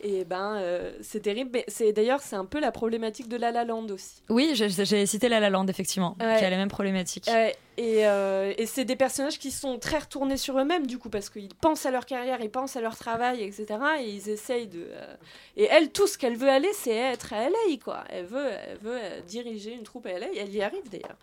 Et 0.00 0.24
ben, 0.24 0.56
euh, 0.56 0.92
c'est 1.02 1.20
terrible. 1.20 1.50
Mais 1.52 1.64
c'est 1.68 1.92
d'ailleurs 1.92 2.20
c'est 2.20 2.36
un 2.36 2.44
peu 2.46 2.60
la 2.60 2.72
problématique 2.72 3.28
de 3.28 3.36
La 3.36 3.50
La 3.50 3.64
Land 3.64 3.86
aussi. 3.90 4.22
Oui, 4.30 4.52
j'ai- 4.54 5.06
cité 5.06 5.28
La 5.28 5.40
La 5.40 5.50
Land, 5.50 5.66
effectivement, 5.68 6.16
Ouais. 6.20 6.36
qui 6.38 6.44
a 6.44 6.50
les 6.50 6.56
mêmes 6.56 6.68
problématiques. 6.68 7.28
Euh, 7.78 8.54
et 8.56 8.66
c'est 8.66 8.84
des 8.84 8.96
personnages 8.96 9.38
qui 9.38 9.50
sont 9.50 9.78
très 9.78 9.98
retournés 9.98 10.36
sur 10.36 10.58
eux-mêmes, 10.58 10.86
du 10.86 10.98
coup, 10.98 11.08
parce 11.10 11.28
qu'ils 11.28 11.54
pensent 11.54 11.86
à 11.86 11.90
leur 11.90 12.06
carrière, 12.06 12.40
ils 12.40 12.50
pensent 12.50 12.76
à 12.76 12.80
leur 12.80 12.96
travail, 12.96 13.42
etc. 13.42 13.66
Et 14.00 14.10
ils 14.10 14.28
essayent 14.28 14.68
de. 14.68 14.86
euh, 14.90 15.14
Et 15.56 15.64
elle, 15.64 15.90
tout 15.90 16.06
ce 16.06 16.16
qu'elle 16.16 16.36
veut 16.36 16.48
aller, 16.48 16.72
c'est 16.72 16.94
être 16.94 17.32
à 17.32 17.48
LA, 17.48 17.76
quoi. 17.82 18.04
Elle 18.10 18.26
veut, 18.26 18.46
elle 18.68 18.78
veut 18.78 18.98
euh, 19.02 19.20
diriger 19.22 19.72
une 19.72 19.82
troupe 19.82 20.06
à 20.06 20.18
LA, 20.18 20.26
elle 20.38 20.54
y 20.54 20.62
arrive 20.62 20.88
d'ailleurs. 20.90 21.16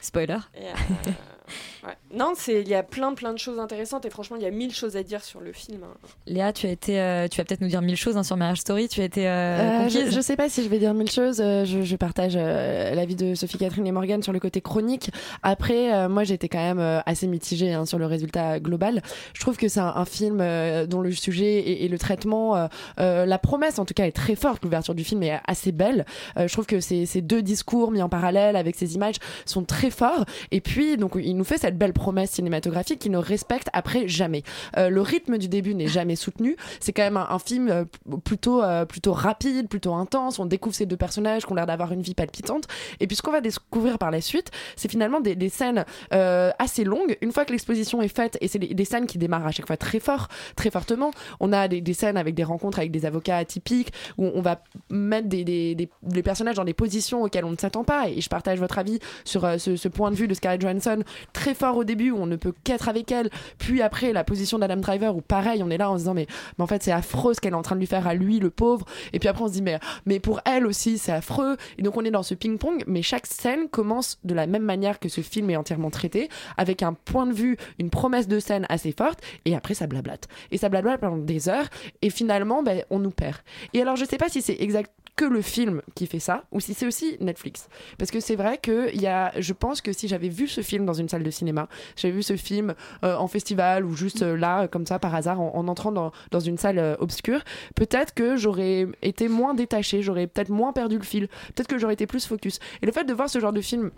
Spoiler. 0.00 0.36
Et, 0.54 0.66
euh, 0.66 1.86
ouais. 1.86 1.94
Non, 2.14 2.32
c'est 2.36 2.60
il 2.60 2.68
y 2.68 2.74
a 2.74 2.82
plein 2.82 3.14
plein 3.14 3.32
de 3.32 3.38
choses 3.38 3.58
intéressantes 3.58 4.04
et 4.04 4.10
franchement 4.10 4.36
il 4.36 4.42
y 4.42 4.46
a 4.46 4.50
mille 4.50 4.72
choses 4.74 4.96
à 4.96 5.02
dire 5.02 5.22
sur 5.24 5.40
le 5.40 5.52
film. 5.52 5.82
hein. 5.84 5.94
Léa, 6.26 6.52
tu 6.52 6.66
as 6.66 6.70
été, 6.70 7.00
euh, 7.00 7.28
tu 7.28 7.38
vas 7.38 7.44
peut-être 7.44 7.60
nous 7.60 7.68
dire 7.68 7.82
mille 7.82 7.96
choses 7.96 8.16
hein, 8.16 8.22
sur 8.22 8.36
Marriage 8.36 8.60
Story. 8.60 8.88
Tu 8.88 9.00
as 9.00 9.04
été 9.04 9.28
euh, 9.28 9.86
Euh, 9.86 9.88
je, 9.88 10.10
je 10.10 10.20
sais 10.20 10.36
pas 10.36 10.48
si 10.48 10.62
je 10.62 10.68
vais 10.68 10.78
dire 10.78 10.92
mille 10.94 11.10
choses. 11.10 11.40
euh, 11.40 11.64
Je, 11.64 11.82
je 11.82 11.96
partage 11.96 12.34
euh, 12.36 12.94
l'avis 12.94 13.16
de 13.16 13.34
Sophie 13.34 13.58
Catherine 13.58 13.86
et 13.86 13.92
Morgan 13.92 14.22
sur 14.22 14.32
le 14.32 14.40
côté 14.40 14.60
chronique. 14.60 15.10
Après, 15.42 15.92
euh, 15.94 16.08
moi, 16.08 16.24
j'étais 16.24 16.48
quand 16.48 16.58
même 16.58 16.78
euh, 16.78 17.00
assez 17.06 17.26
mitigée 17.26 17.72
hein, 17.72 17.86
sur 17.86 17.98
le 17.98 18.06
résultat 18.06 18.60
global. 18.60 19.02
Je 19.34 19.40
trouve 19.40 19.56
que 19.56 19.68
c'est 19.68 19.80
un, 19.80 19.92
un 19.96 20.04
film 20.04 20.38
euh, 20.40 20.86
dont 20.86 21.00
le 21.00 21.12
sujet 21.12 21.54
et, 21.58 21.84
et 21.84 21.88
le 21.88 21.98
traitement, 21.98 22.56
euh, 22.56 22.66
euh, 23.00 23.24
la 23.26 23.38
promesse 23.38 23.78
en 23.78 23.84
tout 23.84 23.94
cas 23.94 24.04
est 24.06 24.12
très 24.12 24.36
forte. 24.36 24.62
L'ouverture 24.64 24.94
du 24.94 25.04
film 25.04 25.22
est 25.22 25.40
assez 25.46 25.72
belle. 25.72 26.04
Euh, 26.36 26.46
je 26.48 26.52
trouve 26.52 26.66
que 26.66 26.80
ces, 26.80 27.06
ces 27.06 27.22
deux 27.22 27.42
discours 27.42 27.90
mis 27.92 28.02
en 28.02 28.08
parallèle 28.08 28.56
avec 28.56 28.76
ces 28.76 28.94
images 28.94 29.16
sont 29.44 29.64
très 29.64 29.85
forts. 29.90 30.24
Et 30.50 30.60
puis, 30.60 30.96
donc, 30.96 31.12
il 31.16 31.36
nous 31.36 31.44
fait 31.44 31.58
cette 31.58 31.78
belle 31.78 31.92
promesse 31.92 32.30
cinématographique 32.32 32.98
qui 32.98 33.10
ne 33.10 33.18
respecte 33.18 33.68
après 33.72 34.08
jamais. 34.08 34.42
Euh, 34.76 34.88
le 34.88 35.00
rythme 35.00 35.38
du 35.38 35.48
début 35.48 35.74
n'est 35.74 35.88
jamais 35.88 36.16
soutenu. 36.16 36.56
C'est 36.80 36.92
quand 36.92 37.02
même 37.02 37.16
un, 37.16 37.38
film 37.38 37.68
euh, 37.68 37.84
plutôt, 38.24 38.62
euh, 38.62 38.84
plutôt 38.84 39.12
rapide, 39.12 39.68
plutôt 39.68 39.94
intense. 39.94 40.38
On 40.38 40.46
découvre 40.46 40.74
ces 40.74 40.86
deux 40.86 40.96
personnages 40.96 41.46
qui 41.46 41.52
ont 41.52 41.54
l'air 41.54 41.66
d'avoir 41.66 41.92
une 41.92 42.02
vie 42.02 42.14
palpitante. 42.14 42.64
Et 43.00 43.06
puis 43.06 43.16
ce 43.16 43.22
qu'on 43.22 43.32
va 43.32 43.40
découvrir 43.40 43.98
par 43.98 44.10
la 44.10 44.20
suite, 44.20 44.50
c'est 44.76 44.90
finalement 44.90 45.20
des, 45.20 45.48
scènes 45.48 45.84
assez 46.10 46.84
longues. 46.84 47.16
Une 47.20 47.32
fois 47.32 47.44
que 47.44 47.52
l'exposition 47.52 48.02
est 48.02 48.14
faite, 48.14 48.36
et 48.40 48.48
c'est 48.48 48.58
des, 48.58 48.84
scènes 48.84 49.06
qui 49.06 49.18
démarrent 49.18 49.46
à 49.46 49.52
chaque 49.52 49.66
fois 49.66 49.76
très 49.76 50.00
fort, 50.00 50.28
très 50.56 50.70
fortement. 50.70 51.10
On 51.40 51.52
a 51.52 51.68
des, 51.68 51.94
scènes 51.94 52.16
avec 52.16 52.34
des 52.34 52.44
rencontres 52.44 52.78
avec 52.78 52.90
des 52.90 53.06
avocats 53.06 53.36
atypiques 53.36 53.92
où 54.18 54.30
on 54.34 54.40
va 54.40 54.62
mettre 54.90 55.28
des, 55.28 55.44
des, 55.44 55.74
des- 55.74 56.22
personnages 56.22 56.56
dans 56.56 56.64
des 56.64 56.74
positions 56.74 57.22
auxquelles 57.22 57.44
on 57.44 57.52
ne 57.52 57.56
s'attend 57.56 57.84
pas. 57.84 58.08
Et 58.08 58.20
je 58.20 58.28
partage 58.28 58.58
votre 58.58 58.78
avis 58.78 58.98
sur 59.24 59.44
euh, 59.44 59.58
ce, 59.76 59.88
point 59.88 60.10
de 60.10 60.16
vue 60.16 60.28
de 60.28 60.34
Scarlett 60.34 60.60
Johansson 60.60 61.02
très 61.32 61.54
fort 61.54 61.76
au 61.76 61.84
début 61.84 62.10
où 62.10 62.18
on 62.18 62.26
ne 62.26 62.36
peut 62.36 62.52
qu'être 62.64 62.88
avec 62.88 63.10
elle. 63.12 63.30
Puis 63.58 63.82
après 63.82 64.12
la 64.12 64.24
position 64.24 64.58
d'Adam 64.58 64.76
Driver 64.76 65.16
où 65.16 65.20
pareil 65.20 65.62
on 65.62 65.70
est 65.70 65.78
là 65.78 65.90
en 65.90 65.94
se 65.94 66.00
disant 66.00 66.14
mais, 66.14 66.26
mais 66.58 66.64
en 66.64 66.66
fait 66.66 66.82
c'est 66.82 66.92
affreux 66.92 67.34
ce 67.34 67.40
qu'elle 67.40 67.52
est 67.52 67.56
en 67.56 67.62
train 67.62 67.76
de 67.76 67.80
lui 67.80 67.86
faire 67.86 68.06
à 68.06 68.14
lui 68.14 68.38
le 68.38 68.50
pauvre. 68.50 68.86
Et 69.12 69.18
puis 69.18 69.28
après 69.28 69.44
on 69.44 69.48
se 69.48 69.54
dit 69.54 69.62
mais, 69.62 69.78
mais 70.04 70.20
pour 70.20 70.40
elle 70.44 70.66
aussi 70.66 70.98
c'est 70.98 71.12
affreux. 71.12 71.56
Et 71.78 71.82
donc 71.82 71.96
on 71.96 72.04
est 72.04 72.10
dans 72.10 72.22
ce 72.22 72.34
ping-pong 72.34 72.84
mais 72.86 73.02
chaque 73.02 73.26
scène 73.26 73.68
commence 73.68 74.18
de 74.24 74.34
la 74.34 74.46
même 74.46 74.62
manière 74.62 74.98
que 74.98 75.08
ce 75.08 75.20
film 75.20 75.50
est 75.50 75.56
entièrement 75.56 75.90
traité 75.90 76.28
avec 76.56 76.82
un 76.82 76.92
point 76.92 77.26
de 77.26 77.32
vue, 77.32 77.56
une 77.78 77.90
promesse 77.90 78.28
de 78.28 78.38
scène 78.38 78.66
assez 78.68 78.92
forte 78.92 79.20
et 79.44 79.54
après 79.54 79.74
ça 79.74 79.86
blablate. 79.86 80.28
Et 80.50 80.58
ça 80.58 80.68
blablate 80.68 81.00
pendant 81.00 81.16
des 81.16 81.48
heures 81.48 81.66
et 82.02 82.10
finalement 82.10 82.62
ben, 82.62 82.82
on 82.90 82.98
nous 82.98 83.10
perd. 83.10 83.36
Et 83.72 83.82
alors 83.82 83.96
je 83.96 84.04
sais 84.04 84.18
pas 84.18 84.28
si 84.28 84.42
c'est 84.42 84.56
exact 84.60 84.90
que 85.16 85.24
le 85.24 85.40
film 85.40 85.80
qui 85.94 86.06
fait 86.06 86.20
ça 86.20 86.44
ou 86.52 86.60
si 86.60 86.74
c'est 86.74 86.86
aussi 86.86 87.16
Netflix 87.20 87.68
parce 87.98 88.10
que 88.10 88.20
c'est 88.20 88.36
vrai 88.36 88.58
que 88.58 88.90
il 88.94 89.00
y 89.00 89.06
a 89.06 89.32
je 89.40 89.54
pense 89.54 89.65
que 89.74 89.92
si 89.92 90.08
j'avais 90.08 90.28
vu 90.28 90.48
ce 90.48 90.60
film 90.60 90.86
dans 90.86 90.94
une 90.94 91.08
salle 91.08 91.22
de 91.22 91.30
cinéma 91.30 91.68
j'avais 91.96 92.14
vu 92.14 92.22
ce 92.22 92.36
film 92.36 92.74
euh, 93.04 93.16
en 93.16 93.28
festival 93.28 93.84
ou 93.84 93.94
juste 93.94 94.22
euh, 94.22 94.36
là 94.36 94.62
euh, 94.62 94.66
comme 94.68 94.86
ça 94.86 94.98
par 94.98 95.14
hasard 95.14 95.40
en, 95.40 95.54
en 95.54 95.68
entrant 95.68 95.92
dans, 95.92 96.12
dans 96.30 96.40
une 96.40 96.58
salle 96.58 96.96
obscure 97.00 97.42
peut-être 97.74 98.14
que 98.14 98.36
j'aurais 98.36 98.86
été 99.02 99.28
moins 99.28 99.54
détaché 99.54 100.02
j'aurais 100.02 100.26
peut-être 100.26 100.50
moins 100.50 100.72
perdu 100.72 100.98
le 100.98 101.04
fil 101.04 101.28
peut-être 101.54 101.68
que 101.68 101.78
j'aurais 101.78 101.94
été 101.94 102.06
plus 102.06 102.26
focus. 102.26 102.58
Et 102.82 102.86
le 102.86 102.92
fait 102.92 103.04
de 103.04 103.14
voir 103.14 103.28
ce 103.28 103.40
genre 103.40 103.52
de 103.52 103.60
film 103.60 103.90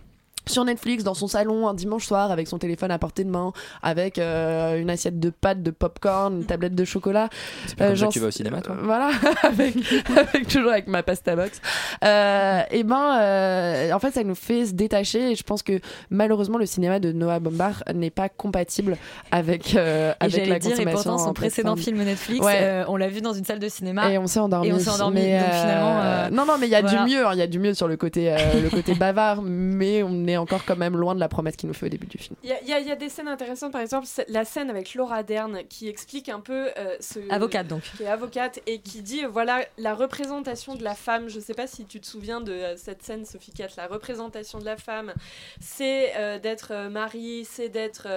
sur 0.49 0.65
Netflix 0.65 1.05
dans 1.05 1.15
son 1.15 1.29
salon 1.29 1.69
un 1.69 1.75
dimanche 1.75 2.07
soir 2.07 2.31
avec 2.31 2.49
son 2.49 2.59
téléphone 2.59 2.91
à 2.91 2.99
portée 2.99 3.25
de 3.25 3.31
main 3.31 3.53
avec 3.83 4.19
euh, 4.19 4.79
une 4.81 4.91
assiette 4.91 5.19
de 5.21 5.31
pâtes 5.31 5.63
de 5.63 5.71
popcorn 5.71 6.37
une 6.39 6.45
tablette 6.45 6.75
de 6.75 6.85
chocolat 6.85 7.29
C'est 7.67 7.77
pas 7.77 7.89
comme 7.95 8.09
que 8.09 8.13
tu 8.13 8.21
vas 8.21 8.29
au 8.29 8.31
cinéma, 8.31 8.61
toi? 8.61 8.77
Voilà 8.83 9.11
avec, 9.43 9.75
avec- 10.17 10.49
toujours 10.49 10.73
avec 10.73 10.87
ma 10.89 11.03
pasta 11.03 11.37
box 11.37 11.61
euh, 12.05 12.63
et 12.71 12.83
ben 12.83 13.19
euh, 13.21 13.93
en 13.93 13.99
fait 13.99 14.13
ça 14.13 14.25
nous 14.25 14.35
fait 14.35 14.67
se 14.67 14.73
détacher 14.73 15.33
et 15.33 15.35
je 15.35 15.43
pense 15.43 15.63
que 15.63 15.81
malheureusement 16.11 16.59
le 16.59 16.67
cinéma 16.67 16.99
de 17.01 17.13
Noah 17.13 17.41
Bombard 17.41 17.83
n'est 17.95 18.11
pas 18.11 18.29
compatible 18.29 18.97
avec 19.31 19.75
euh, 19.75 20.13
Et 20.13 20.25
avec 20.25 20.35
j'allais 20.37 20.47
la 20.51 20.59
dire, 20.59 20.81
et 20.81 20.85
pourtant, 20.87 21.19
son 21.19 21.29
en 21.29 21.33
précédent 21.35 21.77
film 21.77 22.03
Netflix, 22.03 22.45
Ouais. 22.45 22.59
euh, 22.63 22.85
on 22.89 22.97
l'a 22.97 23.09
vu 23.09 23.21
dans 23.21 23.33
une 23.33 23.45
salle 23.45 23.59
de 23.59 23.69
cinéma. 23.69 24.11
Et 24.11 24.19
on 24.19 24.27
s'est 24.27 24.39
endormi. 24.41 24.69
Et 24.69 24.73
on 24.73 24.79
s'est 24.79 24.91
endormi. 24.91 25.21
Mais, 25.21 25.39
donc 25.39 25.49
euh, 25.49 25.61
finalement. 25.61 26.01
euh, 26.03 26.31
Non, 26.31 26.47
non, 26.47 26.55
mais 26.59 26.67
il 26.67 26.71
y 26.71 26.75
a 26.75 26.81
voilà. 26.81 27.05
du 27.05 27.11
mieux. 27.13 27.27
hein, 27.27 27.31
Il 27.33 27.39
y 27.39 27.43
a 27.43 27.47
du 27.47 27.59
mieux 27.59 27.75
sur 27.75 27.89
le 27.89 27.97
côté, 27.97 28.33
euh, 28.33 28.37
le 28.63 28.71
côté 28.71 28.95
bavard, 28.99 29.43
mais 29.43 30.03
on 30.03 30.27
est 30.27 30.37
encore 30.39 30.65
quand 30.65 30.77
même 30.77 30.97
loin 30.97 31.15
de 31.15 31.21
la 31.21 31.29
promesse 31.29 31.57
qu'il 31.57 31.69
nous 31.69 31.75
fait 31.75 31.87
au 31.87 31.91
début 31.91 32.07
du 32.07 32.19
film. 32.19 32.37
Il 32.43 32.49
y, 32.49 32.53
a- 32.73 32.81
y 32.81 32.89
y 32.89 32.97
des 32.97 33.09
scènes 33.09 33.29
intéressantes, 33.29 33.73
par 33.73 33.81
exemple 33.81 34.07
la 34.29 34.45
scène 34.45 34.71
avec 34.71 34.95
Laura 34.95 35.23
Dern 35.23 35.63
qui 35.69 35.89
explique 35.89 36.29
un 36.29 36.41
peu 36.41 36.71
euh, 36.79 36.97
ce 37.01 37.19
Avocate, 37.31 37.67
donc. 37.67 37.83
qui 37.97 38.03
est 38.05 38.07
avocate 38.07 38.61
et 38.67 38.81
qui 38.81 39.03
dit 39.03 39.25
euh, 39.25 39.29
voilà 39.29 39.65
la 39.77 39.95
représentation 39.95 40.75
de 40.75 40.83
la 40.85 40.95
femme. 40.95 41.29
Je 41.29 41.41
sais 41.41 41.55
pas 41.55 41.67
si 41.67 41.85
tu 41.85 42.01
te 42.01 42.07
souviens 42.07 42.41
de 42.41 42.53
euh, 42.53 42.77
cette 42.77 43.03
scène, 43.03 43.25
Sophie 43.25 43.53
Cat. 43.53 43.69
La 43.77 43.87
représentation 43.87 44.59
de 44.59 44.65
la 44.65 44.77
femme, 44.77 45.13
c'est 45.61 46.17
euh, 46.17 46.39
d'être 46.39 46.73
euh, 46.73 46.89
mari, 46.89 47.45
c'est 47.45 47.69
d'être 47.69 48.09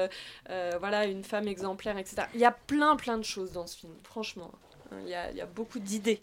voilà 0.79 1.05
une 1.05 1.23
femme 1.23 1.47
exemplaire, 1.47 1.97
etc. 1.97 2.23
Il 2.33 2.39
y 2.39 2.45
a 2.45 2.51
plein 2.51 2.95
plein 2.95 3.17
de 3.17 3.23
choses 3.23 3.51
dans 3.51 3.67
ce 3.67 3.77
film, 3.77 3.93
franchement. 4.03 4.51
Il 5.03 5.09
y 5.09 5.13
a, 5.13 5.31
il 5.31 5.37
y 5.37 5.41
a 5.41 5.45
beaucoup 5.45 5.79
d'idées. 5.79 6.21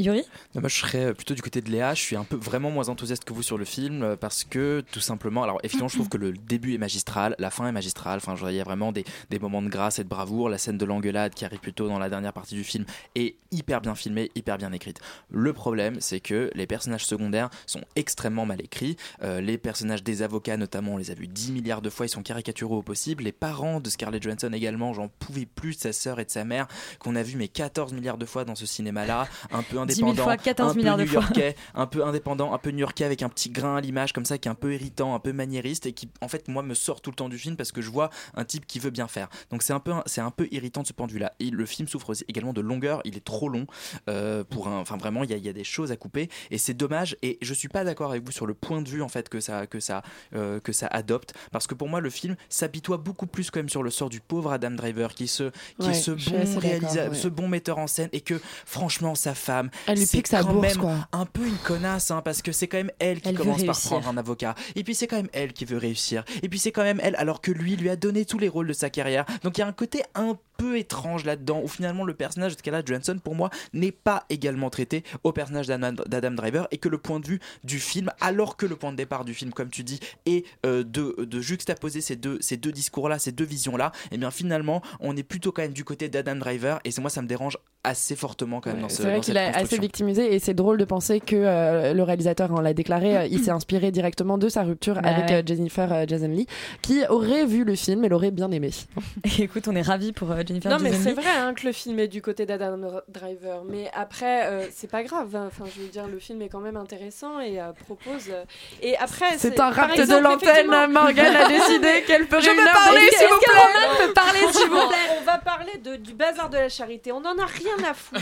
Yuri 0.00 0.22
moi, 0.54 0.68
je 0.68 0.76
serais 0.76 1.12
plutôt 1.12 1.34
du 1.34 1.42
côté 1.42 1.60
de 1.60 1.70
Léa. 1.70 1.92
Je 1.92 2.00
suis 2.00 2.14
un 2.14 2.22
peu 2.22 2.36
vraiment 2.36 2.70
moins 2.70 2.88
enthousiaste 2.88 3.24
que 3.24 3.32
vous 3.32 3.42
sur 3.42 3.58
le 3.58 3.64
film 3.64 4.02
euh, 4.02 4.16
parce 4.16 4.44
que 4.44 4.84
tout 4.92 5.00
simplement, 5.00 5.42
alors 5.42 5.58
effectivement, 5.64 5.88
je 5.88 5.96
trouve 5.96 6.08
que 6.08 6.16
le 6.16 6.32
début 6.32 6.74
est 6.74 6.78
magistral, 6.78 7.34
la 7.38 7.50
fin 7.50 7.66
est 7.66 7.72
magistrale. 7.72 8.18
Enfin, 8.18 8.34
il 8.48 8.54
y 8.54 8.60
a 8.60 8.64
vraiment 8.64 8.92
des, 8.92 9.04
des 9.30 9.40
moments 9.40 9.60
de 9.60 9.68
grâce 9.68 9.98
et 9.98 10.04
de 10.04 10.08
bravoure. 10.08 10.48
La 10.48 10.58
scène 10.58 10.78
de 10.78 10.84
l'engueulade 10.84 11.34
qui 11.34 11.44
arrive 11.44 11.58
plutôt 11.58 11.88
dans 11.88 11.98
la 11.98 12.08
dernière 12.08 12.32
partie 12.32 12.54
du 12.54 12.62
film 12.62 12.84
est 13.16 13.36
hyper 13.50 13.80
bien 13.80 13.96
filmée, 13.96 14.30
hyper 14.36 14.56
bien 14.56 14.72
écrite. 14.72 15.00
Le 15.30 15.52
problème, 15.52 15.96
c'est 16.00 16.20
que 16.20 16.50
les 16.54 16.66
personnages 16.66 17.04
secondaires 17.04 17.50
sont 17.66 17.82
extrêmement 17.96 18.46
mal 18.46 18.60
écrits. 18.62 18.96
Euh, 19.22 19.40
les 19.40 19.58
personnages 19.58 20.04
des 20.04 20.22
avocats, 20.22 20.56
notamment, 20.56 20.94
on 20.94 20.96
les 20.96 21.10
a 21.10 21.14
vus 21.14 21.28
10 21.28 21.52
milliards 21.52 21.82
de 21.82 21.90
fois, 21.90 22.06
ils 22.06 22.10
sont 22.10 22.22
caricaturaux 22.22 22.78
au 22.78 22.82
possible. 22.82 23.24
Les 23.24 23.32
parents 23.32 23.80
de 23.80 23.90
Scarlett 23.90 24.22
Johansson 24.22 24.52
également, 24.52 24.92
j'en 24.92 25.08
pouvais 25.08 25.46
plus 25.46 25.76
de 25.76 25.80
sa 25.80 25.92
sœur 25.92 26.20
et 26.20 26.24
de 26.24 26.30
sa 26.30 26.44
mère 26.44 26.68
qu'on 27.00 27.16
a 27.16 27.22
vu 27.22 27.36
mais 27.36 27.48
14 27.48 27.92
milliards 27.92 28.18
de 28.18 28.26
fois 28.26 28.44
dans 28.44 28.54
ce 28.54 28.66
cinéma-là, 28.66 29.28
un 29.50 29.62
peu 29.62 29.78
10 29.92 29.94
000 29.96 30.08
indépendant, 30.10 30.24
fois, 30.24 30.36
14 30.36 30.70
un 30.70 30.74
peu 30.74 30.78
milliards 30.78 30.96
de 30.98 31.04
fois. 31.06 31.20
new-yorkais, 31.20 31.56
un 31.74 31.86
peu 31.86 32.04
indépendant, 32.04 32.52
un 32.52 32.58
peu 32.58 32.70
new-yorkais 32.70 33.04
avec 33.04 33.22
un 33.22 33.28
petit 33.28 33.50
grain 33.50 33.76
à 33.76 33.80
l'image 33.80 34.12
comme 34.12 34.24
ça 34.24 34.38
qui 34.38 34.48
est 34.48 34.50
un 34.50 34.54
peu 34.54 34.74
irritant, 34.74 35.14
un 35.14 35.18
peu 35.20 35.32
maniériste 35.32 35.86
et 35.86 35.92
qui 35.92 36.08
en 36.20 36.28
fait 36.28 36.48
moi 36.48 36.62
me 36.62 36.74
sort 36.74 37.00
tout 37.00 37.10
le 37.10 37.16
temps 37.16 37.28
du 37.28 37.38
film 37.38 37.56
parce 37.56 37.72
que 37.72 37.80
je 37.82 37.90
vois 37.90 38.10
un 38.34 38.44
type 38.44 38.66
qui 38.66 38.78
veut 38.78 38.90
bien 38.90 39.08
faire. 39.08 39.28
Donc 39.50 39.62
c'est 39.62 39.72
un 39.72 39.80
peu 39.80 39.92
c'est 40.06 40.20
un 40.20 40.30
peu 40.30 40.48
irritant 40.50 40.82
de 40.82 40.86
ce 40.86 40.92
point 40.92 41.06
de 41.06 41.12
vue-là. 41.12 41.32
Et 41.40 41.50
le 41.50 41.66
film 41.66 41.88
souffre 41.88 42.10
aussi 42.10 42.24
également 42.28 42.52
de 42.52 42.60
longueur, 42.60 43.00
il 43.04 43.16
est 43.16 43.24
trop 43.24 43.48
long 43.48 43.66
euh, 44.08 44.44
pour 44.44 44.68
un 44.68 44.78
enfin 44.78 44.96
vraiment 44.96 45.24
il 45.24 45.30
y, 45.30 45.34
a- 45.34 45.36
il 45.36 45.44
y 45.44 45.48
a 45.48 45.52
des 45.52 45.64
choses 45.64 45.92
à 45.92 45.96
couper 45.96 46.28
et 46.50 46.58
c'est 46.58 46.74
dommage 46.74 47.16
et 47.22 47.38
je 47.42 47.54
suis 47.54 47.68
pas 47.68 47.84
d'accord 47.84 48.10
avec 48.10 48.24
vous 48.24 48.32
sur 48.32 48.46
le 48.46 48.54
point 48.54 48.82
de 48.82 48.88
vue 48.88 49.02
en 49.02 49.08
fait 49.08 49.28
que 49.28 49.40
ça 49.40 49.66
que 49.66 49.80
ça 49.80 50.02
euh, 50.34 50.60
que 50.60 50.72
ça 50.72 50.86
adopte 50.88 51.34
parce 51.52 51.66
que 51.66 51.74
pour 51.74 51.88
moi 51.88 52.00
le 52.00 52.10
film 52.10 52.36
s'apitoie 52.48 52.96
beaucoup 52.98 53.26
plus 53.26 53.50
quand 53.50 53.60
même 53.60 53.68
sur 53.68 53.82
le 53.82 53.90
sort 53.90 54.08
du 54.10 54.20
pauvre 54.20 54.52
Adam 54.52 54.70
Driver 54.72 55.14
qui 55.14 55.28
se 55.28 55.50
qui 55.78 55.86
Ouais, 55.86 55.90
est 55.90 55.94
ce 55.94 56.10
bon 56.12 56.58
réalisateur, 56.58 57.10
ouais. 57.12 57.16
ce 57.16 57.28
bon 57.28 57.48
metteur 57.48 57.78
en 57.78 57.86
scène 57.86 58.08
et 58.12 58.20
que 58.20 58.40
franchement 58.66 59.14
sa 59.14 59.34
femme 59.34 59.70
Elle 59.86 59.98
lui 59.98 60.06
pique 60.06 60.26
sa 60.26 60.42
bourse, 60.42 60.76
quoi. 60.76 61.08
un 61.12 61.26
peu 61.26 61.46
une 61.46 61.56
connasse 61.56 62.10
hein, 62.10 62.22
parce 62.24 62.42
que 62.42 62.52
c'est 62.52 62.68
quand 62.68 62.78
même 62.78 62.90
elle 62.98 63.20
qui 63.20 63.30
Elle 63.30 63.36
commence 63.36 63.64
par 63.64 63.78
prendre 63.80 64.08
un 64.08 64.16
avocat. 64.16 64.54
Et 64.76 64.84
puis 64.84 64.94
c'est 64.94 65.06
quand 65.06 65.16
même 65.16 65.30
elle 65.32 65.52
qui 65.52 65.64
veut 65.64 65.78
réussir. 65.78 66.24
Et 66.42 66.48
puis 66.48 66.58
c'est 66.58 66.72
quand 66.72 66.82
même 66.84 67.00
elle 67.02 67.16
alors 67.16 67.40
que 67.40 67.50
lui 67.50 67.76
lui 67.76 67.90
a 67.90 67.96
donné 67.96 68.24
tous 68.24 68.38
les 68.38 68.48
rôles 68.48 68.68
de 68.68 68.72
sa 68.72 68.90
carrière. 68.90 69.24
Donc 69.42 69.58
il 69.58 69.60
y 69.60 69.64
a 69.64 69.66
un 69.66 69.72
côté 69.72 70.02
un 70.14 70.36
peu 70.56 70.76
étrange 70.76 71.24
là-dedans 71.24 71.60
où 71.62 71.68
finalement 71.68 72.04
le 72.04 72.14
personnage 72.14 72.54
de 72.54 72.58
Scarlett 72.58 72.86
Johansson 72.86 73.18
pour 73.22 73.36
moi 73.36 73.48
n'est 73.72 73.92
pas 73.92 74.24
également 74.28 74.70
traité 74.70 75.04
au 75.22 75.32
personnage 75.32 75.68
d'Adam 75.68 76.30
Driver 76.32 76.66
et 76.72 76.78
que 76.78 76.88
le 76.88 76.98
point 76.98 77.20
de 77.20 77.26
vue 77.28 77.40
du 77.62 77.78
film 77.78 78.10
alors 78.20 78.56
que 78.56 78.66
le 78.66 78.74
point 78.74 78.90
de 78.90 78.96
départ 78.96 79.24
du 79.24 79.34
film 79.34 79.52
comme 79.52 79.70
tu 79.70 79.84
dis 79.84 80.00
est 80.26 80.44
euh, 80.66 80.82
de, 80.82 81.14
de 81.24 81.40
juxtaposer 81.40 82.00
ces 82.00 82.16
deux, 82.16 82.38
ces 82.40 82.56
deux 82.56 82.72
discours 82.72 83.08
là 83.08 83.20
ces 83.20 83.30
deux 83.30 83.44
visions 83.44 83.76
là 83.76 83.92
et 84.10 84.18
bien 84.18 84.32
finalement 84.32 84.82
on 84.98 85.16
est 85.16 85.22
plutôt 85.22 85.52
quand 85.52 85.62
même 85.62 85.72
du 85.72 85.84
côté 85.84 86.08
d'Adam 86.08 86.34
Driver 86.34 86.80
et 86.84 86.90
c'est 86.90 87.00
moi 87.00 87.10
ça 87.10 87.22
me 87.22 87.28
dérange 87.28 87.56
assez 87.84 88.16
fortement 88.16 88.60
quand 88.60 88.72
même 88.72 88.82
dans 88.82 88.88
ce 88.88 88.96
C'est 88.96 89.02
vrai 89.04 89.20
qu'il 89.20 89.38
a 89.38 89.56
construction. 89.76 89.82
victimisé 89.82 90.34
et 90.34 90.38
c'est 90.38 90.54
drôle 90.54 90.78
de 90.78 90.84
penser 90.84 91.20
que 91.20 91.36
euh, 91.36 91.92
le 91.94 92.02
réalisateur, 92.02 92.50
on 92.52 92.60
l'a 92.60 92.74
déclaré, 92.74 93.16
euh, 93.16 93.26
il 93.30 93.42
s'est 93.42 93.50
inspiré 93.50 93.90
directement 93.90 94.38
de 94.38 94.48
sa 94.48 94.62
rupture 94.62 94.94
Bah 94.94 95.08
avec 95.10 95.28
ouais. 95.30 95.34
euh, 95.36 95.42
Jennifer 95.46 95.92
euh, 95.92 96.04
Jason 96.06 96.28
Leigh, 96.28 96.46
qui 96.82 97.02
aurait 97.08 97.46
vu 97.46 97.64
le 97.64 97.74
film 97.74 98.04
et 98.04 98.08
l'aurait 98.08 98.30
bien 98.30 98.50
aimé. 98.50 98.70
Écoute, 99.38 99.68
on 99.68 99.76
est 99.76 99.82
ravis 99.82 100.12
pour 100.12 100.30
euh, 100.32 100.42
Jennifer 100.46 100.70
Non, 100.70 100.78
mais 100.80 100.90
Jason 100.90 101.02
c'est 101.04 101.12
vrai 101.12 101.30
hein, 101.38 101.54
que 101.54 101.66
le 101.66 101.72
film 101.72 101.98
est 101.98 102.08
du 102.08 102.22
côté 102.22 102.46
d'Adam 102.46 102.76
Driver. 103.08 103.62
Mais 103.68 103.90
après, 103.94 104.46
euh, 104.46 104.66
c'est 104.74 104.90
pas 104.90 105.02
grave. 105.02 105.34
hein. 105.36 105.44
Enfin, 105.48 105.64
je 105.74 105.80
veux 105.82 105.88
dire, 105.88 106.06
le 106.06 106.18
film 106.18 106.42
est 106.42 106.48
quand 106.48 106.60
même 106.60 106.76
intéressant 106.76 107.40
et 107.40 107.60
euh, 107.60 107.72
propose. 107.84 108.28
euh, 108.30 108.44
Et 108.82 108.96
après, 108.98 109.36
C'est 109.38 109.58
un 109.60 109.70
rapt 109.70 109.96
de 109.96 110.02
exemple, 110.02 110.22
l'antenne, 110.22 110.48
effectivement- 110.50 110.88
Morgane 110.88 111.36
a 111.36 111.48
décidé 111.48 112.02
qu'elle 112.06 112.26
ferait 112.26 112.40
Je 112.42 112.50
peux 112.50 112.64
parler, 112.64 113.00
s'il 113.16 113.28
vous 113.28 113.38
plaît 113.38 114.06
peut 114.06 114.12
parler, 114.12 114.38
s'il 114.52 114.68
vous 114.68 114.76
plaît 114.88 114.96
On 115.20 115.24
va 115.24 115.38
parler 115.38 115.72
de, 115.84 115.96
du 115.96 116.14
bazar 116.14 116.48
de 116.50 116.56
la 116.56 116.68
charité. 116.68 117.12
On 117.12 117.18
en 117.18 117.36
a 117.38 117.46
rien 117.46 117.88
à 117.90 117.94
foutre. 117.94 118.20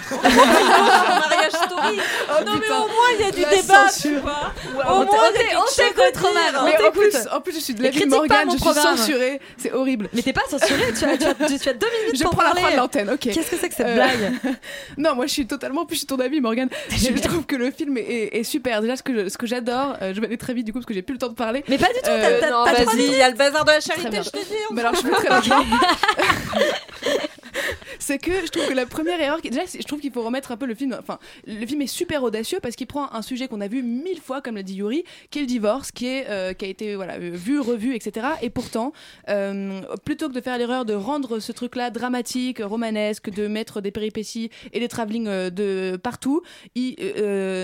Mariage 1.37 1.53
Story. 1.53 1.97
non, 2.47 2.53
mais 2.61 2.70
au 2.70 2.87
moins, 2.87 3.11
il 3.18 3.20
y 3.20 3.28
a 3.28 3.30
du 3.30 3.41
La 3.43 3.51
débat, 3.51 3.89
censure. 3.89 4.11
tu 4.11 4.16
vois. 4.18 4.53
Ouais, 4.74 4.84
au 4.84 4.93
on 4.93 5.05
moins, 5.05 5.07
on 5.28 5.32
t'écoute, 5.32 6.12
dire. 6.14 6.22
Roman, 6.22 6.64
Mais 6.64 6.87
en 6.87 6.91
plus, 6.91 7.14
en 7.32 7.41
plus, 7.41 7.53
je 7.55 7.61
suis 7.61 7.74
de 7.74 7.82
l'avis 7.82 8.07
Morgane, 8.07 8.51
je 8.51 8.57
suis 8.57 8.72
censurée. 8.74 9.41
C'est 9.57 9.72
horrible. 9.72 10.09
Mais 10.12 10.22
t'es 10.22 10.32
pas 10.32 10.43
censurée, 10.49 10.93
tu 10.99 11.05
as, 11.05 11.16
tu, 11.16 11.24
as, 11.26 11.34
tu 11.59 11.68
as 11.68 11.74
deux 11.74 11.87
minutes 12.01 12.16
Je 12.18 12.22
pour 12.22 12.32
prends 12.32 12.43
la 12.45 12.51
parler. 12.51 12.62
fin 12.62 12.70
de 12.72 12.76
l'antenne, 12.76 13.11
ok. 13.11 13.18
Qu'est-ce 13.20 13.51
que 13.51 13.57
c'est 13.57 13.68
que 13.68 13.74
cette 13.74 13.87
Euh, 13.87 13.95
blague 13.95 14.32
Non, 14.99 15.14
moi 15.14 15.26
je 15.26 15.32
suis 15.32 15.47
totalement. 15.47 15.84
Puis 15.87 15.97
je 15.97 15.99
suis 16.01 16.07
ton 16.07 16.18
ami, 16.20 16.41
Morgane. 16.41 16.68
Je, 16.91 16.97
je 16.97 17.22
trouve 17.22 17.45
que 17.47 17.57
le 17.57 17.70
film 17.70 17.97
est, 17.99 18.03
est- 18.03 18.37
est 18.41 18.45
super. 18.45 18.80
Déjà, 18.82 18.97
ce 18.97 19.03
que 19.03 19.14
je- 19.24 19.28
ce 19.28 19.39
que 19.39 19.47
j'adore, 19.47 19.97
euh, 20.03 20.12
je 20.14 20.20
vais 20.20 20.26
aller 20.26 20.39
très 20.39 20.55
vite 20.55 20.66
du 20.66 20.72
coup 20.72 20.78
parce 20.78 20.87
que 20.87 20.95
j'ai 20.95 21.03
plus 21.03 21.12
le 21.14 21.18
temps 21.18 21.28
de 21.28 21.34
parler. 21.34 21.64
Mais 21.68 21.78
pas 21.78 21.89
du 21.89 21.95
tout, 21.95 22.09
Euh, 22.11 22.41
t'as- 22.41 22.49
trois 22.49 22.64
vas-y, 22.72 23.05
il 23.07 23.14
y 23.16 23.22
a 23.22 23.30
le 23.30 23.37
bazar 23.37 23.64
de 23.64 23.70
la 23.70 23.80
Très 23.80 23.95
charité, 23.95 24.18
je 24.24 24.30
te 24.30 24.39
dis. 24.39 24.45
Mais 24.72 24.80
alors 24.80 24.95
je 24.95 25.07
mettrai 25.07 25.28
là-dedans. 25.28 25.64
c'est 27.99 28.19
que 28.19 28.33
je 28.45 28.51
trouve 28.51 28.69
que 28.69 28.75
la 28.75 28.87
première 28.87 29.21
erreur, 29.21 29.41
déjà 29.41 29.63
je 29.67 29.83
trouve 29.87 30.01
qu'il 30.01 30.13
faut 30.13 30.23
remettre 30.23 30.53
un 30.53 30.57
peu 30.57 30.67
le 30.67 30.75
film, 30.75 30.97
enfin 30.99 31.19
le 31.47 31.67
film 31.67 31.83
est 31.83 31.87
super 31.87 32.23
audacieux 32.23 32.59
parce 32.61 32.77
qu'il 32.77 32.87
prend 32.87 33.13
un 33.13 33.23
sujet 33.23 33.49
qu'on 33.49 33.61
a 33.61 33.69
vu 33.69 33.83
mille 33.83 34.21
fois 34.21 34.41
comme 34.41 34.57
l'a 34.57 34.63
dit 34.63 34.75
Yuri, 34.77 35.05
qui 35.31 35.39
est 35.39 35.43
le 35.43 35.47
divorce, 35.47 35.91
qui 35.93 36.07
est 36.07 36.27
euh, 36.29 36.53
qui 36.53 36.65
a 36.65 36.69
été 36.69 36.95
voilà 36.97 37.15
euh, 37.15 37.31
vu, 37.33 37.61
revu, 37.61 37.95
etc. 37.95 38.27
Et 38.43 38.51
pourtant, 38.51 38.93
euh, 39.29 39.81
plutôt 40.05 40.29
que 40.29 40.35
de 40.35 40.41
faire 40.41 40.59
l'erreur 40.59 40.85
de 40.85 40.95
rendre 40.95 41.39
ce 41.41 41.53
truc-là 41.53 41.91
dramatique, 41.91 42.61
romanesque, 42.63 43.31
de 43.31 43.47
mettre 43.49 43.81
des 43.81 43.91
péripéties 43.91 44.51
et 44.73 44.81
des 44.81 44.89
travelling 44.89 45.27
euh, 45.29 45.51
de 45.51 45.97
partout, 45.97 46.43
il, 46.75 46.95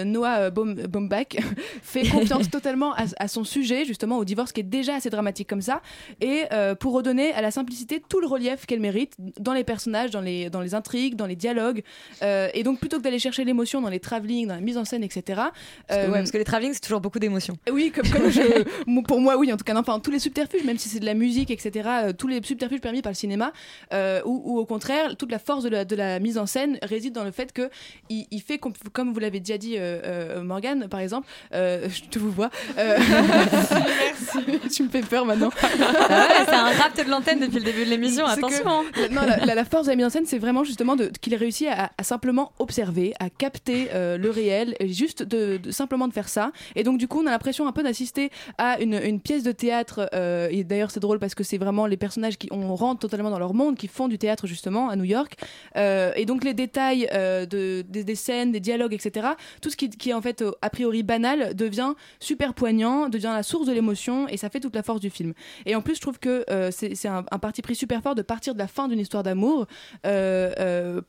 Noah 0.07 0.51
Baum- 0.51 0.87
Baumbach 0.87 1.37
fait 1.83 2.09
confiance 2.09 2.51
totalement 2.51 2.95
à, 2.95 3.05
à 3.19 3.29
son 3.29 3.45
sujet, 3.45 3.85
justement 3.85 4.19
au 4.19 4.25
divorce 4.25 4.53
qui 4.53 4.61
est 4.61 4.65
déjà 4.65 4.97
assez 4.97 5.11
dramatique 5.11 5.49
comme 5.49 5.63
ça, 5.63 5.83
et 6.21 6.43
pour 6.81 6.93
redonner 6.93 7.33
à 7.33 7.41
la 7.43 7.51
simplicité 7.51 8.03
tout 8.09 8.21
le 8.21 8.27
relief 8.27 8.67
qu'elle 8.67 8.81
mérite 8.81 9.15
dans 9.39 9.53
les 9.53 9.65
personnages, 9.65 10.11
dans 10.11 10.21
les, 10.23 10.49
dans 10.49 10.61
les 10.63 10.75
intrigues, 10.75 11.15
dans 11.17 11.27
les 11.27 11.37
dialogues. 11.37 11.83
Euh, 12.23 12.49
et 12.55 12.63
donc 12.63 12.79
plutôt 12.81 12.97
que 12.99 13.03
d'aller 13.03 13.19
chercher 13.19 13.45
l'émotion 13.45 13.81
dans 13.83 13.91
les 13.91 14.01
travelling, 14.01 14.47
dans 14.49 14.55
la 14.55 14.61
mise 14.61 14.79
en 14.79 14.85
scène, 14.87 15.03
etc. 15.05 15.23
Parce 15.27 15.51
que, 15.89 15.95
euh, 15.95 16.07
ouais, 16.11 16.19
parce 16.21 16.31
que 16.31 16.39
les 16.39 16.45
travelling, 16.45 16.73
c'est 16.73 16.81
toujours 16.81 17.01
beaucoup 17.01 17.19
d'émotions. 17.19 17.57
oui, 17.71 17.93
comme, 17.95 18.09
comme 18.09 18.31
je, 18.31 18.41
mon- 18.87 19.03
pour 19.03 19.21
moi, 19.21 19.37
oui, 19.37 19.53
en 19.53 19.57
tout 19.57 19.65
cas, 19.65 19.75
non, 19.75 19.81
enfin, 19.81 20.01
tous 20.01 20.11
les 20.11 20.19
subterfuges, 20.19 20.65
même 20.65 20.79
si 20.79 20.89
c'est 20.89 21.01
de 21.01 21.07
la 21.07 21.15
musique, 21.15 21.51
etc., 21.51 21.89
euh, 22.05 22.13
tous 22.13 22.29
les 22.29 22.41
subterfuges 22.43 22.81
permis 22.81 23.03
par 23.03 23.13
le 23.13 23.17
cinéma, 23.17 23.53
euh, 23.93 24.21
ou, 24.25 24.41
ou 24.45 24.59
au 24.59 24.65
contraire, 24.65 25.17
toute 25.17 25.31
la 25.31 25.39
force 25.39 25.65
de 25.65 25.69
la, 25.69 25.85
de 25.85 25.97
la 25.97 26.19
mise 26.21 26.39
en 26.39 26.47
scène 26.47 26.79
réside 26.83 27.13
dans 27.13 27.25
le 27.25 27.31
fait 27.33 27.53
que 27.53 27.69
il, 28.09 28.27
il 28.31 28.41
fait, 28.41 28.59
com- 28.59 28.73
comme 28.93 29.13
vous 29.13 29.21
l'avez 29.21 29.41
déjà 29.41 29.59
dit, 29.59 29.77
euh, 29.77 30.01
euh, 30.05 30.43
Morgane, 30.43 30.89
par 30.89 31.01
exemple, 31.01 31.29
euh, 31.55 31.89
je 31.91 32.03
te 32.09 32.19
vous 32.19 32.31
vois. 32.31 32.51
euh, 32.79 32.97
tu 34.75 34.83
me 34.85 34.89
fais 34.89 35.01
peur 35.03 35.25
maintenant. 35.27 35.51
Ah 35.63 36.27
ouais, 36.29 36.45
c'est 36.47 36.55
un 36.55 36.71
rap 36.71 36.97
de 36.97 37.11
l'antenne 37.11 37.41
depuis 37.41 37.59
le 37.59 37.65
début 37.65 37.85
de 37.85 37.91
l'émission, 37.91 38.25
que- 38.27 38.31
attention. 38.33 38.63
hein. 38.69 38.83
la- 38.97 39.09
non, 39.09 39.23
la, 39.27 39.37
la- 39.45 39.55
la 39.55 39.65
force 39.65 39.87
de 39.87 39.91
la 39.91 39.97
mise 39.97 40.07
en 40.07 40.11
c'est 40.25 40.39
vraiment 40.39 40.65
justement 40.65 40.97
qu'il 41.21 41.35
ait 41.35 41.37
réussi 41.37 41.67
à, 41.67 41.91
à 41.97 42.03
simplement 42.03 42.53
observer, 42.59 43.15
à 43.19 43.31
capter 43.31 43.89
euh, 43.93 44.17
le 44.17 44.31
réel, 44.31 44.77
juste 44.81 45.23
de, 45.23 45.61
simplement 45.71 46.09
de 46.09 46.13
faire 46.13 46.29
ça. 46.29 46.53
Et 46.77 46.83
donc 46.83 46.99
du 46.99 47.09
coup, 47.09 47.21
on 47.23 47.27
a 47.27 47.31
l'impression 47.31 47.67
un 47.67 47.73
peu 47.73 47.83
d'assister 47.83 48.31
à 48.59 48.81
une, 48.81 49.21
pièce 49.21 49.43
de 49.43 49.53
théâtre. 49.53 50.09
euh, 50.15 50.49
et 50.51 50.65
d'ailleurs, 50.65 50.91
c'est 50.91 51.01
drôle 51.01 51.19
parce 51.19 51.35
que 51.35 51.45
c'est 51.45 51.59
vraiment 51.59 51.87
les 51.87 51.97
personnages 51.97 52.39
qui 52.39 52.49
on 52.51 52.75
rentre 52.75 53.01
totalement 53.01 53.31
dans 53.31 53.39
leur 53.39 53.55
monde, 53.55 53.77
qui 53.77 53.89
font 53.89 54.09
du 54.09 54.19
théâtre 54.19 54.47
justement 54.47 54.89
à 54.89 54.97
New 54.97 55.05
York. 55.05 55.37
Euh, 55.77 56.13
et 56.17 56.27
donc 56.27 56.45
les 56.45 56.55
détails 56.55 57.09
de, 57.13 57.83
des, 57.83 58.15
scènes, 58.15 58.53
des 58.53 58.61
dialogues, 58.61 58.95
etc. 58.95 59.29
Tout 59.61 59.71
ce 59.71 59.77
qui, 59.77 60.11
est 60.11 60.13
en 60.13 60.23
fait 60.23 60.45
a 60.61 60.71
priori 60.71 61.03
banal 61.03 61.55
devient 61.55 61.95
super 62.21 62.55
poignant, 62.55 63.09
devient 63.09 63.33
la 63.35 63.43
source 63.43 63.67
de 63.67 63.73
l'émotion, 63.73 64.29
et 64.29 64.37
ça 64.37 64.51
fait 64.51 64.61
toute 64.61 64.75
la 64.75 64.83
force 64.83 65.01
du 65.01 65.11
film. 65.11 65.33
Et 65.67 65.75
en 65.75 65.83
plus, 65.83 65.97
je 65.97 66.01
trouve 66.01 66.19
que 66.19 66.45
c'est 66.71 67.09
un, 67.09 67.23
parti 67.23 67.63
pris 67.63 67.75
super 67.75 68.03
fort 68.03 68.15
de 68.15 68.23
partir 68.23 68.55
de 68.55 68.59
la 68.59 68.67
fin 68.67 68.89
d'une 68.89 69.01
histoire 69.01 69.23
d'amour 69.23 69.67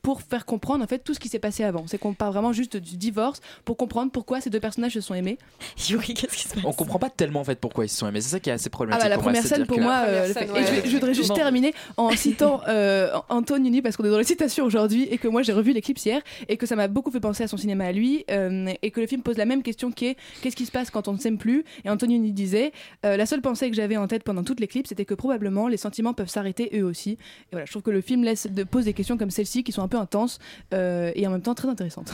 pour 0.02 0.22
faire 0.22 0.46
comprendre 0.46 0.84
en 0.84 0.86
fait 0.86 0.98
tout 0.98 1.14
ce 1.14 1.20
qui 1.20 1.28
s'est 1.28 1.38
passé 1.38 1.64
avant. 1.64 1.86
C'est 1.86 1.98
qu'on 1.98 2.14
part 2.14 2.32
vraiment 2.32 2.52
juste 2.52 2.76
du 2.76 2.96
divorce 2.96 3.40
pour 3.64 3.76
comprendre 3.76 4.10
pourquoi 4.12 4.40
ces 4.40 4.50
deux 4.50 4.60
personnages 4.60 4.92
se 4.92 5.00
sont 5.00 5.14
aimés. 5.14 5.38
Yuri, 5.88 6.14
qu'est-ce 6.14 6.36
qui 6.36 6.48
se 6.48 6.54
passe 6.54 6.64
On 6.64 6.72
comprend 6.72 6.98
pas 6.98 7.10
tellement 7.10 7.40
en 7.40 7.44
fait 7.44 7.58
pourquoi 7.58 7.84
ils 7.84 7.88
se 7.88 7.96
sont 7.96 8.08
aimés. 8.08 8.20
C'est 8.20 8.30
ça 8.30 8.40
qui 8.40 8.50
est 8.50 8.52
assez 8.52 8.68
Ah 8.68 8.70
problématique. 8.70 9.04
bah 9.04 9.08
la 9.08 9.16
pour 9.16 9.24
moi, 9.24 9.32
première 9.32 9.46
scène 9.46 9.66
pour 9.66 9.80
moi, 9.80 10.04
euh, 10.06 10.32
scène, 10.32 10.48
et 10.56 10.88
je, 10.88 10.94
voudrais 10.94 11.14
juste 11.14 11.34
terminer 11.34 11.74
en 11.96 12.10
citant 12.10 12.60
euh, 12.68 13.10
Anton 13.28 13.56
Uni 13.56 13.82
parce 13.82 13.96
qu'on 13.96 14.04
est 14.04 14.10
dans 14.10 14.18
les 14.18 14.24
citations 14.24 14.64
aujourd'hui 14.64 15.08
et 15.10 15.18
que 15.18 15.28
moi 15.28 15.42
j'ai 15.42 15.52
revu 15.52 15.72
l'éclipse 15.72 16.04
hier 16.04 16.20
et 16.48 16.56
que 16.56 16.66
ça 16.66 16.76
m'a 16.76 16.88
beaucoup 16.88 17.10
fait 17.10 17.20
penser 17.20 17.44
à 17.44 17.48
son 17.48 17.56
cinéma 17.56 17.86
à 17.86 17.92
lui 17.92 18.24
euh, 18.30 18.72
et 18.82 18.90
que 18.90 19.00
le 19.00 19.06
film 19.06 19.22
pose 19.22 19.36
la 19.36 19.44
même 19.44 19.62
question 19.62 19.90
qui 19.90 20.06
est 20.06 20.16
qu'est-ce 20.42 20.56
qui 20.56 20.66
se 20.66 20.72
passe 20.72 20.90
quand 20.90 21.08
on 21.08 21.12
ne 21.12 21.18
s'aime 21.18 21.38
plus? 21.38 21.64
Et 21.84 21.90
Anton 21.90 22.08
Uni 22.08 22.32
disait 22.32 22.72
euh, 23.04 23.16
la 23.16 23.26
seule 23.26 23.40
pensée 23.40 23.70
que 23.70 23.76
j'avais 23.76 23.96
en 23.96 24.06
tête 24.06 24.22
pendant 24.24 24.44
toute 24.44 24.60
l'éclipse 24.60 24.88
c'était 24.88 25.04
que 25.04 25.14
probablement 25.14 25.68
les 25.68 25.76
sentiments 25.76 26.14
peuvent 26.14 26.28
s'arrêter 26.28 26.70
eux 26.78 26.84
aussi 26.84 27.12
et 27.12 27.18
voilà 27.52 27.66
je 27.66 27.70
trouve 27.70 27.82
que 27.82 27.90
le 27.90 28.00
film 28.00 28.24
laisse 28.24 28.46
de, 28.46 28.64
pose 28.64 28.83
des 28.84 28.92
questions 28.92 29.16
comme 29.16 29.30
celle-ci 29.30 29.64
qui 29.64 29.72
sont 29.72 29.82
un 29.82 29.88
peu 29.88 29.98
intenses 29.98 30.38
euh, 30.72 31.10
et 31.14 31.26
en 31.26 31.30
même 31.30 31.42
temps 31.42 31.54
très 31.54 31.68
intéressantes. 31.68 32.12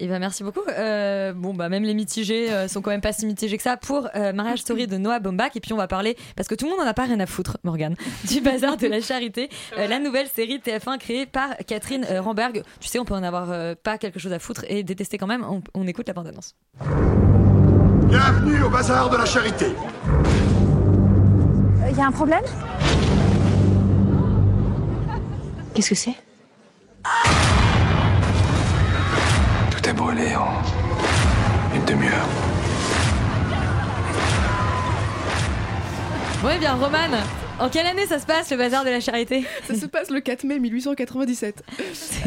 Et 0.00 0.06
ben 0.06 0.18
merci 0.18 0.42
beaucoup. 0.44 0.60
Euh, 0.68 1.32
bon 1.32 1.54
bah 1.54 1.68
même 1.68 1.84
les 1.84 1.94
mitigés 1.94 2.50
euh, 2.50 2.68
sont 2.68 2.82
quand 2.82 2.90
même 2.90 3.00
pas 3.00 3.12
si 3.12 3.26
mitigés 3.26 3.56
que 3.56 3.62
ça 3.62 3.76
pour 3.76 4.08
euh, 4.14 4.32
Marriage 4.32 4.60
Story 4.60 4.86
de 4.86 4.96
Noah 4.98 5.20
Baumbach 5.20 5.50
et 5.56 5.60
puis 5.60 5.72
on 5.72 5.76
va 5.76 5.88
parler 5.88 6.16
parce 6.36 6.48
que 6.48 6.54
tout 6.54 6.64
le 6.66 6.72
monde 6.72 6.80
en 6.80 6.86
a 6.86 6.94
pas 6.94 7.04
rien 7.04 7.20
à 7.20 7.26
foutre 7.26 7.58
Morgane 7.64 7.94
du 8.28 8.40
bazar 8.40 8.76
de 8.76 8.86
la 8.86 9.00
charité, 9.00 9.48
Euh, 9.76 9.86
la 9.86 9.98
nouvelle 9.98 10.28
série 10.28 10.58
TF1 10.58 10.98
créée 10.98 11.26
par 11.26 11.56
Catherine 11.66 12.06
euh, 12.10 12.20
Ramberg. 12.20 12.62
Tu 12.80 12.88
sais 12.88 12.98
on 12.98 13.04
peut 13.04 13.14
en 13.14 13.22
avoir 13.22 13.50
euh, 13.50 13.74
pas 13.80 13.98
quelque 13.98 14.18
chose 14.18 14.32
à 14.32 14.38
foutre 14.38 14.64
et 14.68 14.82
détester 14.82 15.18
quand 15.18 15.26
même. 15.26 15.44
On, 15.44 15.62
on 15.74 15.86
écoute 15.86 16.06
la 16.08 16.14
bande 16.14 16.26
annonce. 16.28 16.54
Bienvenue 18.08 18.62
au 18.62 18.70
bazar 18.70 19.10
de 19.10 19.16
la 19.16 19.26
charité. 19.26 19.66
Il 21.90 21.96
y 21.96 22.00
a 22.00 22.06
un 22.06 22.12
problème? 22.12 22.42
Qu'est-ce 25.78 25.90
que 25.90 25.94
c'est 25.94 26.14
Tout 29.70 29.88
est 29.88 29.92
brûlé 29.92 30.34
en 30.34 30.60
une 31.72 31.84
demi-heure. 31.84 32.26
Eh 36.52 36.58
bien 36.58 36.74
Roman, 36.74 37.16
En 37.60 37.68
quelle 37.68 37.86
année 37.86 38.06
ça 38.06 38.20
se 38.20 38.26
passe 38.26 38.50
le 38.52 38.56
bazar 38.56 38.84
de 38.84 38.90
la 38.90 39.00
charité 39.00 39.44
Ça 39.66 39.74
se 39.74 39.86
passe 39.86 40.10
le 40.10 40.20
4 40.20 40.44
mai 40.44 40.60
1897. 40.60 41.64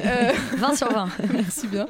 Euh, 0.04 0.32
20 0.58 0.76
sur 0.76 0.92
20. 0.92 1.08
Merci 1.34 1.68
bien. 1.68 1.88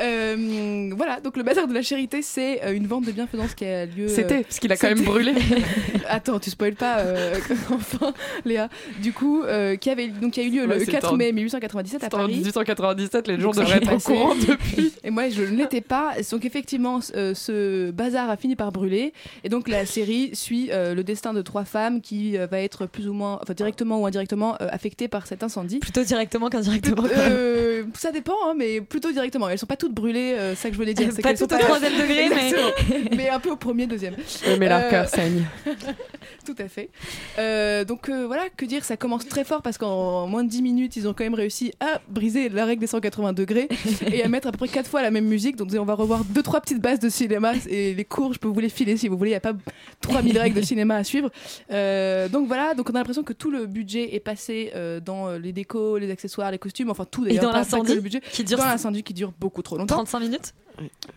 Euh, 0.00 0.90
voilà, 0.96 1.20
donc 1.20 1.36
le 1.36 1.42
bazar 1.42 1.66
de 1.68 1.74
la 1.74 1.82
charité, 1.82 2.22
c'est 2.22 2.64
euh, 2.64 2.72
une 2.72 2.86
vente 2.86 3.04
de 3.04 3.12
bienfaisance 3.12 3.54
qui 3.54 3.66
a 3.66 3.84
lieu. 3.84 4.08
C'était, 4.08 4.42
parce 4.42 4.58
qu'il 4.58 4.72
a 4.72 4.76
quand 4.78 4.88
même 4.88 5.02
brûlé. 5.04 5.34
Attends, 6.08 6.38
tu 6.38 6.48
spoil 6.48 6.74
pas, 6.76 7.00
euh, 7.00 7.34
enfin, 7.70 8.14
Léa. 8.46 8.70
Du 9.02 9.12
coup, 9.12 9.42
euh, 9.42 9.76
qui, 9.76 9.90
avait, 9.90 10.08
donc, 10.08 10.32
qui 10.32 10.40
a 10.40 10.44
eu 10.44 10.50
lieu 10.50 10.66
Ouais, 10.66 10.78
le 10.78 10.84
c'est 10.84 10.90
4 10.92 11.12
en- 11.12 11.16
mai 11.16 11.30
1897 11.32 12.02
à 12.02 12.06
C'était 12.06 12.14
en 12.14 12.18
Paris. 12.20 12.36
1897, 12.36 13.28
les 13.28 13.38
gens 13.38 13.50
devraient 13.50 13.76
être 13.76 13.92
au 13.92 13.98
courant 13.98 14.34
depuis. 14.34 14.94
Et 15.04 15.10
moi, 15.10 15.28
je 15.28 15.42
ne 15.42 15.56
l'étais 15.56 15.82
pas. 15.82 16.12
Donc, 16.30 16.46
effectivement, 16.46 17.00
euh, 17.14 17.34
ce 17.34 17.90
bazar 17.90 18.30
a 18.30 18.38
fini 18.38 18.56
par 18.56 18.72
brûler. 18.72 19.12
Et 19.44 19.50
donc, 19.50 19.68
la 19.68 19.84
série 19.84 20.30
suit 20.32 20.70
euh, 20.72 20.94
le 20.94 21.04
destin 21.04 21.34
de 21.34 21.42
trois 21.42 21.64
femmes 21.66 22.00
qui 22.00 22.38
euh, 22.38 22.46
va 22.46 22.60
être 22.60 22.77
plus 22.86 23.08
ou 23.08 23.12
moins, 23.12 23.38
enfin, 23.42 23.54
directement 23.54 24.00
ou 24.00 24.06
indirectement 24.06 24.54
euh, 24.60 24.68
affectées 24.70 25.08
par 25.08 25.26
cet 25.26 25.42
incendie. 25.42 25.78
Plutôt 25.78 26.04
directement 26.04 26.48
qu'indirectement. 26.48 27.04
Euh, 27.16 27.84
ça 27.94 28.12
dépend, 28.12 28.34
hein, 28.46 28.54
mais 28.56 28.80
plutôt 28.80 29.10
directement. 29.10 29.48
Elles 29.48 29.58
sont 29.58 29.66
pas 29.66 29.76
toutes 29.76 29.94
brûlées, 29.94 30.34
euh, 30.38 30.54
c'est 30.54 30.62
ça 30.62 30.68
que 30.68 30.74
je 30.74 30.78
voulais 30.80 30.94
dire. 30.94 31.08
c'est 31.14 31.22
Pas 31.22 31.34
toutes 31.34 31.50
sont 31.50 31.56
au 31.56 31.58
troisième 31.60 31.92
degré, 31.94 32.28
mais- 32.28 32.52
mais 33.16 33.28
un 33.28 33.40
peu 33.40 33.50
au 33.50 33.56
premier, 33.56 33.86
deuxième. 33.86 34.14
Mais 34.58 34.68
leur 34.68 34.80
Euh, 34.84 34.90
cœur 34.90 35.08
saigne. 35.08 35.44
Tout 36.44 36.54
à 36.58 36.68
fait. 36.68 36.88
Euh, 37.38 37.84
donc 37.84 38.08
euh, 38.08 38.26
voilà, 38.26 38.44
que 38.56 38.64
dire, 38.64 38.84
ça 38.84 38.96
commence 38.96 39.26
très 39.26 39.44
fort 39.44 39.62
parce 39.62 39.78
qu'en 39.78 40.26
moins 40.26 40.44
de 40.44 40.48
10 40.48 40.62
minutes, 40.62 40.96
ils 40.96 41.06
ont 41.08 41.12
quand 41.14 41.24
même 41.24 41.34
réussi 41.34 41.72
à 41.80 42.00
briser 42.08 42.48
la 42.48 42.64
règle 42.64 42.80
des 42.80 42.86
180 42.86 43.32
degrés 43.32 43.68
et 44.12 44.22
à 44.24 44.28
mettre 44.28 44.48
à 44.48 44.52
peu 44.52 44.58
près 44.58 44.68
4 44.68 44.88
fois 44.88 45.02
la 45.02 45.10
même 45.10 45.26
musique. 45.26 45.56
Donc 45.56 45.68
on 45.78 45.84
va 45.84 45.94
revoir 45.94 46.24
deux 46.24 46.42
trois 46.42 46.60
petites 46.60 46.80
bases 46.80 47.00
de 47.00 47.08
cinéma 47.08 47.52
et 47.68 47.94
les 47.94 48.04
cours, 48.04 48.32
je 48.34 48.38
peux 48.38 48.48
vous 48.48 48.60
les 48.60 48.68
filer 48.68 48.96
si 48.96 49.08
vous 49.08 49.16
voulez, 49.16 49.30
il 49.30 49.32
n'y 49.34 49.36
a 49.36 49.40
pas 49.40 49.52
3000 50.00 50.38
règles 50.38 50.56
de 50.60 50.62
cinéma 50.64 50.96
à 50.96 51.04
suivre. 51.04 51.30
Euh, 51.70 52.28
donc 52.28 52.46
voilà, 52.48 52.67
donc 52.74 52.90
on 52.90 52.94
a 52.94 52.98
l'impression 52.98 53.22
que 53.22 53.32
tout 53.32 53.50
le 53.50 53.66
budget 53.66 54.14
est 54.14 54.20
passé 54.20 54.72
euh, 54.74 55.00
dans 55.00 55.28
euh, 55.28 55.38
les 55.38 55.52
décos, 55.52 55.98
les 55.98 56.10
accessoires, 56.10 56.50
les 56.50 56.58
costumes, 56.58 56.90
enfin 56.90 57.04
tout 57.04 57.24
d'ailleurs. 57.24 57.42
dans 57.42 57.48
pas 57.48 57.64
que 57.64 57.70
l'incendie 57.70 57.94
le 57.94 58.00
budget, 58.00 58.20
qui 58.20 58.44
dure 58.44 58.58
dans 58.58 58.64
l'incendie 58.66 59.02
qui 59.02 59.14
dure 59.14 59.32
beaucoup 59.38 59.62
trop 59.62 59.76
longtemps. 59.76 59.96
35 59.96 60.20
minutes 60.20 60.54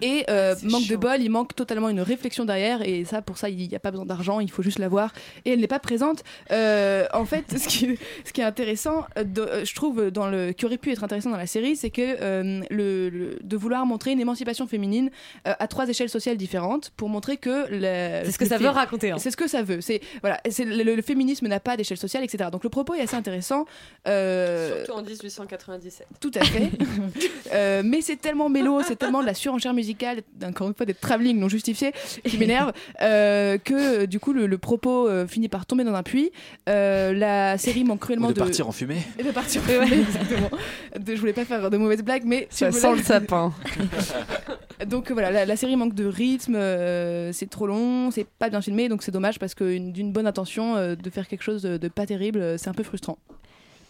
Et 0.01 0.25
euh, 0.29 0.55
manque 0.63 0.87
de 0.87 0.95
bol, 0.95 1.21
il 1.21 1.29
manque 1.29 1.55
totalement 1.55 1.89
une 1.89 2.01
réflexion 2.01 2.45
derrière. 2.45 2.81
Et 2.87 3.05
ça, 3.05 3.21
pour 3.21 3.37
ça, 3.37 3.49
il 3.49 3.67
n'y 3.67 3.75
a 3.75 3.79
pas 3.79 3.91
besoin 3.91 4.05
d'argent, 4.05 4.39
il 4.39 4.49
faut 4.51 4.63
juste 4.63 4.79
la 4.79 4.87
voir. 4.87 5.13
Et 5.45 5.51
elle 5.53 5.59
n'est 5.59 5.67
pas 5.67 5.79
présente. 5.79 6.23
Euh, 6.51 7.05
en 7.13 7.25
fait, 7.25 7.45
ce 7.57 7.67
qui, 7.67 7.97
ce 8.25 8.33
qui 8.33 8.41
est 8.41 8.45
intéressant, 8.45 9.05
euh, 9.17 9.23
de- 9.23 9.63
je 9.63 9.75
trouve, 9.75 10.09
dans 10.11 10.27
le, 10.27 10.51
qui 10.51 10.65
aurait 10.65 10.77
pu 10.77 10.91
être 10.91 11.03
intéressant 11.03 11.29
dans 11.29 11.37
la 11.37 11.47
série, 11.47 11.75
c'est 11.75 11.89
que 11.89 12.01
euh, 12.01 12.61
le, 12.69 13.09
le- 13.09 13.37
de 13.43 13.57
vouloir 13.57 13.85
montrer 13.85 14.11
une 14.11 14.19
émancipation 14.19 14.67
féminine 14.67 15.09
euh, 15.47 15.53
à 15.59 15.67
trois 15.67 15.87
échelles 15.89 16.09
sociales 16.09 16.37
différentes 16.37 16.91
pour 16.97 17.09
montrer 17.09 17.37
que. 17.37 17.67
C'est 18.25 18.31
ce 18.31 18.37
que 18.37 18.45
ça 18.47 18.57
veut 18.57 18.67
raconter, 18.69 19.11
hein. 19.11 19.17
C'est 19.19 19.31
ce 19.31 19.37
que 19.37 19.47
ça 19.47 19.61
veut. 19.63 19.81
C'est 19.81 20.01
voilà, 20.21 20.39
c'est 20.49 20.65
le, 20.65 21.01
féminisme 21.01 21.47
n'a 21.47 21.59
pas 21.59 21.77
d'échelle 21.77 21.97
sociale, 21.97 22.23
etc. 22.23 22.49
Donc 22.51 22.63
le 22.63 22.69
propos 22.69 22.93
est 22.93 23.01
assez 23.01 23.15
intéressant. 23.15 23.65
Euh, 24.07 24.83
Surtout 24.85 24.99
en 24.99 25.03
1897. 25.03 26.07
tout 26.19 26.31
à 26.35 26.43
fait. 26.43 26.69
Euh, 27.53 27.81
mais 27.83 27.99
c'est 28.01 28.15
tellement 28.15 28.47
mélo, 28.47 28.81
c'est 28.81 28.95
tellement 28.95 29.19
de 29.21 29.25
la 29.25 29.33
surenchère 29.51 29.73
musicale, 29.73 30.21
encore 30.45 30.67
une 30.67 30.73
fois 30.73 30.85
des 30.85 30.93
travelling 30.93 31.37
non 31.39 31.49
justifiés, 31.49 31.91
qui 32.25 32.37
m'énerve, 32.37 32.71
euh, 33.01 33.57
que 33.57 33.73
euh, 34.03 34.05
du 34.05 34.19
coup 34.19 34.31
le, 34.33 34.47
le 34.47 34.57
propos 34.57 35.07
euh, 35.09 35.27
finit 35.27 35.49
par 35.49 35.65
tomber 35.65 35.83
dans 35.83 35.93
un 35.93 36.03
puits. 36.03 36.31
Euh, 36.69 37.13
la 37.13 37.57
série 37.57 37.83
manque 37.83 37.99
cruellement 37.99 38.27
Ou 38.29 38.33
de 38.33 38.39
partir 38.39 38.67
en 38.67 38.71
fumée. 38.71 38.99
Et 39.19 39.23
de 39.23 39.31
partir 39.31 39.61
en 39.61 39.65
fumée, 39.65 39.99
exactement. 40.01 40.49
De- 40.99 41.15
je 41.15 41.19
voulais 41.19 41.33
pas 41.33 41.45
faire 41.45 41.69
de 41.69 41.77
mauvaises 41.77 42.03
blagues, 42.03 42.23
mais 42.25 42.47
Ça 42.49 42.71
sent 42.71 42.95
le 42.95 43.03
sapin. 43.03 43.53
donc 44.87 45.11
voilà, 45.11 45.31
la, 45.31 45.45
la 45.45 45.55
série 45.55 45.75
manque 45.75 45.93
de 45.95 46.05
rythme, 46.05 46.55
euh, 46.55 47.31
c'est 47.33 47.49
trop 47.49 47.67
long, 47.67 48.11
c'est 48.11 48.25
pas 48.25 48.49
bien 48.49 48.61
filmé, 48.61 48.89
donc 48.89 49.03
c'est 49.03 49.11
dommage 49.11 49.39
parce 49.39 49.53
que 49.55 49.63
une- 49.63 49.91
d'une 49.91 50.11
bonne 50.11 50.27
intention 50.27 50.75
euh, 50.75 50.95
de 50.95 51.09
faire 51.09 51.27
quelque 51.27 51.43
chose 51.43 51.61
de, 51.61 51.77
de 51.77 51.87
pas 51.87 52.05
terrible, 52.05 52.57
c'est 52.57 52.69
un 52.69 52.73
peu 52.73 52.83
frustrant. 52.83 53.17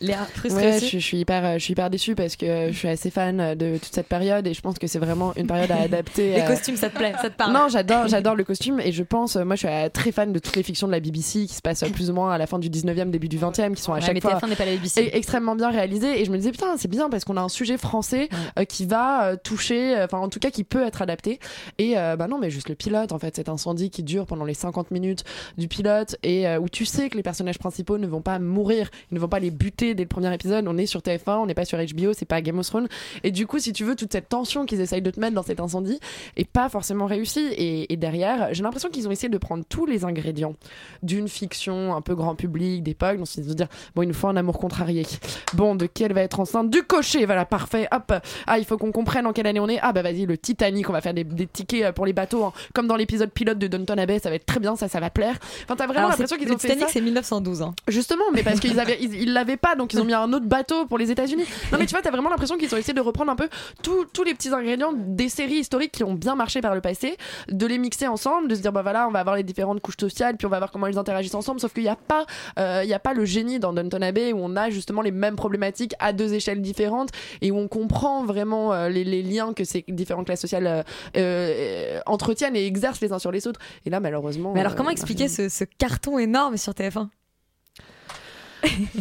Léa, 0.02 0.26
frustrée 0.34 0.72
Ouais, 0.72 0.80
je, 0.80 0.86
je 0.88 0.97
suis 0.97 1.18
hyper, 1.20 1.58
je 1.60 1.64
suis 1.64 1.72
hyper 1.74 1.89
déçue 1.89 2.16
parce 2.16 2.36
que 2.36 2.72
je 2.72 2.78
suis 2.78 2.88
assez 2.88 3.10
fan 3.10 3.56
de 3.56 3.78
toute 3.78 3.93
cette 3.93 4.08
période 4.08 4.45
et 4.47 4.54
je 4.54 4.62
pense 4.62 4.78
que 4.80 4.88
c'est 4.88 4.99
vraiment 4.99 5.34
une 5.36 5.47
période 5.47 5.72
à 5.72 5.78
adapter. 5.82 6.34
Les 6.36 6.45
costumes, 6.45 6.76
ça 6.76 6.89
te 6.89 6.97
plaît, 6.97 7.14
ça 7.22 7.30
te 7.30 7.36
parle 7.36 7.54
Non, 7.54 7.68
j'adore, 7.70 8.08
j'adore 8.08 8.36
le 8.36 8.43
costume 8.43 8.80
et 8.80 8.91
je 8.91 9.04
pense, 9.04 9.36
moi, 9.36 9.56
je 9.56 9.60
suis 9.60 9.68
euh, 9.68 9.89
très 9.89 10.12
fan 10.12 10.34
de 10.34 10.39
toutes 10.39 10.56
les 10.56 10.64
fictions 10.64 10.88
de 10.88 10.91
la 10.91 10.99
BBC 10.99 11.45
qui 11.45 11.54
se 11.54 11.62
passent 11.62 11.84
plus 11.93 12.10
ou 12.10 12.14
moins 12.14 12.32
à 12.34 12.38
la 12.38 12.47
fin 12.47 12.60
du 12.60 12.70
19e, 12.70 13.10
début 13.12 13.30
du 13.30 13.38
20e, 13.38 13.76
qui 13.76 13.82
sont 13.82 13.91
à 13.93 13.95
Ouais, 13.95 14.02
chaque 14.02 14.14
mais 14.16 14.22
fois 14.22 14.34
TF1 14.36 14.49
n'est 14.49 14.56
pas 14.56 14.66
la 14.66 14.72
BBC. 14.76 15.02
e- 15.04 15.10
extrêmement 15.16 15.56
bien 15.56 15.70
réalisées. 15.70 16.20
Et 16.22 16.26
je 16.26 16.32
me 16.32 16.38
disais 16.38 16.52
putain, 16.52 16.76
c'est 16.78 16.88
bien 16.89 17.10
parce 17.10 17.24
qu'on 17.24 17.38
a 17.38 17.41
un 17.41 17.49
sujet 17.49 17.78
français 17.78 18.30
euh, 18.58 18.66
qui 18.66 18.86
va 18.86 19.26
euh, 19.28 19.36
toucher, 19.41 19.95
enfin 20.04 20.18
en 20.18 20.30
tout 20.30 20.39
cas 20.39 20.49
qui 20.49 20.64
peut 20.64 20.84
être 20.86 21.02
adapté. 21.02 21.39
Et 21.78 21.97
euh, 21.97 22.16
bah 22.16 22.28
non, 22.28 22.39
mais 22.39 22.49
juste 22.49 22.70
le 22.70 22.76
pilote, 22.76 23.12
en 23.12 23.20
fait, 23.20 23.36
cet 23.36 23.49
incendie 23.49 23.89
qui 23.89 24.04
dure 24.04 24.26
pendant 24.26 24.45
les 24.45 24.54
50 24.56 24.91
minutes 24.91 25.24
du 25.58 25.68
pilote 25.68 26.16
et 26.24 26.47
euh, 26.47 26.60
où 26.60 26.70
tu 26.70 26.86
sais 26.86 27.10
que 27.10 27.18
les 27.18 27.24
personnages 27.24 27.60
principaux 27.60 27.97
ne 27.97 28.08
vont 28.08 28.22
pas 28.22 28.39
mourir, 28.39 28.89
ils 29.12 29.16
ne 29.16 29.20
vont 29.20 29.28
pas 29.28 29.39
les 29.39 29.52
buter 29.52 29.91
dès 29.96 30.04
le 30.04 30.10
premier 30.10 30.34
épisode. 30.34 30.68
On 30.68 30.78
est 30.78 30.86
sur 30.86 31.02
TF1, 31.02 31.38
on 31.38 31.46
n'est 31.46 31.54
pas 31.54 31.66
sur 31.66 31.78
HBO, 31.78 32.14
c'est 32.14 32.26
pas 32.26 32.42
Game 32.42 32.60
of 32.60 32.68
Thrones. 32.68 32.88
Et 33.24 33.32
du 33.32 33.48
coup, 33.48 33.60
si 33.60 33.74
tu 33.74 33.84
veux, 33.84 33.96
toute 33.96 34.12
cette 34.12 34.30
tension 34.30 34.66
qu'ils 34.66 34.82
essayent 34.82 35.02
de 35.02 35.12
te 35.12 35.20
mettre 35.20 35.34
dans 35.34 35.44
cet 35.44 35.60
incendie 35.60 36.00
est 36.38 36.50
pas 36.50 36.70
forcément 36.70 37.06
réussie. 37.06 37.48
Et, 37.58 37.92
et 37.92 37.98
derrière, 37.98 38.54
j'ai 38.54 38.64
l'impression 38.64 38.89
qu'ils 38.89 39.08
ont 39.08 39.12
essayé 39.12 39.30
de 39.30 39.38
prendre 39.38 39.64
tous 39.68 39.86
les 39.86 40.06
ingrédients 40.06 40.56
d'une 41.04 41.28
fiction 41.28 41.96
un 41.96 42.02
peu 42.02 42.16
grand 42.16 42.36
public 42.36 42.84
d'époque. 42.84 43.18
Donc, 43.18 43.28
c'est 43.28 43.42
de 43.42 43.50
se 43.50 43.54
dire, 43.54 43.68
bon, 43.96 44.04
il 44.04 44.08
nous 44.08 44.14
faut 44.14 44.28
un 44.28 44.38
amour 44.38 44.60
contrarié. 44.60 45.06
Bon, 45.54 45.76
de 45.76 45.86
qui 45.86 46.04
elle 46.04 46.14
va 46.14 46.22
être 46.22 46.39
enceinte 46.39 46.70
Du 46.70 46.84
cocher, 46.84 47.26
voilà, 47.26 47.46
parfait. 47.46 47.88
Hop, 47.92 48.14
ah, 48.48 48.60
il 48.60 48.66
faut 48.66 48.78
qu'on 48.78 48.92
comprenne 48.92 49.26
en 49.26 49.34
quelle 49.34 49.48
année 49.48 49.60
on 49.60 49.70
est. 49.70 49.80
Ah, 49.82 49.94
bah 49.94 50.02
vas-y, 50.02 50.26
le 50.26 50.38
Titanic, 50.38 50.89
on 50.89 50.94
va 50.94 51.02
faire 51.02 51.14
des, 51.14 51.24
des 51.24 51.48
tickets 51.48 51.84
euh, 51.84 51.92
pour 51.92 52.06
les 52.06 52.14
bateaux, 52.14 52.44
hein. 52.44 52.54
comme 52.74 52.88
dans 52.88 52.96
l'épisode 52.96 53.32
pilote 53.32 53.58
de 53.58 53.68
Downton 53.68 54.00
Abbey, 54.00 54.20
ça 54.20 54.30
va 54.30 54.36
être 54.36 54.46
très 54.46 54.60
bien, 54.60 54.76
ça, 54.76 54.88
ça 54.88 55.00
va 55.00 55.10
plaire. 55.10 55.38
Enfin, 55.64 55.76
t'as 55.76 55.88
vraiment 55.88 56.10
l'impression 56.10 56.38
qu'ils 56.38 56.48
le 56.48 56.56
ont 56.56 56.58
fait 56.58 56.70
Titanic, 56.70 56.89
c'est 56.92 57.02
1912. 57.02 57.62
Hein. 57.62 57.74
Justement, 57.88 58.24
mais 58.34 58.44
parce 58.44 58.60
qu'ils 58.60 58.80
avaient, 58.80 58.98
ils 59.02 59.22
ils 59.22 59.34
l'avaient 59.34 59.58
pas, 59.58 59.76
donc 59.82 59.94
ils 59.94 60.00
ont 60.00 60.06
mis 60.06 60.14
un 60.14 60.32
autre 60.34 60.46
bateau 60.46 60.86
pour 60.86 60.98
les 60.98 61.12
États-Unis. 61.12 61.46
Non, 61.72 61.78
mais 61.80 61.86
tu 61.86 61.92
vois, 61.92 62.02
t'as 62.02 62.12
vraiment 62.12 62.30
l'impression 62.30 62.58
qu'ils 62.58 62.74
ont 62.74 62.78
essayé 62.78 62.94
de 62.94 63.02
reprendre 63.02 63.32
un 63.32 63.36
peu 63.36 63.50
tous 63.82 64.24
les 64.24 64.34
petits 64.34 64.50
ingrédients 64.50 64.94
des 64.96 65.30
séries 65.30 65.56
historiques 65.56 65.92
qui 65.92 66.04
ont 66.04 66.14
bien 66.14 66.36
marché 66.36 66.62
par 66.62 66.76
le 66.76 66.82
passé, 66.82 67.18
de 67.50 67.66
les 67.66 67.78
mixer 67.78 68.08
ensemble, 68.08 68.48
de 68.48 68.56
se 68.56 68.62
dire 68.62 68.72
bah 68.72 68.82
voilà, 68.82 69.08
on 69.08 69.12
va 69.12 69.20
avoir 69.20 69.36
les 69.36 69.44
différentes 69.44 69.82
couches 69.82 69.98
sociales, 70.00 70.38
puis 70.38 70.46
on 70.46 70.50
va 70.50 70.60
voir 70.60 70.72
comment 70.72 70.88
elles 70.88 70.98
interagissent 70.98 71.36
ensemble. 71.36 71.60
Sauf 71.60 71.74
qu'il 71.74 71.84
n'y 71.84 71.90
a 71.90 71.96
pas, 71.96 72.26
euh, 72.60 72.84
y 72.86 72.94
a 72.94 73.00
pas 73.00 73.14
le 73.14 73.26
génie 73.26 73.60
dans 73.60 73.74
Downton 73.74 74.04
Abbey 74.04 74.34
où 74.34 74.40
on 74.40 74.56
a 74.56 74.70
justement 74.70 75.02
les 75.02 75.12
mêmes 75.12 75.36
problématiques 75.36 75.96
à 76.00 76.14
deux 76.14 76.34
échelles 76.34 76.62
différentes 76.62 77.10
et 77.42 77.52
où 77.52 77.58
on 77.58 77.68
comprend 77.68 78.24
vraiment 78.24 78.74
euh, 78.74 78.90
les, 78.90 79.04
les 79.04 79.24
liens 79.24 79.54
que 79.54 79.64
ces 79.64 79.84
différentes 79.88 80.26
classes 80.26 80.42
sociales 80.42 80.68
euh, 80.68 80.84
euh, 81.18 82.00
entretiennent 82.06 82.56
et 82.56 82.66
exercent 82.66 83.02
les 83.02 83.12
uns 83.12 83.20
sur 83.20 83.32
les 83.32 83.48
autres. 83.48 83.60
Et 83.86 83.90
là, 83.90 84.00
malheureusement. 84.00 84.54
Mais 84.54 84.62
alors, 84.62 84.76
comment 84.76 84.90
expliquer 84.90 85.28
ce 85.28 85.64
carton 85.64 86.20
énorme 86.20 86.58
sur 86.58 86.74
TF1 86.74 87.08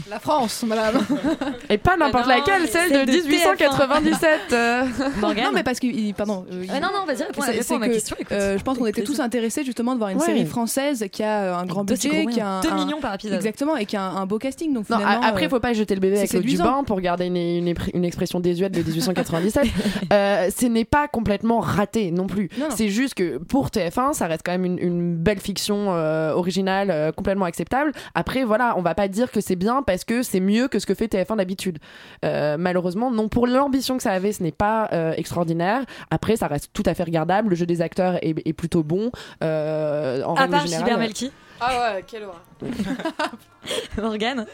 La 0.09 0.19
France, 0.19 0.63
madame. 0.67 1.05
Et 1.69 1.79
pas 1.79 1.97
n'importe 1.97 2.27
non, 2.27 2.35
laquelle, 2.35 2.69
celle 2.69 3.07
de 3.07 3.13
de 3.13 3.27
1897. 3.27 4.31
euh. 4.53 4.85
Non, 5.23 5.53
mais 5.53 5.63
parce 5.63 5.79
que, 5.81 6.13
pardon. 6.13 6.45
euh, 6.53 6.65
Ah, 6.71 6.81
non, 6.81 6.89
non, 6.93 7.05
vas-y, 7.07 7.23
réponds, 7.25 7.43
c'est- 7.43 7.75
à 7.75 7.79
ma 7.79 7.89
que, 7.89 7.93
question, 7.95 8.17
écoute. 8.19 8.33
euh, 8.33 8.59
je 8.59 8.63
pense 8.63 8.79
qu'on 8.79 8.87
était 8.87 9.03
tous 9.03 9.21
intéressés 9.21 9.65
justement 9.65 9.93
de 9.95 9.99
voir 9.99 10.11
une 10.11 10.19
Ouais. 10.19 10.27
série 10.27 10.45
française 10.47 11.07
qui 11.13 11.23
a 11.23 11.41
euh, 11.43 11.55
un 11.57 11.65
grand 11.67 11.85
budget, 11.85 12.27
qui 12.27 12.41
a 12.41 12.47
un, 12.49 12.61
rien. 12.61 12.71
Deux 12.71 12.71
un- 12.71 12.85
millions 12.85 13.01
par 13.01 13.15
épisode. 13.15 13.37
Exactement, 13.37 13.77
et 13.77 13.87
qui 13.87 13.97
a 13.97 14.03
un, 14.03 14.17
un 14.17 14.27
beau 14.27 14.39
casting. 14.39 14.73
Donc 14.73 14.89
Non, 14.91 14.99
après, 14.99 15.47
euh, 15.47 15.49
faut 15.49 15.61
pas 15.61 15.73
jeter 15.73 15.95
le 15.95 16.01
bébé 16.01 16.19
avec 16.19 16.33
l'eau 16.33 16.41
du 16.41 16.57
bain 16.57 16.83
pour 16.85 17.01
garder 17.01 17.27
une, 17.27 17.37
une, 17.37 17.69
épr- 17.69 17.91
une 17.95 18.05
expression 18.05 18.41
désuète 18.41 18.73
de 18.73 18.83
1897. 18.83 19.67
euh, 20.13 20.51
ce 20.57 20.67
n'est 20.67 20.85
pas 20.85 21.09
complètement 21.09 21.61
raté 21.61 22.11
non 22.11 22.27
plus. 22.27 22.49
Non, 22.59 22.69
non. 22.69 22.75
C'est 22.77 22.89
juste 22.89 23.15
que 23.15 23.39
pour 23.39 23.69
TF1, 23.69 24.13
ça 24.15 24.27
reste 24.27 24.43
quand 24.45 24.53
même 24.53 24.65
une, 24.65 24.79
une 24.79 25.17
belle 25.17 25.41
fiction 25.41 25.87
euh, 25.91 26.33
originale, 26.33 26.91
euh, 26.91 27.13
complètement 27.13 27.45
acceptable. 27.47 27.93
Après, 28.15 28.45
voilà, 28.45 28.75
on 28.77 28.83
va 28.83 28.95
pas 28.95 29.09
dire 29.09 29.31
que 29.31 29.41
c'est 29.41 29.50
bien 29.57 29.83
parce 29.83 30.05
que 30.05 30.23
c'est 30.23 30.41
mieux 30.41 30.69
que 30.69 30.79
ce 30.79 30.87
que 30.87 30.95
fait 30.95 31.13
TF1 31.13 31.37
d'habitude. 31.37 31.79
Euh, 32.25 32.57
malheureusement, 32.59 33.11
non. 33.11 33.29
Pour 33.29 33.47
l'ambition 33.47 33.97
que 33.97 34.03
ça 34.03 34.13
avait, 34.13 34.33
ce 34.33 34.43
n'est 34.43 34.53
pas 34.53 34.89
euh, 34.93 35.13
extraordinaire. 35.17 35.85
Après, 36.11 36.37
ça 36.37 36.47
reste 36.47 36.71
tout 36.73 36.83
à 36.87 36.95
fait 36.95 37.05
regardable. 37.05 37.51
Le 37.51 37.57
jeu 37.57 37.67
des 37.67 37.83
acteurs 37.83 38.17
est, 38.25 38.35
est 38.47 38.53
plutôt 38.53 38.83
bon. 38.83 39.11
Euh, 39.43 40.23
en 40.25 40.35
À 40.35 40.49
part. 40.49 40.67
Gilbert 40.67 40.99
Melki, 40.99 41.31
Ah 41.61 41.95
ouais, 41.95 42.05
quelle 42.07 42.25
horreur. 42.25 42.43
Morgane. 43.99 44.47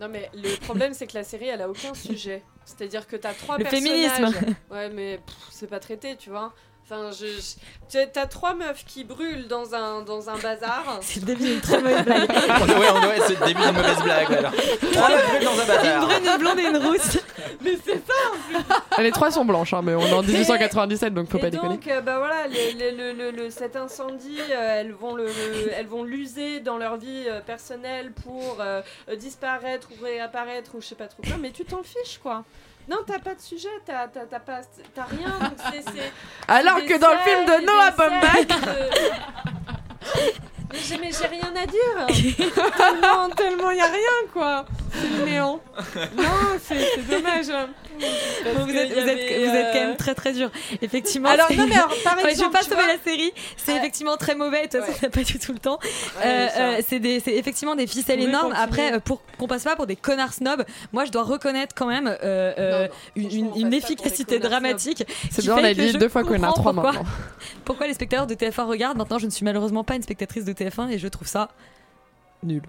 Non 0.00 0.08
mais 0.10 0.30
le 0.34 0.58
problème 0.64 0.92
c'est 0.94 1.06
que 1.06 1.14
la 1.16 1.24
série 1.24 1.48
elle 1.48 1.62
a 1.62 1.68
aucun 1.68 1.94
sujet. 1.94 2.42
C'est-à-dire 2.64 3.06
que 3.06 3.16
t'as 3.16 3.32
trois 3.32 3.58
Le 3.58 3.64
personnages. 3.64 3.88
féminisme. 4.12 4.54
Ouais 4.70 4.88
mais 4.90 5.20
c'est 5.50 5.68
pas 5.68 5.80
traité 5.80 6.16
tu 6.16 6.30
vois. 6.30 6.52
Enfin 6.92 7.10
je, 7.12 7.26
je- 7.26 8.04
t'as- 8.12 8.26
trois 8.26 8.54
meufs 8.54 8.84
qui 8.84 9.04
brûlent 9.04 9.46
dans 9.46 9.74
un 9.74 10.02
dans 10.02 10.28
un 10.28 10.36
bazar. 10.38 10.98
C'est 11.02 11.20
le 11.20 11.26
début 11.26 11.44
d'une 11.44 11.60
très 11.60 11.78
mauvaise 11.80 12.04
blague. 12.04 12.30
Ouais, 12.30 12.86
on- 12.92 13.06
ouais, 13.08 13.20
c'est 13.26 13.38
le 13.38 13.46
début 13.46 13.60
d'une 13.62 13.72
mauvaise 13.76 14.02
blague. 14.02 14.32
Alors. 14.32 14.52
Trois 14.92 15.08
meufs 15.10 15.44
dans 15.44 15.50
un 15.50 15.62
Une 15.62 15.66
bazar. 15.68 16.06
brune, 16.06 16.26
une 16.26 16.38
blonde 16.38 16.58
et 16.58 16.62
une 16.64 16.76
rousse. 16.78 17.18
mais 17.62 17.78
c'est 17.84 18.02
ça. 18.06 19.02
Les 19.02 19.10
trois 19.12 19.30
sont 19.30 19.44
blanches, 19.44 19.72
hein, 19.72 19.82
mais 19.84 19.94
on 19.94 20.00
est 20.06 20.12
en 20.12 20.22
1897, 20.22 21.14
donc 21.14 21.28
faut 21.30 21.38
Et 21.38 21.40
pas 21.42 21.50
déconner. 21.50 21.74
donc 21.76 21.86
euh, 21.88 22.00
bah 22.00 22.18
voilà 22.18 22.46
les- 22.48 22.72
les- 22.72 22.92
le, 22.92 23.12
le- 23.12 23.30
le- 23.30 23.50
cet 23.50 23.76
incendie 23.76 24.38
euh, 24.50 24.80
elles 24.80 24.92
vont 24.92 25.14
le, 25.14 25.26
le- 25.26 25.72
elles 25.72 25.86
vont 25.86 26.02
l'user 26.04 26.60
dans 26.60 26.76
leur 26.76 26.96
vie 26.96 27.24
euh, 27.28 27.40
personnelle 27.40 28.12
pour 28.12 28.58
euh, 28.60 28.82
disparaître 29.16 29.88
ou 29.98 30.04
réapparaître 30.04 30.74
ou 30.74 30.80
je 30.80 30.86
sais 30.88 30.94
pas 30.94 31.06
trop 31.06 31.22
quoi. 31.22 31.36
Mais 31.40 31.50
tu 31.50 31.64
t'en 31.64 31.82
fiches 31.82 32.18
quoi. 32.22 32.44
Non, 32.88 32.98
t'as 33.06 33.18
pas 33.20 33.34
de 33.34 33.40
sujet, 33.40 33.68
t'as 33.86 34.08
t'as- 34.08 34.26
t'as 34.26 34.40
pas, 34.40 34.60
t'as 34.94 35.04
rien. 35.04 35.28
Donc 35.38 35.52
c'est, 35.72 35.82
c'est- 35.82 36.12
Alors 36.48 36.76
que 36.78 36.98
dans 36.98 37.12
le 37.12 37.18
film 37.18 37.44
de 37.44 37.64
Noah 37.64 37.90
Baumbach- 37.92 38.48
Mais 40.72 40.78
j'ai- 40.86 40.98
Mais 40.98 41.10
j'ai 41.10 41.26
rien 41.26 41.52
à 41.56 41.66
dire. 41.66 42.06
tellement, 42.76 43.28
tellement 43.30 43.70
y 43.70 43.80
a 43.80 43.86
rien 43.86 44.28
quoi. 44.32 44.64
C'est 44.92 45.18
le 45.18 45.24
néant. 45.30 45.60
Non, 46.16 46.24
c'est 46.62 46.76
c'est 46.94 47.08
dommage. 47.08 47.46
Bon, 47.48 48.64
vous, 48.64 48.70
êtes, 48.74 48.92
vous 48.92 48.98
êtes- 49.08 49.40
vous 49.48 49.54
êtes 49.56 49.72
quand 49.72 49.78
euh, 49.78 49.86
même 49.88 49.96
très 49.96 50.14
très 50.14 50.32
dur. 50.32 50.50
Effectivement. 50.80 51.28
Alors, 51.28 51.52
non, 51.52 51.66
mais 51.66 51.74
alors, 51.74 51.88
par 52.04 52.14
Ouais, 52.14 52.20
je 52.20 52.26
vais 52.26 52.30
exemple, 52.32 52.52
pas 52.52 52.62
sauver 52.62 52.76
vois- 52.76 52.86
la 52.86 52.98
série. 53.02 53.32
C'est 53.56 53.76
effectivement 53.76 54.16
très 54.16 54.34
mauvais. 54.34 54.68
Toute 54.68 54.80
façon, 54.80 54.92
on 55.02 55.06
n'a 55.06 55.10
pas 55.10 55.22
du 55.22 55.38
tout 55.38 55.52
le 55.52 55.58
temps. 55.58 55.78
Ouais, 55.82 56.24
Euh, 56.26 56.48
ça. 56.48 56.60
euh, 56.60 56.80
c'est 56.86 56.98
des- 56.98 57.20
c'est 57.20 57.34
effectivement 57.34 57.74
des 57.74 57.86
ficelles 57.86 58.20
énormes. 58.20 58.48
continuer. 58.54 58.62
Après, 58.62 58.92
euh, 58.94 59.00
pour 59.00 59.20
qu'on 59.38 59.46
passe 59.46 59.64
pas 59.64 59.76
pour 59.76 59.86
des 59.86 59.96
connards 59.96 60.32
snobs, 60.32 60.64
moi 60.92 61.04
je 61.04 61.10
dois 61.10 61.24
reconnaître 61.24 61.74
quand 61.74 61.86
même 61.86 62.16
euh, 62.22 62.88
une, 63.16 63.30
une- 63.30 63.52
une 63.56 63.72
efficacité 63.74 64.38
dramatique. 64.38 65.04
C'est 65.30 65.42
bien, 65.42 65.54
on 65.56 65.64
a 65.64 65.74
dit 65.74 65.92
deux 65.92 66.08
fois 66.08 66.24
connard, 66.24 66.54
trois 66.54 66.72
maintenant. 66.72 67.02
pourquoi 67.64 67.86
les 67.86 67.94
spectateurs 67.94 68.26
de 68.26 68.34
TF1 68.34 68.64
regardent. 68.66 68.96
Maintenant, 68.98 69.18
je 69.18 69.26
ne 69.26 69.30
suis 69.30 69.44
malheureusement 69.44 69.84
pas 69.84 69.94
une 69.96 70.02
spectatrice 70.02 70.44
de 70.44 70.52
TF1 70.64 70.90
et 70.90 70.98
je 70.98 71.08
trouve 71.08 71.26
ça 71.28 71.48
nul. 72.42 72.62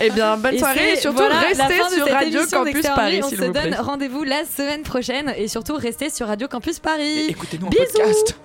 Eh 0.00 0.10
bien, 0.10 0.36
bonne 0.36 0.54
Et 0.54 0.58
soirée 0.58 0.92
et 0.92 0.96
surtout 0.96 1.18
voilà, 1.18 1.40
restez 1.40 1.94
sur 1.94 2.06
Radio 2.08 2.40
Campus 2.50 2.82
Paris. 2.82 3.20
On 3.22 3.30
se 3.30 3.36
vous 3.36 3.52
donne 3.52 3.74
rendez-vous 3.74 4.24
la 4.24 4.44
semaine 4.44 4.82
prochaine 4.82 5.32
et 5.36 5.48
surtout 5.48 5.74
restez 5.74 6.10
sur 6.10 6.26
Radio 6.26 6.48
Campus 6.48 6.78
Paris. 6.78 7.26
Écoutez-nous 7.28 7.66
en 7.66 7.70
podcast. 7.70 8.38